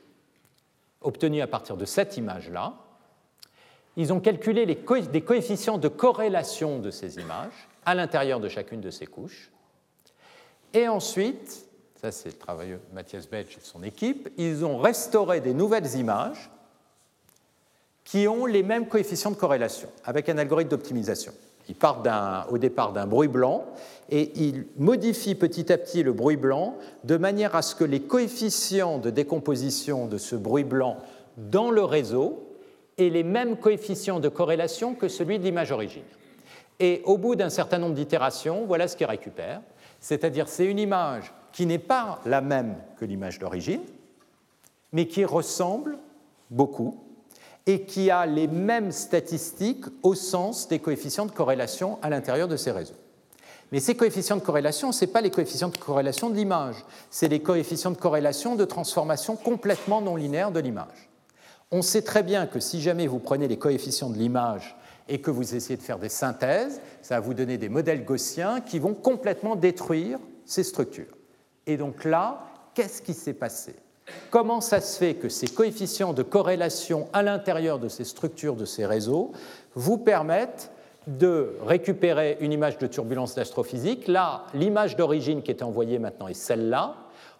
obtenues 1.00 1.40
à 1.40 1.46
partir 1.46 1.76
de 1.76 1.84
cette 1.84 2.16
image-là. 2.16 2.74
Ils 3.96 4.12
ont 4.12 4.20
calculé 4.20 4.66
les 4.66 4.78
des 5.02 5.20
coefficients 5.20 5.78
de 5.78 5.88
corrélation 5.88 6.78
de 6.78 6.90
ces 6.90 7.18
images 7.18 7.68
à 7.86 7.94
l'intérieur 7.94 8.40
de 8.40 8.48
chacune 8.48 8.80
de 8.80 8.90
ces 8.90 9.06
couches. 9.06 9.50
Et 10.72 10.88
ensuite, 10.88 11.66
ça 12.00 12.10
c'est 12.12 12.30
le 12.30 12.38
travail 12.38 12.70
de 12.70 12.78
Mathias 12.92 13.28
Betsch 13.28 13.56
et 13.56 13.60
de 13.60 13.64
son 13.64 13.82
équipe, 13.82 14.28
ils 14.36 14.64
ont 14.64 14.78
restauré 14.78 15.40
des 15.40 15.54
nouvelles 15.54 15.96
images 15.96 16.50
qui 18.04 18.28
ont 18.28 18.46
les 18.46 18.62
mêmes 18.62 18.86
coefficients 18.86 19.30
de 19.30 19.36
corrélation 19.36 19.88
avec 20.04 20.28
un 20.28 20.38
algorithme 20.38 20.70
d'optimisation. 20.70 21.32
Il 21.68 21.74
part 21.74 22.02
au 22.50 22.58
départ 22.58 22.92
d'un 22.92 23.06
bruit 23.06 23.28
blanc 23.28 23.64
et 24.10 24.32
il 24.36 24.66
modifie 24.76 25.34
petit 25.34 25.72
à 25.72 25.78
petit 25.78 26.02
le 26.02 26.12
bruit 26.12 26.36
blanc 26.36 26.76
de 27.04 27.16
manière 27.16 27.56
à 27.56 27.62
ce 27.62 27.74
que 27.74 27.84
les 27.84 28.00
coefficients 28.00 28.98
de 28.98 29.08
décomposition 29.08 30.06
de 30.06 30.18
ce 30.18 30.36
bruit 30.36 30.64
blanc 30.64 30.98
dans 31.38 31.70
le 31.70 31.82
réseau 31.82 32.50
aient 32.98 33.08
les 33.08 33.22
mêmes 33.22 33.56
coefficients 33.56 34.20
de 34.20 34.28
corrélation 34.28 34.94
que 34.94 35.08
celui 35.08 35.38
de 35.38 35.44
l'image 35.44 35.72
origine. 35.72 36.04
Et 36.80 37.00
au 37.04 37.16
bout 37.16 37.34
d'un 37.34 37.50
certain 37.50 37.78
nombre 37.78 37.94
d'itérations, 37.94 38.66
voilà 38.66 38.86
ce 38.86 38.96
qu'il 38.96 39.06
récupère. 39.06 39.62
C'est-à-dire 40.00 40.48
c'est 40.48 40.66
une 40.66 40.78
image 40.78 41.32
qui 41.52 41.64
n'est 41.64 41.78
pas 41.78 42.20
la 42.26 42.42
même 42.42 42.76
que 42.98 43.06
l'image 43.06 43.38
d'origine, 43.38 43.80
mais 44.92 45.06
qui 45.06 45.24
ressemble 45.24 45.96
beaucoup 46.50 47.00
et 47.66 47.84
qui 47.84 48.10
a 48.10 48.26
les 48.26 48.46
mêmes 48.46 48.92
statistiques 48.92 49.86
au 50.02 50.14
sens 50.14 50.68
des 50.68 50.78
coefficients 50.78 51.26
de 51.26 51.32
corrélation 51.32 51.98
à 52.02 52.10
l'intérieur 52.10 52.48
de 52.48 52.56
ces 52.56 52.70
réseaux. 52.70 52.94
Mais 53.72 53.80
ces 53.80 53.96
coefficients 53.96 54.36
de 54.36 54.42
corrélation, 54.42 54.92
ce 54.92 55.04
n'est 55.04 55.10
pas 55.10 55.20
les 55.20 55.30
coefficients 55.30 55.68
de 55.68 55.76
corrélation 55.76 56.30
de 56.30 56.36
l'image, 56.36 56.76
c'est 57.10 57.28
les 57.28 57.40
coefficients 57.40 57.90
de 57.90 57.96
corrélation 57.96 58.54
de 58.54 58.64
transformation 58.64 59.36
complètement 59.36 60.00
non 60.00 60.16
linéaire 60.16 60.52
de 60.52 60.60
l'image. 60.60 61.08
On 61.70 61.82
sait 61.82 62.02
très 62.02 62.22
bien 62.22 62.46
que 62.46 62.60
si 62.60 62.80
jamais 62.80 63.06
vous 63.06 63.18
prenez 63.18 63.48
les 63.48 63.58
coefficients 63.58 64.10
de 64.10 64.18
l'image 64.18 64.76
et 65.08 65.20
que 65.20 65.30
vous 65.30 65.54
essayez 65.54 65.76
de 65.76 65.82
faire 65.82 65.98
des 65.98 66.08
synthèses, 66.08 66.80
ça 67.02 67.16
va 67.16 67.20
vous 67.20 67.34
donner 67.34 67.58
des 67.58 67.68
modèles 67.68 68.04
gaussiens 68.04 68.60
qui 68.60 68.78
vont 68.78 68.94
complètement 68.94 69.56
détruire 69.56 70.18
ces 70.44 70.62
structures. 70.62 71.16
Et 71.66 71.76
donc 71.76 72.04
là, 72.04 72.44
qu'est-ce 72.74 73.02
qui 73.02 73.14
s'est 73.14 73.34
passé? 73.34 73.74
Comment 74.30 74.60
ça 74.60 74.80
se 74.80 74.98
fait 74.98 75.14
que 75.14 75.28
ces 75.28 75.46
coefficients 75.46 76.12
de 76.12 76.22
corrélation 76.22 77.08
à 77.12 77.22
l'intérieur 77.22 77.78
de 77.78 77.88
ces 77.88 78.04
structures, 78.04 78.56
de 78.56 78.64
ces 78.64 78.84
réseaux, 78.84 79.32
vous 79.74 79.96
permettent 79.96 80.70
de 81.06 81.56
récupérer 81.64 82.36
une 82.40 82.52
image 82.52 82.78
de 82.78 82.86
turbulence 82.86 83.34
d'astrophysique? 83.34 84.08
Là, 84.08 84.44
l'image 84.54 84.96
d'origine 84.96 85.42
qui 85.42 85.50
est 85.50 85.62
envoyée 85.62 85.98
maintenant 85.98 86.28
est 86.28 86.34
celle-là. 86.34 86.96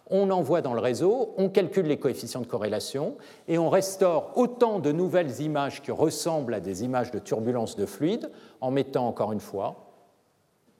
on 0.09 0.29
envoie 0.29 0.61
dans 0.61 0.73
le 0.73 0.79
réseau, 0.79 1.33
on 1.37 1.49
calcule 1.49 1.87
les 1.87 1.97
coefficients 1.97 2.41
de 2.41 2.45
corrélation 2.45 3.15
et 3.47 3.57
on 3.57 3.69
restaure 3.69 4.31
autant 4.35 4.79
de 4.79 4.91
nouvelles 4.91 5.41
images 5.41 5.81
qui 5.81 5.91
ressemblent 5.91 6.53
à 6.53 6.59
des 6.59 6.83
images 6.83 7.11
de 7.11 7.19
turbulence 7.19 7.75
de 7.75 7.85
fluide 7.85 8.29
en 8.61 8.71
mettant 8.71 9.07
encore 9.07 9.31
une 9.31 9.39
fois 9.39 9.84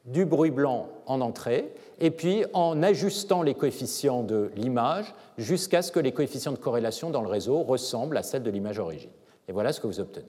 du 0.05 0.25
bruit 0.25 0.51
blanc 0.51 0.89
en 1.05 1.21
entrée 1.21 1.73
et 1.99 2.11
puis 2.11 2.45
en 2.53 2.83
ajustant 2.83 3.41
les 3.41 3.55
coefficients 3.55 4.23
de 4.23 4.51
l'image 4.55 5.13
jusqu'à 5.37 5.81
ce 5.81 5.91
que 5.91 5.99
les 5.99 6.11
coefficients 6.11 6.51
de 6.51 6.57
corrélation 6.57 7.09
dans 7.09 7.21
le 7.21 7.27
réseau 7.27 7.63
ressemblent 7.63 8.17
à 8.17 8.23
celles 8.23 8.43
de 8.43 8.51
l'image 8.51 8.79
origine. 8.79 9.09
Et 9.47 9.51
voilà 9.51 9.73
ce 9.73 9.79
que 9.79 9.87
vous 9.87 9.99
obtenez. 9.99 10.25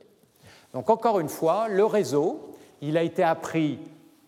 Donc 0.73 0.91
encore 0.91 1.21
une 1.21 1.29
fois, 1.29 1.69
le 1.69 1.85
réseau, 1.85 2.51
il 2.81 2.97
a 2.97 3.03
été 3.03 3.23
appris 3.23 3.79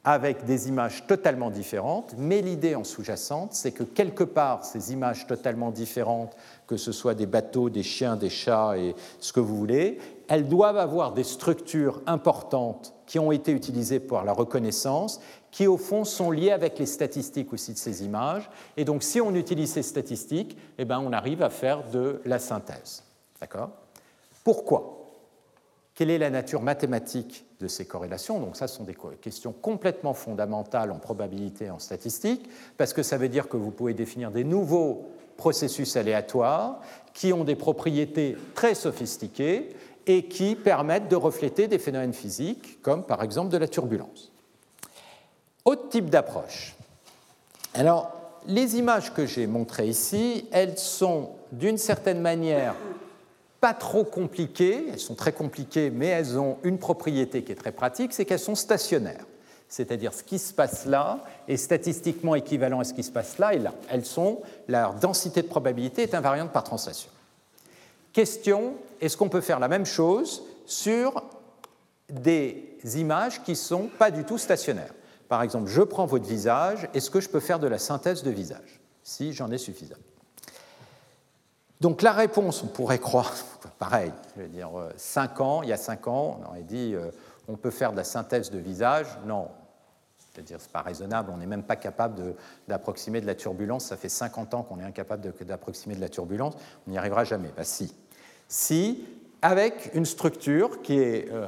avec 0.04 0.44
des 0.44 0.68
images 0.68 1.06
totalement 1.06 1.50
différentes, 1.50 2.14
mais 2.16 2.40
l'idée 2.40 2.74
en 2.74 2.84
sous-jacente, 2.84 3.52
c'est 3.52 3.72
que 3.72 3.82
quelque 3.82 4.24
part, 4.24 4.64
ces 4.64 4.92
images 4.92 5.26
totalement 5.26 5.70
différentes, 5.70 6.34
que 6.66 6.76
ce 6.78 6.92
soit 6.92 7.14
des 7.14 7.26
bateaux, 7.26 7.68
des 7.68 7.82
chiens, 7.82 8.16
des 8.16 8.30
chats 8.30 8.78
et 8.78 8.94
ce 9.20 9.32
que 9.32 9.40
vous 9.40 9.56
voulez, 9.56 9.98
elles 10.28 10.48
doivent 10.48 10.78
avoir 10.78 11.12
des 11.12 11.24
structures 11.24 12.00
importantes 12.06 12.94
qui 13.06 13.18
ont 13.18 13.32
été 13.32 13.52
utilisées 13.52 14.00
pour 14.00 14.22
la 14.22 14.32
reconnaissance, 14.32 15.20
qui 15.50 15.66
au 15.66 15.76
fond 15.76 16.04
sont 16.04 16.30
liées 16.30 16.50
avec 16.50 16.78
les 16.78 16.86
statistiques 16.86 17.52
aussi 17.52 17.72
de 17.72 17.78
ces 17.78 18.04
images. 18.04 18.50
Et 18.76 18.84
donc 18.84 19.02
si 19.02 19.20
on 19.20 19.34
utilise 19.34 19.72
ces 19.72 19.82
statistiques, 19.82 20.56
eh 20.78 20.84
ben, 20.84 21.00
on 21.00 21.12
arrive 21.12 21.42
à 21.42 21.50
faire 21.50 21.88
de 21.90 22.20
la 22.24 22.38
synthèse. 22.38 23.02
D'accord? 23.40 23.70
Pourquoi? 24.44 24.94
Quelle 25.94 26.10
est 26.10 26.18
la 26.18 26.30
nature 26.30 26.62
mathématique 26.62 27.44
de 27.60 27.66
ces 27.66 27.84
corrélations? 27.84 28.38
Donc 28.38 28.56
ça, 28.56 28.68
ce 28.68 28.76
sont 28.76 28.84
des 28.84 28.96
questions 29.20 29.52
complètement 29.52 30.14
fondamentales 30.14 30.92
en 30.92 30.98
probabilité 30.98 31.64
et 31.64 31.70
en 31.70 31.80
statistique, 31.80 32.48
parce 32.76 32.92
que 32.92 33.02
ça 33.02 33.16
veut 33.16 33.28
dire 33.28 33.48
que 33.48 33.56
vous 33.56 33.72
pouvez 33.72 33.94
définir 33.94 34.30
des 34.30 34.44
nouveaux 34.44 35.08
processus 35.36 35.96
aléatoires 35.96 36.80
qui 37.14 37.32
ont 37.32 37.42
des 37.42 37.56
propriétés 37.56 38.36
très 38.54 38.76
sophistiquées 38.76 39.70
et 40.06 40.26
qui 40.26 40.54
permettent 40.54 41.08
de 41.08 41.16
refléter 41.16 41.66
des 41.66 41.78
phénomènes 41.78 42.14
physiques, 42.14 42.80
comme 42.80 43.02
par 43.04 43.22
exemple 43.22 43.50
de 43.50 43.58
la 43.58 43.66
turbulence. 43.66 44.30
Autre 45.68 45.90
type 45.90 46.08
d'approche. 46.08 46.74
Alors, 47.74 48.10
les 48.46 48.76
images 48.76 49.12
que 49.12 49.26
j'ai 49.26 49.46
montrées 49.46 49.86
ici, 49.86 50.48
elles 50.50 50.78
sont 50.78 51.32
d'une 51.52 51.76
certaine 51.76 52.22
manière 52.22 52.74
pas 53.60 53.74
trop 53.74 54.02
compliquées, 54.02 54.86
elles 54.90 54.98
sont 54.98 55.14
très 55.14 55.32
compliquées, 55.32 55.90
mais 55.90 56.06
elles 56.06 56.38
ont 56.38 56.56
une 56.62 56.78
propriété 56.78 57.42
qui 57.42 57.52
est 57.52 57.54
très 57.54 57.72
pratique, 57.72 58.14
c'est 58.14 58.24
qu'elles 58.24 58.38
sont 58.38 58.54
stationnaires. 58.54 59.26
C'est-à-dire 59.68 60.14
ce 60.14 60.22
qui 60.22 60.38
se 60.38 60.54
passe 60.54 60.86
là 60.86 61.22
est 61.46 61.58
statistiquement 61.58 62.34
équivalent 62.34 62.80
à 62.80 62.84
ce 62.84 62.94
qui 62.94 63.02
se 63.02 63.12
passe 63.12 63.36
là 63.36 63.52
et 63.52 63.58
là. 63.58 63.74
Elles 63.90 64.06
sont, 64.06 64.40
leur 64.68 64.94
densité 64.94 65.42
de 65.42 65.48
probabilité 65.48 66.00
est 66.00 66.14
invariante 66.14 66.50
par 66.50 66.64
translation. 66.64 67.10
Question, 68.14 68.72
est-ce 69.02 69.18
qu'on 69.18 69.28
peut 69.28 69.42
faire 69.42 69.60
la 69.60 69.68
même 69.68 69.84
chose 69.84 70.44
sur 70.64 71.22
des 72.08 72.78
images 72.94 73.42
qui 73.42 73.50
ne 73.50 73.56
sont 73.56 73.90
pas 73.98 74.10
du 74.10 74.24
tout 74.24 74.38
stationnaires? 74.38 74.94
Par 75.28 75.42
exemple, 75.42 75.68
je 75.68 75.82
prends 75.82 76.06
votre 76.06 76.26
visage, 76.26 76.88
est-ce 76.94 77.10
que 77.10 77.20
je 77.20 77.28
peux 77.28 77.40
faire 77.40 77.58
de 77.58 77.66
la 77.66 77.78
synthèse 77.78 78.22
de 78.22 78.30
visage? 78.30 78.80
Si 79.02 79.32
j'en 79.32 79.50
ai 79.50 79.58
suffisamment. 79.58 80.02
Donc 81.80 82.02
la 82.02 82.12
réponse, 82.12 82.62
on 82.62 82.66
pourrait 82.66 82.98
croire, 82.98 83.32
pareil, 83.78 84.12
je 84.36 84.42
dire, 84.44 84.70
5 84.96 85.40
euh, 85.40 85.44
ans, 85.44 85.62
il 85.62 85.68
y 85.68 85.72
a 85.72 85.76
5 85.76 86.08
ans, 86.08 86.40
on 86.40 86.48
aurait 86.48 86.62
dit, 86.62 86.94
euh, 86.94 87.10
on 87.46 87.56
peut 87.56 87.70
faire 87.70 87.92
de 87.92 87.96
la 87.96 88.04
synthèse 88.04 88.50
de 88.50 88.58
visage. 88.58 89.06
Non, 89.26 89.48
c'est-à-dire, 90.18 90.60
ce 90.60 90.66
n'est 90.66 90.72
pas 90.72 90.82
raisonnable, 90.82 91.30
on 91.32 91.36
n'est 91.36 91.46
même 91.46 91.62
pas 91.62 91.76
capable 91.76 92.34
d'approximer 92.66 93.20
de, 93.20 93.26
la 93.26 93.34
turbulence. 93.34 93.86
Ça 93.86 93.96
fait 93.96 94.08
50 94.08 94.54
ans 94.54 94.62
qu'on 94.62 94.80
est 94.80 94.84
incapable 94.84 95.32
d'approximer 95.44 95.94
de, 95.94 96.00
la 96.00 96.08
turbulence, 96.08 96.54
on 96.86 96.90
n'y 96.90 96.98
arrivera 96.98 97.24
jamais. 97.24 97.50
Bah, 97.56 97.64
si. 97.64 97.94
Si, 98.48 99.04
avec 99.42 99.90
une 99.94 100.06
structure 100.06 100.82
qui 100.82 100.98
est 100.98 101.30
euh, 101.30 101.46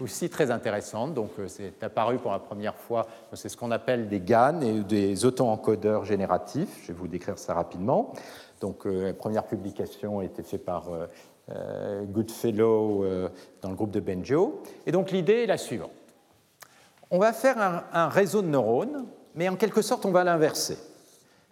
aussi 0.00 0.30
très 0.30 0.50
intéressante, 0.50 1.14
donc 1.14 1.30
c'est 1.46 1.82
apparu 1.82 2.18
pour 2.18 2.30
la 2.30 2.38
première 2.38 2.76
fois, 2.76 3.06
c'est 3.32 3.48
ce 3.48 3.56
qu'on 3.56 3.70
appelle 3.70 4.08
des 4.08 4.20
GAN 4.20 4.60
et 4.60 4.80
des 4.80 5.24
auto-encodeurs 5.24 6.04
génératifs. 6.04 6.80
Je 6.82 6.88
vais 6.88 6.98
vous 6.98 7.08
décrire 7.08 7.38
ça 7.38 7.54
rapidement. 7.54 8.12
Donc, 8.60 8.86
euh, 8.86 9.06
la 9.06 9.14
première 9.14 9.44
publication 9.44 10.20
a 10.20 10.24
été 10.24 10.42
faite 10.42 10.64
par 10.64 10.92
euh, 10.92 11.06
euh, 11.50 12.04
Goodfellow 12.04 13.04
dans 13.62 13.70
le 13.70 13.76
groupe 13.76 13.90
de 13.90 14.00
Benjo. 14.00 14.62
Et 14.86 14.92
donc, 14.92 15.10
l'idée 15.10 15.44
est 15.44 15.46
la 15.46 15.58
suivante. 15.58 15.90
On 17.10 17.18
va 17.18 17.32
faire 17.32 17.84
un, 17.92 18.08
réseau 18.08 18.42
de 18.42 18.48
neurones, 18.48 19.06
mais 19.34 19.48
en 19.48 19.56
quelque 19.56 19.80
sorte, 19.80 20.04
on 20.04 20.10
va 20.10 20.24
l'inverser. 20.24 20.76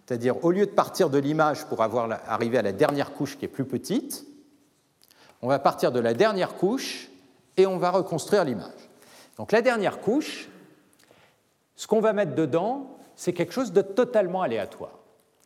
C'est-à-dire, 0.05 0.43
au 0.45 0.51
lieu 0.51 0.65
de 0.65 0.71
partir 0.71 1.09
de 1.09 1.17
l'image 1.17 1.65
pour 1.65 1.81
avoir, 1.81 2.07
arriver 2.27 2.59
à 2.59 2.61
la 2.61 2.71
dernière 2.71 3.13
couche 3.13 3.37
qui 3.37 3.45
est 3.45 3.49
plus 3.49 3.65
petite, 3.65 4.25
on 5.41 5.47
va 5.47 5.57
partir 5.57 5.91
de 5.91 5.99
la 5.99 6.13
dernière 6.13 6.55
couche 6.55 7.09
et 7.57 7.65
on 7.65 7.77
va 7.77 7.91
reconstruire 7.91 8.45
l'image. 8.45 8.89
Donc 9.37 9.51
la 9.51 9.61
dernière 9.61 9.99
couche, 9.99 10.49
ce 11.75 11.87
qu'on 11.87 11.99
va 11.99 12.13
mettre 12.13 12.35
dedans, 12.35 12.97
c'est 13.15 13.33
quelque 13.33 13.53
chose 13.53 13.73
de 13.73 13.81
totalement 13.81 14.41
aléatoire. 14.41 14.99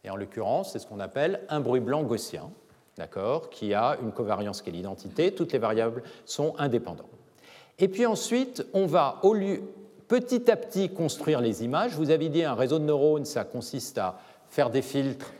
Et 0.03 0.09
en 0.09 0.15
l'occurrence, 0.15 0.73
c'est 0.73 0.79
ce 0.79 0.87
qu'on 0.87 0.99
appelle 0.99 1.41
un 1.49 1.59
bruit 1.59 1.79
blanc 1.79 2.03
gaussien, 2.03 2.49
d'accord, 2.97 3.49
qui 3.49 3.73
a 3.73 3.97
une 4.01 4.11
covariance 4.11 4.61
qui 4.61 4.69
est 4.69 4.73
l'identité. 4.73 5.33
Toutes 5.33 5.53
les 5.53 5.59
variables 5.59 6.03
sont 6.25 6.53
indépendantes. 6.57 7.07
Et 7.79 7.87
puis 7.87 8.05
ensuite, 8.05 8.65
on 8.73 8.85
va 8.85 9.19
au 9.23 9.33
lieu, 9.33 9.61
petit 10.07 10.51
à 10.51 10.55
petit 10.55 10.89
construire 10.89 11.41
les 11.41 11.63
images. 11.63 11.95
Vous 11.95 12.09
avez 12.09 12.29
dit 12.29 12.43
un 12.43 12.53
réseau 12.53 12.79
de 12.79 12.83
neurones, 12.83 13.25
ça 13.25 13.43
consiste 13.43 13.97
à 13.97 14.19
faire 14.49 14.69
des 14.69 14.81
filtres, 14.81 15.31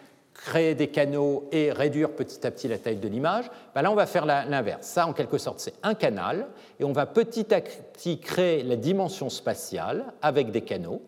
créer 0.46 0.76
des 0.76 0.88
canaux 0.88 1.48
et 1.52 1.72
réduire 1.72 2.12
petit 2.12 2.46
à 2.46 2.52
petit 2.52 2.68
la 2.68 2.78
taille 2.78 2.98
de 2.98 3.08
l'image. 3.08 3.50
Ben 3.76 3.82
là, 3.82 3.92
on 3.92 3.96
va 3.96 4.06
faire 4.06 4.26
l'inverse. 4.26 4.88
Ça, 4.88 5.08
en 5.08 5.14
quelque 5.14 5.38
sorte, 5.38 5.60
c'est 5.60 5.76
un 5.84 5.94
canal, 5.94 6.48
et 6.80 6.84
on 6.84 6.94
va 6.94 7.06
petit 7.06 7.54
à 7.54 7.62
petit 7.62 8.20
créer 8.20 8.64
la 8.64 8.76
dimension 8.76 9.30
spatiale 9.30 10.06
avec 10.22 10.52
des 10.52 10.62
canaux 10.62 11.02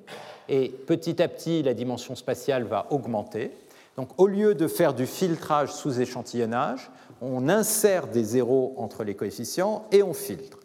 et 0.49 0.69
petit 0.69 1.22
à 1.22 1.27
petit, 1.27 1.64
la 1.64 1.73
dimension 1.73 2.15
spatiale 2.15 2.64
va 2.64 2.88
augmenter. 2.89 3.51
Donc 3.95 4.10
au 4.18 4.27
lieu 4.27 4.55
de 4.55 4.68
faire 4.68 4.93
du 4.93 5.05
filtrage 5.05 5.72
sous 5.72 6.01
échantillonnage, 6.01 6.91
on 7.22 7.47
insère 7.47 8.07
des 8.07 8.23
zéros 8.23 8.73
entre 8.77 9.03
les 9.03 9.15
coefficients 9.15 9.85
et 9.91 10.03
on 10.03 10.14
filtre. 10.14 10.60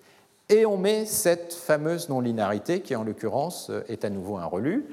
Et 0.48 0.64
on 0.64 0.78
met 0.78 1.04
cette 1.04 1.52
fameuse 1.52 2.08
non-linéarité 2.08 2.80
qui, 2.80 2.96
en 2.96 3.04
l'occurrence, 3.04 3.70
est 3.88 4.04
à 4.04 4.10
nouveau 4.10 4.38
un 4.38 4.46
relu. 4.46 4.86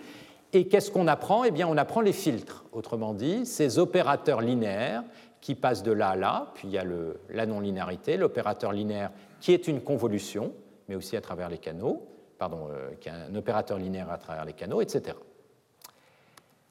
Et 0.54 0.68
qu'est-ce 0.68 0.92
qu'on 0.92 1.08
apprend? 1.08 1.44
Eh 1.44 1.52
bien, 1.52 1.68
on 1.68 1.78
apprend 1.78 2.02
les 2.02 2.14
filtres, 2.14 2.66
autrement 2.72 3.14
dit, 3.14 3.46
ces 3.46 3.78
opérateurs 3.80 4.42
linéaires 4.42 5.04
qui 5.42 5.56
passent 5.56 5.84
de 5.84 5.92
là 5.92 6.10
à 6.10 6.16
là, 6.16 6.52
puis 6.56 6.68
il 6.68 6.74
y 6.74 6.78
a 6.78 6.86
la 7.30 7.46
non-linéarité, 7.46 8.18
l'opérateur 8.18 8.72
linéaire 8.72 9.12
qui 9.42 9.54
est 9.54 9.68
une 9.68 9.82
convolution, 9.82 10.54
mais 10.88 10.96
aussi 10.96 11.16
à 11.18 11.22
travers 11.22 11.50
les 11.50 11.58
canaux 11.58 12.08
pardon, 12.38 12.68
euh, 12.70 12.92
qui 13.00 13.10
est 13.10 13.12
un 13.12 13.34
opérateur 13.36 13.78
linéaire 13.78 14.12
à 14.12 14.18
travers 14.18 14.46
les 14.46 14.54
canaux, 14.54 14.82
etc. 14.82 15.18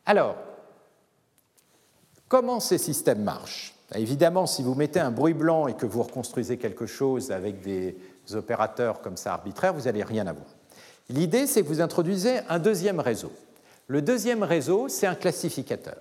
Alors, 0.07 0.37
comment 2.29 2.61
ces 2.61 2.79
systèmes 2.79 3.23
marchent? 3.23 3.75
Évidemment, 3.95 4.47
si 4.47 4.63
vous 4.63 4.75
mettez 4.75 5.01
un 5.01 5.11
bruit 5.11 5.35
blanc 5.35 5.67
et 5.69 5.75
que 5.75 5.87
vous 5.87 6.03
reconstruisez 6.03 6.57
quelque 6.57 6.87
chose 6.87 7.31
avec 7.31 7.61
des 7.61 7.97
opérateurs 8.33 9.01
comme 9.01 9.17
ça 9.17 9.35
arbitraires, 9.35 9.75
vous 9.75 9.83
n'allez 9.83 10.03
rien 10.03 10.27
avoir. 10.27 10.47
L'idée, 11.11 11.47
c'est 11.47 11.63
que 11.63 11.69
vous 11.69 11.81
introduisez 11.81 12.39
un 12.49 12.59
deuxième 12.59 12.99
réseau. 12.99 13.31
Le 13.87 14.03
deuxième 14.03 14.43
réseau, 14.43 14.89
c'est 14.89 15.07
un 15.07 15.15
classificateur. 15.15 15.99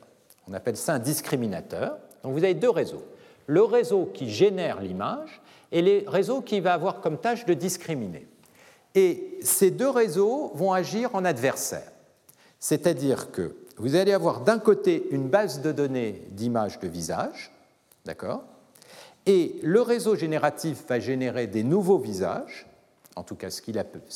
On 0.47 0.53
appelle 0.53 0.77
ça 0.77 0.93
un 0.93 0.99
discriminateur. 0.99 1.97
Donc 2.23 2.33
vous 2.33 2.43
avez 2.43 2.53
deux 2.53 2.69
réseaux. 2.69 3.03
Le 3.47 3.61
réseau 3.63 4.09
qui 4.13 4.29
génère 4.29 4.81
l'image 4.81 5.41
et 5.71 5.81
le 5.81 6.09
réseau 6.09 6.41
qui 6.41 6.59
va 6.61 6.73
avoir 6.73 7.01
comme 7.01 7.17
tâche 7.17 7.45
de 7.45 7.53
discriminer. 7.53 8.27
Et 8.95 9.37
ces 9.41 9.71
deux 9.71 9.89
réseaux 9.89 10.51
vont 10.55 10.71
agir 10.71 11.13
en 11.15 11.25
adversaire. 11.25 11.91
C'est-à-dire 12.59 13.31
que 13.31 13.55
vous 13.77 13.95
allez 13.95 14.13
avoir 14.13 14.41
d'un 14.41 14.59
côté 14.59 15.07
une 15.11 15.27
base 15.27 15.61
de 15.61 15.71
données 15.71 16.21
d'images 16.29 16.79
de 16.79 16.87
visage, 16.87 17.51
d'accord? 18.05 18.43
Et 19.25 19.55
le 19.63 19.81
réseau 19.81 20.15
génératif 20.15 20.85
va 20.87 20.99
générer 20.99 21.47
des 21.47 21.63
nouveaux 21.63 21.97
visages, 21.97 22.67
en 23.15 23.23
tout 23.23 23.35
cas 23.35 23.49
ce 23.49 23.61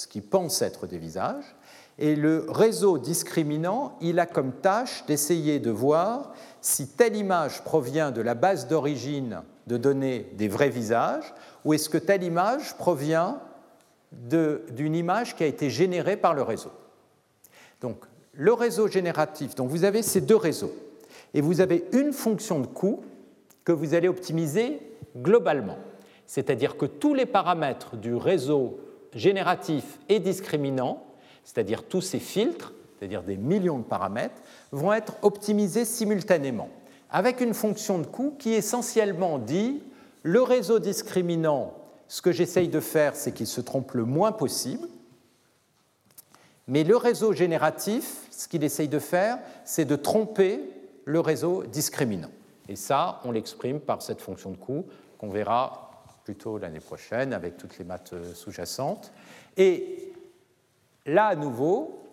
qu'il 0.07 0.23
pense 0.23 0.61
être 0.61 0.85
des 0.85 0.97
visages, 0.97 1.55
et 1.99 2.15
le 2.15 2.45
réseau 2.49 2.97
discriminant, 2.97 3.97
il 4.01 4.19
a 4.19 4.25
comme 4.25 4.51
tâche 4.51 5.03
d'essayer 5.07 5.59
de 5.59 5.71
voir 5.71 6.33
si 6.61 6.87
telle 6.87 7.15
image 7.15 7.63
provient 7.63 8.11
de 8.11 8.21
la 8.21 8.35
base 8.35 8.67
d'origine 8.67 9.41
de 9.65 9.77
données 9.77 10.27
des 10.33 10.47
vrais 10.47 10.69
visages, 10.69 11.33
ou 11.65 11.73
est-ce 11.73 11.89
que 11.89 11.97
telle 11.97 12.23
image 12.23 12.77
provient 12.77 13.39
d'une 14.11 14.95
image 14.95 15.35
qui 15.35 15.43
a 15.43 15.47
été 15.47 15.69
générée 15.69 16.15
par 16.15 16.33
le 16.33 16.41
réseau. 16.41 16.71
Donc, 17.81 18.05
le 18.31 18.53
réseau 18.53 18.87
génératif, 18.87 19.55
donc 19.55 19.69
vous 19.69 19.83
avez 19.83 20.03
ces 20.03 20.21
deux 20.21 20.35
réseaux, 20.35 20.73
et 21.33 21.41
vous 21.41 21.59
avez 21.59 21.85
une 21.91 22.13
fonction 22.13 22.59
de 22.59 22.67
coût 22.67 23.03
que 23.65 23.71
vous 23.71 23.95
allez 23.95 24.07
optimiser 24.07 24.79
globalement. 25.17 25.77
C'est-à-dire 26.25 26.77
que 26.77 26.85
tous 26.85 27.13
les 27.13 27.25
paramètres 27.25 27.97
du 27.97 28.15
réseau 28.15 28.79
génératif 29.13 29.99
et 30.07 30.19
discriminant, 30.19 31.03
c'est-à-dire 31.47 31.83
tous 31.83 32.01
ces 32.01 32.19
filtres, 32.19 32.73
c'est-à-dire 32.99 33.23
des 33.23 33.37
millions 33.37 33.77
de 33.77 33.83
paramètres, 33.83 34.35
vont 34.73 34.91
être 34.91 35.15
optimisés 35.21 35.85
simultanément, 35.85 36.67
avec 37.09 37.39
une 37.39 37.53
fonction 37.53 37.99
de 37.99 38.05
coût 38.05 38.35
qui 38.37 38.53
essentiellement 38.53 39.39
dit 39.39 39.81
le 40.23 40.41
réseau 40.41 40.79
discriminant, 40.79 41.73
ce 42.09 42.21
que 42.21 42.33
j'essaye 42.33 42.67
de 42.67 42.81
faire, 42.81 43.15
c'est 43.15 43.31
qu'il 43.31 43.47
se 43.47 43.61
trompe 43.61 43.93
le 43.93 44.03
moins 44.03 44.33
possible, 44.33 44.89
mais 46.67 46.83
le 46.83 46.97
réseau 46.97 47.31
génératif, 47.31 48.27
ce 48.29 48.49
qu'il 48.49 48.65
essaye 48.65 48.89
de 48.89 48.99
faire, 48.99 49.39
c'est 49.63 49.85
de 49.85 49.95
tromper 49.95 50.59
le 51.05 51.21
réseau 51.21 51.63
discriminant. 51.63 52.31
Et 52.67 52.75
ça, 52.75 53.21
on 53.23 53.31
l'exprime 53.31 53.79
par 53.79 54.01
cette 54.01 54.19
fonction 54.19 54.51
de 54.51 54.57
coût 54.57 54.85
qu'on 55.17 55.29
verra 55.29 56.03
plutôt 56.25 56.57
l'année 56.57 56.81
prochaine 56.81 57.31
avec 57.31 57.55
toutes 57.55 57.77
les 57.77 57.85
maths 57.85 58.11
euh, 58.11 58.33
sous-jacentes. 58.33 59.13
Et 59.55 60.11
là, 61.07 61.27
à 61.27 61.35
nouveau, 61.35 62.03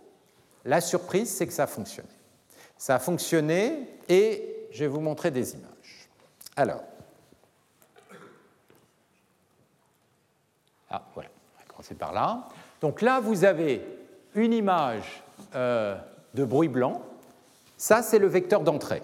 la 0.65 0.81
surprise, 0.81 1.31
c'est 1.31 1.47
que 1.47 1.53
ça 1.53 1.65
a 1.65 1.67
fonctionné. 1.67 2.09
Ça 2.79 2.95
a 2.95 2.99
fonctionné 2.99 3.87
et 4.09 4.69
je 4.71 4.81
vais 4.85 4.89
vous 4.89 5.01
montrer 5.01 5.31
des 5.31 5.55
images. 5.55 6.09
Alors, 6.57 6.83
ah, 10.91 11.03
voilà, 11.15 11.29
on 11.29 11.61
va 11.61 11.67
commencer 11.67 11.95
par 11.95 12.13
là. 12.13 12.49
Donc 12.81 13.03
là, 13.03 13.21
vous 13.21 13.45
avez 13.45 13.85
une 14.35 14.53
image 14.53 15.23
euh, 15.55 15.97
de 16.35 16.45
bruit 16.45 16.69
blanc. 16.69 17.03
Ça, 17.77 18.03
c'est 18.03 18.19
le 18.19 18.27
vecteur 18.27 18.63
d'entrée. 18.63 19.03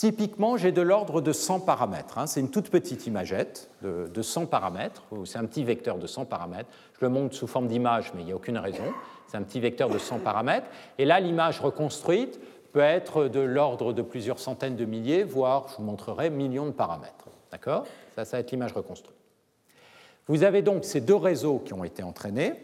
Typiquement, 0.00 0.56
j'ai 0.56 0.72
de 0.72 0.80
l'ordre 0.80 1.20
de 1.20 1.30
100 1.30 1.60
paramètres. 1.60 2.16
Hein. 2.16 2.26
C'est 2.26 2.40
une 2.40 2.48
toute 2.48 2.70
petite 2.70 3.06
imagette 3.06 3.68
de, 3.82 4.22
100 4.22 4.46
paramètres, 4.46 5.02
c'est 5.26 5.36
un 5.36 5.44
petit 5.44 5.62
vecteur 5.62 5.98
de 5.98 6.06
100 6.06 6.24
paramètres. 6.24 6.70
Je 6.98 7.04
le 7.04 7.10
montre 7.10 7.34
sous 7.34 7.46
forme 7.46 7.66
d'image, 7.66 8.10
mais 8.14 8.22
il 8.22 8.24
n'y 8.24 8.32
a 8.32 8.34
aucune 8.34 8.56
raison. 8.56 8.94
C'est 9.26 9.36
un 9.36 9.42
petit 9.42 9.60
vecteur 9.60 9.90
de 9.90 9.98
100 9.98 10.20
paramètres. 10.20 10.68
Et 10.96 11.04
là, 11.04 11.20
l'image 11.20 11.60
reconstruite 11.60 12.40
peut 12.72 12.80
être 12.80 13.28
de 13.28 13.40
l'ordre 13.40 13.92
de 13.92 14.00
plusieurs 14.00 14.38
centaines 14.38 14.74
de 14.74 14.86
milliers, 14.86 15.22
voire, 15.22 15.66
je 15.68 15.76
vous 15.76 15.82
montrerai, 15.82 16.30
millions 16.30 16.64
de 16.64 16.70
paramètres. 16.70 17.26
D'accord? 17.52 17.84
Ça, 18.16 18.24
ça 18.24 18.38
va 18.38 18.40
être 18.40 18.52
l'image 18.52 18.72
reconstruite. 18.72 19.18
Vous 20.28 20.44
avez 20.44 20.62
donc 20.62 20.86
ces 20.86 21.02
deux 21.02 21.14
réseaux 21.14 21.58
qui 21.58 21.74
ont 21.74 21.84
été 21.84 22.02
entraînés. 22.02 22.54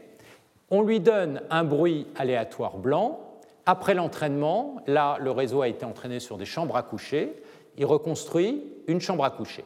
On 0.71 0.81
lui 0.81 1.01
donne 1.01 1.43
un 1.51 1.65
bruit 1.65 2.07
aléatoire 2.17 2.79
blanc 2.79 3.26
après 3.67 3.95
l'entraînement, 3.95 4.77
là, 4.87 5.19
le 5.21 5.33
réseau 5.33 5.61
a 5.61 5.69
été 5.69 5.85
entraîné 5.85 6.21
sur 6.21 6.39
des 6.39 6.45
chambres 6.45 6.77
à 6.77 6.83
coucher. 6.83 7.43
Il 7.77 7.85
reconstruit 7.85 8.63
une 8.87 9.01
chambre 9.01 9.25
à 9.25 9.31
coucher. 9.31 9.65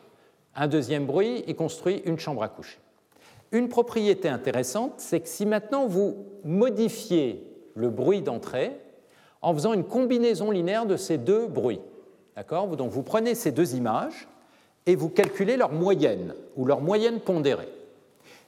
Un 0.56 0.66
deuxième 0.66 1.06
bruit, 1.06 1.44
il 1.47 1.55
construit 1.55 2.02
une 2.06 2.18
chambre 2.18 2.43
à 2.43 2.48
coucher. 2.48 2.78
Une 3.52 3.68
propriété 3.68 4.28
intéressante, 4.28 4.94
c'est 4.97 5.20
que 5.20 5.28
si 5.28 5.44
maintenant 5.44 5.86
vous 5.86 6.16
modifiez 6.44 7.47
le 7.74 7.90
bruit 7.90 8.22
d'entrée 8.22 8.72
en 9.43 9.52
faisant 9.52 9.74
une 9.74 9.85
combinaison 9.85 10.51
linéaire 10.51 10.86
de 10.86 10.97
ces 10.97 11.18
deux 11.18 11.47
bruits, 11.47 11.81
Donc 12.36 12.90
vous 12.90 13.02
prenez 13.02 13.35
ces 13.35 13.52
deux 13.52 13.74
images 13.74 14.28
et 14.86 14.97
vous 14.97 15.10
calculez 15.10 15.56
leur 15.56 15.72
moyenne 15.72 16.35
ou 16.56 16.64
leur 16.64 16.81
moyenne 16.81 17.20
pondérée. 17.20 17.68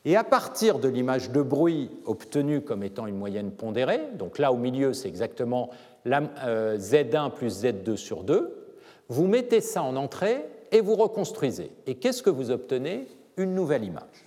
Et 0.05 0.17
à 0.17 0.25
partir 0.25 0.79
de 0.79 0.89
l'image 0.89 1.31
de 1.31 1.43
bruit 1.43 1.91
obtenue 2.07 2.61
comme 2.61 2.83
étant 2.83 3.07
une 3.07 3.17
moyenne 3.17 3.53
pondérée, 3.53 4.01
donc 4.15 4.39
là 4.39 4.53
au 4.53 4.57
milieu 4.57 4.93
c'est 4.95 5.09
exactement 5.09 5.71
euh, 6.07 6.77
Z1 6.77 7.31
plus 7.31 7.65
Z2 7.65 7.97
sur 7.97 8.25
2, 8.25 8.77
vous 9.09 9.27
mettez 9.27 9.61
ça 9.61 9.83
en 9.83 9.95
entrée 9.97 10.45
et 10.73 10.81
vous 10.81 10.97
reconstruisez. 10.97 11.71
Et 11.87 11.97
qu'est-ce 11.97 12.23
que 12.23 12.31
vous 12.31 12.51
obtenez? 12.51 13.07
Une 13.37 13.55
nouvelle 13.55 13.85
image. 13.85 14.27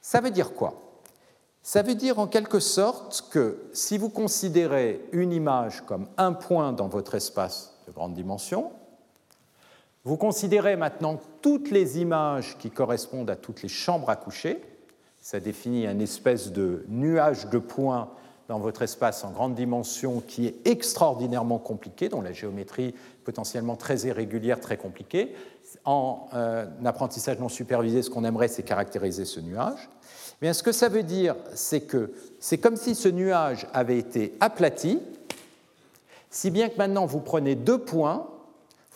Ça 0.00 0.20
veut 0.20 0.30
dire 0.30 0.54
quoi? 0.54 0.74
Ça 1.62 1.82
veut 1.82 1.96
dire 1.96 2.20
en 2.20 2.28
quelque 2.28 2.60
sorte 2.60 3.26
que 3.30 3.58
si 3.72 3.98
vous 3.98 4.08
considérez 4.08 5.00
une 5.12 5.32
image 5.32 5.80
comme 5.84 6.06
un 6.16 6.32
point 6.32 6.72
dans 6.72 6.86
votre 6.86 7.16
espace 7.16 7.76
de 7.88 7.92
grande 7.92 8.14
dimension, 8.14 8.70
vous 10.04 10.16
considérez 10.16 10.76
maintenant 10.76 11.18
toutes 11.46 11.70
les 11.70 12.00
images 12.00 12.58
qui 12.58 12.72
correspondent 12.72 13.30
à 13.30 13.36
toutes 13.36 13.62
les 13.62 13.68
chambres 13.68 14.10
à 14.10 14.16
coucher. 14.16 14.60
Ça 15.20 15.38
définit 15.38 15.86
un 15.86 16.00
espèce 16.00 16.50
de 16.50 16.84
nuage 16.88 17.48
de 17.50 17.58
points 17.58 18.10
dans 18.48 18.58
votre 18.58 18.82
espace 18.82 19.22
en 19.22 19.30
grande 19.30 19.54
dimension 19.54 20.20
qui 20.26 20.48
est 20.48 20.56
extraordinairement 20.64 21.58
compliqué, 21.58 22.08
dont 22.08 22.20
la 22.20 22.32
géométrie 22.32 22.96
potentiellement 23.22 23.76
très 23.76 24.08
irrégulière, 24.08 24.58
très 24.58 24.76
compliquée. 24.76 25.36
En 25.84 26.26
euh, 26.34 26.66
apprentissage 26.84 27.38
non 27.38 27.48
supervisé, 27.48 28.02
ce 28.02 28.10
qu'on 28.10 28.24
aimerait, 28.24 28.48
c'est 28.48 28.64
caractériser 28.64 29.24
ce 29.24 29.38
nuage. 29.38 29.88
Mais 30.42 30.52
ce 30.52 30.64
que 30.64 30.72
ça 30.72 30.88
veut 30.88 31.04
dire, 31.04 31.36
c'est 31.54 31.82
que 31.82 32.10
c'est 32.40 32.58
comme 32.58 32.74
si 32.74 32.96
ce 32.96 33.08
nuage 33.08 33.68
avait 33.72 33.98
été 33.98 34.34
aplati, 34.40 34.98
si 36.28 36.50
bien 36.50 36.68
que 36.70 36.76
maintenant 36.76 37.06
vous 37.06 37.20
prenez 37.20 37.54
deux 37.54 37.78
points 37.78 38.26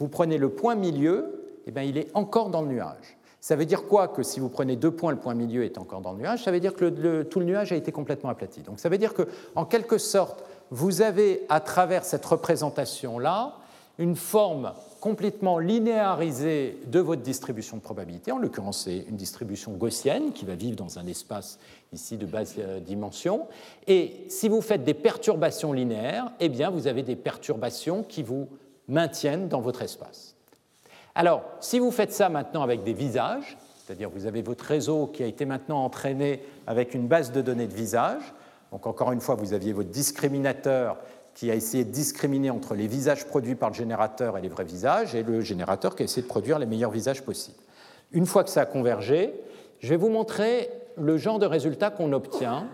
vous 0.01 0.09
prenez 0.09 0.39
le 0.39 0.48
point 0.48 0.77
milieu, 0.77 1.39
eh 1.66 1.70
bien, 1.70 1.82
il 1.82 1.96
est 1.98 2.08
encore 2.14 2.50
dans 2.50 2.62
le 2.62 2.68
nuage. 2.68 3.16
Ça 3.40 3.56
veut 3.56 3.64
dire 3.64 3.86
quoi 3.86 4.08
que 4.08 4.22
si 4.22 4.38
vous 4.38 4.50
prenez 4.50 4.76
deux 4.76 4.90
points, 4.90 5.12
le 5.12 5.18
point 5.18 5.34
milieu 5.34 5.64
est 5.64 5.78
encore 5.78 6.02
dans 6.02 6.12
le 6.12 6.18
nuage 6.18 6.44
Ça 6.44 6.50
veut 6.50 6.60
dire 6.60 6.74
que 6.74 7.22
tout 7.22 7.40
le 7.40 7.46
nuage 7.46 7.72
a 7.72 7.76
été 7.76 7.90
complètement 7.90 8.28
aplati. 8.28 8.60
Donc 8.60 8.78
ça 8.78 8.88
veut 8.88 8.98
dire 8.98 9.14
que, 9.14 9.26
en 9.54 9.64
quelque 9.64 9.96
sorte, 9.96 10.44
vous 10.70 11.00
avez 11.00 11.46
à 11.48 11.60
travers 11.60 12.04
cette 12.04 12.24
représentation-là 12.24 13.56
une 13.98 14.16
forme 14.16 14.72
complètement 15.00 15.58
linéarisée 15.58 16.78
de 16.86 17.00
votre 17.00 17.22
distribution 17.22 17.76
de 17.78 17.82
probabilité. 17.82 18.32
En 18.32 18.38
l'occurrence, 18.38 18.84
c'est 18.84 19.04
une 19.08 19.16
distribution 19.16 19.72
gaussienne 19.72 20.32
qui 20.32 20.44
va 20.44 20.54
vivre 20.54 20.76
dans 20.76 20.98
un 20.98 21.06
espace 21.06 21.58
ici 21.92 22.18
de 22.18 22.26
basse 22.26 22.56
euh, 22.58 22.80
dimension. 22.80 23.46
Et 23.86 24.26
si 24.28 24.48
vous 24.48 24.60
faites 24.60 24.84
des 24.84 24.94
perturbations 24.94 25.72
linéaires, 25.72 26.30
eh 26.40 26.48
bien, 26.48 26.70
vous 26.70 26.86
avez 26.86 27.02
des 27.02 27.16
perturbations 27.16 28.02
qui 28.02 28.22
vous 28.22 28.48
maintiennent 28.88 29.48
dans 29.48 29.60
votre 29.60 29.82
espace. 29.82 30.30
Alors, 31.14 31.42
si 31.60 31.78
vous 31.78 31.90
faites 31.90 32.12
ça 32.12 32.28
maintenant 32.28 32.62
avec 32.62 32.82
des 32.84 32.92
visages, 32.92 33.58
c'est-à-dire 33.76 34.10
vous 34.10 34.26
avez 34.26 34.42
votre 34.42 34.64
réseau 34.64 35.06
qui 35.06 35.22
a 35.22 35.26
été 35.26 35.44
maintenant 35.44 35.84
entraîné 35.84 36.42
avec 36.66 36.94
une 36.94 37.08
base 37.08 37.32
de 37.32 37.42
données 37.42 37.66
de 37.66 37.74
visages, 37.74 38.34
donc 38.70 38.86
encore 38.86 39.10
une 39.10 39.20
fois, 39.20 39.34
vous 39.34 39.52
aviez 39.52 39.72
votre 39.72 39.90
discriminateur 39.90 40.96
qui 41.34 41.50
a 41.50 41.54
essayé 41.54 41.84
de 41.84 41.90
discriminer 41.90 42.50
entre 42.50 42.74
les 42.74 42.86
visages 42.86 43.26
produits 43.26 43.54
par 43.54 43.70
le 43.70 43.74
générateur 43.74 44.38
et 44.38 44.40
les 44.40 44.48
vrais 44.48 44.64
visages, 44.64 45.14
et 45.14 45.22
le 45.22 45.40
générateur 45.40 45.96
qui 45.96 46.02
a 46.02 46.04
essayé 46.04 46.22
de 46.22 46.28
produire 46.28 46.58
les 46.58 46.66
meilleurs 46.66 46.90
visages 46.90 47.22
possibles. 47.22 47.58
Une 48.12 48.26
fois 48.26 48.44
que 48.44 48.50
ça 48.50 48.62
a 48.62 48.66
convergé, 48.66 49.32
je 49.80 49.88
vais 49.88 49.96
vous 49.96 50.10
montrer 50.10 50.70
le 50.96 51.16
genre 51.16 51.38
de 51.38 51.46
résultat 51.46 51.90
qu'on 51.90 52.12
obtient 52.12 52.68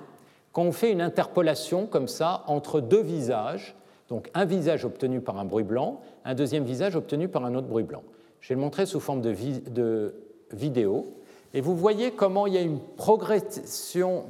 quand 0.52 0.62
on 0.62 0.72
fait 0.72 0.90
une 0.90 1.02
interpolation 1.02 1.86
comme 1.86 2.08
ça 2.08 2.44
entre 2.46 2.80
deux 2.80 3.02
visages 3.02 3.76
donc 4.08 4.30
un 4.34 4.44
visage 4.44 4.84
obtenu 4.84 5.20
par 5.20 5.38
un 5.38 5.44
bruit 5.44 5.64
blanc, 5.64 6.00
un 6.24 6.34
deuxième 6.34 6.64
visage 6.64 6.96
obtenu 6.96 7.28
par 7.28 7.44
un 7.44 7.54
autre 7.54 7.66
bruit 7.66 7.84
blanc. 7.84 8.02
Je 8.46 8.50
vais 8.50 8.54
le 8.54 8.60
montrer 8.60 8.86
sous 8.86 9.00
forme 9.00 9.22
de, 9.22 10.14
vidéo. 10.52 11.16
Et 11.52 11.60
vous 11.60 11.76
voyez 11.76 12.12
comment 12.12 12.46
il 12.46 12.54
y 12.54 12.56
a 12.56 12.60
une, 12.60 12.78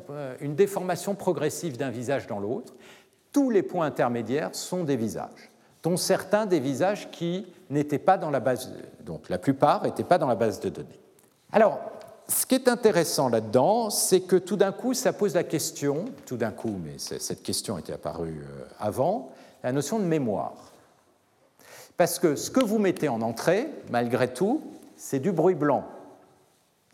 euh, 0.09 0.35
une 0.41 0.55
déformation 0.55 1.15
progressive 1.15 1.77
d'un 1.77 1.91
visage 1.91 2.27
dans 2.27 2.39
l'autre. 2.39 2.73
Tous 3.31 3.51
les 3.51 3.63
points 3.63 3.85
intermédiaires 3.85 4.55
sont 4.55 4.85
des 4.85 4.97
visages, 4.97 5.51
dont 5.83 5.99
certains 5.99 6.47
des 6.47 6.61
visages 6.61 7.11
qui 7.11 7.47
n'étaient 7.69 7.99
pas 7.99 8.17
dans 8.17 8.31
la 8.31 8.41
base, 8.41 8.73
donc 9.05 9.29
la 9.29 9.37
plupart 9.37 9.83
n'étaient 9.83 10.03
pas 10.03 10.17
dans 10.17 10.29
la 10.29 10.35
base 10.35 10.61
de 10.61 10.71
données. 10.71 10.99
Alors, 11.53 11.79
ce 12.27 12.47
qui 12.47 12.55
est 12.55 12.69
intéressant 12.69 13.29
là-dedans, 13.29 13.91
c'est 13.91 14.21
que 14.21 14.37
tout 14.37 14.57
d'un 14.57 14.73
coup, 14.73 14.95
ça 14.95 15.13
pose 15.13 15.35
la 15.35 15.45
question, 15.45 16.07
tout 16.25 16.39
d'un 16.39 16.53
coup, 16.53 16.79
mais 16.83 16.95
cette 16.97 17.43
question 17.43 17.77
était 17.77 17.93
apparue 17.93 18.47
euh, 18.49 18.65
avant, 18.79 19.29
la 19.63 19.73
notion 19.73 19.99
de 19.99 20.05
mémoire. 20.05 20.73
Parce 21.97 22.19
que 22.19 22.37
ce 22.37 22.51
que 22.51 22.65
vous 22.65 22.79
mettez 22.79 23.09
en 23.09 23.23
entrée, 23.23 23.69
malgré 23.91 24.33
tout, 24.33 24.63
c'est 24.97 25.19
du 25.19 25.33
bruit 25.33 25.55
blanc. 25.55 25.85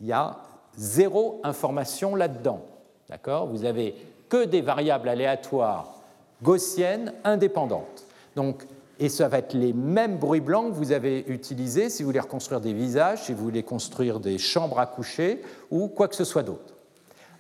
Il 0.01 0.07
y 0.07 0.13
a 0.13 0.39
zéro 0.77 1.41
information 1.45 2.15
là-dedans. 2.15 2.65
D'accord? 3.09 3.47
Vous 3.47 3.65
avez 3.65 3.95
que 4.29 4.45
des 4.45 4.61
variables 4.61 5.09
aléatoires 5.09 6.01
gaussiennes 6.43 7.13
indépendantes. 7.25 8.07
Donc, 8.37 8.67
et 8.99 9.09
ça 9.09 9.29
va 9.29 9.39
être 9.39 9.55
les 9.55 9.73
mêmes 9.73 10.17
bruits 10.17 10.41
blancs 10.41 10.71
que 10.71 10.77
vous 10.77 10.93
avez 10.93 11.25
utilisés 11.29 11.91
si 11.91 12.03
vous 12.03 12.09
voulez 12.09 12.21
reconstruire 12.21 12.61
des 12.61 12.73
visages, 12.73 13.25
si 13.25 13.33
vous 13.33 13.43
voulez 13.43 13.63
construire 13.63 14.21
des 14.21 14.39
chambres 14.39 14.79
à 14.79 14.87
coucher 14.87 15.43
ou 15.71 15.89
quoi 15.89 16.09
que 16.09 16.15
ce 16.15 16.25
soit 16.25 16.43
d'autre. 16.43 16.75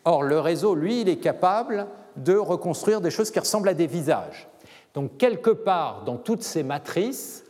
Or, 0.04 0.22
le 0.22 0.40
réseau, 0.40 0.74
lui, 0.74 1.02
il 1.02 1.08
est 1.08 1.18
capable 1.18 1.86
de 2.16 2.36
reconstruire 2.36 3.00
des 3.00 3.10
choses 3.10 3.30
qui 3.30 3.38
ressemblent 3.38 3.68
à 3.68 3.74
des 3.74 3.86
visages. 3.86 4.48
Donc 4.94 5.16
quelque 5.16 5.50
part 5.50 6.04
dans 6.04 6.16
toutes 6.16 6.42
ces 6.42 6.62
matrices, 6.62 7.41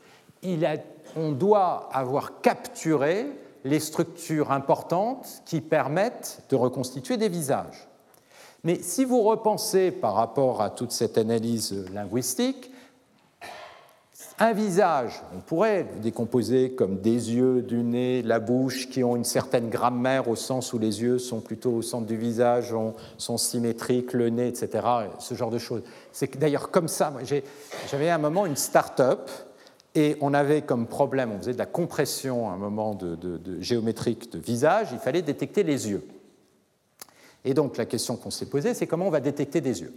on 1.16 1.32
doit 1.32 1.88
avoir 1.92 2.40
capturé 2.40 3.26
les 3.64 3.80
structures 3.80 4.50
importantes 4.50 5.42
qui 5.46 5.60
permettent 5.60 6.42
de 6.48 6.56
reconstituer 6.56 7.16
des 7.16 7.28
visages. 7.28 7.88
Mais 8.64 8.80
si 8.80 9.04
vous 9.04 9.22
repensez 9.22 9.90
par 9.90 10.14
rapport 10.14 10.62
à 10.62 10.70
toute 10.70 10.92
cette 10.92 11.18
analyse 11.18 11.86
linguistique, 11.92 12.70
Un 14.38 14.54
visage, 14.54 15.22
on 15.36 15.40
pourrait 15.40 15.86
le 15.94 16.00
décomposer 16.00 16.72
comme 16.72 17.00
des 17.00 17.32
yeux, 17.32 17.62
du 17.62 17.82
nez, 17.84 18.22
la 18.22 18.40
bouche, 18.40 18.88
qui 18.88 19.04
ont 19.04 19.14
une 19.14 19.24
certaine 19.24 19.68
grammaire 19.68 20.26
au 20.26 20.36
sens 20.36 20.72
où 20.72 20.78
les 20.78 21.02
yeux 21.02 21.18
sont 21.18 21.40
plutôt 21.40 21.70
au 21.72 21.82
centre 21.82 22.06
du 22.06 22.16
visage, 22.16 22.74
sont 23.18 23.38
symétriques, 23.38 24.12
le 24.14 24.30
nez, 24.30 24.48
etc. 24.48 24.84
Ce 25.18 25.34
genre 25.34 25.50
de 25.50 25.58
choses. 25.58 25.82
C'est 26.12 26.36
d'ailleurs 26.38 26.70
comme 26.70 26.88
ça. 26.88 27.12
J'avais 27.90 28.08
à 28.08 28.16
un 28.16 28.18
moment 28.18 28.46
une 28.46 28.56
start-up 28.56 29.30
et 29.94 30.16
on 30.20 30.32
avait 30.32 30.62
comme 30.62 30.86
problème, 30.86 31.32
on 31.32 31.38
faisait 31.38 31.52
de 31.52 31.58
la 31.58 31.66
compression 31.66 32.48
à 32.48 32.54
un 32.54 32.56
moment 32.56 32.94
de, 32.94 33.60
géométrique 33.60 34.32
de 34.32 34.38
visage, 34.38 34.88
il 34.92 34.98
fallait 34.98 35.22
détecter 35.22 35.62
les 35.62 35.90
yeux. 35.90 36.06
Et 37.44 37.54
donc 37.54 37.76
la 37.76 37.84
question 37.84 38.16
qu'on 38.16 38.30
s'est 38.30 38.46
posée, 38.46 38.72
c'est 38.72 38.86
comment 38.86 39.06
on 39.06 39.10
va 39.10 39.20
détecter 39.20 39.60
des 39.60 39.82
yeux? 39.82 39.92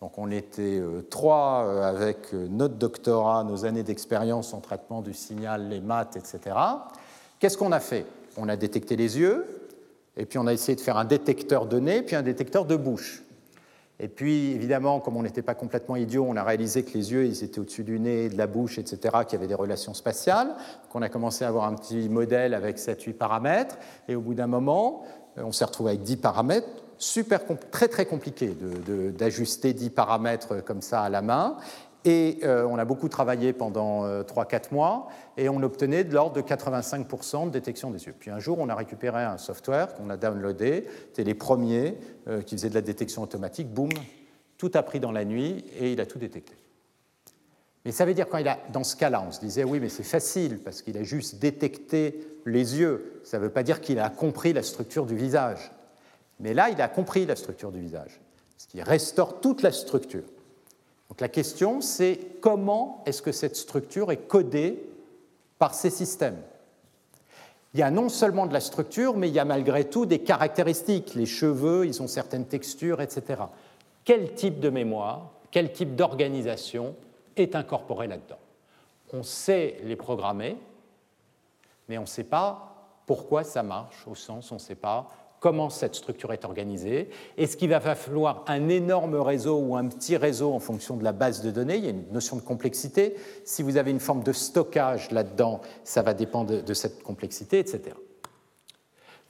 Donc 0.00 0.16
on 0.18 0.30
était 0.30 0.78
euh, 0.78 1.02
trois 1.10 1.64
euh, 1.66 1.82
avec 1.82 2.32
euh, 2.32 2.46
notre 2.48 2.76
doctorat, 2.76 3.44
nos 3.44 3.64
années 3.64 3.82
d'expérience 3.82 4.54
en 4.54 4.60
traitement 4.60 5.02
du 5.02 5.12
signal, 5.12 5.68
les 5.68 5.80
maths, 5.80 6.16
etc. 6.16 6.56
Qu'est-ce 7.38 7.58
qu'on 7.58 7.72
a 7.72 7.80
fait? 7.80 8.06
On 8.36 8.48
a 8.48 8.56
détecté 8.56 8.96
les 8.96 9.18
yeux, 9.18 9.46
et 10.16 10.26
puis 10.26 10.38
on 10.38 10.46
a 10.46 10.52
essayé 10.52 10.76
de 10.76 10.80
faire 10.80 10.96
un 10.96 11.04
détecteur 11.04 11.66
de 11.66 11.78
nez, 11.80 12.02
puis 12.02 12.16
un 12.16 12.22
détecteur 12.22 12.64
de 12.64 12.76
bouche. 12.76 13.22
Et 14.02 14.08
puis, 14.08 14.52
évidemment, 14.52 14.98
comme 14.98 15.16
on 15.16 15.22
n'était 15.22 15.42
pas 15.42 15.54
complètement 15.54 15.94
idiot, 15.94 16.24
on 16.26 16.36
a 16.36 16.42
réalisé 16.42 16.82
que 16.84 16.94
les 16.94 17.12
yeux, 17.12 17.26
ils 17.26 17.44
étaient 17.44 17.60
au-dessus 17.60 17.84
du 17.84 18.00
nez, 18.00 18.30
de 18.30 18.38
la 18.38 18.46
bouche, 18.46 18.78
etc., 18.78 18.98
qu'il 19.26 19.34
y 19.34 19.36
avait 19.36 19.46
des 19.46 19.54
relations 19.54 19.92
spatiales. 19.92 20.48
Donc, 20.48 20.94
on 20.94 21.02
a 21.02 21.10
commencé 21.10 21.44
à 21.44 21.48
avoir 21.48 21.66
un 21.66 21.74
petit 21.74 22.08
modèle 22.08 22.54
avec 22.54 22.78
7-8 22.78 23.12
paramètres. 23.12 23.76
Et 24.08 24.14
au 24.16 24.22
bout 24.22 24.34
d'un 24.34 24.46
moment, 24.46 25.04
on 25.36 25.52
s'est 25.52 25.66
retrouvé 25.66 25.90
avec 25.90 26.02
10 26.02 26.16
paramètres 26.16 26.68
super, 27.00 27.40
très 27.70 27.88
très 27.88 28.04
compliqué 28.04 28.54
d'ajuster 29.18 29.72
10 29.72 29.90
paramètres 29.90 30.62
comme 30.64 30.82
ça 30.82 31.02
à 31.02 31.08
la 31.08 31.22
main. 31.22 31.56
Et 32.04 32.38
euh, 32.44 32.66
on 32.66 32.78
a 32.78 32.84
beaucoup 32.84 33.08
travaillé 33.08 33.52
pendant 33.52 34.06
3-4 34.22 34.54
euh, 34.54 34.58
mois 34.72 35.08
et 35.36 35.48
on 35.50 35.62
obtenait 35.62 36.04
de 36.04 36.14
l'ordre 36.14 36.34
de 36.34 36.40
85% 36.40 37.46
de 37.46 37.50
détection 37.50 37.90
des 37.90 38.06
yeux. 38.06 38.14
Puis 38.18 38.30
un 38.30 38.38
jour, 38.38 38.58
on 38.58 38.68
a 38.70 38.74
récupéré 38.74 39.22
un 39.22 39.36
software 39.36 39.94
qu'on 39.94 40.08
a 40.08 40.16
downloadé. 40.16 40.86
C'était 41.08 41.24
les 41.24 41.34
premiers 41.34 41.98
euh, 42.26 42.40
qui 42.40 42.56
faisaient 42.56 42.70
de 42.70 42.74
la 42.74 42.80
détection 42.80 43.22
automatique. 43.22 43.68
Boum, 43.68 43.90
tout 44.56 44.70
a 44.74 44.82
pris 44.82 44.98
dans 44.98 45.12
la 45.12 45.26
nuit 45.26 45.64
et 45.78 45.92
il 45.92 46.00
a 46.00 46.06
tout 46.06 46.18
détecté. 46.18 46.54
Mais 47.84 47.92
ça 47.92 48.06
veut 48.06 48.14
dire 48.14 48.28
quand 48.28 48.38
il 48.38 48.48
a, 48.48 48.58
dans 48.72 48.84
ce 48.84 48.96
cas-là, 48.96 49.22
on 49.26 49.30
se 49.30 49.40
disait 49.40 49.64
oui, 49.64 49.78
mais 49.78 49.90
c'est 49.90 50.02
facile 50.02 50.58
parce 50.58 50.80
qu'il 50.80 50.96
a 50.96 51.02
juste 51.02 51.38
détecté 51.38 52.26
les 52.46 52.78
yeux. 52.78 53.20
Ça 53.24 53.38
ne 53.38 53.42
veut 53.42 53.50
pas 53.50 53.62
dire 53.62 53.82
qu'il 53.82 53.98
a 53.98 54.08
compris 54.08 54.54
la 54.54 54.62
structure 54.62 55.04
du 55.04 55.16
visage. 55.16 55.70
Mais 56.40 56.54
là, 56.54 56.70
il 56.70 56.80
a 56.80 56.88
compris 56.88 57.26
la 57.26 57.36
structure 57.36 57.72
du 57.72 57.80
visage, 57.80 58.20
ce 58.56 58.66
qui 58.66 58.82
restaure 58.82 59.40
toute 59.42 59.60
la 59.60 59.72
structure. 59.72 60.24
Donc 61.10 61.20
la 61.20 61.28
question, 61.28 61.80
c'est 61.82 62.18
comment 62.40 63.02
est-ce 63.04 63.20
que 63.20 63.32
cette 63.32 63.56
structure 63.56 64.10
est 64.10 64.28
codée 64.28 64.82
par 65.58 65.74
ces 65.74 65.90
systèmes? 65.90 66.40
Il 67.74 67.80
y 67.80 67.82
a 67.82 67.90
non 67.90 68.08
seulement 68.08 68.46
de 68.46 68.52
la 68.52 68.60
structure, 68.60 69.16
mais 69.16 69.28
il 69.28 69.34
y 69.34 69.38
a 69.38 69.44
malgré 69.44 69.84
tout 69.84 70.06
des 70.06 70.20
caractéristiques. 70.20 71.14
Les 71.14 71.26
cheveux, 71.26 71.86
ils 71.86 72.00
ont 72.00 72.08
certaines 72.08 72.46
textures, 72.46 73.00
etc. 73.00 73.42
Quel 74.04 74.34
type 74.34 74.60
de 74.60 74.70
mémoire, 74.70 75.30
quel 75.50 75.72
type 75.72 75.94
d'organisation 75.94 76.94
est 77.36 77.54
incorporé 77.54 78.06
là-dedans? 78.06 78.38
On 79.12 79.22
sait 79.22 79.78
les 79.82 79.96
programmer, 79.96 80.56
mais 81.88 81.98
on 81.98 82.02
ne 82.02 82.06
sait 82.06 82.24
pas 82.24 82.70
pourquoi 83.06 83.42
ça 83.42 83.64
marche, 83.64 84.06
au 84.06 84.14
sens 84.14 84.52
on 84.52 84.56
ne 84.56 84.60
sait 84.60 84.76
pas 84.76 85.10
comment 85.40 85.70
cette 85.70 85.94
structure 85.94 86.32
est 86.32 86.44
organisée. 86.44 87.10
Est-ce 87.36 87.56
qu'il 87.56 87.70
va 87.70 87.80
falloir 87.80 88.44
un 88.46 88.68
énorme 88.68 89.16
réseau 89.16 89.58
ou 89.58 89.76
un 89.76 89.86
petit 89.86 90.16
réseau 90.16 90.52
en 90.52 90.60
fonction 90.60 90.96
de 90.96 91.02
la 91.02 91.12
base 91.12 91.42
de 91.42 91.50
données? 91.50 91.76
Il 91.76 91.84
y 91.84 91.88
a 91.88 91.90
une 91.90 92.12
notion 92.12 92.36
de 92.36 92.42
complexité. 92.42 93.16
Si 93.44 93.62
vous 93.62 93.78
avez 93.78 93.90
une 93.90 94.00
forme 94.00 94.22
de 94.22 94.32
stockage 94.32 95.10
là-dedans, 95.10 95.62
ça 95.82 96.02
va 96.02 96.14
dépendre 96.14 96.62
de 96.62 96.74
cette 96.74 97.02
complexité, 97.02 97.58
etc. 97.58 97.96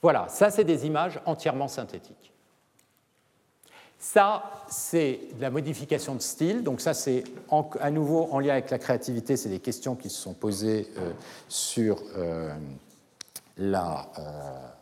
Voilà, 0.01 0.27
ça 0.29 0.51
c'est 0.51 0.63
des 0.65 0.85
images 0.85 1.19
entièrement 1.25 1.67
synthétiques. 1.67 2.31
Ça, 4.03 4.65
c'est 4.67 5.19
de 5.37 5.41
la 5.41 5.51
modification 5.51 6.15
de 6.15 6.21
style. 6.21 6.63
Donc 6.63 6.81
ça, 6.81 6.95
c'est 6.95 7.23
à 7.79 7.91
nouveau 7.91 8.27
en 8.31 8.39
lien 8.39 8.53
avec 8.53 8.71
la 8.71 8.79
créativité. 8.79 9.37
C'est 9.37 9.49
des 9.49 9.59
questions 9.59 9.95
qui 9.95 10.09
se 10.09 10.19
sont 10.19 10.33
posées 10.33 10.87
euh, 10.97 11.11
sur 11.47 12.01
euh, 12.17 12.51
la... 13.57 14.09
Euh, 14.17 14.80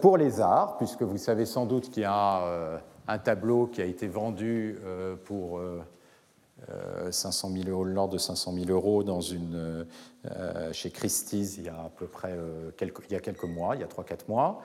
pour 0.00 0.16
les 0.16 0.40
arts, 0.40 0.76
puisque 0.78 1.02
vous 1.02 1.18
savez 1.18 1.44
sans 1.44 1.66
doute 1.66 1.90
qu'il 1.90 2.04
y 2.04 2.06
a 2.06 2.42
euh, 2.42 2.78
un 3.08 3.18
tableau 3.18 3.66
qui 3.66 3.82
a 3.82 3.84
été 3.84 4.06
vendu 4.06 4.78
euh, 4.84 5.16
pour 5.24 5.60
500 7.10 7.50
000 7.64 7.68
euros, 7.68 7.82
l'ordre 7.82 8.12
de 8.12 8.18
500 8.18 8.54
000 8.54 8.66
euros 8.70 9.02
dans 9.02 9.20
une, 9.20 9.84
chez 10.70 10.90
Christie's 10.90 11.56
il 11.58 11.64
y 11.64 11.68
a 11.68 11.74
à 11.74 11.90
peu 11.96 12.06
près 12.06 12.38
quelques, 12.76 13.00
il 13.10 13.14
y 13.14 13.16
a 13.16 13.20
quelques 13.20 13.42
mois, 13.44 13.74
il 13.74 13.80
y 13.80 13.84
a 13.84 13.88
3-4 13.88 14.28
mois. 14.28 14.62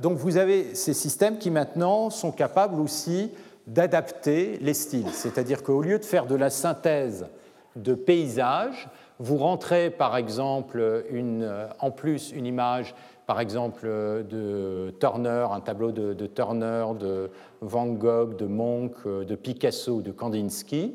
donc 0.00 0.18
vous 0.18 0.36
avez 0.36 0.74
ces 0.74 0.94
systèmes 0.94 1.38
qui 1.38 1.52
maintenant 1.52 2.10
sont 2.10 2.32
capables 2.32 2.80
aussi 2.80 3.30
d'adapter 3.68 4.58
les 4.60 4.74
styles. 4.74 5.10
C'est-à-dire 5.12 5.62
qu'au 5.62 5.80
lieu 5.80 6.00
de 6.00 6.04
faire 6.04 6.26
de 6.26 6.34
la 6.34 6.50
synthèse 6.50 7.28
de 7.76 7.94
paysages, 7.94 8.88
vous 9.20 9.36
rentrez 9.36 9.90
par 9.90 10.16
exemple 10.16 11.04
une, 11.10 11.48
en 11.78 11.92
plus 11.92 12.32
une 12.32 12.46
image 12.46 12.96
par 13.26 13.40
exemple 13.40 13.86
de 13.86 14.94
Turner, 15.00 15.46
un 15.50 15.60
tableau 15.60 15.92
de, 15.92 16.26
Turner, 16.26 16.86
de 16.98 17.30
Van 17.60 17.86
Gogh, 17.86 18.36
de 18.36 18.46
Monk, 18.46 19.06
de 19.06 19.34
Picasso, 19.34 20.02
de 20.02 20.10
Kandinsky, 20.10 20.94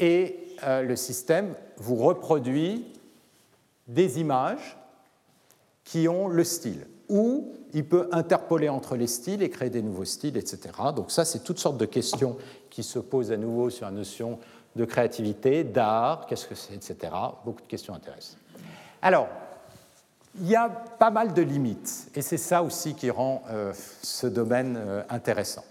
et 0.00 0.38
euh, 0.64 0.82
le 0.82 0.96
système 0.96 1.54
vous 1.76 1.96
reproduit 1.96 2.86
des 3.86 4.20
images 4.20 4.76
qui 5.84 6.08
ont 6.08 6.28
le 6.28 6.44
style, 6.44 6.86
ou 7.08 7.52
il 7.72 7.86
peut 7.86 8.08
interpoler 8.12 8.68
entre 8.68 8.96
les 8.96 9.06
styles 9.06 9.42
et 9.42 9.50
créer 9.50 9.70
des 9.70 9.82
nouveaux 9.82 10.04
styles, 10.04 10.36
etc. 10.36 10.58
Donc 10.94 11.10
ça, 11.10 11.24
c'est 11.24 11.40
toutes 11.40 11.58
sortes 11.58 11.78
de 11.78 11.86
questions 11.86 12.36
qui 12.70 12.82
se 12.82 12.98
posent 12.98 13.32
à 13.32 13.36
nouveau 13.36 13.70
sur 13.70 13.86
la 13.86 13.92
notion 13.92 14.38
de 14.76 14.84
créativité, 14.84 15.64
d'art, 15.64 16.26
qu'est-ce 16.26 16.46
que 16.46 16.54
c'est, 16.54 16.74
etc. 16.74 17.12
Beaucoup 17.44 17.62
de 17.62 17.66
questions 17.66 17.94
intéressent. 17.94 18.36
Alors, 19.02 19.28
il 20.36 20.48
y 20.48 20.56
a 20.56 20.68
pas 20.68 21.10
mal 21.10 21.32
de 21.32 21.42
limites, 21.42 22.08
et 22.14 22.22
c'est 22.22 22.36
ça 22.36 22.62
aussi 22.62 22.94
qui 22.94 23.10
rend 23.10 23.42
euh, 23.50 23.72
ce 24.02 24.26
domaine 24.26 24.76
euh, 24.78 25.02
intéressant. 25.08 25.64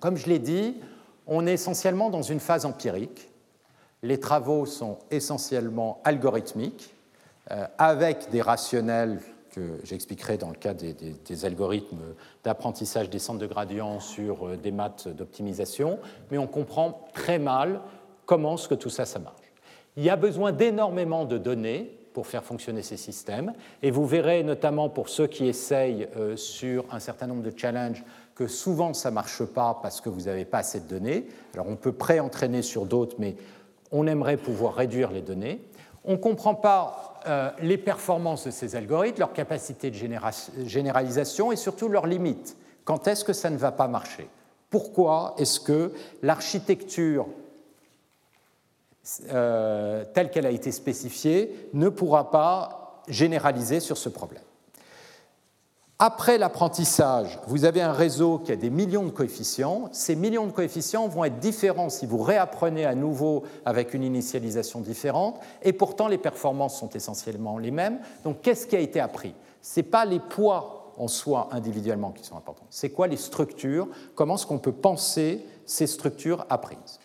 comme 0.00 0.16
je 0.16 0.26
l'ai 0.26 0.38
dit, 0.38 0.76
on 1.26 1.46
est 1.46 1.54
essentiellement 1.54 2.10
dans 2.10 2.22
une 2.22 2.40
phase 2.40 2.64
empirique. 2.64 3.28
Les 4.02 4.18
travaux 4.18 4.66
sont 4.66 4.98
essentiellement 5.10 6.00
algorithmiques, 6.04 6.94
euh, 7.50 7.66
avec 7.78 8.30
des 8.30 8.40
rationnels 8.40 9.20
que 9.52 9.80
j'expliquerai 9.82 10.36
dans 10.36 10.48
le 10.50 10.54
cas 10.54 10.74
des, 10.74 11.44
algorithmes 11.44 12.14
d'apprentissage 12.44 13.10
des 13.10 13.18
centres 13.18 13.40
de 13.40 13.46
gradient 13.46 13.98
sur 13.98 14.56
des 14.56 14.70
maths 14.70 15.08
d'optimisation, 15.08 15.98
mais 16.30 16.38
on 16.38 16.46
comprend 16.46 17.08
très 17.14 17.40
mal 17.40 17.80
comment 18.26 18.56
ce 18.56 18.68
que 18.68 18.76
tout 18.76 18.90
ça, 18.90 19.06
ça 19.06 19.18
marche. 19.18 19.34
Il 19.96 20.04
y 20.04 20.10
a 20.10 20.14
besoin 20.14 20.52
d'énormément 20.52 21.24
de 21.24 21.36
données 21.36 21.99
pour 22.20 22.26
faire 22.26 22.44
fonctionner 22.44 22.82
ces 22.82 22.98
systèmes. 22.98 23.54
Et 23.82 23.90
vous 23.90 24.06
verrez 24.06 24.42
notamment 24.42 24.90
pour 24.90 25.08
ceux 25.08 25.26
qui 25.26 25.46
essayent 25.46 26.06
euh, 26.18 26.36
sur 26.36 26.84
un 26.92 27.00
certain 27.00 27.26
nombre 27.26 27.42
de 27.42 27.50
challenges 27.56 28.04
que 28.34 28.46
souvent 28.46 28.92
ça 28.92 29.08
ne 29.08 29.14
marche 29.14 29.42
pas 29.42 29.78
parce 29.80 30.02
que 30.02 30.10
vous 30.10 30.24
n'avez 30.24 30.44
pas 30.44 30.58
assez 30.58 30.80
de 30.80 30.84
données. 30.86 31.28
Alors 31.54 31.66
on 31.66 31.76
peut 31.76 31.92
pré-entraîner 31.92 32.60
sur 32.60 32.84
d'autres, 32.84 33.16
mais 33.18 33.36
on 33.90 34.06
aimerait 34.06 34.36
pouvoir 34.36 34.74
réduire 34.74 35.10
les 35.12 35.22
données. 35.22 35.64
On 36.04 36.12
ne 36.12 36.16
comprend 36.18 36.54
pas 36.54 37.20
euh, 37.26 37.50
les 37.62 37.78
performances 37.78 38.44
de 38.44 38.50
ces 38.50 38.76
algorithmes, 38.76 39.20
leur 39.20 39.32
capacité 39.32 39.90
de 39.90 40.66
généralisation 40.66 41.52
et 41.52 41.56
surtout 41.56 41.88
leurs 41.88 42.06
limites. 42.06 42.54
Quand 42.84 43.08
est-ce 43.08 43.24
que 43.24 43.32
ça 43.32 43.48
ne 43.48 43.56
va 43.56 43.72
pas 43.72 43.88
marcher? 43.88 44.28
Pourquoi 44.68 45.36
est-ce 45.38 45.58
que 45.58 45.94
l'architecture 46.20 47.28
euh, 49.32 50.04
telle 50.12 50.30
qu'elle 50.30 50.46
a 50.46 50.50
été 50.50 50.72
spécifiée 50.72 51.70
ne 51.72 51.88
pourra 51.88 52.30
pas 52.30 53.02
généraliser 53.08 53.80
sur 53.80 53.96
ce 53.96 54.08
problème. 54.08 54.42
Après 56.02 56.38
l'apprentissage, 56.38 57.38
vous 57.46 57.66
avez 57.66 57.82
un 57.82 57.92
réseau 57.92 58.38
qui 58.38 58.52
a 58.52 58.56
des 58.56 58.70
millions 58.70 59.04
de 59.04 59.10
coefficients. 59.10 59.90
Ces 59.92 60.16
millions 60.16 60.46
de 60.46 60.50
coefficients 60.50 61.08
vont 61.08 61.24
être 61.24 61.38
différents 61.40 61.90
si 61.90 62.06
vous 62.06 62.22
réapprenez 62.22 62.86
à 62.86 62.94
nouveau 62.94 63.42
avec 63.66 63.92
une 63.92 64.02
initialisation 64.02 64.80
différente, 64.80 65.38
et 65.62 65.74
pourtant 65.74 66.08
les 66.08 66.16
performances 66.16 66.78
sont 66.78 66.88
essentiellement 66.88 67.58
les 67.58 67.70
mêmes. 67.70 67.98
Donc 68.24 68.40
qu'est-ce 68.40 68.66
qui 68.66 68.76
a 68.76 68.80
été 68.80 68.98
appris? 68.98 69.34
Ce 69.60 69.80
n'est 69.80 69.84
pas 69.84 70.06
les 70.06 70.20
poids 70.20 70.92
en 70.96 71.06
soi 71.06 71.48
individuellement 71.52 72.12
qui 72.12 72.24
sont 72.24 72.36
importants, 72.36 72.66
c'est 72.70 72.90
quoi 72.90 73.06
les 73.06 73.18
structures, 73.18 73.86
comment 74.14 74.36
est-ce 74.36 74.46
qu'on 74.46 74.58
peut 74.58 74.72
penser 74.72 75.44
ces 75.66 75.86
structures 75.86 76.46
apprises? 76.48 76.98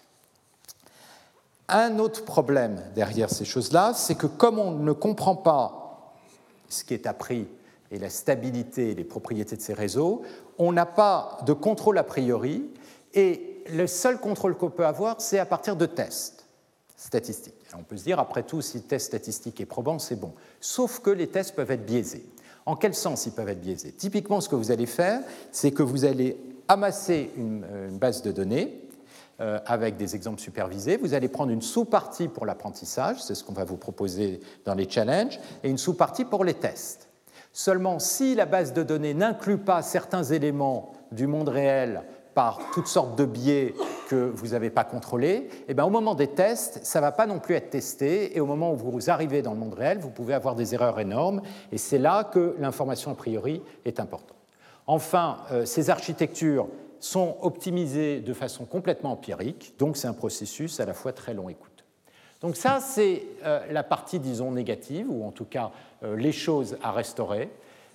Un 1.68 1.98
autre 1.98 2.26
problème 2.26 2.82
derrière 2.94 3.30
ces 3.30 3.46
choses-là, 3.46 3.94
c'est 3.96 4.16
que 4.16 4.28
comme 4.28 4.60
on 4.60 4.72
ne 4.72 4.92
comprend 4.92 5.36
pas 5.36 6.14
ce 6.70 6.84
qui 6.84 6.94
est 6.94 7.08
appris 7.08 7.48
et 7.92 7.98
la 7.98 8.10
stabilité 8.10 8.92
et 8.92 8.96
les 8.96 9.04
propriétés 9.04 9.56
de 9.56 9.62
ces 9.62 9.74
réseaux, 9.74 10.22
on 10.58 10.72
n'a 10.72 10.86
pas 10.86 11.40
de 11.46 11.54
contrôle 11.54 11.98
a 11.98 12.04
priori 12.04 12.66
et 13.14 13.64
le 13.74 13.88
seul 13.88 14.20
contrôle 14.20 14.56
qu'on 14.56 14.70
peut 14.70 14.86
avoir, 14.86 15.22
c'est 15.22 15.40
à 15.40 15.46
partir 15.46 15.76
de 15.76 15.86
tests. 15.86 16.46
statistique. 16.98 17.56
on 17.78 17.84
peut 17.84 17.98
se 17.98 18.04
dire, 18.04 18.20
après 18.20 18.44
tout, 18.44 18.62
si 18.62 18.78
le 18.78 18.84
test 18.84 19.08
statistique 19.08 19.60
est 19.60 19.66
probant, 19.66 20.00
c'est 20.00 20.20
bon. 20.20 20.34
Sauf 20.62 21.00
que 21.00 21.10
les 21.10 21.28
tests 21.28 21.56
peuvent 21.56 21.72
être 21.72 21.86
biaisés. 21.86 22.26
En 22.66 22.76
quel 22.76 22.94
sens 22.96 23.26
ils 23.26 23.32
peuvent 23.32 23.50
être 23.50 23.62
biaisés? 23.62 23.92
Typiquement, 23.92 24.42
ce 24.42 24.50
que 24.50 24.56
vous 24.56 24.72
allez 24.72 24.86
faire, 24.86 25.22
c'est 25.52 25.72
que 25.72 25.84
vous 25.84 26.06
allez 26.06 26.38
amasser 26.68 27.32
une, 27.38 27.66
euh, 27.70 27.90
base 27.92 28.22
de 28.22 28.32
données 28.32 28.85
euh, 29.41 29.60
avec 29.66 29.98
des 29.98 30.16
exemples 30.16 30.40
supervisés. 30.40 30.98
Vous 30.98 31.14
allez 31.14 31.28
prendre 31.28 31.52
une 31.52 31.62
sous-partie 31.62 32.30
pour 32.30 32.45
l'apprentissage, 32.45 33.22
c'est 33.22 33.36
ce 33.36 33.44
qu'on 33.44 33.52
va 33.53 33.66
vous 33.66 33.76
proposer 33.76 34.40
dans 34.64 34.76
les 34.76 34.90
challenges, 34.90 35.40
et 35.62 35.70
une 35.70 35.78
sous-partie 35.78 36.24
pour 36.24 36.45
les 36.45 36.53
tests. 36.53 37.10
Seulement, 37.52 37.99
si 37.99 38.36
la 38.36 38.45
base 38.45 38.74
de 38.74 38.82
données 38.82 39.14
n'inclut 39.14 39.57
pas 39.57 39.82
certains 39.82 40.24
éléments 40.24 40.94
du 41.12 41.28
monde 41.28 41.49
réel 41.49 42.03
par 42.34 42.60
toutes 42.74 42.88
sortes 42.88 43.18
de 43.18 43.26
biais 43.26 43.74
que 44.10 44.16
vous 44.16 44.48
n'avez 44.49 44.70
pas 44.70 44.84
contrôlés, 44.84 45.49
et 45.49 45.66
eh 45.70 45.74
bien, 45.74 45.84
au 45.84 45.90
moment 45.90 46.16
des 46.16 46.28
tests, 46.28 46.80
ça 46.84 46.99
ne 46.99 47.03
va 47.03 47.12
pas 47.12 47.26
non 47.26 47.40
plus 47.40 47.56
être 47.56 47.72
testé, 47.72 48.38
et 48.38 48.40
au 48.40 48.45
moment 48.45 48.72
où 48.72 48.78
vous 48.78 49.10
arrivez 49.10 49.41
dans 49.41 49.53
le 49.53 49.60
monde 49.60 49.74
réel, 49.74 49.99
vous 49.99 50.12
pouvez 50.12 50.34
avoir 50.34 50.56
des 50.56 50.74
erreurs 50.74 50.99
énormes, 50.99 51.41
et 51.74 51.78
c'est 51.78 51.98
là 51.98 52.24
que 52.24 52.56
l'information 52.60 53.12
a 53.12 53.16
priori 53.16 53.62
est 53.84 53.99
importante. 53.99 54.38
Enfin, 54.88 55.40
euh, 55.52 55.66
ces 55.66 55.90
architectures 55.90 56.68
sont 57.06 57.38
optimisées 57.41 58.19
de 58.19 58.34
façon 58.34 58.65
complètement 58.65 59.11
empirique, 59.11 59.76
donc 59.77 59.98
c'est 59.98 60.07
un 60.07 60.14
processus 60.14 60.80
à 60.80 60.86
la 60.86 60.94
fois 60.94 61.14
très 61.14 61.34
long 61.34 61.49
et 61.49 61.53
coûteux. 61.53 61.86
Donc 62.41 62.56
ça, 62.56 62.80
c'est 62.80 63.23
euh, 63.44 63.65
la 63.72 63.84
partie, 63.84 64.19
disons, 64.19 64.52
négative, 64.52 65.07
ou 65.10 65.26
en 65.26 65.32
tout 65.32 65.45
cas 65.45 65.72
euh, 66.03 66.15
les 66.15 66.32
choses 66.32 66.77
à 66.84 66.91
restaurer. 66.91 67.49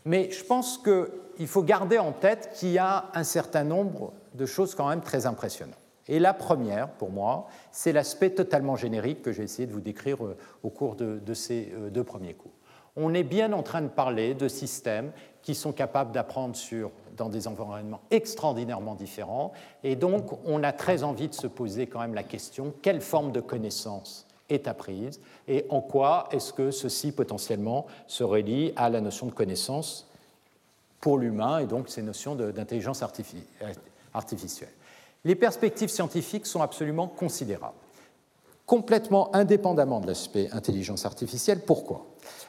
Mais 0.05 0.31
je 0.31 0.45
pense 0.45 0.79
qu'il 0.79 1.47
faut 1.47 1.63
garder 1.63 1.99
en 1.99 2.13
tête 2.13 2.51
qu'il 2.55 2.71
y 2.71 2.79
a 2.79 3.11
un 3.15 3.25
certain 3.25 3.65
nombre 3.65 4.13
de 4.35 4.47
choses 4.47 4.75
quand 4.75 4.89
même 4.89 5.03
très 5.03 5.27
impressionnantes. 5.27 5.77
Et 6.11 6.19
la 6.19 6.35
première, 6.35 6.89
pour 6.89 7.11
moi, 7.11 7.47
c'est 7.71 7.93
l'aspect 7.93 8.31
totalement 8.31 8.75
générique 8.75 9.23
que 9.23 9.31
j'ai 9.33 9.45
essayé 9.45 9.67
de 9.67 9.73
vous 9.73 9.81
décrire 9.81 10.25
euh, 10.25 10.37
au 10.63 10.69
cours 10.69 10.97
de, 10.97 11.35
ces 11.35 11.73
euh, 11.73 11.89
deux 11.89 12.03
premiers 12.05 12.35
cours. 12.35 12.51
On 12.97 13.15
est 13.15 13.23
bien 13.23 13.53
en 13.53 13.63
train 13.63 13.81
de 13.81 13.89
parler 13.89 14.35
de 14.35 14.49
systèmes 14.49 15.13
qui 15.43 15.55
sont 15.55 15.73
capables 15.73 16.11
d'apprendre 16.11 16.57
sur, 16.57 16.91
dans 17.21 17.29
des 17.29 17.47
environnements 17.47 18.01
extraordinairement 18.11 18.95
différents, 18.95 19.53
et 19.85 19.95
donc 19.95 20.39
on 20.47 20.63
a 20.63 20.73
très 20.73 21.03
envie 21.03 21.29
de 21.29 21.35
se 21.35 21.47
poser 21.47 21.87
quand 21.87 22.01
même 22.01 22.15
la 22.15 22.23
question 22.23 22.73
quelle 22.81 23.03
forme 23.03 23.31
de 23.31 23.41
connaissance 23.41 24.27
est 24.49 24.67
apprise 24.67 25.21
et 25.47 25.67
en 25.69 25.83
quoi 25.83 26.31
est-ce 26.33 26.55
que 26.55 26.71
ceci 26.71 27.13
potentiellement 27.13 27.87
se 28.07 28.25
relie 28.25 28.73
à 28.75 28.89
la 28.89 29.03
notion 29.03 29.27
de 29.27 29.33
connaissance 29.33 30.09
pour 30.99 31.19
l'humain 31.19 31.59
et 31.59 31.67
donc 31.67 31.91
ces 31.91 32.01
notions 32.01 32.35
d'intelligence 32.35 33.03
artificielle. 33.03 34.69
Les 35.25 35.35
perspectives 35.35 35.91
scientifiques 35.91 36.47
sont 36.47 36.63
absolument 36.63 37.07
considérables, 37.07 37.77
complètement 38.65 39.35
indépendamment 39.37 40.01
de 40.01 40.07
l'aspect 40.07 40.49
intelligence 40.53 41.05
artificielle. 41.05 41.61
Pourquoi? 41.67 42.07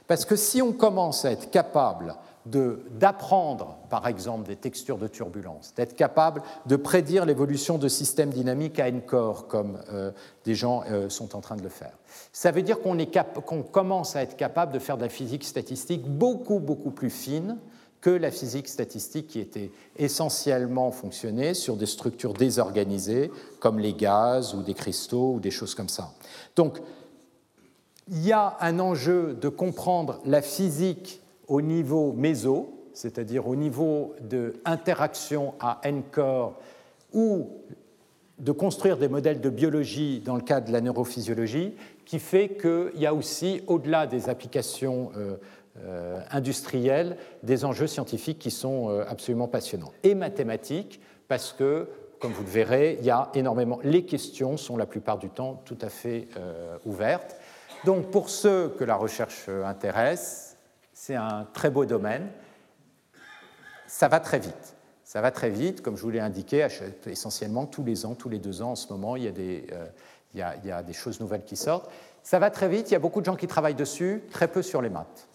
Parce 0.07 0.23
que 0.23 0.38
si 0.38 0.61
on 0.61 0.72
commence 0.72 1.26
à 1.26 1.31
être 1.31 1.52
capable 1.52 2.15
d'apprendre, 2.45 3.77
par 3.89 4.07
exemple, 4.07 4.47
des 4.47 4.55
textures 4.55 4.97
de 4.97 5.07
turbulence, 5.07 5.73
d'être 5.76 5.95
capable 5.95 6.41
de 6.65 6.76
prédire 6.76 7.26
l'évolution 7.26 7.77
de 7.77 7.88
systèmes 7.88 8.31
dynamiques 8.31 8.80
à 8.80 8.88
N-core, 8.88 9.47
comme 9.47 9.80
euh, 9.91 10.11
des 10.43 10.55
gens 10.55 10.84
euh, 10.89 11.09
sont 11.09 11.35
en 11.35 11.41
train 11.41 11.55
de 11.55 11.61
le 11.61 11.69
faire. 11.69 11.93
Ça 12.34 12.51
veut 12.51 12.63
dire 12.63 12.80
qu'on 12.81 13.63
commence 13.63 14.15
à 14.15 14.23
être 14.23 14.35
capable 14.35 14.73
de 14.73 14.80
faire 14.80 14.97
de 14.97 15.03
la 15.03 15.09
physique 15.09 15.43
statistique 15.43 16.03
beaucoup, 16.07 16.59
beaucoup 16.59 16.91
plus 16.91 17.11
fine 17.11 17.57
que 18.01 18.09
la 18.09 18.31
physique 18.31 18.68
statistique 18.68 19.27
qui 19.27 19.39
était 19.39 19.72
essentiellement 19.95 20.91
fonctionnée 20.91 21.53
sur 21.53 21.76
des 21.76 21.85
structures 21.85 22.34
désorganisées, 22.34 23.31
comme 23.59 23.77
les 23.77 23.93
gaz 23.93 24.55
ou 24.55 24.63
des 24.63 24.73
cristaux 24.73 25.35
ou 25.35 25.39
des 25.39 25.51
choses 25.51 25.76
comme 25.76 25.89
ça. 25.89 26.11
Donc, 26.55 26.80
il 28.09 28.26
y 28.26 28.31
a 28.31 28.57
un 28.59 28.80
enjeu 28.80 29.38
de 29.39 29.47
comprendre 29.47 30.19
la 30.26 30.41
physique 30.41 31.22
au 31.51 31.61
niveau 31.61 32.13
méso, 32.13 32.73
c'est-à-dire 32.93 33.45
au 33.45 33.57
niveau 33.57 34.15
d'interaction 34.21 35.53
à 35.59 35.81
n-corps, 35.83 36.57
ou 37.11 37.49
de 38.39 38.53
construire 38.53 38.95
des 38.95 39.09
modèles 39.09 39.41
de 39.41 39.49
biologie 39.49 40.21
dans 40.21 40.37
le 40.37 40.41
cadre 40.41 40.67
de 40.67 40.71
la 40.71 40.79
neurophysiologie, 40.79 41.75
qui 42.05 42.19
fait 42.19 42.55
qu'il 42.55 43.01
y 43.01 43.05
a 43.05 43.13
aussi, 43.13 43.63
au-delà 43.67 44.07
des 44.07 44.29
applications 44.29 45.11
euh, 45.17 45.35
euh, 45.83 46.21
industrielles, 46.31 47.17
des 47.43 47.65
enjeux 47.65 47.87
scientifiques 47.87 48.39
qui 48.39 48.49
sont 48.49 48.89
euh, 48.89 49.03
absolument 49.09 49.49
passionnants. 49.49 49.91
Et 50.03 50.15
mathématiques, 50.15 51.01
parce 51.27 51.51
que, 51.51 51.89
comme 52.19 52.31
vous 52.31 52.43
le 52.43 52.49
verrez, 52.49 52.97
il 53.01 53.05
y 53.05 53.11
a 53.11 53.29
énormément. 53.35 53.79
Les 53.83 54.05
questions 54.05 54.55
sont 54.55 54.77
la 54.77 54.85
plupart 54.85 55.17
du 55.17 55.29
temps 55.29 55.61
tout 55.65 55.77
à 55.81 55.89
fait 55.89 56.29
ouvertes. 56.85 57.35
Donc, 57.83 58.11
pour 58.11 58.29
ceux 58.29 58.69
que 58.69 58.83
la 58.83 58.95
recherche 58.95 59.49
intéresse, 59.65 60.50
c'est 61.01 61.15
un 61.15 61.47
très 61.51 61.71
beau 61.71 61.83
domaine. 61.85 62.27
Ça 63.87 64.07
va 64.07 64.19
très 64.19 64.37
vite. 64.37 64.75
Ça 65.03 65.19
va 65.19 65.31
très 65.31 65.49
vite, 65.49 65.81
comme 65.81 65.97
je 65.97 66.03
vous 66.03 66.11
l'ai 66.11 66.19
indiqué, 66.19 66.67
essentiellement 67.07 67.65
tous 67.65 67.83
les 67.83 68.05
ans, 68.05 68.13
tous 68.13 68.29
les 68.29 68.37
deux 68.37 68.61
ans 68.61 68.73
en 68.73 68.75
ce 68.75 68.93
moment, 68.93 69.15
il 69.15 69.23
y, 69.23 69.27
a 69.27 69.31
des, 69.31 69.65
euh, 69.71 69.87
il, 70.35 70.39
y 70.39 70.71
a, 70.71 70.83
des, 70.83 70.93
choses 70.93 71.19
nouvelles 71.19 71.43
qui 71.43 71.55
sortent. 71.55 71.89
Ça 72.21 72.37
va 72.37 72.51
très 72.51 72.69
vite, 72.69 72.91
il 72.91 72.93
y 72.93 72.95
a 72.95 72.99
beaucoup 72.99 73.19
de 73.19 73.25
gens 73.25 73.35
qui 73.35 73.47
travaillent 73.47 73.73
dessus, 73.73 74.21
très 74.29 74.47
peu 74.47 74.61
sur 74.61 74.79
les 74.79 74.91
maths. 74.91 75.27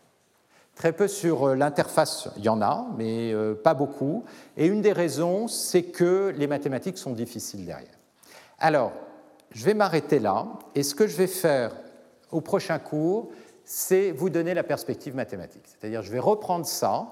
Très 0.76 0.92
peu 0.92 1.08
sur 1.08 1.48
euh, 1.48 1.56
l'interface, 1.56 2.28
il 2.36 2.44
y 2.44 2.48
en 2.48 2.62
a, 2.62 2.86
mais 2.96 3.32
euh, 3.34 3.54
pas 3.54 3.74
beaucoup. 3.74 4.24
Et 4.56 4.66
une 4.66 4.82
des 4.82 4.92
raisons, 4.92 5.48
c'est 5.48 5.82
que 5.82 6.32
les 6.36 6.46
mathématiques 6.46 6.96
sont 6.96 7.12
difficiles 7.12 7.66
derrière. 7.66 7.98
Alors, 8.60 8.92
je 9.50 9.64
vais 9.64 9.74
m'arrêter 9.74 10.20
là, 10.20 10.46
et 10.76 10.84
ce 10.84 10.94
que 10.94 11.08
je 11.08 11.16
vais 11.16 11.26
faire 11.26 11.72
au 12.30 12.40
prochain 12.40 12.78
cours, 12.78 13.30
c'est 13.66 14.12
vous 14.12 14.30
donner 14.30 14.54
la 14.54 14.62
perspective 14.62 15.14
mathématique. 15.14 15.64
C'est-à-dire, 15.66 16.00
je 16.00 16.10
vais 16.10 16.20
reprendre 16.20 16.64
ça 16.64 17.08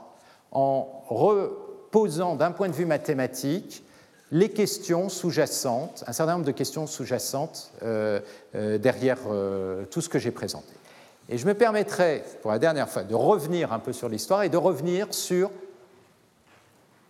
en 0.53 1.03
reposant 1.09 2.37
d'un 2.37 2.53
point 2.53 2.69
de 2.69 2.73
vue 2.73 2.87
mathématique 2.87 3.85
les 4.31 4.49
questions 4.49 5.09
sous-jacentes, 5.09 6.05
un 6.07 6.13
certain 6.13 6.35
nombre 6.35 6.47
de 6.47 6.53
questions 6.53 6.87
sous-jacentes 6.87 7.73
euh, 7.83 8.21
euh, 8.55 8.79
derrière 8.79 9.19
euh, 9.29 9.85
tout 9.87 10.01
ce 10.01 10.09
que 10.09 10.19
j'ai 10.19 10.31
présenté. 10.31 10.73
Et 11.29 11.39
je 11.39 11.47
me 11.47 11.55
permettrai, 11.55 12.23
pour 12.41 12.53
la 12.53 12.59
dernière 12.59 12.89
fois, 12.89 13.03
de 13.03 13.15
revenir 13.15 13.73
un 13.73 13.79
peu 13.81 13.93
sur 13.93 14.09
l'histoire 14.09 14.45
et 14.45 14.49
de 14.49 14.57
revenir 14.57 15.13
sur 15.13 15.51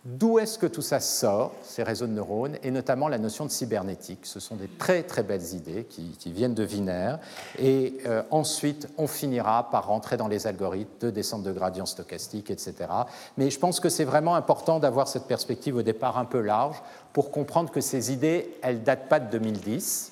D'où 0.05 0.37
est-ce 0.37 0.59
que 0.59 0.67
tout 0.67 0.83
ça 0.83 0.99
sort, 0.99 1.53
ces 1.63 1.81
réseaux 1.81 2.05
de 2.05 2.11
neurones, 2.11 2.57
et 2.61 2.69
notamment 2.69 3.07
la 3.07 3.17
notion 3.17 3.43
de 3.43 3.49
cybernétique? 3.49 4.19
Ce 4.27 4.39
sont 4.39 4.55
des 4.55 4.67
très 4.67 5.01
très 5.01 5.23
belles 5.23 5.55
idées 5.55 5.85
qui, 5.85 6.31
viennent 6.31 6.53
de 6.53 6.63
Wiener. 6.63 7.15
Et 7.57 7.97
euh, 8.05 8.21
ensuite, 8.29 8.87
on 8.99 9.07
finira 9.07 9.71
par 9.71 9.87
rentrer 9.87 10.15
dans 10.15 10.27
les 10.27 10.45
algorithmes 10.45 10.91
de 10.99 11.09
descente 11.09 11.41
de 11.41 11.51
gradient 11.51 11.87
stochastique, 11.87 12.51
etc. 12.51 12.75
Mais 13.37 13.49
je 13.49 13.57
pense 13.57 13.79
que 13.79 13.89
c'est 13.89 14.03
vraiment 14.03 14.35
important 14.35 14.79
d'avoir 14.79 15.07
cette 15.07 15.25
perspective 15.25 15.75
au 15.75 15.81
départ 15.81 16.19
un 16.19 16.25
peu 16.25 16.39
large 16.39 16.83
pour 17.11 17.31
comprendre 17.31 17.71
que 17.71 17.81
ces 17.81 18.13
idées, 18.13 18.55
elles 18.61 18.83
datent 18.83 19.09
pas 19.09 19.19
de 19.19 19.31
2010. 19.31 20.11